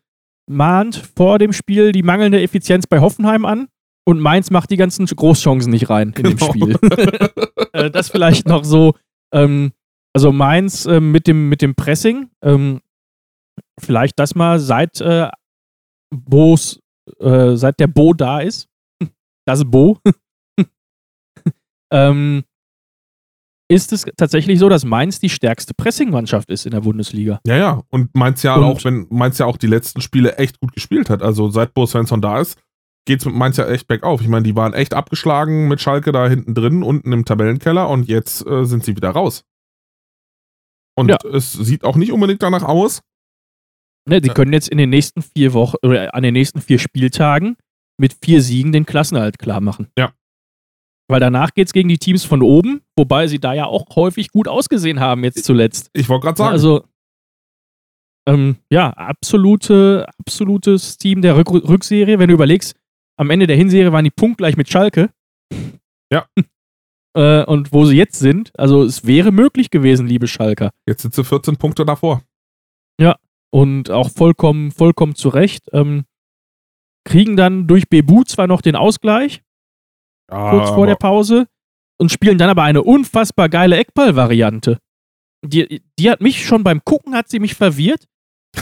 mahnt 0.47 0.95
vor 0.95 1.39
dem 1.39 1.51
Spiel 1.51 1.91
die 1.91 2.03
mangelnde 2.03 2.41
Effizienz 2.41 2.85
bei 2.85 2.99
Hoffenheim 2.99 3.45
an 3.45 3.69
und 4.07 4.19
Mainz 4.19 4.51
macht 4.51 4.69
die 4.69 4.77
ganzen 4.77 5.07
Großchancen 5.07 5.71
nicht 5.71 5.89
rein 5.89 6.13
in 6.15 6.23
dem 6.23 6.37
Genau. 6.37 6.51
Spiel. 6.51 6.77
äh, 7.73 7.89
das 7.89 8.09
vielleicht 8.09 8.47
noch 8.47 8.63
so, 8.63 8.93
ähm, 9.33 9.71
also 10.13 10.31
Mainz 10.31 10.85
ähm, 10.85 11.11
mit, 11.11 11.25
dem, 11.25 11.49
mit 11.49 11.63
dem 11.63 11.73
Pressing, 11.73 12.29
ähm, 12.43 12.81
vielleicht 13.79 14.19
das 14.19 14.35
mal 14.35 14.59
seit 14.59 15.01
äh, 15.01 15.29
Bo's, 16.11 16.79
äh, 17.19 17.55
seit 17.55 17.79
der 17.79 17.87
Bo 17.87 18.13
da 18.13 18.41
ist. 18.41 18.67
Das 19.47 19.63
Bo. 19.63 19.99
ähm, 21.91 22.43
ist 23.67 23.91
es 23.93 24.05
tatsächlich 24.17 24.59
so, 24.59 24.69
dass 24.69 24.85
Mainz 24.85 25.19
die 25.19 25.29
stärkste 25.29 25.73
Pressingmannschaft 25.73 26.49
ist 26.51 26.65
in 26.65 26.71
der 26.71 26.81
Bundesliga. 26.81 27.39
Ja, 27.47 27.55
ja. 27.57 27.83
Und 27.89 28.13
Mainz 28.15 28.43
ja 28.43 28.55
Und- 28.55 28.63
auch, 28.63 28.83
wenn 28.83 29.07
Mainz 29.09 29.37
ja 29.39 29.45
auch 29.47 29.57
die 29.57 29.67
letzten 29.67 30.01
Spiele 30.01 30.37
echt 30.37 30.59
gut 30.59 30.73
gespielt 30.73 31.09
hat. 31.09 31.21
Also 31.23 31.49
seit 31.49 31.73
Bo 31.73 31.85
Svensson 31.85 32.21
da 32.21 32.39
ist, 32.39 32.59
geht's 33.07 33.25
mit 33.25 33.33
Mainz 33.35 33.57
ja 33.57 33.67
echt 33.67 33.87
bergauf. 33.87 34.21
Ich 34.21 34.27
meine, 34.27 34.43
die 34.43 34.55
waren 34.55 34.73
echt 34.73 34.93
abgeschlagen 34.93 35.67
mit 35.67 35.81
Schalke 35.81 36.11
da 36.11 36.27
hinten 36.27 36.53
drin, 36.53 36.83
unten 36.83 37.11
im 37.11 37.25
Tabellenkeller 37.25 37.89
und 37.89 38.07
jetzt 38.07 38.45
äh, 38.45 38.65
sind 38.65 38.83
sie 38.85 38.95
wieder 38.95 39.09
raus. 39.09 39.43
Und 40.97 41.09
Ja. 41.09 41.17
es 41.33 41.51
sieht 41.53 41.83
auch 41.83 41.95
nicht 41.97 42.11
unbedingt 42.11 42.41
danach 42.43 42.63
aus. 42.63 43.01
Ne, 44.07 44.21
die 44.21 44.27
Ja. 44.29 44.33
können 44.35 44.53
jetzt 44.53 44.69
in 44.69 44.77
den 44.77 44.91
nächsten 44.91 45.21
vier 45.23 45.53
Wochen 45.53 45.77
oder 45.83 46.13
an 46.13 46.21
den 46.23 46.33
nächsten 46.33 46.61
vier 46.61 46.77
Spieltagen 46.79 47.57
mit 47.97 48.15
vier 48.23 48.41
Siegen 48.41 48.71
den 48.71 48.85
Klassenerhalt 48.85 49.39
klar 49.39 49.61
machen. 49.61 49.87
Ja. 49.97 50.13
Weil 51.07 51.19
danach 51.19 51.53
geht 51.53 51.67
es 51.67 51.73
gegen 51.73 51.89
die 51.89 51.97
Teams 51.97 52.23
von 52.23 52.41
oben, 52.41 52.81
wobei 52.95 53.27
sie 53.27 53.39
da 53.39 53.53
ja 53.53 53.65
auch 53.65 53.95
häufig 53.95 54.31
gut 54.31 54.47
ausgesehen 54.47 54.99
haben 54.99 55.23
jetzt 55.23 55.45
zuletzt. 55.45 55.89
Ich 55.93 56.09
wollte 56.09 56.25
gerade 56.25 56.37
sagen, 56.37 56.51
Also, 56.51 56.83
ähm, 58.27 58.57
ja, 58.71 58.89
absolute, 58.89 60.07
absolutes 60.17 60.97
Team 60.97 61.21
der 61.21 61.37
Rück 61.37 61.51
Rückserie. 61.51 62.17
Wenn 62.17 62.29
du 62.29 62.33
überlegst, 62.33 62.75
am 63.17 63.29
Ende 63.29 63.45
der 63.45 63.55
Hinserie 63.55 63.91
waren 63.91 64.03
die 64.03 64.11
punktgleich 64.11 64.57
mit 64.57 64.69
Schalke. 64.69 65.09
Ja. 66.13 66.27
äh, 67.17 67.43
und 67.45 67.73
wo 67.73 67.85
sie 67.85 67.97
jetzt 67.97 68.19
sind, 68.19 68.51
also 68.59 68.83
es 68.83 69.07
wäre 69.07 69.31
möglich 69.31 69.71
gewesen, 69.71 70.05
liebe 70.05 70.27
Schalker. 70.27 70.69
jetzt 70.87 71.01
sind 71.01 71.15
sie 71.15 71.23
14 71.23 71.57
Punkte 71.57 71.83
davor. 71.83 72.21
Und 73.55 73.89
auch 73.89 74.11
vollkommen, 74.11 74.71
vollkommen 74.71 75.15
zu 75.15 75.29
Recht. 75.29 75.69
Ähm, 75.71 76.03
kriegen 77.05 77.37
dann 77.37 77.67
durch 77.67 77.87
Bebu 77.87 78.23
zwar 78.23 78.47
noch 78.47 78.59
den 78.59 78.75
Ausgleich, 78.75 79.43
kurz 80.27 80.69
vor 80.69 80.87
der 80.87 80.95
Pause, 80.95 81.47
und 81.97 82.11
spielen 82.11 82.37
dann 82.37 82.49
aber 82.49 82.63
eine 82.63 82.83
unfassbar 82.83 83.49
geile 83.49 83.77
Eckball-Variante. 83.77 84.79
Die, 85.45 85.81
die 85.99 86.09
hat 86.09 86.21
mich 86.21 86.45
schon 86.45 86.63
beim 86.63 86.83
Gucken, 86.83 87.13
hat 87.15 87.29
sie 87.29 87.39
mich 87.39 87.55
verwirrt, 87.55 88.05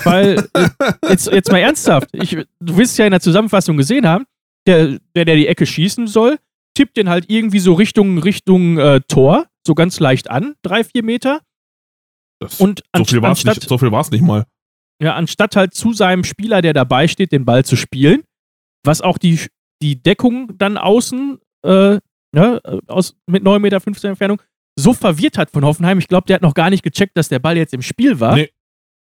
weil, 0.03 0.47
äh, 0.53 0.69
jetzt, 1.09 1.31
jetzt 1.31 1.51
mal 1.51 1.59
ernsthaft, 1.59 2.09
ich, 2.13 2.31
du 2.31 2.77
wirst 2.77 2.91
es 2.93 2.97
ja 2.97 3.05
in 3.05 3.11
der 3.11 3.21
Zusammenfassung 3.21 3.77
gesehen 3.77 4.07
haben, 4.07 4.25
der, 4.67 4.99
der, 5.15 5.25
der 5.25 5.35
die 5.35 5.47
Ecke 5.47 5.65
schießen 5.65 6.07
soll, 6.07 6.37
tippt 6.75 6.97
den 6.97 7.09
halt 7.09 7.25
irgendwie 7.29 7.59
so 7.59 7.73
Richtung, 7.73 8.17
Richtung 8.17 8.77
äh, 8.77 9.01
Tor, 9.07 9.47
so 9.65 9.75
ganz 9.75 9.99
leicht 9.99 10.29
an, 10.29 10.55
drei, 10.61 10.83
vier 10.83 11.03
Meter. 11.03 11.41
Das, 12.39 12.59
Und 12.59 12.81
so 12.95 13.05
viel 13.05 13.21
war 13.21 13.31
es 13.31 13.45
nicht, 13.45 13.63
so 13.63 13.75
nicht 13.75 14.21
mal. 14.21 14.45
ja, 15.01 15.15
anstatt 15.15 15.55
halt 15.55 15.73
zu 15.73 15.93
seinem 15.93 16.23
Spieler, 16.23 16.61
der 16.61 16.73
dabei 16.73 17.07
steht, 17.07 17.31
den 17.31 17.45
Ball 17.45 17.63
zu 17.63 17.75
spielen, 17.75 18.23
was 18.83 19.01
auch 19.01 19.17
die, 19.17 19.39
die 19.81 20.01
Deckung 20.01 20.57
dann 20.57 20.77
außen 20.77 21.39
äh, 21.63 21.99
ne, 22.33 22.61
aus, 22.87 23.15
mit 23.27 23.43
9,15 23.43 23.59
Meter 23.59 24.09
Entfernung 24.09 24.41
so 24.79 24.93
verwirrt 24.93 25.37
hat 25.37 25.51
von 25.51 25.63
Hoffenheim. 25.63 25.99
Ich 25.99 26.07
glaube, 26.07 26.25
der 26.27 26.35
hat 26.35 26.41
noch 26.41 26.55
gar 26.55 26.69
nicht 26.69 26.83
gecheckt, 26.83 27.15
dass 27.17 27.29
der 27.29 27.39
Ball 27.39 27.57
jetzt 27.57 27.73
im 27.73 27.81
Spiel 27.81 28.19
war. 28.19 28.35
Nee. 28.35 28.49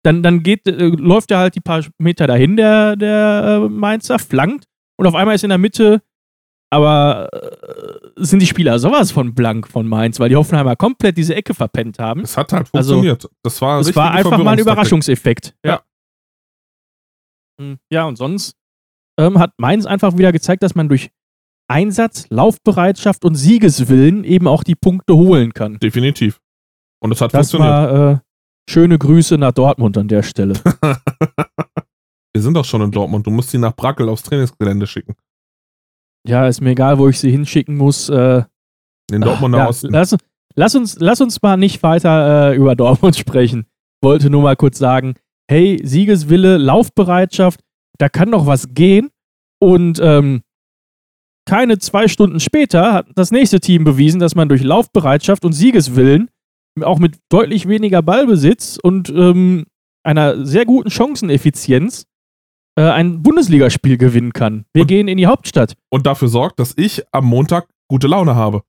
Dann, 0.03 0.23
dann 0.23 0.43
geht, 0.43 0.65
äh, 0.67 0.71
läuft 0.87 1.29
er 1.31 1.39
halt 1.39 1.55
die 1.55 1.59
paar 1.59 1.83
Meter 1.97 2.25
dahin, 2.25 2.55
der, 2.55 2.95
der 2.95 3.61
äh, 3.65 3.69
Mainzer, 3.69 4.17
flankt 4.17 4.65
und 4.97 5.05
auf 5.07 5.13
einmal 5.15 5.35
ist 5.35 5.43
in 5.43 5.49
der 5.49 5.57
Mitte, 5.57 6.01
aber 6.71 7.29
äh, 7.33 8.23
sind 8.23 8.41
die 8.41 8.47
Spieler 8.47 8.79
sowas 8.79 9.11
von 9.11 9.35
blank 9.35 9.67
von 9.67 9.87
Mainz, 9.87 10.19
weil 10.19 10.29
die 10.29 10.35
Hoffenheimer 10.37 10.75
komplett 10.75 11.17
diese 11.17 11.35
Ecke 11.35 11.53
verpennt 11.53 11.99
haben. 11.99 12.21
Es 12.21 12.37
hat 12.37 12.53
halt 12.53 12.69
Also, 12.73 12.93
funktioniert. 12.93 13.27
das 13.43 13.61
war, 13.61 13.79
richtige 13.79 13.95
war 13.97 14.11
einfach 14.11 14.37
mal 14.37 14.51
ein. 14.53 14.59
Überraschungseffekt. 14.59 15.53
Ja. 15.65 15.81
Hm, 17.59 17.77
Ja, 17.91 18.05
und 18.05 18.15
sonst 18.15 18.55
ähm, 19.19 19.37
hat 19.37 19.51
Mainz 19.57 19.85
einfach 19.85 20.17
wieder 20.17 20.31
gezeigt, 20.31 20.63
dass 20.63 20.75
man 20.75 20.87
durch 20.87 21.11
Einsatz, 21.69 22.25
Laufbereitschaft 22.29 23.23
und 23.25 23.35
Siegeswillen 23.35 24.23
eben 24.23 24.47
auch 24.47 24.63
die 24.63 24.75
Punkte 24.75 25.15
holen 25.15 25.53
kann. 25.53 25.77
Definitiv. 25.79 26.39
Und 27.01 27.11
es 27.11 27.21
hat 27.21 27.33
Das 27.33 27.51
funktioniert. 27.51 27.71
war 27.93 28.11
äh, 28.13 28.17
schöne 28.69 28.97
Grüße 28.97 29.37
nach 29.37 29.51
Dortmund 29.53 29.97
an 29.97 30.07
der 30.07 30.23
Stelle. 30.23 30.53
Wir 32.33 32.41
sind 32.41 32.53
doch 32.55 32.65
schon 32.65 32.81
in 32.81 32.91
Dortmund. 32.91 33.25
Du 33.25 33.31
musst 33.31 33.49
sie 33.51 33.57
nach 33.57 33.75
Brackel 33.75 34.07
aufs 34.09 34.23
Trainingsgelände 34.23 34.85
schicken. 34.87 35.15
ja, 36.27 36.47
ist 36.47 36.61
mir 36.61 36.71
egal, 36.71 36.97
wo 36.99 37.07
ich 37.09 37.19
sie 37.19 37.31
hinschicken 37.31 37.75
muss. 37.77 38.09
Äh, 38.09 38.43
In 39.11 39.21
Dortmunder 39.21 39.59
ja, 39.59 39.67
Osten. 39.67 39.91
lass, 39.91 40.15
lass, 40.55 40.75
uns, 40.75 40.97
lass 40.99 41.21
uns 41.21 41.41
mal 41.41 41.57
nicht 41.57 41.81
weiter 41.83 42.51
äh, 42.51 42.55
über 42.55 42.75
Dortmund 42.75 43.15
sprechen. 43.17 43.65
Wollte 44.03 44.29
nur 44.29 44.41
mal 44.43 44.55
kurz 44.55 44.77
sagen, 44.77 45.15
hey, 45.49 45.79
Siegeswille, 45.83 46.57
Laufbereitschaft, 46.57 47.61
da 47.97 48.09
kann 48.09 48.31
doch 48.31 48.45
was 48.45 48.67
gehen. 48.73 49.09
Und 49.61 49.99
ähm, 50.01 50.41
keine 51.49 51.79
zwei 51.79 52.07
Stunden 52.07 52.39
später 52.39 52.93
hat 52.93 53.07
das 53.15 53.31
nächste 53.31 53.59
Team 53.59 53.83
bewiesen, 53.83 54.19
dass 54.19 54.35
man 54.35 54.47
durch 54.49 54.61
Laufbereitschaft 54.63 55.43
und 55.45 55.53
Siegeswillen 55.53 56.29
auch 56.81 56.99
mit 56.99 57.17
deutlich 57.29 57.67
weniger 57.67 58.03
Ballbesitz 58.03 58.77
und 58.81 59.09
ähm, 59.09 59.65
einer 60.03 60.45
sehr 60.45 60.65
guten 60.65 60.91
Chanceneffizienz 60.91 62.05
äh, 62.77 62.83
ein 62.83 63.23
Bundesligaspiel 63.23 63.97
gewinnen 63.97 64.31
kann. 64.31 64.65
Wir 64.73 64.83
Und- 64.83 64.87
gehen 64.87 65.07
in 65.07 65.17
die 65.17 65.25
Hauptstadt. 65.27 65.75
und 65.91 66.05
dafür 66.05 66.27
sorgt, 66.27 66.59
dass 66.59 66.73
ich 66.77 67.03
am 67.11 67.25
Montag 67.25 67.67
gute 67.89 68.07
Laune 68.07 68.35
habe. 68.35 68.61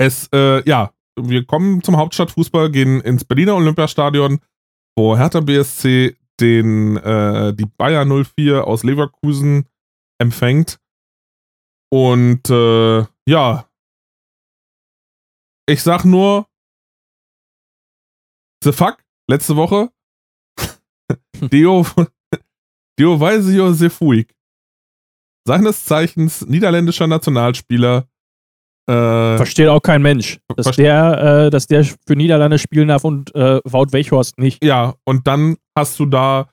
Es, 0.00 0.28
äh, 0.32 0.66
ja, 0.68 0.90
wir 1.20 1.44
kommen 1.44 1.82
zum 1.82 1.96
Hauptstadtfußball, 1.96 2.70
gehen 2.70 3.00
ins 3.00 3.24
Berliner 3.24 3.56
Olympiastadion, 3.56 4.38
wo 4.96 5.16
Hertha 5.16 5.40
BSC 5.40 6.16
den, 6.40 6.96
äh, 6.96 7.52
die 7.54 7.66
Bayer 7.76 8.04
04 8.06 8.64
aus 8.66 8.84
Leverkusen 8.84 9.66
empfängt. 10.18 10.78
Und 11.90 12.50
äh, 12.50 13.06
ja, 13.26 13.68
ich 15.66 15.82
sag 15.82 16.04
nur, 16.04 16.46
the 18.62 18.72
fuck, 18.72 19.04
letzte 19.28 19.56
Woche, 19.56 19.90
Dio, 21.40 21.86
Dio 22.98 23.20
Weisio 23.20 23.72
Sefuig, 23.72 24.34
seines 25.46 25.84
Zeichens 25.84 26.46
niederländischer 26.46 27.06
Nationalspieler, 27.06 28.08
äh, 28.88 29.36
Versteht 29.36 29.68
auch 29.68 29.82
kein 29.82 30.00
Mensch, 30.00 30.40
dass 30.56 30.74
der, 30.76 31.46
äh, 31.46 31.50
dass 31.50 31.66
der 31.66 31.84
für 31.84 32.16
Niederlande 32.16 32.58
spielen 32.58 32.88
darf 32.88 33.04
und 33.04 33.34
äh, 33.34 33.60
Wout 33.64 33.92
Weghorst 33.92 34.38
nicht. 34.38 34.64
Ja, 34.64 34.94
und 35.04 35.26
dann 35.26 35.58
hast 35.76 35.98
du 35.98 36.06
da 36.06 36.48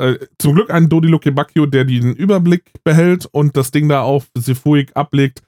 äh, 0.00 0.26
zum 0.38 0.54
Glück 0.54 0.70
einen 0.70 0.88
Dodi 0.88 1.08
Lukebakio, 1.08 1.66
der 1.66 1.84
den 1.84 2.14
Überblick 2.14 2.72
behält 2.84 3.26
und 3.26 3.56
das 3.56 3.70
Ding 3.70 3.88
da 3.88 4.02
auf 4.02 4.28
Sefuig 4.34 4.96
ablegt 4.96 5.42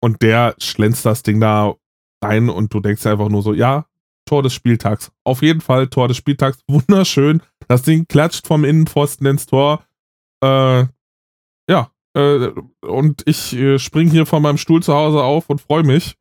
und 0.00 0.22
der 0.22 0.54
schlänzt 0.58 1.06
das 1.06 1.22
Ding 1.22 1.40
da 1.40 1.74
rein 2.22 2.48
und 2.48 2.72
du 2.72 2.80
denkst 2.80 3.06
einfach 3.06 3.28
nur 3.28 3.42
so, 3.42 3.54
ja, 3.54 3.86
Tor 4.26 4.42
des 4.42 4.54
Spieltags. 4.54 5.10
Auf 5.24 5.42
jeden 5.42 5.60
Fall 5.60 5.88
Tor 5.88 6.08
des 6.08 6.16
Spieltags. 6.16 6.58
Wunderschön. 6.68 7.42
Das 7.68 7.82
Ding 7.82 8.06
klatscht 8.06 8.46
vom 8.46 8.64
Innenpfosten 8.64 9.26
ins 9.26 9.46
Tor. 9.46 9.84
Äh, 10.42 10.84
ja, 11.68 11.90
äh, 12.14 12.50
und 12.82 13.22
ich 13.26 13.54
äh, 13.54 13.78
spring 13.78 14.10
hier 14.10 14.26
von 14.26 14.42
meinem 14.42 14.58
Stuhl 14.58 14.82
zu 14.82 14.94
Hause 14.94 15.22
auf 15.22 15.48
und 15.50 15.60
freue 15.60 15.84
mich. 15.84 16.16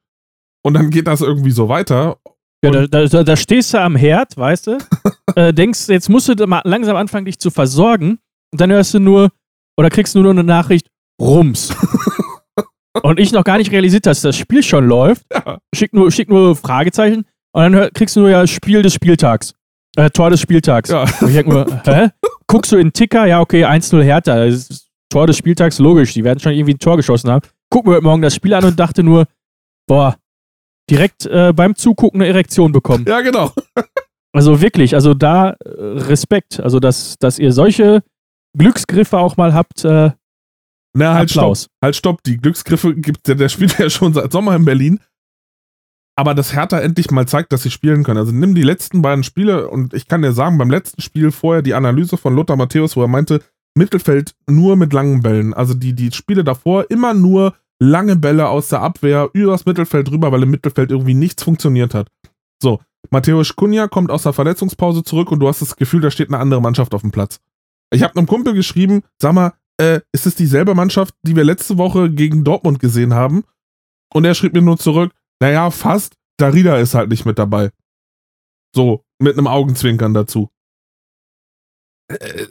Und 0.61 0.76
dann 0.76 0.89
geht 0.89 1.07
das 1.07 1.22
irgendwie 1.22 1.51
so 1.51 1.68
weiter. 1.68 2.18
Ja, 2.64 2.72
da, 2.88 3.06
da, 3.06 3.23
da- 3.23 3.35
stehst 3.35 3.73
du 3.73 3.80
am 3.81 3.95
Herd, 3.95 4.38
weißt 4.38 4.68
du, 4.68 4.77
äh, 5.35 5.53
denkst, 5.53 5.90
jetzt 5.90 6.10
musst 6.10 6.30
du 6.30 6.48
mal 6.48 6.61
langsam 6.64 6.95
anfangen, 6.95 7.26
dich 7.26 7.38
zu 7.40 7.52
versorgen 7.52 8.19
und 8.52 8.61
dann 8.61 8.72
hörst 8.72 8.94
du 8.94 8.99
nur, 8.99 9.30
oder 9.77 9.90
kriegst 9.90 10.15
du 10.15 10.22
nur 10.22 10.31
eine 10.31 10.44
Nachricht, 10.44 10.88
Rums. 11.22 11.76
und 13.03 13.19
ich 13.19 13.31
noch 13.31 13.44
gar 13.44 13.57
nicht 13.57 13.72
realisiert, 13.72 14.06
dass 14.06 14.22
das 14.22 14.35
Spiel 14.38 14.64
schon 14.64 14.88
läuft, 14.88 15.26
Ja. 15.34 15.60
schick 15.76 15.94
nur, 15.94 16.11
schick 16.11 16.30
nur 16.30 16.56
Fragezeichen 16.56 17.26
und 17.53 17.61
dann 17.61 17.76
hör, 17.76 17.91
kriegst 17.91 18.15
du 18.15 18.22
nur 18.22 18.30
ja 18.30 18.45
Spiel 18.48 18.81
des 18.81 18.94
Spieltags. 18.94 19.53
Äh, 19.95 20.10
Tor 20.10 20.31
des 20.31 20.41
Spieltags. 20.41 20.90
Ja. 20.90 21.02
Und 21.03 21.27
ich 21.27 21.34
denk 21.34 21.48
nur, 21.48 21.65
hä? 21.85 22.10
Guckst 22.48 22.72
du 22.72 22.77
in 22.77 22.88
den 22.88 22.94
Ticker, 22.94 23.26
ja, 23.27 23.41
okay, 23.41 23.65
1-0 23.65 24.02
Hertha. 24.02 24.45
Das 24.45 24.69
ist 24.69 24.90
Tor 25.11 25.27
des 25.27 25.38
Spieltags, 25.38 25.77
logisch, 25.80 26.14
die 26.14 26.23
werden 26.23 26.40
schon 26.40 26.53
irgendwie 26.53 26.73
ein 26.73 26.80
Tor 26.80 26.98
geschossen 26.98 27.30
haben. 27.30 27.45
Guck 27.69 27.85
mir 27.85 27.94
heute 27.94 28.03
Morgen 28.03 28.22
das 28.22 28.34
Spiel 28.35 28.53
an 28.53 28.64
und 28.65 28.80
dachte 28.80 29.03
nur, 29.03 29.26
boah, 29.88 30.15
direkt 30.89 31.26
äh, 31.26 31.53
beim 31.53 31.76
Zugucken 31.76 32.22
eine 32.22 32.30
Erektion 32.30 32.72
bekommen. 32.72 33.05
Ja, 33.07 33.22
genau. 33.22 33.51
Also 34.35 34.61
wirklich, 34.61 34.95
also 34.95 35.14
da 35.14 35.51
äh, 35.51 35.69
Respekt. 35.69 36.60
Also, 36.60 36.80
dass, 36.80 37.18
dass 37.19 37.38
ihr 37.38 37.51
solche 37.51 38.01
Glücksgriffe 38.57 39.19
auch 39.19 39.38
mal 39.38 39.53
habt. 39.53 39.85
Äh, 39.85 40.11
Na, 40.95 41.14
halt 41.14 41.30
Applaus. 41.30 41.61
stopp. 41.65 41.72
Halt 41.84 41.95
stopp. 41.95 42.23
Die 42.23 42.38
Glücksgriffe 42.38 42.95
gibt 42.95 43.27
der, 43.27 43.35
der 43.35 43.49
spielt 43.49 43.77
ja 43.77 43.91
schon 43.91 44.14
seit 44.14 44.31
Sommer 44.31 44.55
in 44.55 44.65
Berlin. 44.65 44.99
Aber 46.15 46.34
dass 46.34 46.53
Hertha 46.53 46.80
endlich 46.80 47.11
mal 47.11 47.27
zeigt, 47.27 47.51
dass 47.53 47.64
sie 47.64 47.72
spielen 47.72 48.03
können. 48.03 48.19
Also 48.19 48.31
nimm 48.31 48.53
die 48.53 48.64
letzten 48.64 49.01
beiden 49.01 49.23
Spiele 49.23 49.69
und 49.69 49.93
ich 49.93 50.07
kann 50.07 50.22
dir 50.22 50.31
sagen, 50.31 50.57
beim 50.57 50.69
letzten 50.69 51.01
Spiel 51.01 51.31
vorher 51.31 51.61
die 51.61 51.73
Analyse 51.73 52.18
von 52.18 52.35
Lothar 52.35 52.55
Matthäus, 52.55 52.95
wo 52.95 53.01
er 53.01 53.07
meinte, 53.07 53.39
Mittelfeld 53.76 54.35
nur 54.47 54.76
mit 54.76 54.93
langen 54.93 55.22
Bällen. 55.22 55.53
Also 55.53 55.73
die, 55.73 55.93
die 55.93 56.11
Spiele 56.11 56.43
davor 56.43 56.89
immer 56.89 57.14
nur 57.14 57.55
lange 57.84 58.15
Bälle 58.15 58.47
aus 58.47 58.69
der 58.69 58.81
Abwehr 58.81 59.30
übers 59.34 59.65
Mittelfeld 59.65 60.10
rüber, 60.11 60.31
weil 60.31 60.43
im 60.43 60.51
Mittelfeld 60.51 60.91
irgendwie 60.91 61.14
nichts 61.14 61.43
funktioniert 61.43 61.93
hat. 61.93 62.10
So, 62.61 62.80
Matthäus 63.10 63.55
Kunja 63.55 63.88
kommt 63.88 64.10
aus 64.10 64.23
der 64.23 64.34
Verletzungspause 64.34 65.03
zurück 65.03 65.31
und 65.31 65.39
du 65.39 65.47
hast 65.47 65.61
das 65.61 65.76
Gefühl, 65.76 66.01
da 66.01 66.10
steht 66.10 66.30
eine 66.30 66.39
andere 66.39 66.61
Mannschaft 66.61 66.93
auf 66.93 67.01
dem 67.01 67.11
Platz. 67.11 67.39
Ich 67.91 68.01
habe 68.01 68.15
einem 68.15 68.27
Kumpel 68.27 68.53
geschrieben, 68.53 69.03
sag 69.22 69.34
mal, 69.34 69.53
äh, 69.80 70.01
ist 70.11 70.26
es 70.26 70.35
dieselbe 70.35 70.76
Mannschaft, 70.76 71.15
die 71.23 71.35
wir 71.35 71.43
letzte 71.43 71.77
Woche 71.77 72.10
gegen 72.10 72.43
Dortmund 72.43 72.80
gesehen 72.80 73.14
haben? 73.14 73.43
Und 74.14 74.26
er 74.26 74.35
schrieb 74.35 74.53
mir 74.53 74.61
nur 74.61 74.77
zurück, 74.77 75.11
naja, 75.41 75.69
fast, 75.72 76.15
Darida 76.38 76.77
ist 76.77 76.93
halt 76.93 77.10
nicht 77.10 77.26
mit 77.26 77.38
dabei. 77.38 77.72
So, 78.76 79.03
mit 79.19 79.38
einem 79.38 79.47
Augenzwinkern 79.47 80.14
dazu. 80.14 80.49
Äh, 82.07 82.47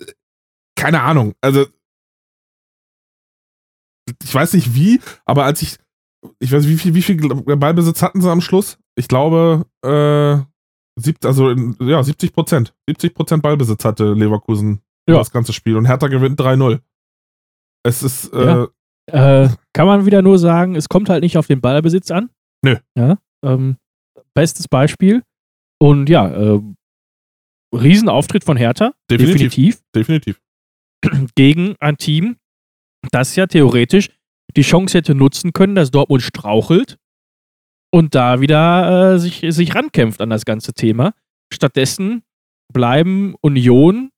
keine 0.77 1.03
Ahnung, 1.03 1.35
also 1.41 1.67
ich 4.23 4.35
weiß 4.35 4.55
nicht 4.55 4.75
wie, 4.75 5.01
aber 5.25 5.45
als 5.45 5.63
ich, 5.63 5.77
ich 6.41 6.53
weiß 6.53 6.65
nicht, 6.65 6.73
wie 6.73 6.79
viel, 6.79 6.95
wie 6.95 7.03
viel 7.03 7.57
Ballbesitz 7.57 8.03
hatten 8.03 8.21
sie 8.21 8.31
am 8.31 8.41
Schluss? 8.41 8.79
Ich 8.97 9.09
glaube, 9.09 9.67
äh, 9.85 10.45
sieb, 11.01 11.25
also 11.25 11.51
in, 11.51 11.77
ja, 11.81 12.03
70 12.03 12.33
Prozent. 12.33 12.75
70 12.89 13.15
Prozent 13.15 13.43
Ballbesitz 13.43 13.85
hatte 13.85 14.13
Leverkusen 14.13 14.81
Ja. 15.09 15.17
das 15.17 15.31
ganze 15.31 15.53
Spiel 15.53 15.77
und 15.77 15.87
Hertha 15.87 16.09
gewinnt 16.09 16.39
3-0. 16.41 16.81
Es 17.85 18.03
ist, 18.03 18.33
äh, 18.33 18.45
Ja. 18.45 19.43
Äh, 19.45 19.49
kann 19.73 19.87
man 19.87 20.07
wieder 20.07 20.23
nur 20.23 20.39
sagen, 20.39 20.77
es 20.77 20.89
kommt 20.89 21.09
halt 21.09 21.23
nicht 21.25 21.37
auf 21.37 21.49
den 21.49 21.61
Ballbesitz 21.61 22.11
an. 22.13 22.31
Nö. 22.65 22.77
Ja, 22.97 23.19
ähm, 23.45 23.77
bestes 24.35 24.69
Beispiel. 24.69 25.25
Und 25.81 26.09
ja, 26.09 26.29
äh, 26.29 26.61
Riesenauftritt 27.75 28.45
von 28.45 28.57
Hertha. 28.57 28.93
Definitiv. 29.11 29.83
definitiv. 29.95 30.41
Gegen 31.35 31.75
ein 31.81 31.97
Team, 31.97 32.37
das 33.11 33.37
ja 33.37 33.47
theoretisch 33.47 34.11
die 34.57 34.63
Chance 34.63 34.99
hätte 34.99 35.15
nutzen 35.15 35.53
können, 35.53 35.75
dass 35.75 35.91
Dortmund 35.91 36.23
strauchelt 36.23 36.99
und 37.91 38.15
da 38.15 38.41
wieder 38.41 39.15
äh, 39.15 39.19
sich, 39.19 39.45
sich 39.49 39.75
rankämpft 39.75 40.21
an 40.21 40.31
das 40.31 40.45
ganze 40.45 40.73
Thema. 40.73 41.15
Stattdessen 41.53 42.23
bleiben 42.73 43.35
Union, 43.41 44.11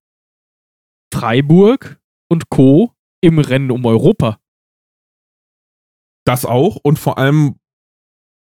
Freiburg 1.12 2.00
und 2.28 2.48
Co. 2.50 2.92
im 3.20 3.38
Rennen 3.38 3.70
um 3.70 3.84
Europa. 3.84 4.38
Das 6.26 6.44
auch 6.44 6.76
und 6.76 6.98
vor 6.98 7.18
allem 7.18 7.56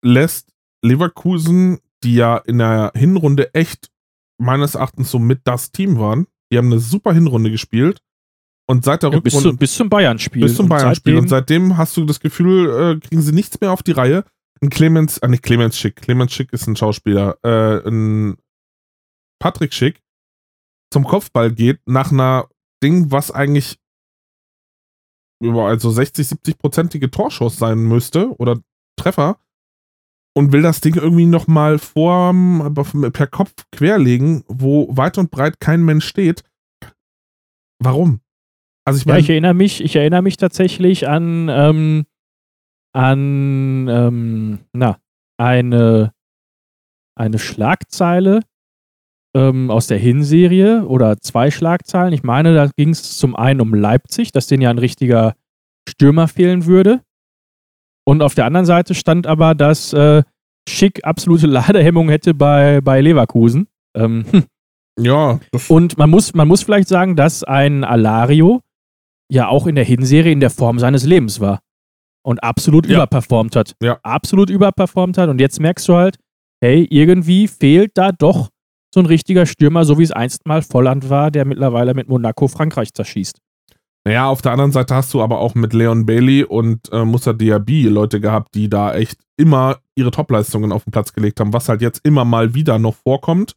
lässt 0.03 0.52
Leverkusen, 0.84 1.80
die 2.03 2.16
ja 2.16 2.38
in 2.38 2.60
der 2.60 2.91
Hinrunde 2.95 3.53
echt 3.53 3.90
meines 4.38 4.76
Erachtens 4.76 5.11
so 5.11 5.20
mit 5.20 5.41
das 5.45 5.72
Team 5.72 5.99
waren, 5.99 6.28
die 6.52 6.57
haben 6.57 6.72
eine 6.72 6.80
super 6.80 7.14
Hinrunde 7.14 7.52
gespielt 7.52 8.02
und 8.70 8.86
seit 8.86 9.02
der 9.04 9.12
Ja, 9.12 9.20
bis, 9.20 9.34
zu, 9.40 9.56
bis 9.58 9.76
zum 9.76 9.90
Bayern-Spiel. 9.90 10.44
bis 10.44 10.56
zum 10.56 10.70
Bayern-Spiel 10.70 11.16
und 11.18 11.28
seitdem- 11.28 11.70
seitdem 11.70 11.78
hast 11.78 11.98
du 11.98 12.06
das 12.06 12.20
Gefühl, 12.20 12.70
äh, 12.70 13.00
kriegen 13.00 13.22
sie 13.22 13.32
nichts 13.32 13.60
mehr 13.60 13.72
auf 13.72 13.82
die 13.84 13.91
Reihe. 13.91 14.24
Ein 14.62 14.70
Clemens, 14.70 15.22
ah 15.24 15.28
nicht 15.28 15.41
Clemens 15.44 15.78
Schick, 15.78 15.96
Clemens 15.96 16.34
Schick 16.34 16.54
ist 16.54 16.68
ein 16.68 16.76
Schauspieler, 16.76 17.38
äh, 17.44 17.88
ein 17.90 18.38
Patrick 19.41 19.74
Schick 19.74 20.02
zum 20.94 21.04
Kopfball 21.06 21.52
geht 21.52 21.80
nach 21.88 22.12
einer 22.12 22.48
Ding, 22.84 23.12
was 23.12 23.32
eigentlich 23.32 23.78
über 25.41 25.68
also 25.68 25.90
60, 25.90 26.28
70 26.28 26.58
prozentige 26.58 27.10
Torschuss 27.10 27.58
sein 27.58 27.80
müsste 27.80 28.30
oder 28.40 28.60
Treffer 28.98 29.40
und 30.36 30.52
will 30.52 30.62
das 30.62 30.82
Ding 30.82 30.96
irgendwie 30.96 31.26
nochmal 31.26 31.80
vor 31.80 32.34
per 33.14 33.28
Kopf 33.28 33.54
querlegen, 33.72 34.44
wo 34.48 34.96
weit 34.96 35.18
und 35.18 35.32
breit 35.32 35.60
kein 35.60 35.84
Mensch 35.84 36.06
steht. 36.06 36.44
Warum? 37.82 38.20
Also 38.85 38.99
ich 38.99 39.06
Ja, 39.06 39.14
meine, 39.14 39.22
ich 39.22 39.30
erinnere 39.30 39.53
mich, 39.53 39.84
ich 39.84 39.95
erinnere 39.95 40.22
mich 40.22 40.38
tatsächlich 40.38 41.07
an, 41.07 41.47
ähm, 41.49 42.06
an 42.93 43.88
ähm, 43.88 44.60
na, 44.73 44.97
eine, 45.38 46.11
eine 47.15 47.39
Schlagzeile 47.39 48.41
ähm, 49.35 49.69
aus 49.69 49.88
der 49.88 49.97
Hinserie 49.97 50.85
oder 50.85 51.18
zwei 51.19 51.51
Schlagzeilen. 51.51 52.14
Ich 52.14 52.23
meine, 52.23 52.53
da 52.56 52.69
ging 52.76 52.89
es 52.89 53.18
zum 53.18 53.35
einen 53.35 53.61
um 53.61 53.73
Leipzig, 53.73 54.31
dass 54.31 54.47
denen 54.47 54.64
ja 54.64 54.69
ein 54.69 54.80
richtiger 54.80 55.35
Stürmer 55.88 56.27
fehlen 56.27 56.65
würde. 56.65 57.01
Und 58.07 58.23
auf 58.23 58.34
der 58.34 58.45
anderen 58.45 58.65
Seite 58.65 58.95
stand 58.95 59.27
aber, 59.27 59.53
dass 59.53 59.93
äh, 59.93 60.23
Schick 60.68 61.06
absolute 61.06 61.47
Ladehemmung 61.47 62.10
hätte 62.10 62.34
bei, 62.34 62.81
bei 62.81 63.01
Leverkusen. 63.01 63.68
Ähm, 63.95 64.26
ja, 64.99 65.39
das, 65.51 65.69
und 65.69 65.97
man 65.97 66.10
muss, 66.10 66.34
man 66.34 66.47
muss 66.47 66.64
vielleicht 66.64 66.88
sagen, 66.88 67.15
dass 67.15 67.43
ein 67.43 67.84
Alario 67.84 68.61
ja 69.31 69.47
auch 69.47 69.68
in 69.68 69.76
der 69.76 69.84
Hinserie 69.85 70.31
in 70.31 70.39
der 70.39 70.49
Form 70.49 70.80
seines 70.80 71.06
Lebens 71.06 71.39
war. 71.39 71.60
Und 72.26 72.43
absolut 72.43 72.85
Ja. 72.88 72.97
überperformt 72.97 73.56
hat. 73.56 73.76
Ja. 73.81 73.99
Absolut 74.03 74.49
überperformt 74.49 75.18
hat. 75.18 75.30
Und 75.30 75.39
jetzt 75.39 75.60
merkst 75.60 75.88
du 75.88 75.95
halt, 75.95 76.18
hey, 76.61 76.85
irgendwie 76.89 77.47
fehlt 77.47 77.91
da 77.95 78.11
doch 78.11 78.49
so 78.93 78.99
ein 78.99 79.06
richtiger 79.06 79.45
Stürmer, 79.45 79.85
so 79.85 79.97
wie 79.99 80.03
es 80.03 80.11
einst 80.11 80.45
mal 80.47 80.61
Volland 80.61 81.10
war, 81.10 81.31
der 81.31 81.45
mittlerweile 81.45 81.93
mit 81.93 82.10
Monaco 82.10 82.47
Frankreich 82.47 82.93
zerschießt. 82.93 83.39
Naja, 84.06 84.27
auf 84.27 84.41
der 84.41 84.51
anderen 84.53 84.72
Seite 84.72 84.95
hast 84.95 85.14
du 85.14 85.22
aber 85.22 85.39
auch 85.39 85.56
mit 85.56 85.73
Leon 85.73 86.06
Bailey 86.06 86.43
und 86.43 86.91
äh, 86.91 87.06
Musa 87.06 87.34
Diaby 87.34 87.84
Leute 87.88 88.19
gehabt, 88.19 88.56
die 88.56 88.69
da 88.69 88.93
echt 88.95 89.18
immer 89.38 89.77
ihre 89.95 90.10
Topleistungen 90.11 90.72
auf 90.72 90.84
den 90.85 90.91
Platz 90.91 91.14
gelegt 91.14 91.39
haben, 91.39 91.53
was 91.53 91.69
halt 91.69 91.81
jetzt 91.81 92.01
immer 92.03 92.26
mal 92.26 92.53
wieder 92.53 92.80
noch 92.80 92.95
vorkommt, 92.95 93.53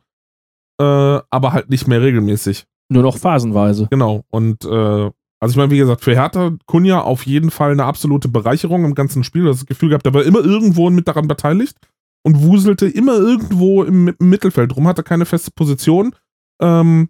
äh, 0.81 0.85
aber 0.85 1.53
halt 1.53 1.71
nicht 1.71 1.87
mehr 1.89 2.03
regelmäßig. 2.03 2.65
Nur 2.91 3.03
noch 3.03 3.17
phasenweise. 3.17 3.87
Genau. 3.91 4.23
Und 4.31 4.65
äh, 4.65 5.11
also 5.43 5.55
ich 5.55 5.57
meine, 5.57 5.73
wie 5.73 5.79
gesagt, 5.79 6.05
für 6.05 6.15
Hertha 6.15 6.53
Kunja 6.67 7.01
auf 7.01 7.27
jeden 7.27 7.51
Fall 7.51 7.73
eine 7.73 7.85
absolute 7.85 8.29
Bereicherung 8.29 8.85
im 8.85 8.95
ganzen 8.95 9.25
Spiel. 9.25 9.45
Das 9.45 9.67
Gefühl 9.67 9.89
gehabt, 9.89 10.07
er 10.07 10.15
war 10.15 10.23
immer 10.23 10.39
irgendwo 10.39 10.89
mit 10.89 11.09
daran 11.09 11.27
beteiligt 11.27 11.77
und 12.25 12.43
wuselte 12.43 12.87
immer 12.87 13.15
irgendwo 13.15 13.83
im, 13.83 14.15
im 14.17 14.31
Mittelfeld 14.31 14.77
rum, 14.77 14.87
hatte 14.87 15.03
keine 15.03 15.27
feste 15.27 15.51
Position. 15.51 16.15
Ähm, 16.63 17.09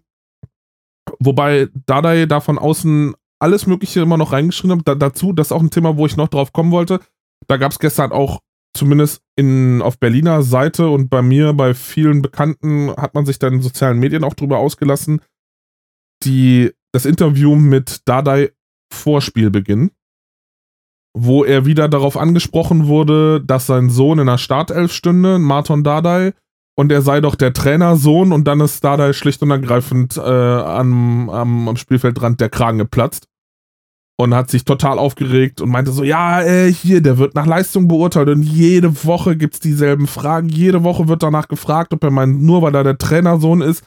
wobei 1.19 1.69
Dardai 1.85 2.25
da 2.25 2.39
von 2.39 2.57
außen 2.57 3.13
alles 3.37 3.67
Mögliche 3.67 4.01
immer 4.01 4.17
noch 4.17 4.31
reingeschrieben 4.31 4.79
hat. 4.79 4.87
Da, 4.87 4.95
dazu, 4.95 5.31
das 5.31 5.49
ist 5.49 5.51
auch 5.51 5.61
ein 5.61 5.69
Thema, 5.69 5.97
wo 5.97 6.07
ich 6.07 6.17
noch 6.17 6.29
drauf 6.29 6.53
kommen 6.53 6.71
wollte. 6.71 7.01
Da 7.45 7.57
gab 7.57 7.71
es 7.71 7.77
gestern 7.77 8.11
auch, 8.11 8.39
zumindest 8.75 9.21
in, 9.35 9.83
auf 9.83 9.99
Berliner 9.99 10.41
Seite 10.41 10.89
und 10.89 11.11
bei 11.11 11.21
mir, 11.21 11.53
bei 11.53 11.75
vielen 11.75 12.23
Bekannten, 12.23 12.89
hat 12.97 13.13
man 13.13 13.27
sich 13.27 13.37
dann 13.37 13.53
in 13.53 13.61
sozialen 13.61 13.99
Medien 13.99 14.23
auch 14.23 14.33
drüber 14.33 14.57
ausgelassen, 14.57 15.21
die, 16.23 16.71
das 16.93 17.05
Interview 17.05 17.55
mit 17.55 18.01
Dardai 18.05 18.51
vor 18.91 19.21
Spielbeginn, 19.21 19.91
wo 21.17 21.43
er 21.43 21.65
wieder 21.65 21.89
darauf 21.89 22.15
angesprochen 22.15 22.87
wurde, 22.87 23.41
dass 23.43 23.67
sein 23.67 23.89
Sohn 23.89 24.19
in 24.19 24.27
der 24.27 24.37
Startelf 24.37 24.93
stünde, 24.93 25.39
Marton 25.39 25.83
Dardai, 25.83 26.33
und 26.75 26.91
er 26.91 27.01
sei 27.01 27.21
doch 27.21 27.35
der 27.35 27.53
Trainersohn 27.53 28.31
und 28.31 28.45
dann 28.45 28.59
ist 28.59 28.83
Dardai 28.83 29.13
schlicht 29.13 29.41
und 29.43 29.51
ergreifend 29.51 30.17
äh, 30.17 30.21
am, 30.21 31.29
am, 31.29 31.67
am 31.67 31.77
Spielfeldrand 31.77 32.39
der 32.39 32.49
Kragen 32.49 32.79
geplatzt 32.79 33.27
und 34.17 34.33
hat 34.33 34.49
sich 34.49 34.65
total 34.65 34.97
aufgeregt 34.97 35.61
und 35.61 35.69
meinte 35.69 35.91
so, 35.91 36.03
ja, 36.03 36.41
äh, 36.41 36.71
hier, 36.71 37.01
der 37.01 37.17
wird 37.17 37.35
nach 37.35 37.45
Leistung 37.45 37.87
beurteilt 37.87 38.29
und 38.29 38.43
jede 38.43 39.03
Woche 39.05 39.35
gibt's 39.35 39.59
dieselben 39.59 40.07
Fragen, 40.07 40.49
jede 40.49 40.83
Woche 40.83 41.07
wird 41.07 41.23
danach 41.23 41.47
gefragt, 41.47 41.93
ob 41.93 42.03
er 42.03 42.11
meint, 42.11 42.41
nur 42.41 42.61
weil 42.61 42.75
er 42.75 42.83
der 42.83 42.97
Trainersohn 42.97 43.61
ist. 43.61 43.83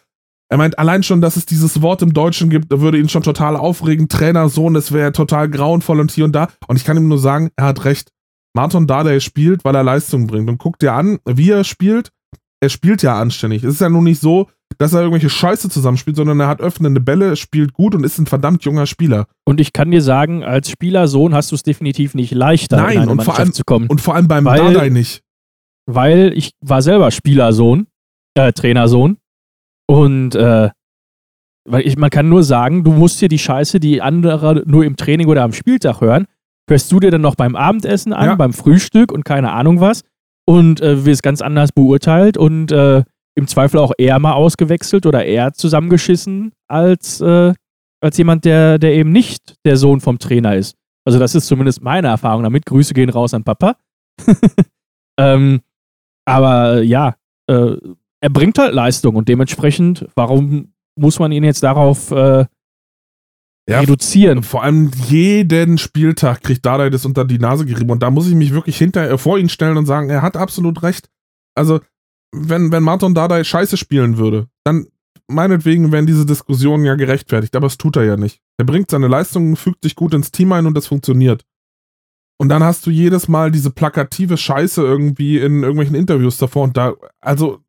Er 0.48 0.58
meint, 0.58 0.78
allein 0.78 1.02
schon, 1.02 1.20
dass 1.20 1.36
es 1.36 1.44
dieses 1.46 1.82
Wort 1.82 2.02
im 2.02 2.12
Deutschen 2.12 2.50
gibt, 2.50 2.70
würde 2.70 2.98
ihn 2.98 3.08
schon 3.08 3.22
total 3.24 3.56
aufregen, 3.56 4.08
Trainersohn, 4.08 4.74
das 4.74 4.92
wäre 4.92 5.10
total 5.12 5.48
grauenvoll 5.50 5.98
und 5.98 6.12
hier 6.12 6.24
und 6.24 6.32
da. 6.36 6.48
Und 6.68 6.76
ich 6.76 6.84
kann 6.84 6.96
ihm 6.96 7.08
nur 7.08 7.18
sagen, 7.18 7.50
er 7.56 7.66
hat 7.66 7.84
recht. 7.84 8.10
Martin 8.54 8.86
Dardai 8.86 9.20
spielt, 9.20 9.64
weil 9.64 9.74
er 9.74 9.82
Leistung 9.82 10.26
bringt. 10.28 10.48
Und 10.48 10.58
guck 10.58 10.78
dir 10.78 10.92
an, 10.94 11.18
wie 11.26 11.50
er 11.50 11.64
spielt. 11.64 12.10
Er 12.60 12.68
spielt 12.70 13.02
ja 13.02 13.20
anständig. 13.20 13.64
Es 13.64 13.74
ist 13.74 13.80
ja 13.80 13.88
nun 13.88 14.04
nicht 14.04 14.20
so, 14.20 14.48
dass 14.78 14.92
er 14.94 15.00
irgendwelche 15.00 15.28
Scheiße 15.30 15.68
zusammenspielt, 15.68 16.16
sondern 16.16 16.40
er 16.40 16.48
hat 16.48 16.60
öffnende 16.60 17.00
Bälle, 17.00 17.36
spielt 17.36 17.72
gut 17.74 17.94
und 17.94 18.04
ist 18.04 18.18
ein 18.18 18.26
verdammt 18.26 18.64
junger 18.64 18.86
Spieler. 18.86 19.26
Und 19.44 19.60
ich 19.60 19.72
kann 19.72 19.90
dir 19.90 20.00
sagen, 20.00 20.42
als 20.42 20.70
Spielersohn 20.70 21.34
hast 21.34 21.50
du 21.50 21.54
es 21.56 21.62
definitiv 21.64 22.14
nicht 22.14 22.32
leichter, 22.32 22.78
Nein, 22.78 22.92
in 22.96 23.02
eine 23.02 23.10
und 23.10 23.22
vor 23.24 23.38
allem- 23.38 23.52
zu 23.52 23.62
kommen. 23.64 23.88
Und 23.88 24.00
vor 24.00 24.14
allem 24.14 24.26
beim 24.28 24.44
Weil- 24.44 24.58
Dardai 24.72 24.88
nicht. 24.90 25.22
weil 25.86 26.32
ich 26.34 26.52
war 26.60 26.82
selber 26.82 27.10
Spielersohn, 27.10 27.88
äh, 28.34 28.52
Trainersohn. 28.52 29.18
Und 29.86 30.34
äh, 30.34 30.70
weil 31.68 31.86
ich, 31.86 31.96
man 31.96 32.10
kann 32.10 32.28
nur 32.28 32.42
sagen, 32.44 32.84
du 32.84 32.92
musst 32.92 33.20
dir 33.20 33.28
die 33.28 33.38
Scheiße, 33.38 33.80
die 33.80 34.00
andere 34.00 34.62
nur 34.66 34.84
im 34.84 34.96
Training 34.96 35.26
oder 35.28 35.42
am 35.42 35.52
Spieltag 35.52 36.00
hören, 36.00 36.26
hörst 36.68 36.90
du 36.92 37.00
dir 37.00 37.10
dann 37.10 37.20
noch 37.20 37.34
beim 37.34 37.56
Abendessen 37.56 38.12
an, 38.12 38.26
Ja. 38.26 38.34
beim 38.34 38.52
Frühstück 38.52 39.12
und 39.12 39.24
keine 39.24 39.52
Ahnung 39.52 39.80
was 39.80 40.02
und 40.46 40.80
äh, 40.80 41.04
wirst 41.04 41.22
ganz 41.22 41.42
anders 41.42 41.72
beurteilt 41.72 42.36
und 42.36 42.70
äh, 42.72 43.02
im 43.34 43.46
Zweifel 43.48 43.78
auch 43.78 43.92
eher 43.98 44.18
mal 44.18 44.32
ausgewechselt 44.32 45.06
oder 45.06 45.24
eher 45.24 45.52
zusammengeschissen 45.52 46.52
als, 46.68 47.20
äh, 47.20 47.52
als 48.00 48.16
jemand, 48.16 48.44
der, 48.44 48.78
der 48.78 48.94
eben 48.94 49.10
nicht 49.12 49.56
der 49.64 49.76
Sohn 49.76 50.00
vom 50.00 50.18
Trainer 50.18 50.54
ist. 50.56 50.76
Also 51.04 51.18
das 51.18 51.34
ist 51.34 51.46
zumindest 51.46 51.82
meine 51.82 52.08
Erfahrung 52.08 52.42
damit. 52.44 52.64
Grüße 52.66 52.94
gehen 52.94 53.10
raus 53.10 53.34
an 53.34 53.44
Papa. 53.44 53.76
ähm, 55.18 55.60
aber 56.24 56.82
ja, 56.82 57.14
äh, 57.48 57.76
er 58.20 58.30
bringt 58.30 58.58
halt 58.58 58.74
Leistung 58.74 59.16
und 59.16 59.28
dementsprechend, 59.28 60.08
warum 60.14 60.72
muss 60.98 61.18
man 61.18 61.32
ihn 61.32 61.44
jetzt 61.44 61.62
darauf 61.62 62.10
äh, 62.10 62.46
ja, 63.68 63.80
reduzieren? 63.80 64.42
Vor 64.42 64.62
allem 64.62 64.90
jeden 65.08 65.78
Spieltag 65.78 66.42
kriegt 66.42 66.64
Dardai 66.64 66.90
das 66.90 67.04
unter 67.04 67.24
die 67.24 67.38
Nase 67.38 67.66
gerieben 67.66 67.90
und 67.90 68.02
da 68.02 68.10
muss 68.10 68.28
ich 68.28 68.34
mich 68.34 68.52
wirklich 68.52 68.78
hinter 68.78 69.10
äh, 69.10 69.18
vor 69.18 69.38
ihn 69.38 69.48
stellen 69.48 69.76
und 69.76 69.86
sagen, 69.86 70.10
er 70.10 70.22
hat 70.22 70.36
absolut 70.36 70.82
recht. 70.82 71.08
Also, 71.54 71.80
wenn, 72.34 72.72
wenn 72.72 72.82
Martin 72.82 73.14
Dardai 73.14 73.44
scheiße 73.44 73.76
spielen 73.76 74.18
würde, 74.18 74.48
dann 74.64 74.86
meinetwegen 75.28 75.92
wären 75.92 76.06
diese 76.06 76.26
Diskussionen 76.26 76.84
ja 76.84 76.94
gerechtfertigt, 76.94 77.56
aber 77.56 77.66
das 77.66 77.78
tut 77.78 77.96
er 77.96 78.04
ja 78.04 78.16
nicht. 78.16 78.40
Er 78.58 78.64
bringt 78.64 78.90
seine 78.90 79.08
Leistungen, 79.08 79.56
fügt 79.56 79.82
sich 79.82 79.94
gut 79.94 80.14
ins 80.14 80.30
Team 80.30 80.52
ein 80.52 80.66
und 80.66 80.74
das 80.74 80.86
funktioniert. 80.86 81.44
Und 82.38 82.50
dann 82.50 82.62
hast 82.62 82.86
du 82.86 82.90
jedes 82.90 83.28
Mal 83.28 83.50
diese 83.50 83.70
plakative 83.70 84.36
Scheiße 84.36 84.82
irgendwie 84.82 85.38
in 85.38 85.62
irgendwelchen 85.62 85.96
Interviews 85.96 86.36
davor 86.36 86.64
und 86.64 86.76
da, 86.76 86.94
also, 87.20 87.60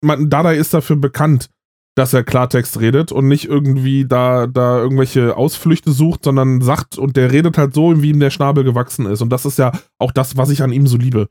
man, 0.00 0.30
Dada 0.30 0.52
ist 0.52 0.74
dafür 0.74 0.96
bekannt, 0.96 1.48
dass 1.96 2.14
er 2.14 2.24
Klartext 2.24 2.80
redet 2.80 3.12
und 3.12 3.28
nicht 3.28 3.46
irgendwie 3.46 4.06
da, 4.06 4.46
da 4.46 4.78
irgendwelche 4.78 5.36
Ausflüchte 5.36 5.92
sucht, 5.92 6.24
sondern 6.24 6.60
sagt 6.60 6.98
und 6.98 7.16
der 7.16 7.32
redet 7.32 7.58
halt 7.58 7.74
so, 7.74 8.00
wie 8.02 8.10
ihm 8.10 8.20
der 8.20 8.30
Schnabel 8.30 8.64
gewachsen 8.64 9.06
ist. 9.06 9.22
Und 9.22 9.30
das 9.30 9.44
ist 9.44 9.58
ja 9.58 9.72
auch 9.98 10.12
das, 10.12 10.36
was 10.36 10.50
ich 10.50 10.62
an 10.62 10.72
ihm 10.72 10.86
so 10.86 10.96
liebe. 10.96 11.28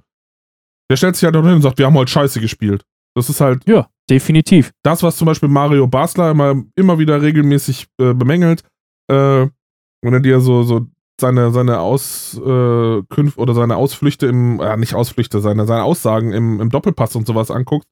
Der 0.91 0.97
stellt 0.97 1.15
sich 1.15 1.23
halt 1.23 1.35
hin 1.35 1.45
und 1.45 1.61
sagt, 1.61 1.77
wir 1.77 1.85
haben 1.85 1.95
heute 1.95 2.11
Scheiße 2.11 2.39
gespielt. 2.39 2.83
Das 3.15 3.29
ist 3.29 3.41
halt. 3.41 3.63
Ja, 3.67 3.87
definitiv. 4.09 4.71
Das, 4.83 5.01
was 5.01 5.17
zum 5.17 5.25
Beispiel 5.25 5.49
Mario 5.49 5.87
Basler 5.87 6.31
immer, 6.31 6.61
immer 6.75 6.99
wieder 6.99 7.21
regelmäßig 7.21 7.87
äh, 7.99 8.13
bemängelt, 8.13 8.63
äh, 9.07 9.47
wenn 10.01 10.13
er 10.13 10.19
dir 10.19 10.39
so, 10.39 10.63
so 10.63 10.87
seine, 11.19 11.51
seine 11.51 11.79
Auskünfte 11.79 13.39
äh, 13.39 13.41
oder 13.41 13.53
seine 13.53 13.75
Ausflüchte 13.75 14.27
im, 14.27 14.59
äh, 14.59 14.77
nicht 14.77 14.93
Ausflüchte, 14.93 15.41
seine, 15.41 15.65
seine 15.65 15.83
Aussagen 15.83 16.31
im, 16.31 16.61
im 16.61 16.69
Doppelpass 16.69 17.15
und 17.15 17.27
sowas 17.27 17.51
anguckt, 17.51 17.85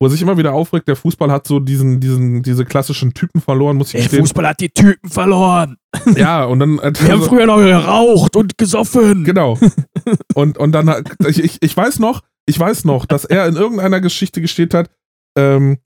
wo 0.00 0.06
er 0.06 0.10
sich 0.10 0.22
immer 0.22 0.38
wieder 0.38 0.54
aufregt, 0.54 0.88
der 0.88 0.96
Fußball 0.96 1.30
hat 1.30 1.46
so 1.46 1.60
diesen, 1.60 2.00
diesen, 2.00 2.42
diese 2.42 2.64
klassischen 2.64 3.12
Typen 3.12 3.40
verloren, 3.42 3.76
muss 3.76 3.92
ich 3.92 4.08
Der 4.08 4.20
Fußball 4.20 4.48
hat 4.48 4.60
die 4.60 4.70
Typen 4.70 5.10
verloren. 5.10 5.76
Ja, 6.16 6.44
und 6.44 6.58
dann. 6.60 6.78
Äh, 6.78 6.92
Wir 6.98 7.12
haben 7.12 7.22
früher 7.22 7.44
noch 7.44 7.58
geraucht 7.58 8.34
und 8.34 8.56
gesoffen. 8.56 9.24
Genau. 9.24 9.58
Und, 10.34 10.58
und 10.58 10.72
dann, 10.72 11.04
ich, 11.26 11.44
ich, 11.44 11.58
ich 11.60 11.76
weiß 11.76 11.98
noch, 11.98 12.22
ich 12.46 12.58
weiß 12.58 12.84
noch, 12.84 13.04
dass 13.04 13.24
er 13.24 13.46
in 13.46 13.54
irgendeiner 13.54 14.00
Geschichte 14.00 14.40
gesteht 14.40 14.72
hat, 14.74 14.90
ähm, 15.36 15.78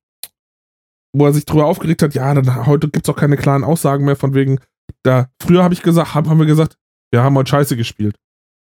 wo 1.12 1.26
er 1.26 1.32
sich 1.32 1.44
drüber 1.44 1.66
aufgeregt 1.66 2.02
hat, 2.02 2.14
ja, 2.14 2.32
dann 2.32 2.66
heute 2.66 2.88
gibt 2.88 3.06
es 3.06 3.12
auch 3.12 3.18
keine 3.18 3.36
klaren 3.36 3.64
Aussagen 3.64 4.04
mehr 4.04 4.16
von 4.16 4.32
wegen, 4.34 4.60
da, 5.02 5.28
früher 5.42 5.64
habe 5.64 5.74
ich 5.74 5.82
gesagt, 5.82 6.14
haben, 6.14 6.30
haben 6.30 6.38
wir 6.38 6.46
gesagt, 6.46 6.78
wir 7.12 7.22
haben 7.22 7.36
heute 7.36 7.50
scheiße 7.50 7.76
gespielt. 7.76 8.16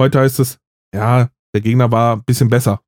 Heute 0.01 0.19
heißt 0.19 0.39
es, 0.39 0.59
ja, 0.93 1.29
der 1.53 1.61
Gegner 1.61 1.91
war 1.91 2.17
ein 2.17 2.23
bisschen 2.23 2.49
besser. 2.49 2.81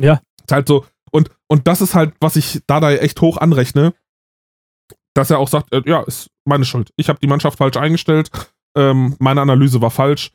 Ja. 0.00 0.22
Ist 0.40 0.52
halt 0.52 0.68
so, 0.68 0.86
und, 1.10 1.30
und 1.48 1.66
das 1.66 1.80
ist 1.80 1.94
halt, 1.94 2.14
was 2.20 2.36
ich 2.36 2.62
Dada 2.66 2.92
echt 2.92 3.20
hoch 3.20 3.36
anrechne, 3.36 3.94
dass 5.14 5.30
er 5.30 5.38
auch 5.38 5.48
sagt, 5.48 5.72
äh, 5.72 5.82
ja, 5.86 6.02
ist 6.02 6.30
meine 6.44 6.64
Schuld. 6.64 6.90
Ich 6.96 7.08
habe 7.08 7.18
die 7.20 7.26
Mannschaft 7.26 7.58
falsch 7.58 7.76
eingestellt, 7.76 8.30
ähm, 8.76 9.16
meine 9.18 9.40
Analyse 9.40 9.80
war 9.80 9.90
falsch. 9.90 10.32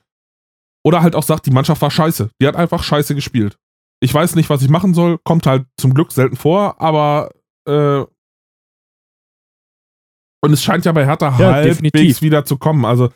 Oder 0.84 1.02
halt 1.02 1.16
auch 1.16 1.24
sagt, 1.24 1.48
die 1.48 1.52
Mannschaft 1.52 1.82
war 1.82 1.90
scheiße. 1.90 2.30
Die 2.40 2.48
hat 2.48 2.56
einfach 2.56 2.84
scheiße 2.84 3.16
gespielt. 3.16 3.58
Ich 4.02 4.14
weiß 4.14 4.36
nicht, 4.36 4.50
was 4.50 4.62
ich 4.62 4.70
machen 4.70 4.94
soll, 4.94 5.18
kommt 5.24 5.48
halt 5.48 5.66
zum 5.78 5.94
Glück 5.94 6.12
selten 6.12 6.36
vor, 6.36 6.80
aber 6.80 7.32
äh, 7.68 8.04
und 10.42 10.54
es 10.54 10.64
scheint 10.64 10.86
ja 10.86 10.92
bei 10.92 11.06
Hertha 11.06 11.36
ja, 11.40 11.54
halbwegs 11.54 11.78
definitiv. 11.78 12.22
wieder 12.22 12.46
zu 12.46 12.58
kommen. 12.58 12.86
Also 12.86 13.10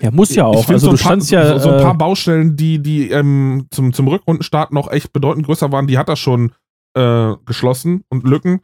er 0.00 0.12
muss 0.12 0.34
ja 0.34 0.44
auch. 0.44 0.68
Also 0.68 0.90
so 0.90 0.96
du 0.96 1.02
paar, 1.02 1.18
ja. 1.18 1.58
So, 1.58 1.58
so, 1.58 1.70
ein 1.70 1.82
paar 1.82 1.94
äh, 1.94 1.98
Baustellen, 1.98 2.56
die, 2.56 2.80
die 2.80 3.10
ähm, 3.10 3.66
zum, 3.70 3.92
zum 3.92 4.08
Rückrundenstart 4.08 4.72
noch 4.72 4.90
echt 4.90 5.12
bedeutend 5.12 5.46
größer 5.46 5.72
waren, 5.72 5.86
die 5.86 5.98
hat 5.98 6.08
er 6.08 6.16
schon 6.16 6.52
äh, 6.94 7.34
geschlossen 7.44 8.04
und 8.08 8.24
Lücken. 8.24 8.60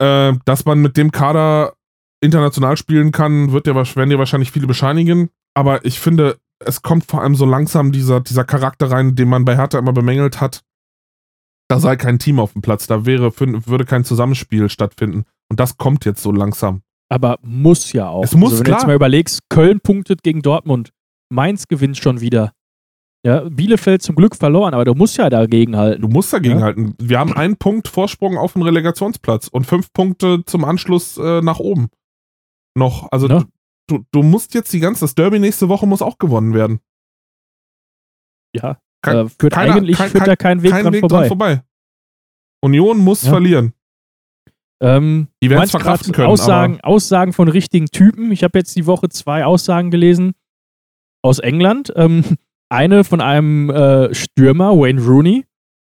Äh, 0.00 0.34
dass 0.44 0.64
man 0.64 0.80
mit 0.80 0.96
dem 0.96 1.12
Kader 1.12 1.74
international 2.20 2.76
spielen 2.76 3.12
kann, 3.12 3.52
wird 3.52 3.66
ja, 3.66 3.74
werden 3.74 4.10
dir 4.10 4.18
wahrscheinlich 4.18 4.52
viele 4.52 4.66
bescheinigen. 4.66 5.30
Aber 5.54 5.84
ich 5.84 6.00
finde, 6.00 6.38
es 6.64 6.82
kommt 6.82 7.04
vor 7.04 7.22
allem 7.22 7.34
so 7.34 7.44
langsam 7.44 7.92
dieser, 7.92 8.20
dieser 8.20 8.44
Charakter 8.44 8.90
rein, 8.90 9.14
den 9.14 9.28
man 9.28 9.44
bei 9.44 9.56
Hertha 9.56 9.78
immer 9.78 9.92
bemängelt 9.92 10.40
hat. 10.40 10.62
Da 11.68 11.80
sei 11.80 11.96
kein 11.96 12.18
Team 12.18 12.38
auf 12.38 12.52
dem 12.52 12.62
Platz, 12.62 12.86
da 12.86 13.06
wäre, 13.06 13.32
würde 13.38 13.84
kein 13.84 14.04
Zusammenspiel 14.04 14.68
stattfinden. 14.68 15.24
Und 15.48 15.60
das 15.60 15.76
kommt 15.76 16.04
jetzt 16.04 16.22
so 16.22 16.32
langsam. 16.32 16.82
Aber 17.12 17.38
muss 17.42 17.92
ja 17.92 18.08
auch. 18.08 18.24
Es 18.24 18.34
muss, 18.34 18.52
also, 18.52 18.60
wenn 18.60 18.64
klar. 18.64 18.78
du 18.78 18.80
jetzt 18.80 18.86
mal 18.86 18.96
überlegst, 18.96 19.40
Köln 19.50 19.80
punktet 19.80 20.22
gegen 20.22 20.40
Dortmund, 20.40 20.92
Mainz 21.28 21.68
gewinnt 21.68 21.98
schon 21.98 22.22
wieder. 22.22 22.52
Ja, 23.24 23.48
Bielefeld 23.48 24.00
zum 24.02 24.16
Glück 24.16 24.34
verloren, 24.34 24.72
aber 24.72 24.86
du 24.86 24.94
musst 24.94 25.18
ja 25.18 25.28
dagegen 25.28 25.76
halten. 25.76 26.00
Du 26.00 26.08
musst 26.08 26.32
dagegen 26.32 26.60
ja? 26.60 26.64
halten. 26.64 26.94
Wir 26.98 27.18
haben 27.18 27.34
einen 27.34 27.56
Punkt 27.56 27.86
Vorsprung 27.88 28.38
auf 28.38 28.54
den 28.54 28.62
Relegationsplatz 28.62 29.48
und 29.48 29.66
fünf 29.66 29.92
Punkte 29.92 30.42
zum 30.46 30.64
Anschluss 30.64 31.18
äh, 31.18 31.42
nach 31.42 31.58
oben. 31.58 31.90
Noch. 32.74 33.12
Also 33.12 33.28
ja. 33.28 33.44
du, 33.88 34.06
du 34.10 34.22
musst 34.22 34.54
jetzt 34.54 34.72
die 34.72 34.80
ganze, 34.80 35.02
das 35.02 35.14
Derby 35.14 35.38
nächste 35.38 35.68
Woche 35.68 35.86
muss 35.86 36.00
auch 36.00 36.16
gewonnen 36.16 36.54
werden. 36.54 36.80
Ja, 38.56 38.80
kein, 39.02 39.16
äh, 39.18 39.28
führt 39.28 39.52
keiner, 39.52 39.74
eigentlich 39.74 39.98
kein, 39.98 40.10
führt 40.10 40.26
da 40.26 40.34
kein 40.34 40.62
Weg, 40.62 40.70
kein 40.70 40.84
dran, 40.84 40.92
Weg 40.94 41.00
vorbei. 41.00 41.16
dran 41.18 41.28
vorbei. 41.28 41.62
Union 42.62 42.98
muss 42.98 43.22
ja. 43.22 43.30
verlieren. 43.30 43.74
Ähm, 44.82 45.28
die 45.42 45.48
werden 45.48 45.62
es 45.62 45.70
verkraften 45.70 46.12
können. 46.12 46.28
Aussagen, 46.28 46.80
Aussagen 46.82 47.32
von 47.32 47.48
richtigen 47.48 47.86
Typen. 47.86 48.32
Ich 48.32 48.42
habe 48.42 48.58
jetzt 48.58 48.74
die 48.76 48.86
Woche 48.86 49.08
zwei 49.08 49.44
Aussagen 49.44 49.90
gelesen 49.90 50.32
aus 51.22 51.38
England. 51.38 51.92
Ähm, 51.96 52.24
eine 52.68 53.04
von 53.04 53.20
einem 53.20 53.70
äh, 53.70 54.14
Stürmer, 54.14 54.76
Wayne 54.76 55.00
Rooney, 55.00 55.44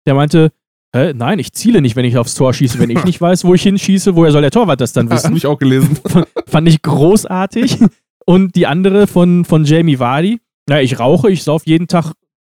der 0.06 0.14
meinte, 0.14 0.52
Hä? 0.94 1.14
Nein, 1.14 1.38
ich 1.38 1.52
ziele 1.52 1.80
nicht, 1.80 1.96
wenn 1.96 2.04
ich 2.04 2.18
aufs 2.18 2.34
Tor 2.34 2.52
schieße. 2.52 2.78
Wenn 2.78 2.90
ich 2.90 3.02
nicht 3.04 3.20
weiß, 3.20 3.44
wo 3.44 3.54
ich 3.54 3.62
hinschieße, 3.62 4.14
woher 4.14 4.30
soll 4.30 4.42
der 4.42 4.50
Torwart 4.50 4.80
das 4.80 4.92
dann 4.92 5.10
wissen? 5.10 5.28
Habe 5.28 5.38
ich 5.38 5.46
auch 5.46 5.59
gelesen. 5.59 5.96
Fand 6.46 6.68
ich 6.68 6.82
großartig. 6.82 7.78
Und 8.26 8.54
die 8.54 8.66
andere 8.66 9.06
von, 9.06 9.44
von 9.44 9.64
Jamie 9.64 9.98
Vardy. 9.98 10.40
Na, 10.68 10.80
ich 10.80 10.98
rauche, 10.98 11.30
ich 11.30 11.42
sauf 11.42 11.66
jeden 11.66 11.88
Tag 11.88 12.12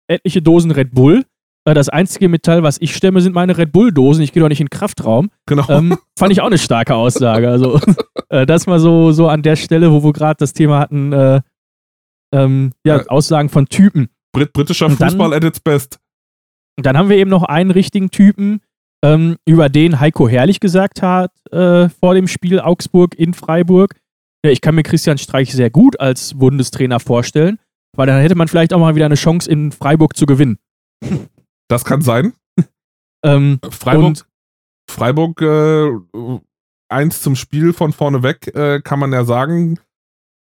etliche 0.07 0.41
Dosen 0.41 0.71
Red 0.71 0.93
Bull. 0.93 1.23
Äh, 1.65 1.73
das 1.73 1.89
einzige 1.89 2.29
Metall, 2.29 2.63
was 2.63 2.79
ich 2.79 2.95
stemme, 2.95 3.21
sind 3.21 3.33
meine 3.33 3.57
Red 3.57 3.71
Bull-Dosen. 3.71 4.23
Ich 4.23 4.31
gehe 4.31 4.41
doch 4.41 4.49
nicht 4.49 4.61
in 4.61 4.67
den 4.67 4.77
Kraftraum. 4.77 5.29
Genau. 5.47 5.67
Ähm, 5.69 5.97
fand 6.17 6.31
ich 6.31 6.41
auch 6.41 6.47
eine 6.47 6.57
starke 6.57 6.95
Aussage. 6.95 7.49
Also, 7.49 7.79
äh, 8.29 8.45
das 8.45 8.67
mal 8.67 8.79
so, 8.79 9.11
so 9.11 9.27
an 9.27 9.41
der 9.41 9.55
Stelle, 9.55 9.91
wo 9.91 10.03
wir 10.03 10.13
gerade 10.13 10.37
das 10.37 10.53
Thema 10.53 10.79
hatten, 10.79 11.11
äh, 11.11 11.41
ähm, 12.33 12.71
ja, 12.85 12.97
äh, 12.97 13.07
Aussagen 13.07 13.49
von 13.49 13.67
Typen. 13.67 14.09
Brit 14.31 14.53
britischer 14.53 14.87
dann, 14.89 14.97
Fußball 14.97 15.33
at 15.33 15.43
its 15.43 15.59
best. 15.59 15.99
Dann 16.77 16.97
haben 16.97 17.09
wir 17.09 17.17
eben 17.17 17.29
noch 17.29 17.43
einen 17.43 17.71
richtigen 17.71 18.11
Typen, 18.11 18.61
ähm, 19.03 19.37
über 19.45 19.69
den 19.69 19.99
Heiko 19.99 20.27
Herrlich 20.27 20.59
gesagt 20.59 21.01
hat 21.01 21.31
äh, 21.51 21.89
vor 21.89 22.15
dem 22.15 22.27
Spiel 22.27 22.59
Augsburg 22.59 23.15
in 23.15 23.33
Freiburg. 23.33 23.95
Ja, 24.43 24.51
ich 24.51 24.61
kann 24.61 24.75
mir 24.75 24.83
Christian 24.83 25.17
Streich 25.17 25.51
sehr 25.53 25.69
gut 25.69 25.99
als 25.99 26.33
Bundestrainer 26.33 26.99
vorstellen, 26.99 27.59
weil 27.95 28.07
dann 28.07 28.21
hätte 28.21 28.35
man 28.35 28.47
vielleicht 28.47 28.73
auch 28.73 28.79
mal 28.79 28.95
wieder 28.95 29.05
eine 29.05 29.15
Chance 29.15 29.49
in 29.49 29.71
Freiburg 29.71 30.15
zu 30.15 30.25
gewinnen. 30.25 30.57
Das 31.67 31.85
kann 31.85 32.01
sein. 32.01 32.33
ähm, 33.25 33.59
Freiburg, 33.69 34.27
Freiburg 34.89 35.41
äh, 35.41 35.91
eins 36.89 37.21
zum 37.21 37.35
Spiel 37.35 37.73
von 37.73 37.93
vorne 37.93 38.23
weg, 38.23 38.55
äh, 38.55 38.81
kann 38.81 38.99
man 38.99 39.11
ja 39.11 39.25
sagen. 39.25 39.79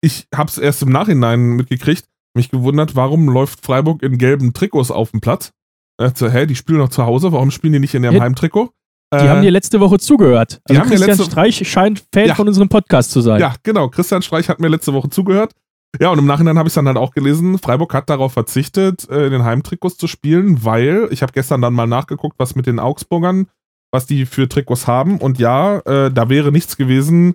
Ich 0.03 0.27
habe 0.35 0.49
es 0.49 0.59
erst 0.59 0.83
im 0.83 0.91
Nachhinein 0.91 1.57
mitgekriegt, 1.57 2.07
mich 2.35 2.51
gewundert, 2.51 2.97
warum 2.97 3.29
läuft 3.29 3.65
Freiburg 3.65 4.03
in 4.03 4.19
gelben 4.19 4.53
Trikots 4.55 4.91
auf 4.91 5.11
dem 5.11 5.21
Platz? 5.21 5.53
Also, 5.99 6.31
hä, 6.31 6.47
die 6.47 6.57
spielen 6.57 6.79
noch 6.79 6.89
zu 6.89 7.05
Hause, 7.05 7.33
warum 7.33 7.51
spielen 7.51 7.75
die 7.75 7.79
nicht 7.79 7.95
in 7.95 8.05
ihrem 8.05 8.15
ja, 8.15 8.23
Heimtrikot? 8.23 8.73
Die 9.13 9.19
äh, 9.19 9.29
haben 9.29 9.43
dir 9.43 9.51
letzte 9.51 9.81
Woche 9.81 9.99
zugehört. 9.99 10.61
Also 10.69 10.83
Christian 10.83 11.11
letzte, 11.11 11.25
Streich 11.25 11.69
scheint 11.69 12.05
Fan 12.13 12.29
ja, 12.29 12.35
von 12.35 12.47
unserem 12.47 12.69
Podcast 12.69 13.11
zu 13.11 13.21
sein. 13.21 13.41
Ja, 13.41 13.55
genau. 13.63 13.89
Christian 13.89 14.23
Streich 14.23 14.49
hat 14.49 14.61
mir 14.61 14.69
letzte 14.69 14.95
Woche 14.95 15.11
zugehört. 15.11 15.53
Ja, 15.99 16.11
und 16.11 16.19
im 16.19 16.27
Nachhinein 16.27 16.59
habe 16.59 16.69
ich 16.69 16.75
dann 16.75 16.87
halt 16.87 16.97
auch 16.97 17.13
gelesen, 17.13 17.59
Freiburg 17.59 17.93
hat 17.95 18.09
darauf 18.11 18.33
verzichtet, 18.33 19.09
äh, 19.09 19.29
den 19.29 19.43
Heimtrikots 19.43 19.97
zu 19.97 20.07
spielen, 20.07 20.65
weil, 20.65 21.09
ich 21.11 21.23
habe 21.23 21.33
gestern 21.33 21.63
dann 21.63 21.75
mal 21.75 21.87
nachgeguckt, 21.87 22.39
was 22.39 22.55
mit 22.55 22.67
den 22.67 22.79
Augsburgern, 22.79 23.49
was 23.93 24.07
die 24.07 24.25
für 24.25 24.49
Trikots 24.49 24.87
haben. 24.87 25.19
Und 25.19 25.39
ja, 25.39 25.79
äh, 25.81 26.13
da 26.13 26.29
wäre 26.29 26.53
nichts 26.53 26.77
gewesen, 26.77 27.35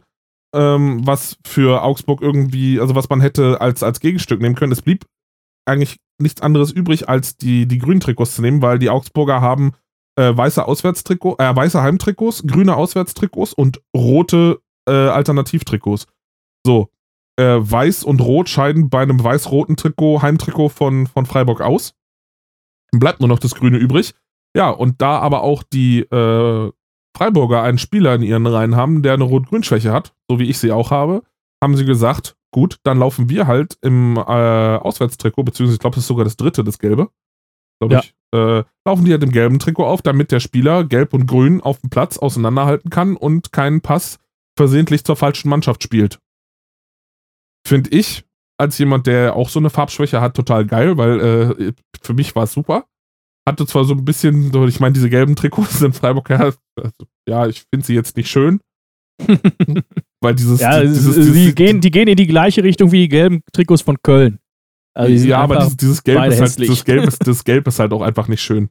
ähm, 0.56 1.06
was 1.06 1.38
für 1.46 1.84
Augsburg 1.84 2.22
irgendwie, 2.22 2.80
also 2.80 2.96
was 2.96 3.10
man 3.10 3.20
hätte 3.20 3.60
als, 3.60 3.84
als 3.84 4.00
Gegenstück 4.00 4.42
nehmen 4.42 4.56
können. 4.56 4.72
Es 4.72 4.82
blieb 4.82 5.06
eigentlich 5.66 5.98
nichts 6.18 6.42
anderes 6.42 6.72
übrig, 6.72 7.10
als 7.10 7.36
die, 7.36 7.68
die 7.68 7.80
grünen 7.80 8.00
Trikots 8.00 8.36
zu 8.36 8.42
nehmen, 8.42 8.62
weil 8.62 8.80
die 8.80 8.90
Augsburger 8.90 9.42
haben 9.42 9.74
äh, 10.18 10.36
weiße 10.36 10.66
Auswärtstrikots, 10.66 11.44
äh, 11.44 11.56
weiße 11.56 11.82
Heimtrikots, 11.82 12.44
grüne 12.48 12.76
Auswärtstrikots 12.78 13.54
und 13.54 13.82
rote 13.96 14.62
äh, 14.88 14.92
Alternativtrikots. 14.92 16.08
So, 16.66 16.90
äh, 17.38 17.58
Weiß 17.60 18.04
und 18.04 18.22
Rot 18.22 18.50
scheiden 18.50 18.90
bei 18.90 19.02
einem 19.02 19.24
weiß-roten 19.24 19.76
Trikot, 19.76 20.22
Heimtrikot 20.22 20.70
von, 20.70 21.08
von 21.08 21.26
Freiburg 21.26 21.62
aus. 21.62 21.94
Bleibt 22.92 23.20
nur 23.20 23.30
noch 23.30 23.40
das 23.40 23.56
Grüne 23.56 23.78
übrig. 23.78 24.14
Ja, 24.56 24.70
und 24.70 25.02
da 25.02 25.20
aber 25.20 25.42
auch 25.44 25.64
die 25.64 26.00
äh, 26.00 26.72
Freiburger 27.16 27.62
einen 27.62 27.78
Spieler 27.78 28.16
in 28.16 28.24
ihren 28.24 28.48
Reihen 28.48 28.76
haben, 28.76 29.02
der 29.04 29.14
eine 29.14 29.24
Rot-Grün-Schwäche 29.26 29.92
hat, 29.92 30.14
so 30.30 30.40
wie 30.40 30.50
ich 30.50 30.58
sie 30.60 30.72
auch 30.72 30.92
habe, 30.92 31.24
haben 31.62 31.76
sie 31.76 31.86
gesagt, 31.86 32.36
gut, 32.52 32.78
dann 32.84 33.00
laufen 33.00 33.30
wir 33.30 33.48
halt 33.48 33.78
im 33.82 34.16
äh, 34.18 34.22
Auswärtstrikot, 34.22 35.44
beziehungsweise 35.44 35.76
ich 35.76 35.80
glaube, 35.82 35.96
das 35.96 36.04
ist 36.04 36.08
sogar 36.08 36.24
das 36.26 36.38
dritte, 36.38 36.64
das 36.64 36.80
gelbe. 36.80 37.10
Glaube 37.80 37.96
Ja. 37.96 38.00
ich. 38.02 38.14
Äh, 38.34 38.64
laufen 38.86 39.06
die 39.06 39.12
halt 39.12 39.24
im 39.24 39.32
gelben 39.32 39.60
Trikot 39.60 39.86
auf, 39.86 40.02
damit 40.02 40.32
der 40.32 40.40
Spieler 40.40 40.84
gelb 40.84 41.14
und 41.14 41.26
grün 41.26 41.62
auf 41.62 41.80
dem 41.80 41.90
Platz 41.90 42.18
auseinanderhalten 42.18 42.90
kann 42.90 43.16
und 43.16 43.52
keinen 43.52 43.82
Pass 43.82 44.20
versehentlich 44.58 45.04
zur 45.04 45.16
falschen 45.16 45.50
Mannschaft 45.50 45.84
spielt. 45.84 46.20
Finde 47.66 47.90
ich, 47.92 48.24
als 48.58 48.78
jemand, 48.78 49.08
der 49.08 49.36
auch 49.36 49.50
so 49.50 49.60
eine 49.60 49.70
Farbschwäche 49.70 50.22
hat, 50.22 50.36
total 50.36 50.66
geil, 50.66 50.98
weil 50.98 51.20
äh, 51.20 51.74
für 52.02 52.14
mich 52.14 52.36
war 52.36 52.44
es 52.44 52.54
super. 52.54 52.86
Hatte 53.48 53.66
zwar 53.68 53.86
so 53.86 53.94
ein 53.94 54.06
bisschen, 54.06 54.52
so, 54.52 54.68
ich 54.68 54.80
meine, 54.80 54.94
diese 54.94 55.10
gelben 55.10 55.36
Trikots 55.36 55.82
in 55.82 55.94
Freiburg, 55.94 56.30
ja, 56.30 56.38
also, 56.40 57.06
ja 57.28 57.48
ich 57.48 57.64
finde 57.74 57.86
sie 57.86 57.94
jetzt 57.96 58.16
nicht 58.18 58.30
schön. 58.30 58.60
weil 60.22 60.36
dieses, 60.36 60.60
ja, 60.60 60.82
dieses, 60.82 61.06
es- 61.06 61.16
dieses, 61.16 61.34
die, 61.34 61.56
gehen, 61.56 61.80
die 61.82 61.92
gehen 61.92 62.08
in 62.08 62.18
die 62.18 62.28
gleiche 62.28 62.64
Richtung 62.64 62.92
wie 62.92 63.02
die 63.02 63.10
gelben 63.10 63.42
Trikots 63.54 63.82
von 63.82 63.98
Köln. 64.04 64.40
Also 64.98 65.14
die 65.14 65.30
ja, 65.30 65.40
aber 65.40 65.58
dieses, 65.58 65.78
dieses 65.78 66.04
Gelb 66.04 66.18
ist 66.32 66.42
halt, 66.42 66.70
das 66.70 66.86
Gelb 66.86 67.08
ist, 67.08 67.28
das 67.28 67.44
Gelb 67.44 67.68
ist 67.68 67.80
halt 67.80 67.94
auch 67.94 68.02
einfach 68.02 68.28
nicht 68.28 68.42
schön. 68.42 68.70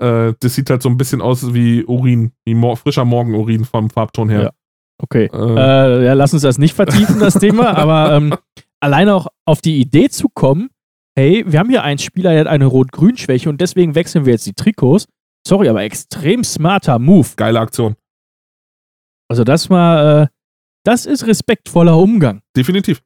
Äh, 0.00 0.34
das 0.40 0.54
sieht 0.54 0.70
halt 0.70 0.82
so 0.82 0.88
ein 0.88 0.96
bisschen 0.96 1.20
aus 1.20 1.52
wie 1.54 1.84
Urin, 1.84 2.32
wie 2.46 2.54
Mor 2.54 2.76
frischer 2.76 3.04
Morgenurin 3.04 3.64
vom 3.64 3.90
Farbton 3.90 4.28
her. 4.28 4.54
Okay. 4.98 5.30
Äh, 5.32 5.36
Äh, 5.36 6.04
ja, 6.06 6.12
lass 6.14 6.32
uns 6.32 6.42
das 6.42 6.58
nicht 6.58 6.74
vertiefen, 6.74 7.20
das 7.20 7.34
Thema, 7.34 7.68
aber 7.76 8.14
ähm, 8.16 8.34
alleine 8.80 9.14
auch 9.14 9.28
auf 9.44 9.60
die 9.60 9.80
Idee 9.80 10.08
zu 10.08 10.28
kommen, 10.28 10.70
hey, 11.16 11.44
wir 11.46 11.58
haben 11.58 11.70
hier 11.70 11.82
einen 11.82 11.98
Spieler, 11.98 12.30
der 12.30 12.40
hat 12.40 12.46
eine 12.46 12.66
Rot-Grün-Schwäche 12.66 13.48
und 13.48 13.60
deswegen 13.60 13.94
wechseln 13.94 14.24
wir 14.26 14.32
jetzt 14.32 14.46
die 14.46 14.54
Trikots. 14.54 15.06
Sorry, 15.46 15.68
aber 15.68 15.82
extrem 15.82 16.44
smarter 16.44 16.98
Move. 16.98 17.28
geile 17.36 17.60
Aktion. 17.60 17.96
Also 19.28 19.44
das 19.44 19.70
war, 19.70 20.22
äh, 20.22 20.26
das 20.84 21.06
ist 21.06 21.26
respektvoller 21.26 21.96
Umgang. 21.96 22.40
Definitiv. 22.56 23.02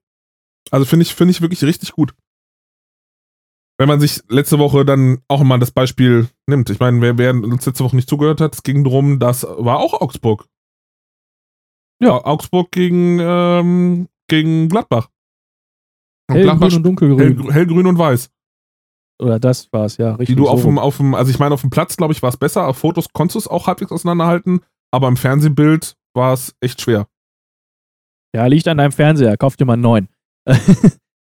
Also 0.70 0.86
finde 0.86 1.02
ich, 1.02 1.14
finde 1.14 1.32
ich 1.32 1.40
wirklich 1.40 1.62
richtig 1.62 1.92
gut. 1.92 2.14
Wenn 3.78 3.88
man 3.88 4.00
sich 4.00 4.20
letzte 4.28 4.58
Woche 4.58 4.84
dann 4.84 5.18
auch 5.28 5.42
mal 5.42 5.58
das 5.58 5.72
Beispiel 5.72 6.28
nimmt. 6.46 6.70
Ich 6.70 6.78
meine, 6.78 7.00
wer, 7.00 7.18
wer 7.18 7.34
uns 7.34 7.66
letzte 7.66 7.82
Woche 7.84 7.96
nicht 7.96 8.08
zugehört 8.08 8.40
hat, 8.40 8.54
es 8.54 8.62
ging 8.62 8.84
darum, 8.84 9.18
das 9.18 9.42
war 9.44 9.78
auch 9.78 10.00
Augsburg. 10.00 10.46
Ja, 12.02 12.24
Augsburg 12.24 12.70
gegen, 12.72 13.18
ähm, 13.20 14.08
gegen 14.28 14.68
Gladbach. 14.68 15.08
Und 16.28 16.36
Hellgrün 16.36 16.58
Gladbach 16.58 16.76
und 16.76 16.82
dunkelgrün. 16.82 17.42
hell, 17.42 17.52
hellgrün 17.52 17.86
und 17.86 17.98
weiß. 17.98 18.30
Oder 19.20 19.38
das 19.38 19.72
war 19.72 19.84
es, 19.84 19.98
ja, 19.98 20.10
richtig. 20.10 20.28
Die 20.28 20.34
du 20.34 20.48
auf 20.48 20.62
so. 20.62 20.68
dem, 20.68 20.78
auf 20.78 20.96
dem, 20.96 21.14
also 21.14 21.30
ich 21.30 21.38
meine, 21.38 21.54
auf 21.54 21.60
dem 21.60 21.70
Platz, 21.70 21.96
glaube 21.96 22.12
ich, 22.12 22.22
war 22.22 22.30
es 22.30 22.36
besser. 22.36 22.66
Auf 22.66 22.78
Fotos 22.78 23.12
konntest 23.12 23.36
du 23.36 23.38
es 23.38 23.48
auch 23.48 23.66
halbwegs 23.68 23.92
auseinanderhalten, 23.92 24.60
aber 24.90 25.08
im 25.08 25.16
Fernsehbild 25.16 25.96
war 26.14 26.32
es 26.32 26.54
echt 26.60 26.80
schwer. 26.80 27.06
Ja, 28.34 28.46
liegt 28.46 28.66
an 28.66 28.78
deinem 28.78 28.92
Fernseher. 28.92 29.36
Kauf 29.36 29.56
dir 29.56 29.64
mal 29.64 29.74
einen 29.74 29.82
neuen. 29.82 30.08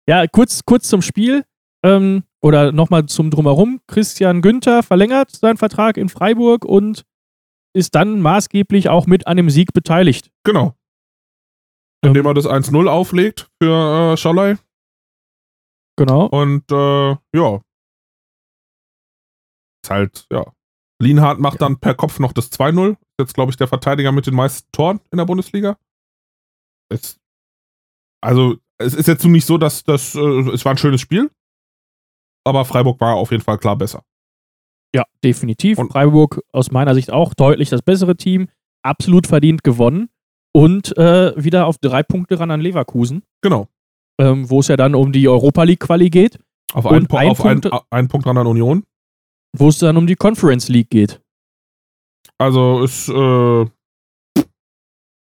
ja, 0.08 0.28
kurz, 0.28 0.64
kurz 0.66 0.88
zum 0.90 1.02
Spiel. 1.02 1.44
Ähm, 1.84 2.24
oder 2.42 2.72
nochmal 2.72 3.06
zum 3.08 3.32
Drumherum. 3.32 3.80
Christian 3.88 4.42
Günther 4.42 4.84
verlängert 4.84 5.32
seinen 5.32 5.58
Vertrag 5.58 5.98
in 5.98 6.10
Freiburg 6.10 6.66
und 6.66 7.04
ist 7.76 7.96
dann 7.96 8.22
maßgeblich 8.22 8.90
auch 8.90 9.08
mit 9.08 9.28
an 9.28 9.38
dem 9.38 9.50
Sieg 9.50 9.74
beteiligt. 9.74 10.32
Genau. 10.44 10.76
Ähm. 12.04 12.10
Indem 12.10 12.26
er 12.26 12.34
das 12.34 12.46
1-0 12.46 12.88
auflegt 12.88 13.50
für 13.62 14.14
äh, 14.14 14.18
Scholey. 14.18 14.58
Genau. 15.98 16.28
Und 16.28 16.72
äh, 16.72 17.18
ja. 17.36 17.62
Ist 19.84 19.90
halt, 19.90 20.28
ja. 20.32 20.46
Lienhardt 21.00 21.40
macht 21.40 21.62
dann 21.62 21.80
per 21.80 21.94
Kopf 21.94 22.20
noch 22.20 22.34
das 22.34 22.52
2-0. 22.52 22.92
Ist 22.92 22.98
jetzt, 23.20 23.34
glaube 23.34 23.52
ich, 23.52 23.58
der 23.58 23.68
Verteidiger 23.68 24.12
mit 24.12 24.26
den 24.26 24.36
meisten 24.36 24.72
Toren 24.72 25.00
in 25.12 25.18
der 25.18 25.26
Bundesliga. 25.26 25.78
Es, 26.90 27.20
also, 28.24 28.58
es 28.80 28.94
ist 28.94 29.08
jetzt 29.08 29.26
nicht 29.26 29.46
so, 29.46 29.58
dass 29.58 29.84
das, 29.84 30.16
äh, 30.16 30.20
es 30.20 30.66
war 30.66 30.74
ein 30.74 30.78
schönes 30.78 31.02
Spiel. 31.02 31.30
Aber 32.46 32.66
Freiburg 32.66 33.00
war 33.02 33.16
auf 33.16 33.32
jeden 33.32 33.44
Fall 33.44 33.58
klar 33.58 33.76
besser. 33.76 34.04
Ja, 34.96 35.04
definitiv. 35.24 35.78
Und- 35.78 35.92
Freiburg 35.92 36.42
aus 36.52 36.72
meiner 36.72 36.96
Sicht 36.96 37.12
auch 37.12 37.34
deutlich 37.34 37.70
das 37.70 37.82
bessere 37.82 38.16
Team. 38.16 38.48
Absolut 38.84 39.28
verdient 39.28 39.64
gewonnen. 39.64 40.10
Und 40.54 40.98
äh, 40.98 41.34
wieder 41.42 41.68
auf 41.68 41.78
drei 41.78 42.02
Punkte 42.04 42.40
ran 42.40 42.50
an 42.52 42.62
Leverkusen, 42.62 43.22
Genau. 43.42 43.68
ähm, 44.20 44.50
wo 44.50 44.62
es 44.62 44.70
ja 44.70 44.78
dann 44.78 44.96
um 44.96 45.12
die 45.12 45.28
Europa 45.28 45.64
League 45.64 45.82
Quali 45.82 46.10
geht, 46.10 46.40
Auf, 46.74 46.86
einen, 46.88 47.06
Und 47.06 47.14
ein 47.14 47.30
auf 47.30 47.46
einen, 47.46 47.62
Punkt- 47.62 47.86
einen 47.92 48.08
Punkt 48.08 48.26
ran 48.26 48.38
an 48.38 48.48
Union. 48.48 48.84
wo 49.58 49.68
es 49.70 49.78
dann 49.80 49.98
um 49.98 50.08
die 50.08 50.16
Conference 50.16 50.68
League 50.70 50.90
geht. 50.90 51.22
Also 52.40 52.84
ist 52.84 53.08
äh, 53.10 53.66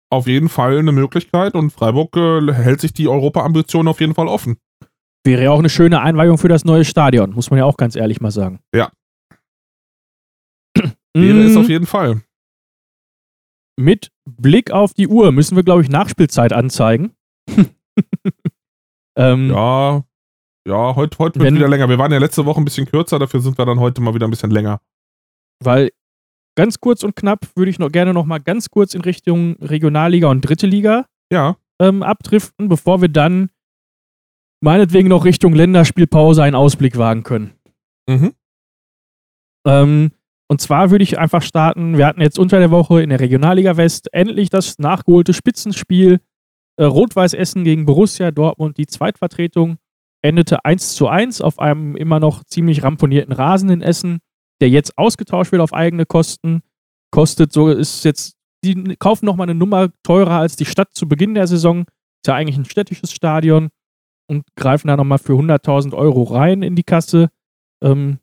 auf 0.09 0.27
jeden 0.27 0.49
Fall 0.49 0.79
eine 0.79 0.91
Möglichkeit 0.91 1.53
und 1.55 1.71
Freiburg 1.71 2.15
äh, 2.15 2.53
hält 2.53 2.81
sich 2.81 2.93
die 2.93 3.07
Europa-Ambition 3.07 3.87
auf 3.87 3.99
jeden 3.99 4.13
Fall 4.15 4.27
offen. 4.27 4.57
Wäre 5.25 5.43
ja 5.43 5.51
auch 5.51 5.59
eine 5.59 5.69
schöne 5.69 6.01
Einweihung 6.01 6.37
für 6.37 6.47
das 6.47 6.63
neue 6.65 6.85
Stadion, 6.85 7.31
muss 7.33 7.49
man 7.49 7.59
ja 7.59 7.65
auch 7.65 7.77
ganz 7.77 7.95
ehrlich 7.95 8.21
mal 8.21 8.31
sagen. 8.31 8.59
Ja. 8.73 8.89
Wäre 11.21 11.43
es 11.43 11.55
auf 11.57 11.69
jeden 11.69 11.85
Fall. 11.85 12.21
Mit 13.79 14.11
Blick 14.25 14.71
auf 14.71 14.93
die 14.93 15.07
Uhr 15.07 15.31
müssen 15.31 15.55
wir, 15.55 15.63
glaube 15.63 15.81
ich, 15.83 15.89
Nachspielzeit 15.89 16.51
anzeigen. 16.53 17.11
ähm, 19.17 19.49
Ja, 19.51 20.03
ja, 20.67 20.95
heute, 20.95 21.17
heute 21.19 21.39
wird 21.39 21.47
Wenn- 21.47 21.55
wieder 21.55 21.67
länger. 21.69 21.87
Wir 21.89 21.97
waren 21.97 22.11
ja 22.11 22.17
letzte 22.17 22.45
Woche 22.45 22.59
ein 22.61 22.65
bisschen 22.65 22.87
kürzer, 22.87 23.19
dafür 23.19 23.39
sind 23.39 23.57
wir 23.57 23.65
dann 23.65 23.79
heute 23.79 24.01
mal 24.01 24.13
wieder 24.13 24.27
ein 24.27 24.31
bisschen 24.31 24.51
länger. 24.51 24.81
Weil 25.63 25.91
ganz 26.55 26.79
kurz 26.79 27.03
und 27.03 27.15
knapp 27.15 27.47
würde 27.55 27.69
ich 27.71 27.79
noch 27.79 27.91
gerne 27.91 28.13
noch 28.13 28.25
mal 28.25 28.39
ganz 28.39 28.69
kurz 28.69 28.93
in 28.95 29.01
Richtung 29.01 29.55
Regionalliga 29.61 30.27
und 30.29 30.41
Dritte 30.41 30.67
Liga 30.67 31.05
Ja, 31.31 31.57
ähm, 31.79 32.03
abdriften, 32.03 32.67
bevor 32.67 33.01
wir 33.01 33.09
dann 33.09 33.49
meinetwegen 34.61 35.07
noch 35.07 35.23
Richtung 35.25 35.53
Länderspielpause 35.53 36.41
einen 36.43 36.55
Ausblick 36.55 36.97
wagen 36.97 37.23
können. 37.23 37.53
mhm. 38.09 38.33
Ähm, 39.67 40.11
und 40.49 40.61
zwar 40.61 40.91
würde 40.91 41.03
ich 41.03 41.19
einfach 41.19 41.41
starten, 41.41 41.97
wir 41.97 42.05
hatten 42.05 42.21
jetzt 42.21 42.39
unter 42.39 42.59
der 42.59 42.71
Woche 42.71 43.01
in 43.01 43.09
der 43.09 43.19
Regionalliga 43.19 43.75
West 43.75 44.07
endlich 44.13 44.49
das 44.49 44.79
nachgeholte 44.79 45.33
Spitzenspiel 45.33 46.19
äh, 46.77 46.83
Rot-Weiß 46.83 47.33
Essen 47.33 47.63
gegen 47.63 47.85
Borussia 47.85 48.31
Dortmund. 48.31 48.77
Die 48.77 48.85
Zweitvertretung 48.85 49.77
endete 50.21 50.63
1 50.63 50.95
zu 50.95 51.07
1 51.07 51.41
auf 51.41 51.59
einem 51.59 51.95
immer 51.95 52.19
noch 52.19 52.43
ziemlich 52.45 52.83
ramponierten 52.83 53.33
Rasen 53.33 53.69
in 53.69 53.81
Essen, 53.81 54.19
der 54.61 54.69
jetzt 54.69 54.97
ausgetauscht 54.97 55.51
wird 55.51 55.61
auf 55.61 55.73
eigene 55.73 56.05
Kosten. 56.05 56.61
Kostet 57.11 57.51
so, 57.51 57.69
ist 57.69 58.05
jetzt, 58.05 58.35
die 58.63 58.95
kaufen 58.97 59.25
nochmal 59.25 59.49
eine 59.49 59.57
Nummer 59.57 59.89
teurer 60.03 60.39
als 60.39 60.55
die 60.55 60.65
Stadt 60.65 60.93
zu 60.93 61.07
Beginn 61.09 61.33
der 61.33 61.47
Saison. 61.47 61.81
Ist 61.81 62.27
ja 62.27 62.35
eigentlich 62.35 62.57
ein 62.57 62.65
städtisches 62.65 63.11
Stadion 63.11 63.69
und 64.27 64.45
greifen 64.55 64.87
da 64.87 64.97
nochmal 64.97 65.19
für 65.19 65.33
100.000 65.33 65.93
Euro 65.93 66.23
rein 66.23 66.61
in 66.63 66.75
die 66.75 66.83
Kasse. 66.83 67.29
Ähm, 67.83 68.19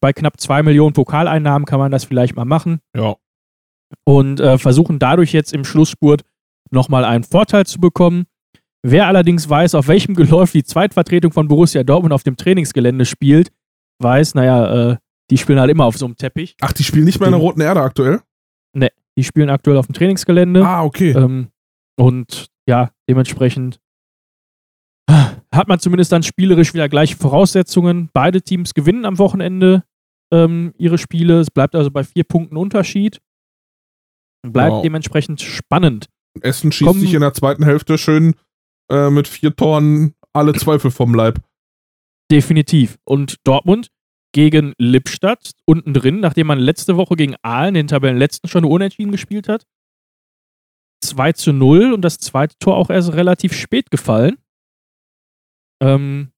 bei 0.00 0.12
knapp 0.12 0.40
2 0.40 0.62
Millionen 0.62 0.92
Pokaleinnahmen 0.92 1.66
kann 1.66 1.78
man 1.78 1.90
das 1.90 2.04
vielleicht 2.04 2.36
mal 2.36 2.44
machen 2.44 2.80
ja. 2.96 3.16
und 4.04 4.40
äh, 4.40 4.58
versuchen 4.58 4.98
dadurch 4.98 5.32
jetzt 5.32 5.52
im 5.52 5.64
Schlussspurt 5.64 6.22
nochmal 6.70 7.04
einen 7.04 7.24
Vorteil 7.24 7.66
zu 7.66 7.80
bekommen. 7.80 8.26
Wer 8.82 9.06
allerdings 9.06 9.48
weiß, 9.48 9.74
auf 9.74 9.88
welchem 9.88 10.14
Geläuf 10.16 10.52
die 10.52 10.64
Zweitvertretung 10.64 11.32
von 11.32 11.48
Borussia 11.48 11.82
Dortmund 11.82 12.12
auf 12.12 12.22
dem 12.22 12.36
Trainingsgelände 12.36 13.04
spielt, 13.04 13.50
weiß, 14.00 14.34
naja, 14.34 14.92
äh, 14.92 14.96
die 15.30 15.38
spielen 15.38 15.60
halt 15.60 15.70
immer 15.70 15.84
auf 15.84 15.96
so 15.98 16.06
einem 16.06 16.16
Teppich. 16.16 16.56
Ach, 16.60 16.72
die 16.72 16.84
spielen 16.84 17.04
nicht 17.04 17.20
mehr 17.20 17.28
in 17.28 17.32
der 17.32 17.40
Roten 17.40 17.60
Erde 17.60 17.82
aktuell? 17.82 18.20
Die 19.18 19.24
spielen 19.24 19.50
aktuell 19.50 19.76
auf 19.76 19.86
dem 19.86 19.94
Trainingsgelände. 19.94 20.64
Ah, 20.64 20.84
okay. 20.84 21.10
Ähm, 21.10 21.48
und 21.98 22.46
ja, 22.68 22.92
dementsprechend 23.08 23.80
hat 25.10 25.66
man 25.66 25.80
zumindest 25.80 26.12
dann 26.12 26.22
spielerisch 26.22 26.72
wieder 26.72 26.88
gleiche 26.88 27.16
Voraussetzungen. 27.16 28.10
Beide 28.12 28.42
Teams 28.42 28.74
gewinnen 28.74 29.04
am 29.04 29.18
Wochenende 29.18 29.82
ähm, 30.32 30.74
ihre 30.78 30.98
Spiele. 30.98 31.40
Es 31.40 31.50
bleibt 31.50 31.74
also 31.74 31.90
bei 31.90 32.04
vier 32.04 32.24
Punkten 32.24 32.56
Unterschied. 32.56 33.20
Bleibt 34.46 34.72
Wow. 34.72 34.82
dementsprechend 34.82 35.40
spannend. 35.40 36.06
Essen 36.40 36.70
schießt 36.72 36.86
komm- 36.88 37.00
sich 37.00 37.14
in 37.14 37.20
der 37.20 37.34
zweiten 37.34 37.64
Hälfte 37.64 37.98
schön 37.98 38.34
äh, 38.90 39.10
mit 39.10 39.26
vier 39.28 39.54
Toren 39.56 40.14
alle 40.32 40.52
Zweifel 40.54 40.90
vom 40.90 41.14
Leib. 41.14 41.40
Definitiv. 42.30 42.98
Und 43.04 43.36
Dortmund 43.44 43.90
gegen 44.34 44.74
Lippstadt 44.78 45.52
unten 45.64 45.94
drin, 45.94 46.20
nachdem 46.20 46.46
man 46.46 46.58
letzte 46.58 46.96
Woche 46.96 47.16
gegen 47.16 47.34
Aalen, 47.42 47.74
den 47.74 47.86
Tabellenletzten, 47.88 48.48
schon 48.48 48.64
unentschieden 48.64 49.10
gespielt 49.10 49.48
hat. 49.48 49.64
2 51.02 51.32
zu 51.32 51.52
0 51.52 51.92
und 51.92 52.02
das 52.02 52.18
zweite 52.18 52.54
Tor 52.58 52.76
auch 52.76 52.90
erst 52.90 53.12
relativ 53.14 53.52
spät 53.54 53.90
gefallen. 53.90 54.36
Ähm, 55.82 56.30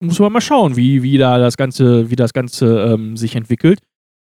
muss 0.00 0.18
man 0.18 0.32
mal 0.32 0.40
schauen, 0.40 0.76
wie, 0.76 1.02
wie 1.02 1.18
da 1.18 1.38
das 1.38 1.56
Ganze, 1.56 2.10
wie 2.10 2.16
das 2.16 2.32
Ganze 2.32 2.92
ähm, 2.94 3.16
sich 3.16 3.36
entwickelt. 3.36 3.80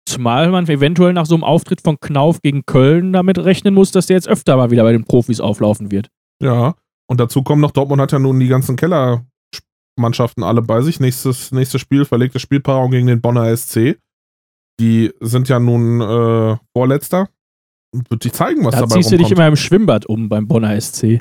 Zumal 0.09 0.51
man 0.51 0.67
eventuell 0.69 1.13
nach 1.13 1.27
so 1.27 1.35
einem 1.35 1.45
Auftritt 1.45 1.81
von 1.81 1.99
Knauf 2.01 2.43
gegen 2.43 2.67
Köln 2.67 3.13
damit 3.13 3.39
rechnen 3.39 3.73
muss, 3.75 3.93
dass 3.93 4.07
der 4.07 4.17
jetzt 4.17 4.29
öfter 4.29 4.57
mal 4.57 4.71
wieder 4.71 4.83
bei 4.83 4.93
den 4.93 5.05
Profis 5.05 5.41
auflaufen 5.41 5.91
wird. 5.91 6.09
Ja. 6.43 6.75
Und 7.09 7.21
dazu 7.21 7.43
kommen 7.43 7.61
noch, 7.61 7.71
Dortmund 7.73 8.01
hat 8.01 8.13
ja 8.13 8.19
nun 8.19 8.41
die 8.41 8.49
ganzen 8.49 8.77
Kellermannschaften 8.77 10.43
alle 10.43 10.63
bei 10.63 10.81
sich. 10.83 10.99
Nächstes, 11.01 11.53
nächstes 11.53 11.81
Spiel, 11.81 12.05
verlegte 12.05 12.39
Spielpaarung 12.39 12.91
gegen 12.91 13.07
den 13.07 13.21
Bonner 13.21 13.55
SC. 13.57 13.99
die 14.81 15.13
sind 15.21 15.49
ja 15.49 15.59
nun 15.61 16.01
äh, 16.01 16.57
Vorletzter. 16.77 17.29
Wird 18.09 18.23
sich 18.23 18.33
zeigen, 18.33 18.65
was 18.65 18.75
Da 18.75 18.81
dabei 18.81 18.97
ziehst 18.97 19.13
du 19.13 19.17
dich 19.17 19.27
rumkommt. 19.27 19.39
immer 19.39 19.49
im 19.49 19.57
Schwimmbad 19.57 20.07
um 20.07 20.29
beim 20.29 20.49
Bonner 20.49 20.81
SC. 20.81 21.03
Im 21.05 21.21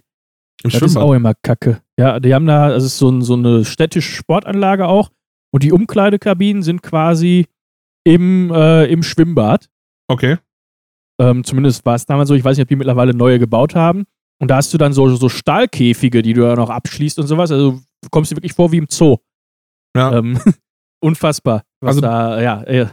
Das 0.63 0.73
ist 0.75 0.79
Schwimmbad. 0.79 1.03
auch 1.03 1.13
immer 1.13 1.33
kacke. 1.43 1.81
Ja, 2.01 2.19
die 2.19 2.33
haben 2.33 2.47
da, 2.47 2.69
das 2.69 2.83
ist 2.83 2.97
so, 2.97 3.09
ein, 3.09 3.21
so 3.21 3.35
eine 3.35 3.63
städtische 3.63 4.11
Sportanlage 4.11 4.87
auch. 4.87 5.11
Und 5.53 5.61
die 5.61 5.71
Umkleidekabinen 5.71 6.63
sind 6.63 6.81
quasi 6.81 7.45
im, 8.03 8.51
äh, 8.51 8.85
im 8.85 9.03
Schwimmbad. 9.03 9.69
Okay. 10.09 10.37
Ähm, 11.19 11.43
zumindest 11.43 11.85
war 11.85 11.93
es 11.93 12.07
damals 12.07 12.27
so. 12.29 12.33
Ich 12.33 12.43
weiß 12.43 12.57
nicht, 12.57 12.63
ob 12.65 12.69
die 12.69 12.75
mittlerweile 12.75 13.13
neue 13.13 13.37
gebaut 13.37 13.75
haben. 13.75 14.05
Und 14.41 14.49
da 14.49 14.55
hast 14.55 14.73
du 14.73 14.79
dann 14.79 14.93
so, 14.93 15.07
so 15.15 15.29
Stahlkäfige, 15.29 16.23
die 16.23 16.33
du 16.33 16.41
dann 16.41 16.55
noch 16.57 16.71
abschließt 16.71 17.19
und 17.19 17.27
sowas. 17.27 17.51
Also 17.51 17.73
du 18.01 18.09
kommst 18.09 18.31
dir 18.31 18.35
wirklich 18.37 18.53
vor 18.53 18.71
wie 18.71 18.77
im 18.77 18.87
Zoo. 18.89 19.17
Ja. 19.95 20.17
Ähm, 20.17 20.39
unfassbar. 21.03 21.61
Was 21.81 21.89
Also- 21.97 22.01
da, 22.01 22.41
ja, 22.41 22.63
äh, 22.63 22.87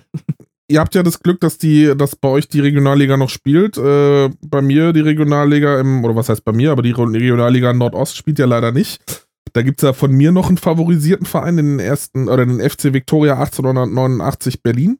Ihr 0.70 0.80
habt 0.80 0.94
ja 0.94 1.02
das 1.02 1.20
Glück, 1.20 1.40
dass 1.40 1.56
die, 1.56 1.94
dass 1.96 2.14
bei 2.14 2.28
euch 2.28 2.48
die 2.48 2.60
Regionalliga 2.60 3.16
noch 3.16 3.30
spielt. 3.30 3.78
Äh, 3.78 4.28
bei 4.46 4.60
mir 4.60 4.92
die 4.92 5.00
Regionalliga 5.00 5.80
im, 5.80 6.04
oder 6.04 6.14
was 6.14 6.28
heißt 6.28 6.44
bei 6.44 6.52
mir, 6.52 6.72
aber 6.72 6.82
die 6.82 6.90
Regionalliga 6.90 7.72
Nordost 7.72 8.16
spielt 8.16 8.38
ja 8.38 8.44
leider 8.44 8.70
nicht. 8.70 9.26
Da 9.54 9.62
gibt 9.62 9.80
es 9.80 9.86
ja 9.86 9.94
von 9.94 10.12
mir 10.12 10.30
noch 10.30 10.48
einen 10.48 10.58
favorisierten 10.58 11.24
Verein, 11.24 11.56
den 11.56 11.78
ersten, 11.78 12.28
oder 12.28 12.44
den 12.44 12.60
FC 12.60 12.92
Victoria 12.92 13.38
1889 13.38 14.62
Berlin. 14.62 14.98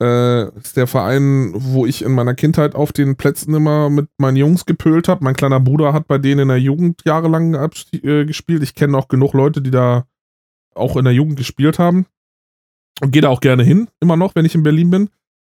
Äh, 0.00 0.56
ist 0.56 0.76
der 0.76 0.86
Verein, 0.86 1.52
wo 1.54 1.84
ich 1.84 2.02
in 2.02 2.12
meiner 2.12 2.34
Kindheit 2.34 2.76
auf 2.76 2.92
den 2.92 3.16
Plätzen 3.16 3.54
immer 3.54 3.90
mit 3.90 4.08
meinen 4.18 4.36
Jungs 4.36 4.64
gepölt 4.64 5.08
habe. 5.08 5.24
Mein 5.24 5.34
kleiner 5.34 5.58
Bruder 5.58 5.92
hat 5.92 6.06
bei 6.06 6.18
denen 6.18 6.42
in 6.42 6.48
der 6.48 6.58
Jugend 6.58 7.02
jahrelang 7.04 7.54
äh, 7.54 8.24
gespielt. 8.24 8.62
Ich 8.62 8.76
kenne 8.76 8.96
auch 8.96 9.08
genug 9.08 9.32
Leute, 9.32 9.60
die 9.60 9.72
da 9.72 10.06
auch 10.74 10.96
in 10.96 11.04
der 11.04 11.14
Jugend 11.14 11.36
gespielt 11.36 11.80
haben. 11.80 12.06
Und 13.00 13.10
gehe 13.12 13.22
da 13.22 13.28
auch 13.30 13.40
gerne 13.40 13.62
hin, 13.64 13.88
immer 14.00 14.16
noch, 14.16 14.34
wenn 14.34 14.44
ich 14.44 14.54
in 14.54 14.62
Berlin 14.62 14.90
bin. 14.90 15.08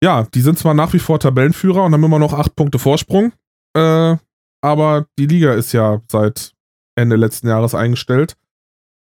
Ja, 0.04 0.24
die 0.34 0.40
sind 0.40 0.58
zwar 0.58 0.74
nach 0.74 0.92
wie 0.92 0.98
vor 0.98 1.18
Tabellenführer 1.20 1.84
und 1.84 1.92
haben 1.92 2.04
immer 2.04 2.18
noch 2.18 2.32
acht 2.32 2.54
Punkte 2.56 2.78
Vorsprung, 2.78 3.32
äh, 3.76 4.16
aber 4.60 5.06
die 5.18 5.26
Liga 5.26 5.54
ist 5.54 5.72
ja 5.72 6.00
seit 6.10 6.52
Ende 6.96 7.16
letzten 7.16 7.48
Jahres 7.48 7.74
eingestellt. 7.74 8.36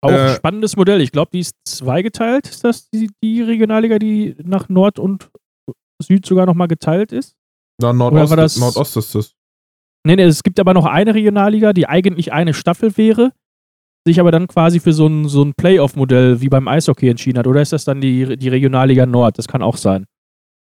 auch 0.01 0.11
Äh, 0.11 0.35
spannendes 0.35 0.75
Modell. 0.75 1.01
Ich 1.01 1.11
glaube, 1.11 1.31
die 1.33 1.39
ist 1.39 1.55
zweigeteilt. 1.65 2.47
Ist 2.47 2.63
das 2.63 2.89
die, 2.89 3.09
die 3.23 3.41
Regionalliga, 3.41 3.97
die 3.97 4.35
nach 4.43 4.69
Nord 4.69 4.99
und 4.99 5.29
Süd 6.01 6.25
sogar 6.25 6.45
nochmal 6.45 6.67
geteilt 6.67 7.11
ist? 7.11 7.35
Na, 7.81 7.93
Nordost, 7.93 8.29
war 8.29 8.37
das- 8.37 8.57
Nordost 8.57 8.97
ist 8.97 9.15
es. 9.15 9.33
Nee, 10.05 10.15
nee, 10.15 10.23
es 10.23 10.43
gibt 10.43 10.59
aber 10.59 10.73
noch 10.73 10.85
eine 10.85 11.13
Regionalliga, 11.15 11.73
die 11.73 11.87
eigentlich 11.87 12.31
eine 12.33 12.53
Staffel 12.53 12.95
wäre, 12.97 13.33
sich 14.07 14.19
aber 14.19 14.31
dann 14.31 14.47
quasi 14.47 14.79
für 14.79 14.93
so 14.93 15.07
ein, 15.07 15.29
so 15.29 15.43
ein 15.43 15.53
Playoff-Modell 15.53 16.41
wie 16.41 16.49
beim 16.49 16.67
Eishockey 16.67 17.09
entschieden 17.09 17.37
hat. 17.39 17.47
Oder 17.47 17.61
ist 17.61 17.73
das 17.73 17.85
dann 17.85 18.01
die, 18.01 18.37
die 18.37 18.49
Regionalliga 18.49 19.05
Nord? 19.05 19.37
Das 19.37 19.47
kann 19.47 19.61
auch 19.61 19.77
sein. 19.77 20.05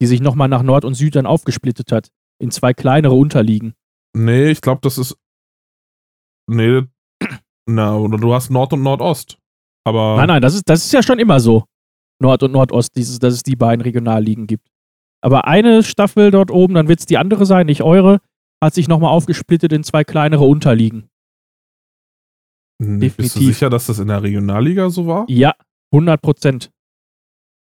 Die 0.01 0.07
sich 0.07 0.21
nochmal 0.21 0.49
nach 0.49 0.63
Nord 0.63 0.83
und 0.83 0.95
Süd 0.95 1.15
dann 1.15 1.25
aufgesplittet 1.25 1.91
hat. 1.91 2.09
In 2.39 2.51
zwei 2.51 2.73
kleinere 2.73 3.13
Unterligen. 3.13 3.73
Nee, 4.13 4.49
ich 4.49 4.61
glaube, 4.61 4.81
das 4.81 4.97
ist. 4.97 5.15
Nee, 6.47 6.83
na, 7.67 7.97
oder 7.97 8.17
du 8.17 8.33
hast 8.33 8.49
Nord 8.49 8.73
und 8.73 8.83
Nordost. 8.83 9.37
Aber. 9.83 10.17
Nein, 10.17 10.27
nein, 10.27 10.41
das 10.41 10.53
ist, 10.53 10.63
das 10.67 10.85
ist 10.85 10.93
ja 10.93 11.01
schon 11.01 11.19
immer 11.19 11.39
so. 11.39 11.65
Nord 12.21 12.43
und 12.43 12.51
Nordost, 12.51 12.95
dieses, 12.95 13.19
dass 13.19 13.33
es 13.33 13.43
die 13.43 13.55
beiden 13.55 13.81
Regionalligen 13.81 14.47
gibt. 14.47 14.67
Aber 15.21 15.47
eine 15.47 15.83
Staffel 15.83 16.31
dort 16.31 16.51
oben, 16.51 16.75
dann 16.75 16.87
wird 16.87 16.99
es 16.99 17.05
die 17.05 17.17
andere 17.17 17.45
sein, 17.45 17.65
nicht 17.65 17.81
eure, 17.81 18.19
hat 18.63 18.73
sich 18.73 18.87
nochmal 18.87 19.11
aufgesplittet 19.11 19.73
in 19.73 19.83
zwei 19.83 20.03
kleinere 20.03 20.45
Unterligen. 20.45 21.09
Hm, 22.83 22.99
Bist 22.99 23.17
du 23.17 23.23
definitiv. 23.23 23.55
sicher, 23.55 23.69
dass 23.69 23.85
das 23.87 23.99
in 23.99 24.07
der 24.07 24.21
Regionalliga 24.21 24.89
so 24.89 25.07
war? 25.07 25.25
Ja, 25.29 25.53
100 25.93 26.21
Prozent. 26.21 26.71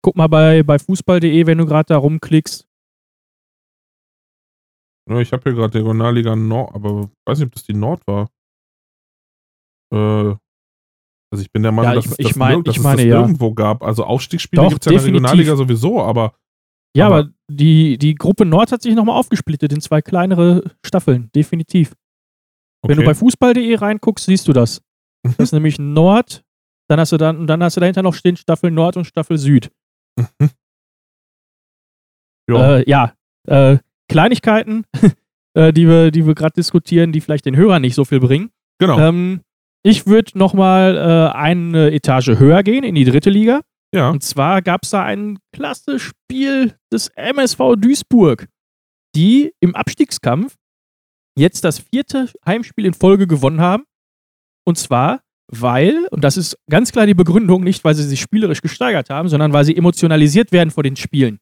Guck 0.04 0.16
mal 0.16 0.28
bei, 0.28 0.64
bei 0.64 0.80
fußball.de, 0.80 1.46
wenn 1.46 1.58
du 1.58 1.66
gerade 1.66 1.88
da 1.88 1.98
rumklickst. 1.98 2.66
Ich 5.10 5.32
habe 5.34 5.44
hier 5.44 5.54
gerade 5.54 5.78
Regionalliga 5.80 6.36
Nord, 6.36 6.74
aber 6.74 7.10
weiß 7.28 7.40
nicht, 7.40 7.48
ob 7.48 7.54
das 7.54 7.64
die 7.64 7.74
Nord 7.74 8.02
war. 8.08 8.30
Äh, 9.94 10.36
also 11.34 11.42
ich 11.42 11.52
bin 11.52 11.64
der 11.64 11.72
Meinung, 11.72 11.92
Ja, 11.92 11.96
dass, 11.96 12.06
ich- 12.06 12.12
es 12.12 12.20
ich 12.20 12.28
das, 12.30 12.36
mein- 12.38 12.64
dass 12.64 12.74
ich 12.76 12.78
es 12.80 12.84
meine, 12.84 12.98
das 12.98 13.06
ja. 13.06 13.22
irgendwo 13.22 13.54
gab. 13.54 13.84
Also 13.84 14.06
Aufstiegsspiele 14.06 14.68
gibt 14.70 14.82
es 14.82 14.86
ja 14.86 14.92
in 14.92 14.98
der 14.98 15.02
definitiv. 15.06 15.32
Regionalliga 15.32 15.56
sowieso, 15.56 16.02
aber 16.02 16.36
Ja, 16.96 17.08
Aber- 17.08 17.20
aber, 17.20 17.30
die, 17.50 17.98
die 17.98 18.16
Gruppe 18.16 18.46
Nord 18.46 18.72
hat 18.72 18.82
sich 18.82 18.96
nochmal 18.96 19.18
aufgesplittet 19.18 19.72
in 19.74 19.82
zwei 19.82 20.02
kleinere 20.02 20.72
Staffeln, 20.86 21.30
definitiv. 21.34 21.96
Wenn 22.86 22.96
du 22.98 23.02
okay. 23.04 23.12
bei 23.12 23.14
fußball.de 23.16 23.76
reinguckst, 23.76 24.26
siehst 24.26 24.48
du 24.48 24.54
das. 24.54 24.82
Das 25.24 25.38
ist 25.40 25.52
nämlich 25.52 25.78
Nord, 25.80 26.44
dann 26.90 27.00
hast 27.00 27.12
du 27.12 27.18
dann, 27.18 27.38
und 27.38 27.48
dann 27.48 27.64
hast 27.64 27.78
du 27.78 27.80
dahinter 27.80 28.02
noch 28.02 28.14
stehen 28.14 28.38
Staffel 28.38 28.72
Nord 28.72 28.98
und 28.98 29.06
Staffel 29.06 29.38
Süd. 29.38 29.72
ja. 32.50 32.78
Äh, 32.78 32.90
ja, 32.90 33.14
äh, 33.48 33.78
Kleinigkeiten, 34.10 34.84
äh, 35.54 35.72
die 35.72 35.88
wir, 35.88 36.12
die 36.12 36.26
wir 36.26 36.36
gerade 36.36 36.54
diskutieren, 36.54 37.12
die 37.12 37.22
vielleicht 37.22 37.46
den 37.46 37.56
Hörern 37.56 37.82
nicht 37.82 37.96
so 37.96 38.06
viel 38.06 38.20
bringen. 38.20 38.52
genau. 38.80 39.00
Ähm, 39.00 39.42
ich 39.84 40.06
würde 40.06 40.38
nochmal 40.38 40.96
äh, 40.96 41.36
eine 41.36 41.92
Etage 41.92 42.38
höher 42.38 42.62
gehen, 42.62 42.84
in 42.84 42.94
die 42.94 43.06
dritte 43.06 43.30
Liga. 43.30 43.62
ja. 43.94 44.10
Und 44.10 44.24
zwar 44.24 44.62
gab 44.62 44.84
es 44.84 44.92
da 44.92 45.04
ein 45.04 45.40
klasse 45.56 45.98
Spiel 45.98 46.76
des 46.94 47.08
MSV 47.16 47.76
Duisburg, 47.78 48.48
die 49.16 49.54
im 49.60 49.76
Abstiegskampf 49.76 50.56
jetzt 51.38 51.64
das 51.64 51.80
vierte 51.80 52.30
Heimspiel 52.46 52.86
in 52.86 52.94
Folge 52.94 53.28
gewonnen 53.28 53.62
haben. 53.62 53.86
Und 54.66 54.78
zwar, 54.78 55.22
weil, 55.48 56.08
und 56.12 56.24
das 56.24 56.38
ist 56.38 56.58
ganz 56.70 56.92
klar 56.92 57.06
die 57.06 57.14
Begründung, 57.14 57.64
nicht 57.64 57.84
weil 57.84 57.96
sie 57.96 58.04
sich 58.04 58.22
spielerisch 58.22 58.62
gesteigert 58.62 59.10
haben, 59.10 59.28
sondern 59.30 59.54
weil 59.54 59.66
sie 59.66 59.76
emotionalisiert 59.76 60.52
werden 60.52 60.72
vor 60.72 60.84
den 60.84 60.96
Spielen. 60.96 61.40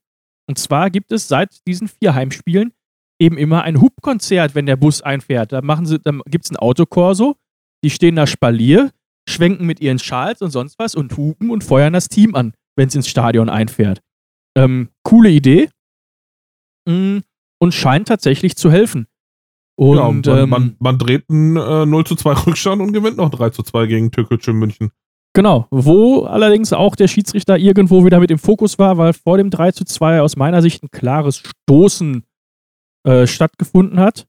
Und 0.48 0.58
zwar 0.58 0.90
gibt 0.90 1.12
es 1.12 1.28
seit 1.28 1.66
diesen 1.68 1.88
vier 1.88 2.16
Heimspielen 2.16 2.74
eben 3.22 3.38
immer 3.38 3.64
ein 3.64 3.82
Hubkonzert, 3.82 4.56
wenn 4.56 4.66
der 4.66 4.78
Bus 4.78 5.02
einfährt. 5.02 5.52
Da, 5.52 5.62
machen 5.62 5.86
sie, 5.86 6.00
da 6.00 6.12
gibt 6.26 6.46
es 6.46 6.52
ein 6.52 6.58
Autokorso, 6.58 7.36
die 7.84 7.90
stehen 7.90 8.16
da 8.16 8.26
Spalier, 8.26 8.92
schwenken 9.28 9.66
mit 9.66 9.80
ihren 9.80 10.00
Schals 10.00 10.42
und 10.42 10.52
sonst 10.52 10.80
was 10.80 10.96
und 10.96 11.16
hupen 11.18 11.52
und 11.52 11.64
feuern 11.64 11.94
das 11.94 12.08
Team 12.08 12.34
an, 12.34 12.54
wenn 12.76 12.88
es 12.88 12.96
ins 12.96 13.08
Stadion 13.08 13.50
einfährt. 13.50 14.02
Ähm, 14.58 14.90
coole 15.04 15.30
Idee. 15.30 15.70
Mm, 16.88 17.20
Und 17.62 17.74
scheint 17.74 18.08
tatsächlich 18.08 18.56
zu 18.56 18.72
helfen. 18.72 19.06
Und, 19.80 19.96
ja, 19.96 20.04
und 20.04 20.28
man, 20.28 20.38
ähm, 20.38 20.50
man, 20.50 20.76
man 20.80 20.98
dreht 20.98 21.24
einen 21.30 21.56
äh, 21.56 21.86
0 21.86 22.06
zu 22.06 22.16
2 22.18 22.34
Rückstand 22.48 22.82
und 22.82 22.92
gewinnt 22.92 23.16
noch 23.16 23.30
3 23.30 23.52
zu 23.52 23.64
2 23.64 23.86
gegen 23.86 24.12
Türkgücü 24.12 24.52
München. 24.52 24.92
Genau, 25.34 25.68
wo 25.72 26.24
allerdings 26.24 26.74
auch 26.74 26.98
der 26.98 27.08
Schiedsrichter 27.08 27.58
irgendwo 27.58 28.04
wieder 28.04 28.20
mit 28.20 28.30
im 28.30 28.40
Fokus 28.40 28.78
war, 28.78 28.98
weil 28.98 29.14
vor 29.14 29.38
dem 29.38 29.50
3 29.50 29.72
zu 29.72 29.86
2 29.86 30.20
aus 30.20 30.36
meiner 30.36 30.62
Sicht 30.62 30.84
ein 30.84 30.92
klares 30.92 31.38
Stoßen 31.38 32.24
äh, 33.08 33.26
stattgefunden 33.26 34.02
hat. 34.02 34.28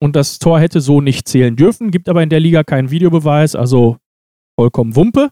Und 0.00 0.16
das 0.16 0.38
Tor 0.38 0.58
hätte 0.58 0.80
so 0.80 1.02
nicht 1.02 1.28
zählen 1.28 1.54
dürfen, 1.54 1.90
gibt 1.90 2.08
aber 2.08 2.22
in 2.22 2.30
der 2.30 2.40
Liga 2.40 2.64
keinen 2.64 2.90
Videobeweis, 2.90 3.56
also 3.56 3.98
vollkommen 4.58 4.96
Wumpe. 4.96 5.28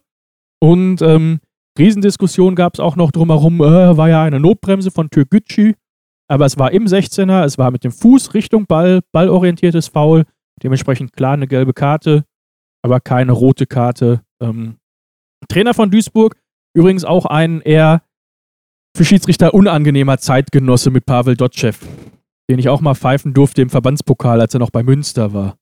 Und 0.60 1.00
ähm, 1.00 1.40
Riesendiskussion 1.78 2.56
gab 2.56 2.74
es 2.74 2.80
auch 2.80 2.96
noch 2.96 3.10
drumherum, 3.10 3.62
äh, 3.62 3.96
war 3.96 4.10
ja 4.10 4.22
eine 4.22 4.38
Notbremse 4.38 4.90
von 4.90 5.08
Türkgücü, 5.08 5.72
aber 6.28 6.46
es 6.46 6.58
war 6.58 6.72
im 6.72 6.86
16er, 6.86 7.44
es 7.44 7.58
war 7.58 7.70
mit 7.70 7.84
dem 7.84 7.92
Fuß 7.92 8.34
Richtung 8.34 8.66
Ball, 8.66 9.00
ballorientiertes 9.12 9.88
Foul, 9.88 10.24
dementsprechend 10.62 11.12
klar 11.12 11.34
eine 11.34 11.46
gelbe 11.46 11.72
Karte, 11.72 12.24
aber 12.82 13.00
keine 13.00 13.32
rote 13.32 13.66
Karte. 13.66 14.22
Ähm, 14.40 14.76
Trainer 15.48 15.74
von 15.74 15.90
Duisburg, 15.90 16.36
übrigens 16.74 17.04
auch 17.04 17.26
ein 17.26 17.60
eher 17.60 18.02
für 18.96 19.04
Schiedsrichter 19.04 19.54
unangenehmer 19.54 20.18
Zeitgenosse 20.18 20.90
mit 20.90 21.06
Pavel 21.06 21.36
Dotschew, 21.36 21.74
den 22.50 22.58
ich 22.58 22.68
auch 22.68 22.80
mal 22.80 22.94
pfeifen 22.94 23.34
durfte 23.34 23.62
im 23.62 23.70
Verbandspokal, 23.70 24.40
als 24.40 24.54
er 24.54 24.60
noch 24.60 24.70
bei 24.70 24.82
Münster 24.82 25.32
war. 25.32 25.56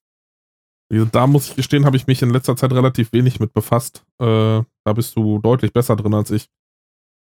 Da 1.11 1.27
muss 1.27 1.49
ich 1.49 1.57
gestehen, 1.57 1.87
habe 1.87 1.97
ich 1.97 2.07
mich 2.07 2.23
in 2.23 2.31
letzter 2.31 2.57
Zeit 2.57 2.73
relativ 2.73 3.13
wenig 3.13 3.41
mit 3.41 3.53
befasst. 3.53 4.05
Äh, 4.21 4.63
da 4.85 4.93
bist 4.95 5.17
du 5.17 5.39
deutlich 5.39 5.73
besser 5.73 5.97
drin 5.97 6.15
als 6.15 6.31
ich. 6.31 6.47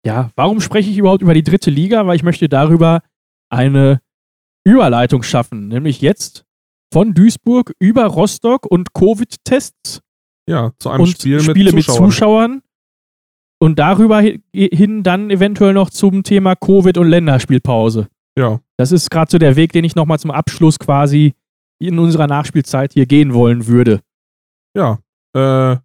Ja, 0.05 0.31
warum 0.35 0.61
spreche 0.61 0.91
ich 0.91 0.99
überhaupt 0.99 1.23
über 1.23 1.33
die 1.33 1.45
dritte 1.45 1.71
Liga? 1.71 2.07
Weil 2.07 2.17
ich 2.17 2.25
möchte 2.25 2.49
darüber 2.49 3.03
eine 3.53 4.01
Überleitung 4.65 5.23
schaffen, 5.23 5.69
nämlich 5.69 6.01
jetzt 6.01 6.45
von 6.93 7.15
Duisburg 7.15 7.73
über 7.79 8.07
Rostock 8.07 8.67
und 8.67 8.93
Covid-Tests 8.95 10.01
Ja, 10.49 10.73
zu 10.79 10.91
einem 10.91 11.03
und 11.03 11.09
Spiel 11.11 11.37
mit 11.37 11.45
Spiele 11.45 11.73
mit 11.73 11.85
Zuschauern. 11.85 12.11
Zuschauern 12.11 12.63
und 13.61 13.79
darüber 13.79 14.19
hi- 14.19 14.43
hin 14.53 15.03
dann 15.03 15.31
eventuell 15.31 15.73
noch 15.73 15.91
zum 15.91 16.23
Thema 16.23 16.55
Covid 16.57 16.99
und 16.99 17.09
Länderspielpause. 17.09 18.09
Ja, 18.39 18.61
Das 18.79 18.93
ist 18.93 19.11
gerade 19.11 19.31
so 19.31 19.39
der 19.39 19.57
Weg, 19.57 19.73
den 19.73 19.85
ich 19.85 19.95
nochmal 19.95 20.19
zum 20.19 20.31
Abschluss 20.31 20.79
quasi 20.79 21.35
in 21.81 21.99
unserer 21.99 22.27
Nachspielzeit 22.27 22.93
hier 22.95 23.07
gehen 23.07 23.35
wollen 23.35 23.67
würde. 23.67 24.01
ja. 24.77 24.99
Äh, 25.35 25.77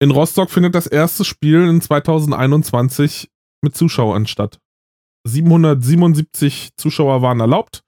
in 0.00 0.10
Rostock 0.10 0.50
findet 0.50 0.74
das 0.74 0.88
erste 0.88 1.24
Spiel 1.24 1.68
in 1.68 1.80
2021 1.80 3.30
mit 3.62 3.76
Zuschauern 3.76 4.26
statt. 4.26 4.58
777 5.24 6.76
Zuschauer 6.76 7.22
waren 7.22 7.40
erlaubt. 7.40 7.82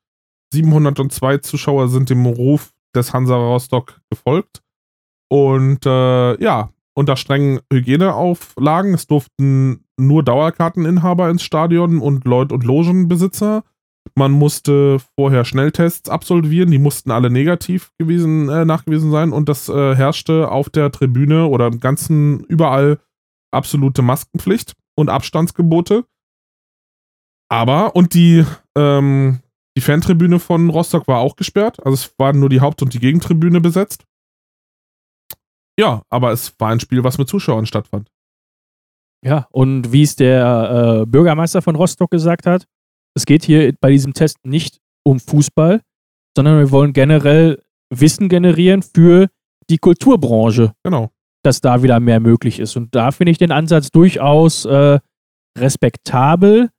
702 0.53 1.39
Zuschauer 1.39 1.89
sind 1.89 2.11
dem 2.11 2.27
Ruf 2.27 2.73
des 2.95 3.13
Hansa 3.13 3.37
Rostock 3.37 4.01
gefolgt. 4.11 4.63
Und 5.29 5.85
äh, 5.85 6.41
ja, 6.43 6.71
unter 6.95 7.17
strengen 7.17 7.61
Hygieneauflagen. 7.73 8.95
Es 8.95 9.07
durften 9.07 9.85
nur 9.99 10.23
Dauerkarteninhaber 10.23 11.29
ins 11.29 11.43
Stadion 11.43 12.01
und 12.01 12.25
Leute 12.25 12.55
und 12.55 12.65
Logenbesitzer. 12.65 13.65
Man 14.15 14.33
musste 14.33 14.99
vorher 15.17 15.45
Schnelltests 15.45 16.09
absolvieren, 16.09 16.71
die 16.71 16.79
mussten 16.79 17.11
alle 17.11 17.31
negativ 17.31 17.91
gewesen, 17.99 18.49
äh, 18.49 18.65
nachgewiesen 18.65 19.11
sein 19.11 19.33
und 19.33 19.49
das 19.49 19.69
äh, 19.69 19.95
herrschte 19.97 20.51
auf 20.51 20.69
der 20.69 20.93
Tribüne 20.93 21.47
oder 21.47 21.67
im 21.67 21.81
ganzen 21.81 22.45
überall 22.45 22.99
absolute 23.51 24.03
Maskenpflicht 24.03 24.75
und 24.95 25.09
Abstandsgebote. 25.09 26.05
Aber, 27.55 27.95
und 27.95 28.15
die, 28.15 28.45
ähm, 28.77 29.39
die 29.77 29.81
Fantribüne 29.81 30.41
von 30.41 30.71
Rostock 30.71 31.07
war 31.07 31.21
auch 31.21 31.37
gesperrt. 31.37 31.79
Also 31.87 31.95
es 31.95 32.15
waren 32.19 32.41
nur 32.41 32.49
die 32.49 32.61
Haupt- 32.61 32.83
und 32.83 32.93
die 32.93 32.99
Gegentribüne 32.99 33.61
besetzt. 33.61 34.05
Ja, 35.79 36.03
aber 36.11 36.33
es 36.33 36.53
war 36.59 36.71
ein 36.71 36.81
Spiel, 36.81 37.05
was 37.05 37.17
mit 37.17 37.29
Zuschauern 37.29 37.67
stattfand. 37.67 38.11
Ja, 39.25 39.47
und 39.53 39.93
wie 39.93 40.03
es 40.03 40.17
der 40.17 41.03
äh, 41.03 41.07
Bürgermeister 41.07 41.63
von 41.63 41.77
Rostock 41.77 42.11
gesagt 42.11 42.45
hat, 42.45 42.67
es 43.17 43.25
geht 43.25 43.45
hier 43.45 43.73
bei 43.81 43.93
diesem 43.93 44.15
Test 44.15 44.39
nicht 44.45 44.81
um 45.05 45.21
Fußball, 45.21 45.81
sondern 46.37 46.59
wir 46.59 46.73
wollen 46.73 46.93
generell 46.93 47.63
Wissen 47.89 48.29
generieren 48.29 48.83
für 48.83 49.29
die 49.71 49.79
Kulturbranche. 49.79 50.73
Genau. 50.83 51.13
Dass 51.45 51.61
da 51.61 51.85
wieder 51.85 52.01
mehr 52.01 52.19
möglich 52.19 52.59
ist. 52.59 52.75
Und 52.77 52.97
da 52.97 53.13
finde 53.13 53.31
ich 53.31 53.39
den 53.39 53.53
Ansatz 53.53 53.91
durchaus 53.91 54.65
äh, 54.65 54.99
respektabel, 55.57 56.71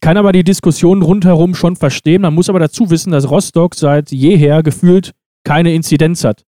kann 0.00 0.16
aber 0.16 0.32
die 0.32 0.44
Diskussion 0.44 1.02
rundherum 1.02 1.54
schon 1.54 1.76
verstehen. 1.76 2.22
Man 2.22 2.34
muss 2.34 2.48
aber 2.48 2.58
dazu 2.58 2.90
wissen, 2.90 3.12
dass 3.12 3.30
Rostock 3.30 3.74
seit 3.74 4.10
jeher 4.10 4.62
gefühlt 4.62 5.12
keine 5.44 5.74
Inzidenz 5.74 6.24
hat. 6.24 6.44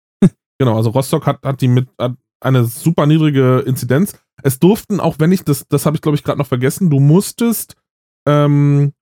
Genau, 0.58 0.76
also 0.76 0.90
Rostock 0.90 1.26
hat, 1.26 1.42
hat 1.42 1.62
die 1.62 1.68
mit 1.68 1.88
hat 1.98 2.12
eine 2.42 2.64
super 2.64 3.06
niedrige 3.06 3.60
Inzidenz. 3.66 4.14
Es 4.42 4.58
durften, 4.58 5.00
auch 5.00 5.16
wenn 5.18 5.32
ich 5.32 5.42
das, 5.42 5.66
das 5.68 5.86
habe 5.86 5.96
ich 5.96 6.02
glaube 6.02 6.16
ich 6.16 6.24
gerade 6.24 6.38
noch 6.38 6.46
vergessen, 6.46 6.90
du 6.90 7.00
musstest 7.00 7.76
ähm, 8.26 8.92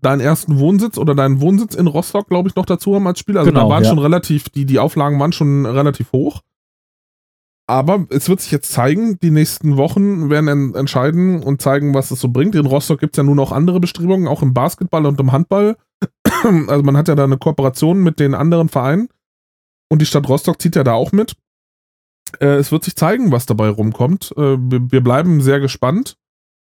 deinen 0.00 0.20
ersten 0.20 0.58
Wohnsitz 0.58 0.98
oder 0.98 1.14
deinen 1.14 1.40
Wohnsitz 1.40 1.74
in 1.74 1.86
Rostock, 1.86 2.28
glaube 2.28 2.48
ich, 2.48 2.54
noch 2.54 2.66
dazu 2.66 2.94
haben 2.94 3.06
als 3.06 3.18
Spieler. 3.18 3.40
Also 3.40 3.50
Genau, 3.50 3.64
da 3.64 3.68
waren 3.68 3.82
ja. 3.82 3.88
schon 3.88 3.98
relativ, 3.98 4.48
die, 4.48 4.66
die 4.66 4.78
Auflagen 4.78 5.18
waren 5.18 5.32
schon 5.32 5.66
relativ 5.66 6.12
hoch. 6.12 6.42
Aber 7.66 8.06
es 8.10 8.28
wird 8.28 8.40
sich 8.40 8.52
jetzt 8.52 8.72
zeigen, 8.72 9.18
die 9.20 9.30
nächsten 9.30 9.76
Wochen 9.78 10.28
werden 10.28 10.48
en 10.48 10.74
entscheiden 10.74 11.42
und 11.42 11.62
zeigen, 11.62 11.94
was 11.94 12.10
es 12.10 12.20
so 12.20 12.28
bringt. 12.28 12.54
In 12.54 12.66
Rostock 12.66 13.00
gibt 13.00 13.14
es 13.14 13.16
ja 13.16 13.22
nun 13.22 13.38
auch 13.38 13.52
andere 13.52 13.80
Bestrebungen, 13.80 14.28
auch 14.28 14.42
im 14.42 14.52
Basketball 14.52 15.06
und 15.06 15.18
im 15.20 15.32
Handball. 15.32 15.76
Also 16.66 16.82
man 16.82 16.96
hat 16.98 17.08
ja 17.08 17.14
da 17.14 17.24
eine 17.24 17.38
Kooperation 17.38 18.02
mit 18.02 18.20
den 18.20 18.34
anderen 18.34 18.68
Vereinen. 18.68 19.08
Und 19.90 20.02
die 20.02 20.06
Stadt 20.06 20.28
Rostock 20.28 20.60
zieht 20.60 20.76
ja 20.76 20.84
da 20.84 20.92
auch 20.92 21.12
mit. 21.12 21.36
Äh, 22.38 22.56
es 22.56 22.70
wird 22.70 22.84
sich 22.84 22.96
zeigen, 22.96 23.32
was 23.32 23.46
dabei 23.46 23.70
rumkommt. 23.70 24.32
Äh, 24.36 24.58
wir, 24.58 24.92
wir 24.92 25.00
bleiben 25.02 25.40
sehr 25.40 25.60
gespannt. 25.60 26.18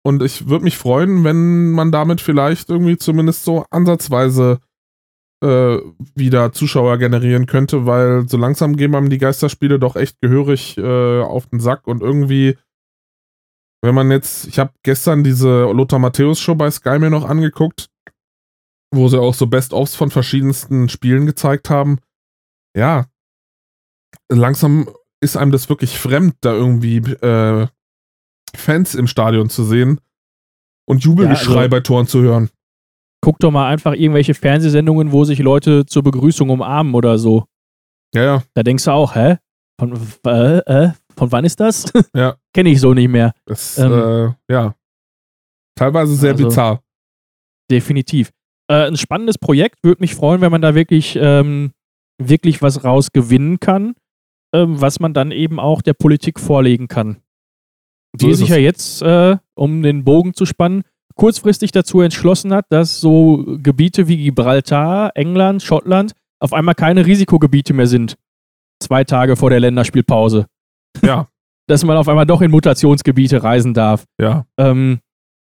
Und 0.03 0.23
ich 0.23 0.49
würde 0.49 0.65
mich 0.65 0.79
freuen, 0.79 1.25
wenn 1.25 1.73
man 1.73 1.93
damit 1.93 2.23
vielleicht 2.23 2.71
irgendwie 2.71 2.97
zumindest 2.97 3.45
so 3.45 3.67
ansatzweise 3.71 4.61
äh, 5.41 5.79
wieder 6.15 6.53
Zuschauer 6.53 6.99
generieren 6.99 7.47
könnte, 7.47 7.87
weil 7.87 8.29
so 8.29 8.37
langsam 8.37 8.77
gehen 8.77 8.95
einem 8.95 9.11
die 9.11 9.19
Geisterspiele 9.19 9.79
doch 9.79 9.97
echt 9.97 10.21
gehörig 10.21 10.77
äh, 10.79 11.21
auf 11.23 11.47
den 11.47 11.61
Sack 11.61 11.87
und 11.87 12.03
irgendwie, 12.03 12.57
wenn 13.83 13.95
man 13.95 14.11
jetzt, 14.11 14.47
ich 14.49 14.59
habe 14.59 14.73
gestern 14.83 15.23
diese 15.23 15.71
Lothar 15.71 15.99
Matthäus 16.01 16.41
Show 16.41 16.55
bei 16.57 16.71
Sky 16.71 16.99
mir 16.99 17.11
noch 17.11 17.25
angeguckt, 17.25 17.89
wo 18.93 19.09
sie 19.09 19.21
auch 19.21 19.35
so 19.35 19.47
Best-ofs 19.47 19.95
von 19.95 20.11
verschiedensten 20.11 20.89
Spielen 20.89 21.27
gezeigt 21.27 21.71
haben. 21.71 21.99
Ja, 22.77 23.07
langsam 24.31 24.89
ist 25.21 25.37
einem 25.37 25.53
das 25.53 25.69
wirklich 25.69 25.99
fremd, 25.99 26.37
da 26.41 26.53
irgendwie 26.53 26.97
äh, 26.99 27.67
Fans 28.57 28.95
im 28.95 29.07
Stadion 29.07 29.51
zu 29.51 29.63
sehen 29.65 30.01
und 30.89 31.05
Jubelgeschrei 31.05 31.53
Ja, 31.55 31.59
also- 31.61 31.71
bei 31.71 31.81
Toren 31.81 32.07
zu 32.07 32.23
hören. 32.23 32.51
Guck 33.21 33.39
doch 33.41 33.51
mal 33.51 33.69
einfach 33.69 33.95
irgendwelche 33.95 34.35
Fernsehsendungen, 34.35 35.11
wo 35.13 35.25
sich 35.25 35.39
Leute 35.41 35.85
zur 35.87 36.03
Begrüßung 36.03 36.51
umarmen 36.51 36.95
oder 36.95 37.19
so. 37.19 37.45
Ja, 38.15 38.23
ja, 38.25 38.43
Da 38.55 38.63
denkst 38.63 38.85
du 38.85 38.93
auch, 38.93 39.15
hä? 39.15 39.37
Von, 39.81 39.93
äh, 40.27 40.59
äh, 40.59 40.93
von 41.17 41.31
wann 41.33 41.45
ist 41.45 41.61
das? 41.61 41.93
Ja. 42.15 42.37
Kenne 42.55 42.71
ich 42.71 42.81
so 42.81 42.95
nicht 42.95 43.09
mehr. 43.09 43.33
das, 43.45 43.79
Ähm. 43.79 43.93
äh, 44.49 44.53
ja. 44.53 44.75
Teilweise 45.77 46.15
sehr 46.15 46.33
Also- 46.33 46.45
bizarr. 46.45 46.83
Definitiv. 47.71 48.31
Äh, 48.71 48.87
ein 48.87 48.97
spannendes 48.97 49.39
Projekt. 49.39 49.83
Würde 49.85 50.01
mich 50.01 50.15
freuen, 50.15 50.41
wenn 50.41 50.51
man 50.51 50.63
da 50.63 50.75
wirklich, 50.75 51.17
ähm, 51.21 51.73
wirklich 52.21 52.63
was 52.63 52.83
rausgewinnen 52.85 53.61
kann, 53.61 53.95
ähm, 54.55 54.81
was 54.81 55.01
man 55.01 55.13
dann 55.13 55.31
eben 55.33 55.61
auch 55.61 55.83
der 55.83 55.93
Politik 55.95 56.41
vorlegen 56.41 56.89
kann. 56.89 57.19
So 58.19 58.27
Die 58.29 58.35
sich 58.35 58.49
ja 58.49 58.57
jetzt, 58.57 59.03
äh, 59.03 59.37
um 59.55 59.83
den 59.83 60.03
Bogen 60.05 60.33
zu 60.35 60.47
spannen, 60.47 60.83
kurzfristig 61.15 61.73
dazu 61.73 62.01
entschlossen 62.01 62.53
hat, 62.53 62.67
dass 62.71 63.01
so 63.01 63.45
Gebiete 63.63 64.09
wie 64.09 64.17
Gibraltar, 64.19 65.13
England, 65.15 65.63
Schottland 65.63 66.13
auf 66.41 66.53
einmal 66.53 66.75
keine 66.75 67.05
Risikogebiete 67.07 67.75
mehr 67.75 67.87
sind. 67.87 68.17
Zwei 68.81 69.05
Tage 69.05 69.37
vor 69.37 69.51
der 69.51 69.61
Länderspielpause. 69.61 70.47
Ja, 71.03 71.29
Dass 71.67 71.85
man 71.85 71.97
auf 71.99 72.09
einmal 72.09 72.25
doch 72.25 72.41
in 72.41 72.51
Mutationsgebiete 72.51 73.43
reisen 73.43 73.75
darf. 73.75 74.05
ja. 74.19 74.47
Ähm, 74.57 75.01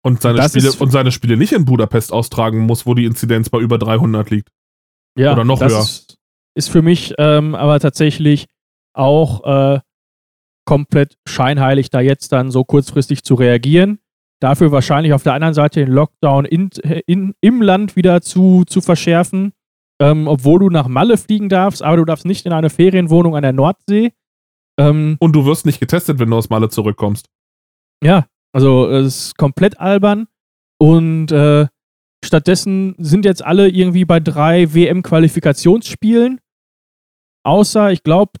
Und 0.05 0.21
seine, 0.21 0.41
Spiele, 0.47 0.69
ist- 0.69 0.79
und 0.79 0.91
seine 0.91 1.11
Spiele 1.11 1.35
nicht 1.35 1.51
in 1.51 1.65
Budapest 1.65 2.13
austragen 2.13 2.59
muss, 2.59 2.85
wo 2.85 2.93
die 2.93 3.05
Inzidenz 3.05 3.49
bei 3.49 3.59
über 3.59 3.77
300 3.77 4.29
liegt. 4.29 4.49
Ja, 5.17 5.33
Oder 5.33 5.43
noch 5.43 5.59
das 5.59 5.71
höher. 5.73 5.79
Ist, 5.81 6.17
ist 6.55 6.69
für 6.69 6.81
mich 6.81 7.13
ähm, 7.17 7.55
aber 7.55 7.79
tatsächlich 7.79 8.45
auch 8.93 9.43
äh, 9.75 9.79
komplett 10.65 11.17
scheinheilig, 11.27 11.89
da 11.89 11.99
jetzt 11.99 12.31
dann 12.31 12.51
so 12.51 12.63
kurzfristig 12.63 13.23
zu 13.23 13.35
reagieren. 13.35 13.99
Dafür 14.43 14.73
wahrscheinlich 14.73 15.13
auf 15.13 15.23
der 15.23 15.35
anderen 15.35 15.53
Seite 15.53 15.79
den 15.79 15.93
Lockdown 15.93 16.43
in, 16.43 16.69
in, 17.07 17.33
im 17.39 17.61
Land 17.61 17.95
wieder 17.95 18.21
zu, 18.21 18.65
zu 18.65 18.81
verschärfen, 18.81 19.53
ähm, 20.01 20.27
obwohl 20.27 20.59
du 20.59 20.69
nach 20.69 20.89
Malle 20.89 21.15
fliegen 21.15 21.47
darfst, 21.47 21.81
aber 21.81 21.95
du 21.95 22.03
darfst 22.03 22.25
nicht 22.25 22.45
in 22.45 22.51
eine 22.51 22.69
Ferienwohnung 22.69 23.37
an 23.37 23.43
der 23.43 23.53
Nordsee. 23.53 24.11
Ähm, 24.77 25.15
Und 25.21 25.33
du 25.33 25.45
wirst 25.45 25.65
nicht 25.65 25.79
getestet, 25.79 26.19
wenn 26.19 26.29
du 26.29 26.35
aus 26.35 26.49
Malle 26.49 26.67
zurückkommst. 26.67 27.29
ja, 28.03 28.25
also 28.51 28.89
es 28.89 29.27
ist 29.27 29.37
komplett 29.37 29.79
albern 29.79 30.27
und 30.77 31.31
äh, 31.31 31.67
stattdessen 32.25 32.95
sind 32.97 33.23
jetzt 33.23 33.45
alle 33.45 33.69
irgendwie 33.69 34.03
bei 34.03 34.19
drei 34.19 34.73
WM-Qualifikationsspielen. 34.73 36.41
Außer, 37.45 37.93
ich 37.93 38.03
glaube, 38.03 38.33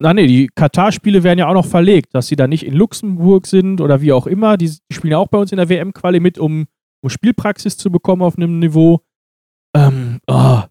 na 0.00 0.12
nee, 0.12 0.26
die 0.26 0.48
Katar-Spiele 0.54 1.22
werden 1.22 1.38
ja 1.38 1.48
auch 1.48 1.54
noch 1.54 1.66
verlegt, 1.66 2.14
dass 2.14 2.26
sie 2.26 2.36
da 2.36 2.46
nicht 2.46 2.66
in 2.66 2.74
Luxemburg 2.74 3.46
sind 3.46 3.80
oder 3.80 4.00
wie 4.00 4.12
auch 4.12 4.26
immer. 4.26 4.56
Die, 4.56 4.70
spielen 4.90 5.12
ja 5.12 5.18
auch 5.18 5.28
bei 5.28 5.38
uns 5.38 5.52
in 5.52 5.58
der 5.58 5.68
WM-Quali 5.68 6.20
mit, 6.20 6.38
um, 6.38 6.66
um 7.02 7.10
Spielpraxis 7.10 7.76
zu 7.76 7.90
bekommen 7.90 8.22
auf 8.22 8.36
einem 8.36 8.58
Niveau. 8.58 9.00
Ähm, 9.76 10.20
oh, 10.26 10.62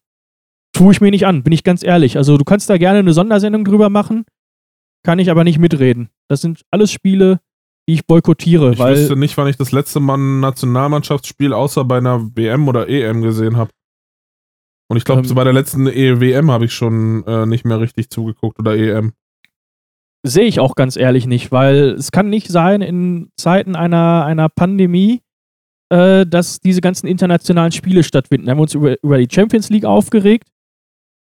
tue 0.73 0.91
ich 0.91 1.01
mir 1.01 1.11
nicht 1.11 1.25
an, 1.25 1.43
bin 1.43 1.53
ich 1.53 1.63
ganz 1.63 1.83
ehrlich. 1.83 2.17
Also 2.17 2.37
du 2.37 2.43
kannst 2.43 2.69
da 2.69 2.77
gerne 2.77 2.99
eine 2.99 3.13
Sondersendung 3.13 3.63
drüber 3.63 3.89
machen, 3.89 4.25
kann 5.03 5.19
ich 5.19 5.31
aber 5.31 5.43
nicht 5.43 5.59
mitreden. 5.59 6.09
Das 6.27 6.41
sind 6.41 6.63
alles 6.71 6.91
Spiele, 6.91 7.39
die 7.87 7.93
ich 7.93 8.07
boykottiere, 8.07 8.73
Ich 8.73 8.79
weil 8.79 8.95
wüsste 8.95 9.15
nicht, 9.15 9.37
wann 9.37 9.47
ich 9.47 9.57
das 9.57 9.71
letzte 9.71 9.99
Mal 9.99 10.17
ein 10.17 10.39
Nationalmannschaftsspiel 10.39 11.53
außer 11.53 11.85
bei 11.85 11.97
einer 11.97 12.35
WM 12.35 12.67
oder 12.67 12.89
EM 12.89 13.21
gesehen 13.21 13.57
habe. 13.57 13.71
Und 14.89 14.97
ich 14.97 15.05
glaube, 15.05 15.21
Ähm. 15.21 15.25
so 15.25 15.35
bei 15.35 15.43
der 15.43 15.53
letzten 15.53 15.87
E 15.87 16.19
WM 16.19 16.51
habe 16.51 16.65
ich 16.65 16.73
schon 16.73 17.25
äh, 17.25 17.45
nicht 17.45 17.65
mehr 17.65 17.79
richtig 17.79 18.09
zugeguckt 18.09 18.59
oder 18.59 18.75
EM. 18.75 19.13
sehe 20.25 20.45
ich 20.45 20.59
auch 20.59 20.75
ganz 20.75 20.95
ehrlich 20.95 21.27
nicht, 21.27 21.51
weil 21.51 21.91
es 21.91 22.11
kann 22.11 22.29
nicht 22.29 22.47
sein 22.49 22.81
in 22.81 23.29
Zeiten 23.37 23.75
einer, 23.75 24.25
einer 24.25 24.49
Pandemie, 24.49 25.21
äh, 25.89 26.25
dass 26.25 26.59
diese 26.59 26.81
ganzen 26.81 27.07
internationalen 27.07 27.71
Spiele 27.71 28.03
stattfinden. 28.03 28.45
Da 28.45 28.51
haben 28.51 28.59
wir 28.59 28.63
uns 28.63 28.73
über, 28.73 28.95
über 29.03 29.17
die 29.17 29.33
Champions 29.33 29.69
League 29.69 29.85
aufgeregt 29.85 30.47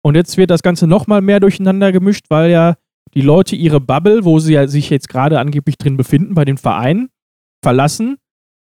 und 0.03 0.15
jetzt 0.15 0.37
wird 0.37 0.49
das 0.49 0.61
Ganze 0.63 0.85
nochmal 0.85 1.21
mehr 1.21 1.39
durcheinander 1.39 1.91
gemischt, 1.91 2.25
weil 2.29 2.51
ja 2.51 2.75
die 3.13 3.21
Leute 3.21 3.55
ihre 3.55 3.79
Bubble, 3.79 4.25
wo 4.25 4.39
sie 4.39 4.53
ja 4.53 4.67
sich 4.67 4.89
jetzt 4.89 5.07
gerade 5.09 5.39
angeblich 5.39 5.77
drin 5.77 5.97
befinden, 5.97 6.33
bei 6.33 6.45
den 6.45 6.57
Vereinen, 6.57 7.09
verlassen, 7.63 8.17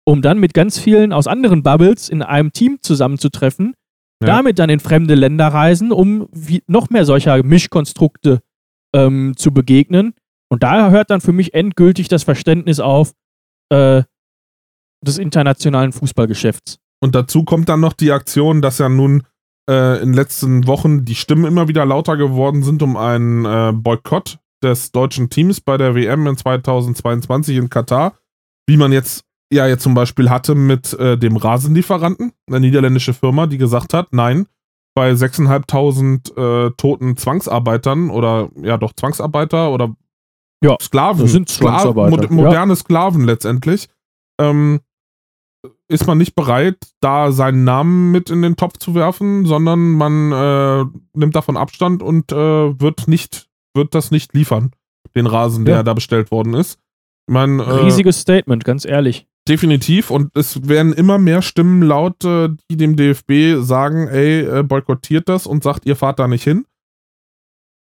um 0.05 0.21
dann 0.21 0.39
mit 0.39 0.53
ganz 0.53 0.79
vielen 0.79 1.13
aus 1.13 1.27
anderen 1.27 1.63
Bubbles 1.63 2.09
in 2.09 2.21
einem 2.21 2.51
Team 2.53 2.79
zusammenzutreffen, 2.81 3.75
Ja. 4.21 4.27
damit 4.27 4.57
dann 4.57 4.69
in 4.69 4.79
fremde 4.79 5.13
Länder 5.13 5.47
reisen, 5.47 5.91
um 5.91 6.27
noch 6.65 6.89
mehr 6.89 7.05
solcher 7.05 7.43
Mischkonstrukte 7.43 8.41
ähm, 8.93 9.33
zu 9.37 9.53
begegnen. 9.53 10.13
Und 10.49 10.63
da 10.63 10.89
hört 10.89 11.11
dann 11.11 11.21
für 11.21 11.33
mich 11.33 11.53
endgültig 11.53 12.07
das 12.07 12.23
Verständnis 12.23 12.79
auf 12.79 13.13
äh, 13.69 14.03
des 15.05 15.17
internationalen 15.17 15.91
Fußballgeschäfts. 15.91 16.79
Und 16.99 17.13
dazu 17.13 17.43
kommt 17.43 17.69
dann 17.69 17.79
noch 17.79 17.93
die 17.93 18.11
Aktion, 18.11 18.61
dass 18.61 18.79
ja 18.79 18.89
nun 18.89 19.23
äh, 19.69 19.97
in 20.01 20.09
den 20.09 20.13
letzten 20.13 20.65
Wochen 20.65 21.05
die 21.05 21.15
Stimmen 21.15 21.45
immer 21.45 21.67
wieder 21.67 21.85
lauter 21.85 22.17
geworden 22.17 22.63
sind 22.63 22.81
um 22.81 22.97
einen 22.97 23.45
äh, 23.45 23.71
Boykott 23.73 24.39
des 24.63 24.91
deutschen 24.91 25.29
Teams 25.29 25.61
bei 25.61 25.77
der 25.77 25.93
WM 25.93 26.25
in 26.25 26.37
2022 26.37 27.57
in 27.57 27.69
Katar, 27.69 28.17
wie 28.65 28.77
man 28.77 28.91
jetzt 28.91 29.26
ja 29.51 29.67
jetzt 29.67 29.83
zum 29.83 29.93
Beispiel 29.93 30.29
hatte 30.29 30.55
mit 30.55 30.93
äh, 30.93 31.17
dem 31.17 31.37
Rasenlieferanten, 31.37 32.33
eine 32.47 32.59
niederländische 32.59 33.13
Firma, 33.13 33.47
die 33.47 33.57
gesagt 33.57 33.93
hat, 33.93 34.13
nein, 34.13 34.47
bei 34.95 35.11
6.500 35.11 36.67
äh, 36.67 36.71
toten 36.77 37.17
Zwangsarbeitern 37.17 38.09
oder 38.09 38.49
ja 38.61 38.77
doch 38.77 38.93
Zwangsarbeiter 38.93 39.71
oder 39.71 39.95
Ja, 40.63 40.75
Sklaven, 40.81 41.27
sind 41.27 41.49
Skla 41.49 41.79
Zwangsarbeiter, 41.79 42.31
mo 42.33 42.43
moderne 42.43 42.75
Sklaven 42.75 43.23
letztendlich, 43.23 43.89
ähm, 44.39 44.79
ist 45.87 46.07
man 46.07 46.17
nicht 46.17 46.35
bereit, 46.35 46.77
da 46.99 47.31
seinen 47.31 47.63
Namen 47.63 48.11
mit 48.11 48.29
in 48.29 48.41
den 48.41 48.55
Topf 48.57 48.77
zu 48.77 48.93
werfen, 48.95 49.45
sondern 49.45 49.91
man 49.91 50.31
äh, 50.31 50.85
nimmt 51.13 51.35
davon 51.35 51.55
Abstand 51.57 52.03
und 52.03 52.31
äh, 52.31 52.35
wird 52.79 53.07
nicht, 53.07 53.47
wird 53.73 53.95
das 53.95 54.11
nicht 54.11 54.33
liefern, 54.33 54.71
den 55.15 55.27
Rasen, 55.27 55.63
der 55.63 55.75
Ja. 55.77 55.83
da 55.83 55.93
bestellt 55.93 56.31
worden 56.31 56.53
ist. 56.55 56.79
Man, 57.29 57.59
äh, 57.59 57.63
Riesiges 57.63 58.19
Statement, 58.21 58.65
ganz 58.65 58.83
ehrlich. 58.83 59.27
Definitiv. 59.47 60.11
Und 60.11 60.35
es 60.35 60.67
werden 60.67 60.93
immer 60.93 61.17
mehr 61.17 61.41
Stimmen 61.41 61.81
laut, 61.81 62.23
die 62.23 62.77
dem 62.77 62.95
DFB 62.95 63.63
sagen, 63.63 64.07
ey, 64.07 64.59
äh, 64.59 64.63
boykottiert 64.63 65.29
das 65.29 65.47
und 65.47 65.63
sagt, 65.63 65.85
ihr 65.85 65.95
fahrt 65.95 66.19
da 66.19 66.27
nicht 66.27 66.43
hin. 66.43 66.65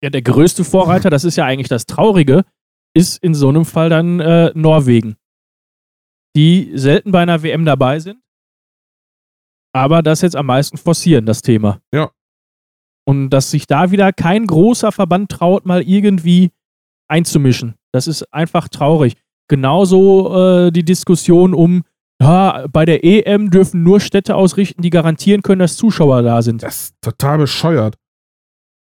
Ja, 0.03 0.09
der 0.09 0.21
größte 0.21 0.63
Vorreiter, 0.63 1.09
das 1.09 1.23
ist 1.23 1.35
ja 1.35 1.45
eigentlich 1.45 1.67
das 1.67 1.85
Traurige, 1.85 2.43
ist 2.95 3.21
in 3.23 3.35
so 3.35 3.49
einem 3.49 3.65
Fall 3.65 3.89
dann 3.89 4.19
äh, 4.19 4.51
Norwegen. 4.55 5.15
Die 6.35 6.71
selten 6.73 7.11
bei 7.11 7.21
einer 7.21 7.43
WM 7.43 7.65
dabei 7.65 7.99
sind, 7.99 8.21
aber 9.73 10.01
das 10.01 10.21
jetzt 10.21 10.35
am 10.35 10.47
meisten 10.47 10.77
forcieren, 10.77 11.25
das 11.25 11.41
Thema. 11.41 11.81
Ja. 11.93 12.11
Und 13.05 13.29
dass 13.29 13.51
sich 13.51 13.67
da 13.67 13.91
wieder 13.91 14.13
kein 14.13 14.47
großer 14.47 14.91
Verband 14.91 15.29
traut, 15.31 15.65
mal 15.65 15.81
irgendwie 15.81 16.51
einzumischen. 17.07 17.75
Das 17.91 18.07
ist 18.07 18.23
einfach 18.33 18.69
traurig. 18.69 19.15
Genauso 19.51 20.33
äh, 20.33 20.71
die 20.71 20.85
Diskussion 20.85 21.53
um, 21.53 21.83
ja, 22.21 22.67
bei 22.71 22.85
der 22.85 23.03
EM 23.03 23.51
dürfen 23.51 23.83
nur 23.83 23.99
Städte 23.99 24.37
ausrichten, 24.37 24.81
die 24.81 24.89
garantieren 24.89 25.41
können, 25.41 25.59
dass 25.59 25.75
Zuschauer 25.75 26.21
da 26.21 26.41
sind. 26.41 26.63
Das 26.63 26.83
ist 26.83 26.95
total 27.01 27.39
bescheuert. 27.39 27.97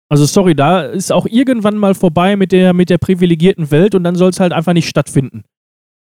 Also 0.08 0.24
sorry, 0.24 0.56
da 0.56 0.82
ist 0.82 1.12
auch 1.12 1.26
irgendwann 1.26 1.76
mal 1.76 1.94
vorbei 1.94 2.34
mit 2.34 2.50
der, 2.50 2.72
mit 2.72 2.90
der 2.90 2.98
privilegierten 2.98 3.70
Welt 3.70 3.94
und 3.94 4.02
dann 4.02 4.16
soll 4.16 4.30
es 4.30 4.40
halt 4.40 4.52
einfach 4.52 4.72
nicht 4.72 4.88
stattfinden. 4.88 5.44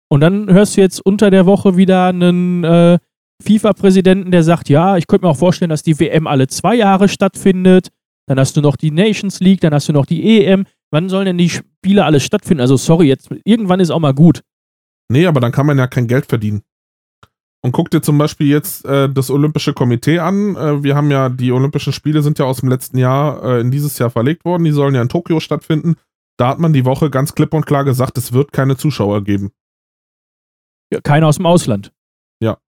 Und 0.09 0.21
dann 0.21 0.47
hörst 0.53 0.77
du 0.77 0.81
jetzt 0.81 1.03
unter 1.03 1.31
der 1.31 1.47
Woche 1.47 1.75
wieder 1.75 2.09
einen 2.09 2.63
äh, 2.63 2.99
FIFA-Präsidenten, 3.41 4.29
der 4.29 4.43
sagt, 4.43 4.69
ja, 4.69 4.95
ich 4.97 5.07
könnte 5.07 5.25
mir 5.25 5.31
auch 5.31 5.37
vorstellen, 5.37 5.69
dass 5.69 5.81
die 5.81 5.99
WM 5.99 6.27
alle 6.27 6.45
zwei 6.45 6.75
Jahre 6.75 7.07
stattfindet. 7.07 7.89
Dann 8.27 8.37
hast 8.37 8.55
du 8.55 8.61
noch 8.61 8.75
die 8.75 8.91
Nations 8.91 9.39
League, 9.39 9.61
dann 9.61 9.73
hast 9.73 9.89
du 9.89 9.93
noch 9.93 10.05
die 10.05 10.43
EM. 10.45 10.65
Wann 10.91 11.09
sollen 11.09 11.25
denn 11.25 11.37
die 11.37 11.49
Spiele 11.49 12.05
alle 12.05 12.19
stattfinden? 12.19 12.61
Also 12.61 12.77
sorry, 12.77 13.07
jetzt 13.07 13.29
irgendwann 13.43 13.79
ist 13.79 13.91
auch 13.91 13.99
mal 13.99 14.13
gut. 14.13 14.41
Nee, 15.09 15.27
aber 15.27 15.39
dann 15.39 15.51
kann 15.51 15.65
man 15.65 15.77
ja 15.77 15.87
kein 15.87 16.07
Geld 16.07 16.25
verdienen. 16.25 16.63
Und 17.65 17.71
guck 17.71 17.89
dir 17.89 18.01
zum 18.01 18.19
Beispiel 18.19 18.47
jetzt 18.47 18.85
äh, 18.85 19.09
das 19.11 19.31
Olympische 19.31 19.73
Komitee 19.73 20.19
an. 20.19 20.55
Äh, 20.55 20.83
wir 20.83 20.95
haben 20.95 21.09
ja, 21.09 21.29
die 21.29 21.51
Olympischen 21.51 21.93
Spiele 21.93 22.21
sind 22.21 22.37
ja 22.37 22.45
aus 22.45 22.59
dem 22.59 22.69
letzten 22.69 22.99
Jahr 22.99 23.43
äh, 23.43 23.59
in 23.59 23.71
dieses 23.71 23.97
Jahr 23.97 24.11
verlegt 24.11 24.45
worden. 24.45 24.63
Die 24.65 24.71
sollen 24.71 24.93
ja 24.93 25.01
in 25.01 25.09
Tokio 25.09 25.39
stattfinden. 25.39 25.95
Da 26.37 26.49
hat 26.49 26.59
man 26.59 26.73
die 26.73 26.85
Woche 26.85 27.09
ganz 27.09 27.33
klipp 27.33 27.55
und 27.55 27.65
klar 27.65 27.83
gesagt, 27.83 28.19
es 28.19 28.33
wird 28.33 28.51
keine 28.51 28.77
Zuschauer 28.77 29.23
geben. 29.23 29.51
Ja, 30.93 31.01
keiner 31.01 31.27
aus 31.27 31.37
dem 31.37 31.47
Ausland. 31.47 31.91
Ja. 32.39 32.59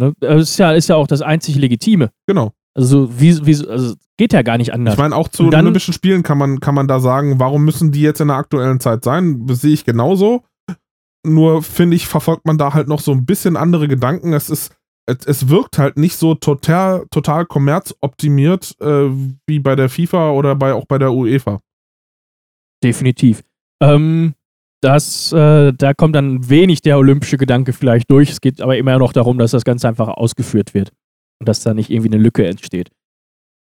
Ne? 0.00 0.14
Das 0.18 0.42
ist 0.42 0.58
ja, 0.58 0.72
ist 0.72 0.88
ja 0.88 0.96
auch 0.96 1.06
das 1.06 1.22
einzig 1.22 1.54
Legitime. 1.54 2.10
Genau. 2.26 2.55
Also, 2.76 3.08
wie, 3.18 3.46
wie, 3.46 3.66
also 3.66 3.94
geht 4.18 4.34
ja 4.34 4.42
gar 4.42 4.58
nicht 4.58 4.74
anders. 4.74 4.94
Ich 4.94 4.98
meine, 5.00 5.16
auch 5.16 5.28
zu 5.28 5.48
dann- 5.48 5.62
Olympischen 5.64 5.94
Spielen 5.94 6.22
kann 6.22 6.36
man, 6.36 6.60
kann 6.60 6.74
man 6.74 6.86
da 6.86 7.00
sagen, 7.00 7.40
warum 7.40 7.64
müssen 7.64 7.90
die 7.90 8.02
jetzt 8.02 8.20
in 8.20 8.28
der 8.28 8.36
aktuellen 8.36 8.80
Zeit 8.80 9.02
sein? 9.02 9.46
Das 9.46 9.62
sehe 9.62 9.72
ich 9.72 9.84
genauso. 9.86 10.42
Nur 11.26 11.62
finde 11.62 11.96
ich, 11.96 12.06
verfolgt 12.06 12.44
man 12.44 12.58
da 12.58 12.74
halt 12.74 12.86
noch 12.86 13.00
so 13.00 13.12
ein 13.12 13.24
bisschen 13.24 13.56
andere 13.56 13.88
Gedanken. 13.88 14.34
Es 14.34 14.50
ist, 14.50 14.76
es, 15.06 15.24
es 15.24 15.48
wirkt 15.48 15.78
halt 15.78 15.96
nicht 15.96 16.16
so 16.16 16.34
total, 16.34 17.06
total 17.10 17.46
kommerzoptimiert 17.46 18.74
äh, 18.80 19.08
wie 19.46 19.58
bei 19.58 19.74
der 19.74 19.88
FIFA 19.88 20.32
oder 20.32 20.54
bei, 20.54 20.74
auch 20.74 20.84
bei 20.84 20.98
der 20.98 21.12
UEFA. 21.14 21.60
Definitiv. 22.84 23.42
Ähm, 23.82 24.34
das, 24.82 25.32
äh, 25.32 25.72
da 25.72 25.94
kommt 25.94 26.14
dann 26.14 26.48
wenig 26.48 26.82
der 26.82 26.98
olympische 26.98 27.38
Gedanke 27.38 27.72
vielleicht 27.72 28.10
durch. 28.10 28.30
Es 28.30 28.40
geht 28.42 28.60
aber 28.60 28.76
immer 28.76 28.98
noch 28.98 29.12
darum, 29.14 29.38
dass 29.38 29.52
das 29.52 29.64
Ganze 29.64 29.88
einfach 29.88 30.08
ausgeführt 30.08 30.74
wird. 30.74 30.92
Und 31.40 31.48
dass 31.48 31.60
da 31.62 31.74
nicht 31.74 31.90
irgendwie 31.90 32.12
eine 32.14 32.22
Lücke 32.22 32.46
entsteht. 32.46 32.90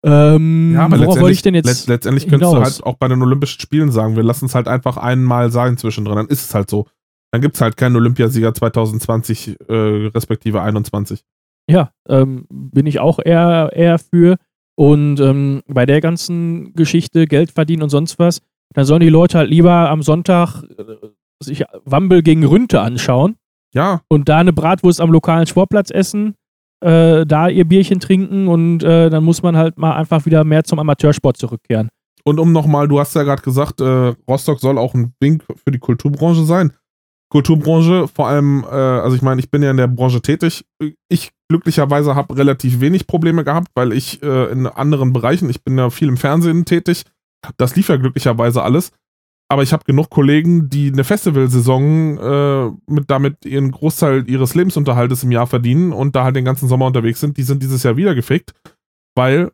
Ähm, 0.05 0.77
worauf 0.77 1.19
wollte 1.19 1.33
ich 1.33 1.41
denn 1.43 1.55
jetzt? 1.55 1.67
letzt- 1.67 1.89
letztendlich 1.89 2.29
könntest 2.29 2.53
du 2.53 2.57
hinaus? 2.57 2.75
halt 2.75 2.85
auch 2.85 2.97
bei 2.97 3.09
den 3.09 3.23
Olympischen 3.23 3.61
Spielen 3.61 3.91
sagen, 3.91 4.17
wir 4.17 4.23
lassen 4.23 4.47
es 4.47 4.55
halt 4.55 4.69
einfach 4.69 4.99
einmal 4.99 5.51
sein 5.51 5.79
zwischendrin. 5.79 6.17
Dann 6.17 6.27
ist 6.29 6.45
es 6.45 6.55
halt 6.55 6.69
so. 6.69 6.87
Dann 7.33 7.41
gibt 7.41 7.55
es 7.57 7.61
halt 7.63 7.77
keinen 7.77 7.97
Olympiasieger 7.97 8.53
2020 8.55 9.57
äh, 9.69 9.73
respektive 10.15 10.61
21. 10.63 11.25
Ja, 11.71 11.91
ähm, 12.09 12.47
bin 12.51 12.87
ich 12.87 13.01
auch 13.01 13.19
eher, 13.19 13.71
eher 13.75 13.99
für. 13.99 14.37
Und 14.77 15.21
ähm, 15.21 15.63
bei 15.67 15.87
der 15.87 16.01
ganzen 16.01 16.75
Geschichte, 16.75 17.27
Geld 17.27 17.51
verdienen 17.51 17.83
und 17.83 17.89
sonst 17.91 18.19
was, 18.19 18.43
dann 18.75 18.85
sollen 18.85 19.01
die 19.01 19.09
Leute 19.09 19.39
halt 19.39 19.49
lieber 19.51 19.89
am 19.89 20.03
Sonntag 20.03 20.63
äh, 20.65 20.85
sich 21.43 21.65
Wambel 21.85 22.23
gegen 22.23 22.45
Rünte 22.45 22.81
anschauen 22.81 23.37
Ja, 23.73 24.03
und 24.09 24.29
da 24.29 24.39
eine 24.39 24.53
Bratwurst 24.53 25.01
am 25.01 25.11
lokalen 25.11 25.47
Sportplatz 25.47 25.91
essen, 25.91 26.35
äh, 26.85 27.25
da 27.25 27.49
ihr 27.49 27.65
Bierchen 27.65 27.99
trinken 27.99 28.47
und 28.49 28.83
äh, 28.83 29.09
dann 29.09 29.25
muss 29.25 29.43
man 29.43 29.57
halt 29.57 29.79
mal 29.79 29.95
einfach 29.95 30.27
wieder 30.27 30.45
mehr 30.45 30.65
zum 30.65 30.79
Amateursport 30.79 31.37
zurückkehren. 31.37 31.89
Und 32.25 32.39
um 32.39 32.53
nochmal, 32.53 32.89
du 32.89 33.01
hast 33.01 33.15
ja 33.15 33.23
gerade 33.23 33.43
gesagt, 33.43 33.81
äh, 33.81 34.15
Rostock 34.29 34.61
soll 34.61 34.79
auch 34.79 34.95
ein 34.95 35.15
Wink 35.21 35.45
für 35.45 35.71
die 35.71 35.79
Kulturbranche 35.79 36.45
sein. 36.45 36.73
Kulturbranche, 37.31 38.07
vor 38.09 38.29
allem, 38.29 38.65
äh, 38.65 38.75
also 38.75 39.17
ich 39.17 39.23
meine, 39.23 39.41
ich 39.41 39.51
bin 39.51 39.63
ja 39.63 39.71
in 39.71 39.77
der 39.77 39.89
Branche 39.89 40.21
tätig. 40.21 40.65
Ich 41.09 41.33
glücklicherweise 41.49 42.15
habe 42.15 42.37
relativ 42.37 42.81
wenig 42.81 43.07
Probleme 43.07 43.45
gehabt, 43.45 43.69
weil 43.75 43.93
ich 43.93 44.23
äh, 44.23 44.53
in 44.53 44.67
anderen 44.67 45.13
Bereichen, 45.13 45.51
ich 45.51 45.65
bin 45.65 45.77
ja 45.77 45.91
viel 45.91 46.09
im 46.09 46.17
Fernsehen 46.17 46.65
tätig, 46.65 47.05
das 47.57 47.77
lief 47.77 47.89
ja 47.89 47.97
glücklicherweise 47.97 48.63
alles. 48.63 48.93
Aber 49.55 49.63
ich 49.63 49.73
habe 49.73 49.85
genug 49.85 50.11
Kollegen, 50.11 50.69
die 50.69 50.91
eine 50.93 51.05
Festivalsaison 51.05 52.19
äh, 52.19 52.71
mit 52.89 53.09
damit 53.09 53.47
ihren 53.47 53.71
Großteil 53.71 54.29
ihres 54.29 54.57
Lebensunterhaltes 54.57 55.23
im 55.23 55.31
Jahr 55.31 55.47
verdienen 55.47 55.93
und 55.93 56.17
da 56.17 56.25
halt 56.25 56.35
den 56.35 56.45
ganzen 56.45 56.69
Sommer 56.69 56.87
unterwegs 56.87 57.21
sind. 57.21 57.37
Die 57.37 57.45
sind 57.45 57.63
dieses 57.63 57.85
Jahr 57.85 57.97
wieder 57.97 58.17
gefickt, 58.17 58.53
weil 59.15 59.53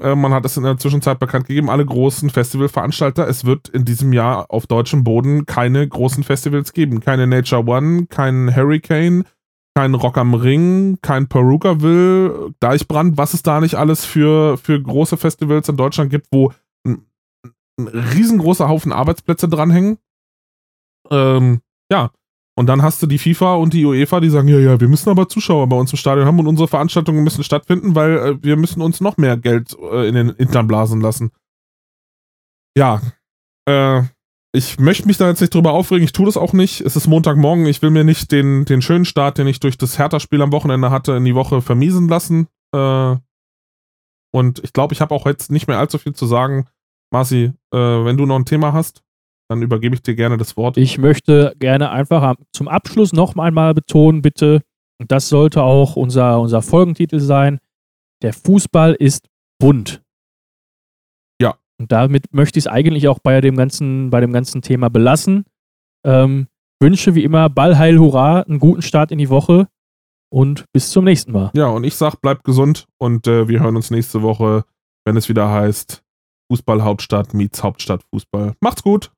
äh, 0.00 0.14
man 0.14 0.32
hat 0.32 0.44
es 0.44 0.56
in 0.56 0.62
der 0.62 0.78
Zwischenzeit 0.78 1.18
bekannt 1.18 1.48
gegeben, 1.48 1.70
alle 1.70 1.84
großen 1.84 2.30
Festivalveranstalter, 2.30 3.26
es 3.26 3.44
wird 3.44 3.68
in 3.68 3.84
diesem 3.84 4.12
Jahr 4.12 4.48
auf 4.48 4.68
deutschem 4.68 5.02
Boden 5.02 5.44
keine 5.44 5.88
großen 5.88 6.22
Festivals 6.22 6.72
geben. 6.72 7.00
Keine 7.00 7.26
Nature 7.26 7.66
One, 7.66 8.06
kein 8.06 8.54
Hurricane, 8.54 9.24
kein 9.74 9.94
Rock 9.94 10.18
am 10.18 10.34
Ring, 10.34 10.98
kein 11.02 11.26
Perukaville, 11.26 12.54
Deichbrand, 12.60 13.18
was 13.18 13.34
es 13.34 13.42
da 13.42 13.60
nicht 13.60 13.74
alles 13.74 14.04
für, 14.04 14.56
für 14.56 14.80
große 14.80 15.16
Festivals 15.16 15.68
in 15.68 15.76
Deutschland 15.76 16.10
gibt, 16.10 16.28
wo 16.30 16.52
ein, 17.78 17.88
riesengroßer 17.88 18.68
Haufen 18.68 18.92
Arbeitsplätze 18.92 19.48
dranhängen. 19.48 19.98
Ähm, 21.10 21.60
ja. 21.90 22.10
Und 22.58 22.68
dann 22.68 22.82
hast 22.82 23.02
du 23.02 23.06
die 23.06 23.18
FIFA 23.18 23.56
und 23.56 23.74
die 23.74 23.84
UEFA, 23.84 24.20
die 24.20 24.30
sagen, 24.30 24.48
ja, 24.48 24.58
ja, 24.58 24.80
wir 24.80 24.88
müssen 24.88 25.10
aber 25.10 25.28
Zuschauer 25.28 25.68
bei 25.68 25.76
uns 25.76 25.92
im 25.92 25.98
Stadion 25.98 26.26
haben 26.26 26.38
und 26.38 26.46
unsere 26.46 26.68
Veranstaltungen 26.68 27.22
müssen 27.22 27.44
stattfinden, 27.44 27.94
weil 27.94 28.16
äh, 28.16 28.42
wir 28.42 28.56
müssen 28.56 28.80
uns 28.80 29.02
noch 29.02 29.18
mehr 29.18 29.36
Geld 29.36 29.76
äh, 29.78 30.08
in 30.08 30.14
den 30.14 30.34
Hintern 30.36 30.66
blasen 30.66 31.02
lassen. 31.02 31.32
Ja. 32.76 33.02
Äh, 33.68 34.04
ich 34.54 34.78
möchte 34.78 35.06
mich 35.06 35.18
da 35.18 35.28
jetzt 35.28 35.42
nicht 35.42 35.52
drüber 35.52 35.72
aufregen, 35.72 36.04
ich 36.04 36.12
tue 36.12 36.24
das 36.24 36.38
auch 36.38 36.54
nicht. 36.54 36.80
Es 36.80 36.96
ist 36.96 37.08
Montagmorgen, 37.08 37.66
ich 37.66 37.82
will 37.82 37.90
mir 37.90 38.04
nicht 38.04 38.32
den, 38.32 38.64
den 38.64 38.80
schönen 38.80 39.04
Start, 39.04 39.36
den 39.36 39.46
ich 39.46 39.60
durch 39.60 39.76
das 39.76 39.98
Hertha-Spiel 39.98 40.40
am 40.40 40.52
Wochenende 40.52 40.90
hatte, 40.90 41.12
in 41.12 41.26
die 41.26 41.34
Woche 41.34 41.60
vermiesen 41.60 42.08
lassen. 42.08 42.48
Äh, 42.74 43.16
und 44.32 44.64
ich 44.64 44.72
glaube, 44.72 44.94
ich 44.94 45.02
habe 45.02 45.14
auch 45.14 45.26
jetzt 45.26 45.50
nicht 45.50 45.68
mehr 45.68 45.78
allzu 45.78 45.98
viel 45.98 46.14
zu 46.14 46.24
sagen. 46.24 46.68
Marci, 47.10 47.52
äh, 47.72 47.76
wenn 47.78 48.16
du 48.16 48.26
noch 48.26 48.36
ein 48.36 48.44
Thema 48.44 48.72
hast, 48.72 49.02
dann 49.48 49.62
übergebe 49.62 49.94
ich 49.94 50.02
dir 50.02 50.14
gerne 50.14 50.36
das 50.36 50.56
Wort. 50.56 50.76
Ich 50.76 50.98
möchte 50.98 51.54
gerne 51.58 51.90
einfach 51.90 52.34
zum 52.52 52.68
Abschluss 52.68 53.12
noch 53.12 53.36
einmal 53.36 53.74
betonen, 53.74 54.22
bitte, 54.22 54.62
und 54.98 55.12
das 55.12 55.28
sollte 55.28 55.62
auch 55.62 55.96
unser, 55.96 56.40
unser 56.40 56.62
Folgentitel 56.62 57.20
sein, 57.20 57.58
der 58.22 58.32
Fußball 58.32 58.94
ist 58.94 59.28
bunt. 59.58 60.02
Ja. 61.40 61.56
Und 61.78 61.92
damit 61.92 62.32
möchte 62.32 62.58
ich 62.58 62.64
es 62.64 62.70
eigentlich 62.70 63.08
auch 63.08 63.18
bei 63.18 63.40
dem 63.40 63.56
ganzen, 63.56 64.10
bei 64.10 64.20
dem 64.20 64.32
ganzen 64.32 64.62
Thema 64.62 64.88
belassen. 64.88 65.44
Ähm, 66.04 66.48
wünsche 66.80 67.14
wie 67.14 67.24
immer 67.24 67.48
Ball, 67.50 67.78
Heil, 67.78 67.98
Hurra, 67.98 68.40
einen 68.42 68.58
guten 68.58 68.82
Start 68.82 69.10
in 69.10 69.18
die 69.18 69.28
Woche 69.28 69.68
und 70.32 70.64
bis 70.72 70.90
zum 70.90 71.04
nächsten 71.04 71.32
Mal. 71.32 71.50
Ja, 71.54 71.68
und 71.68 71.84
ich 71.84 71.96
sag, 71.96 72.20
bleibt 72.20 72.44
gesund 72.44 72.86
und 72.98 73.26
äh, 73.26 73.48
wir 73.48 73.60
hören 73.60 73.76
uns 73.76 73.90
nächste 73.90 74.22
Woche, 74.22 74.64
wenn 75.04 75.16
es 75.16 75.28
wieder 75.28 75.50
heißt 75.50 76.05
Fußball 76.50 76.82
Hauptstadt 76.82 77.34
meets 77.34 77.62
Hauptstadt 77.62 78.02
Fußball. 78.10 78.54
Macht's 78.60 78.82
gut! 78.82 79.10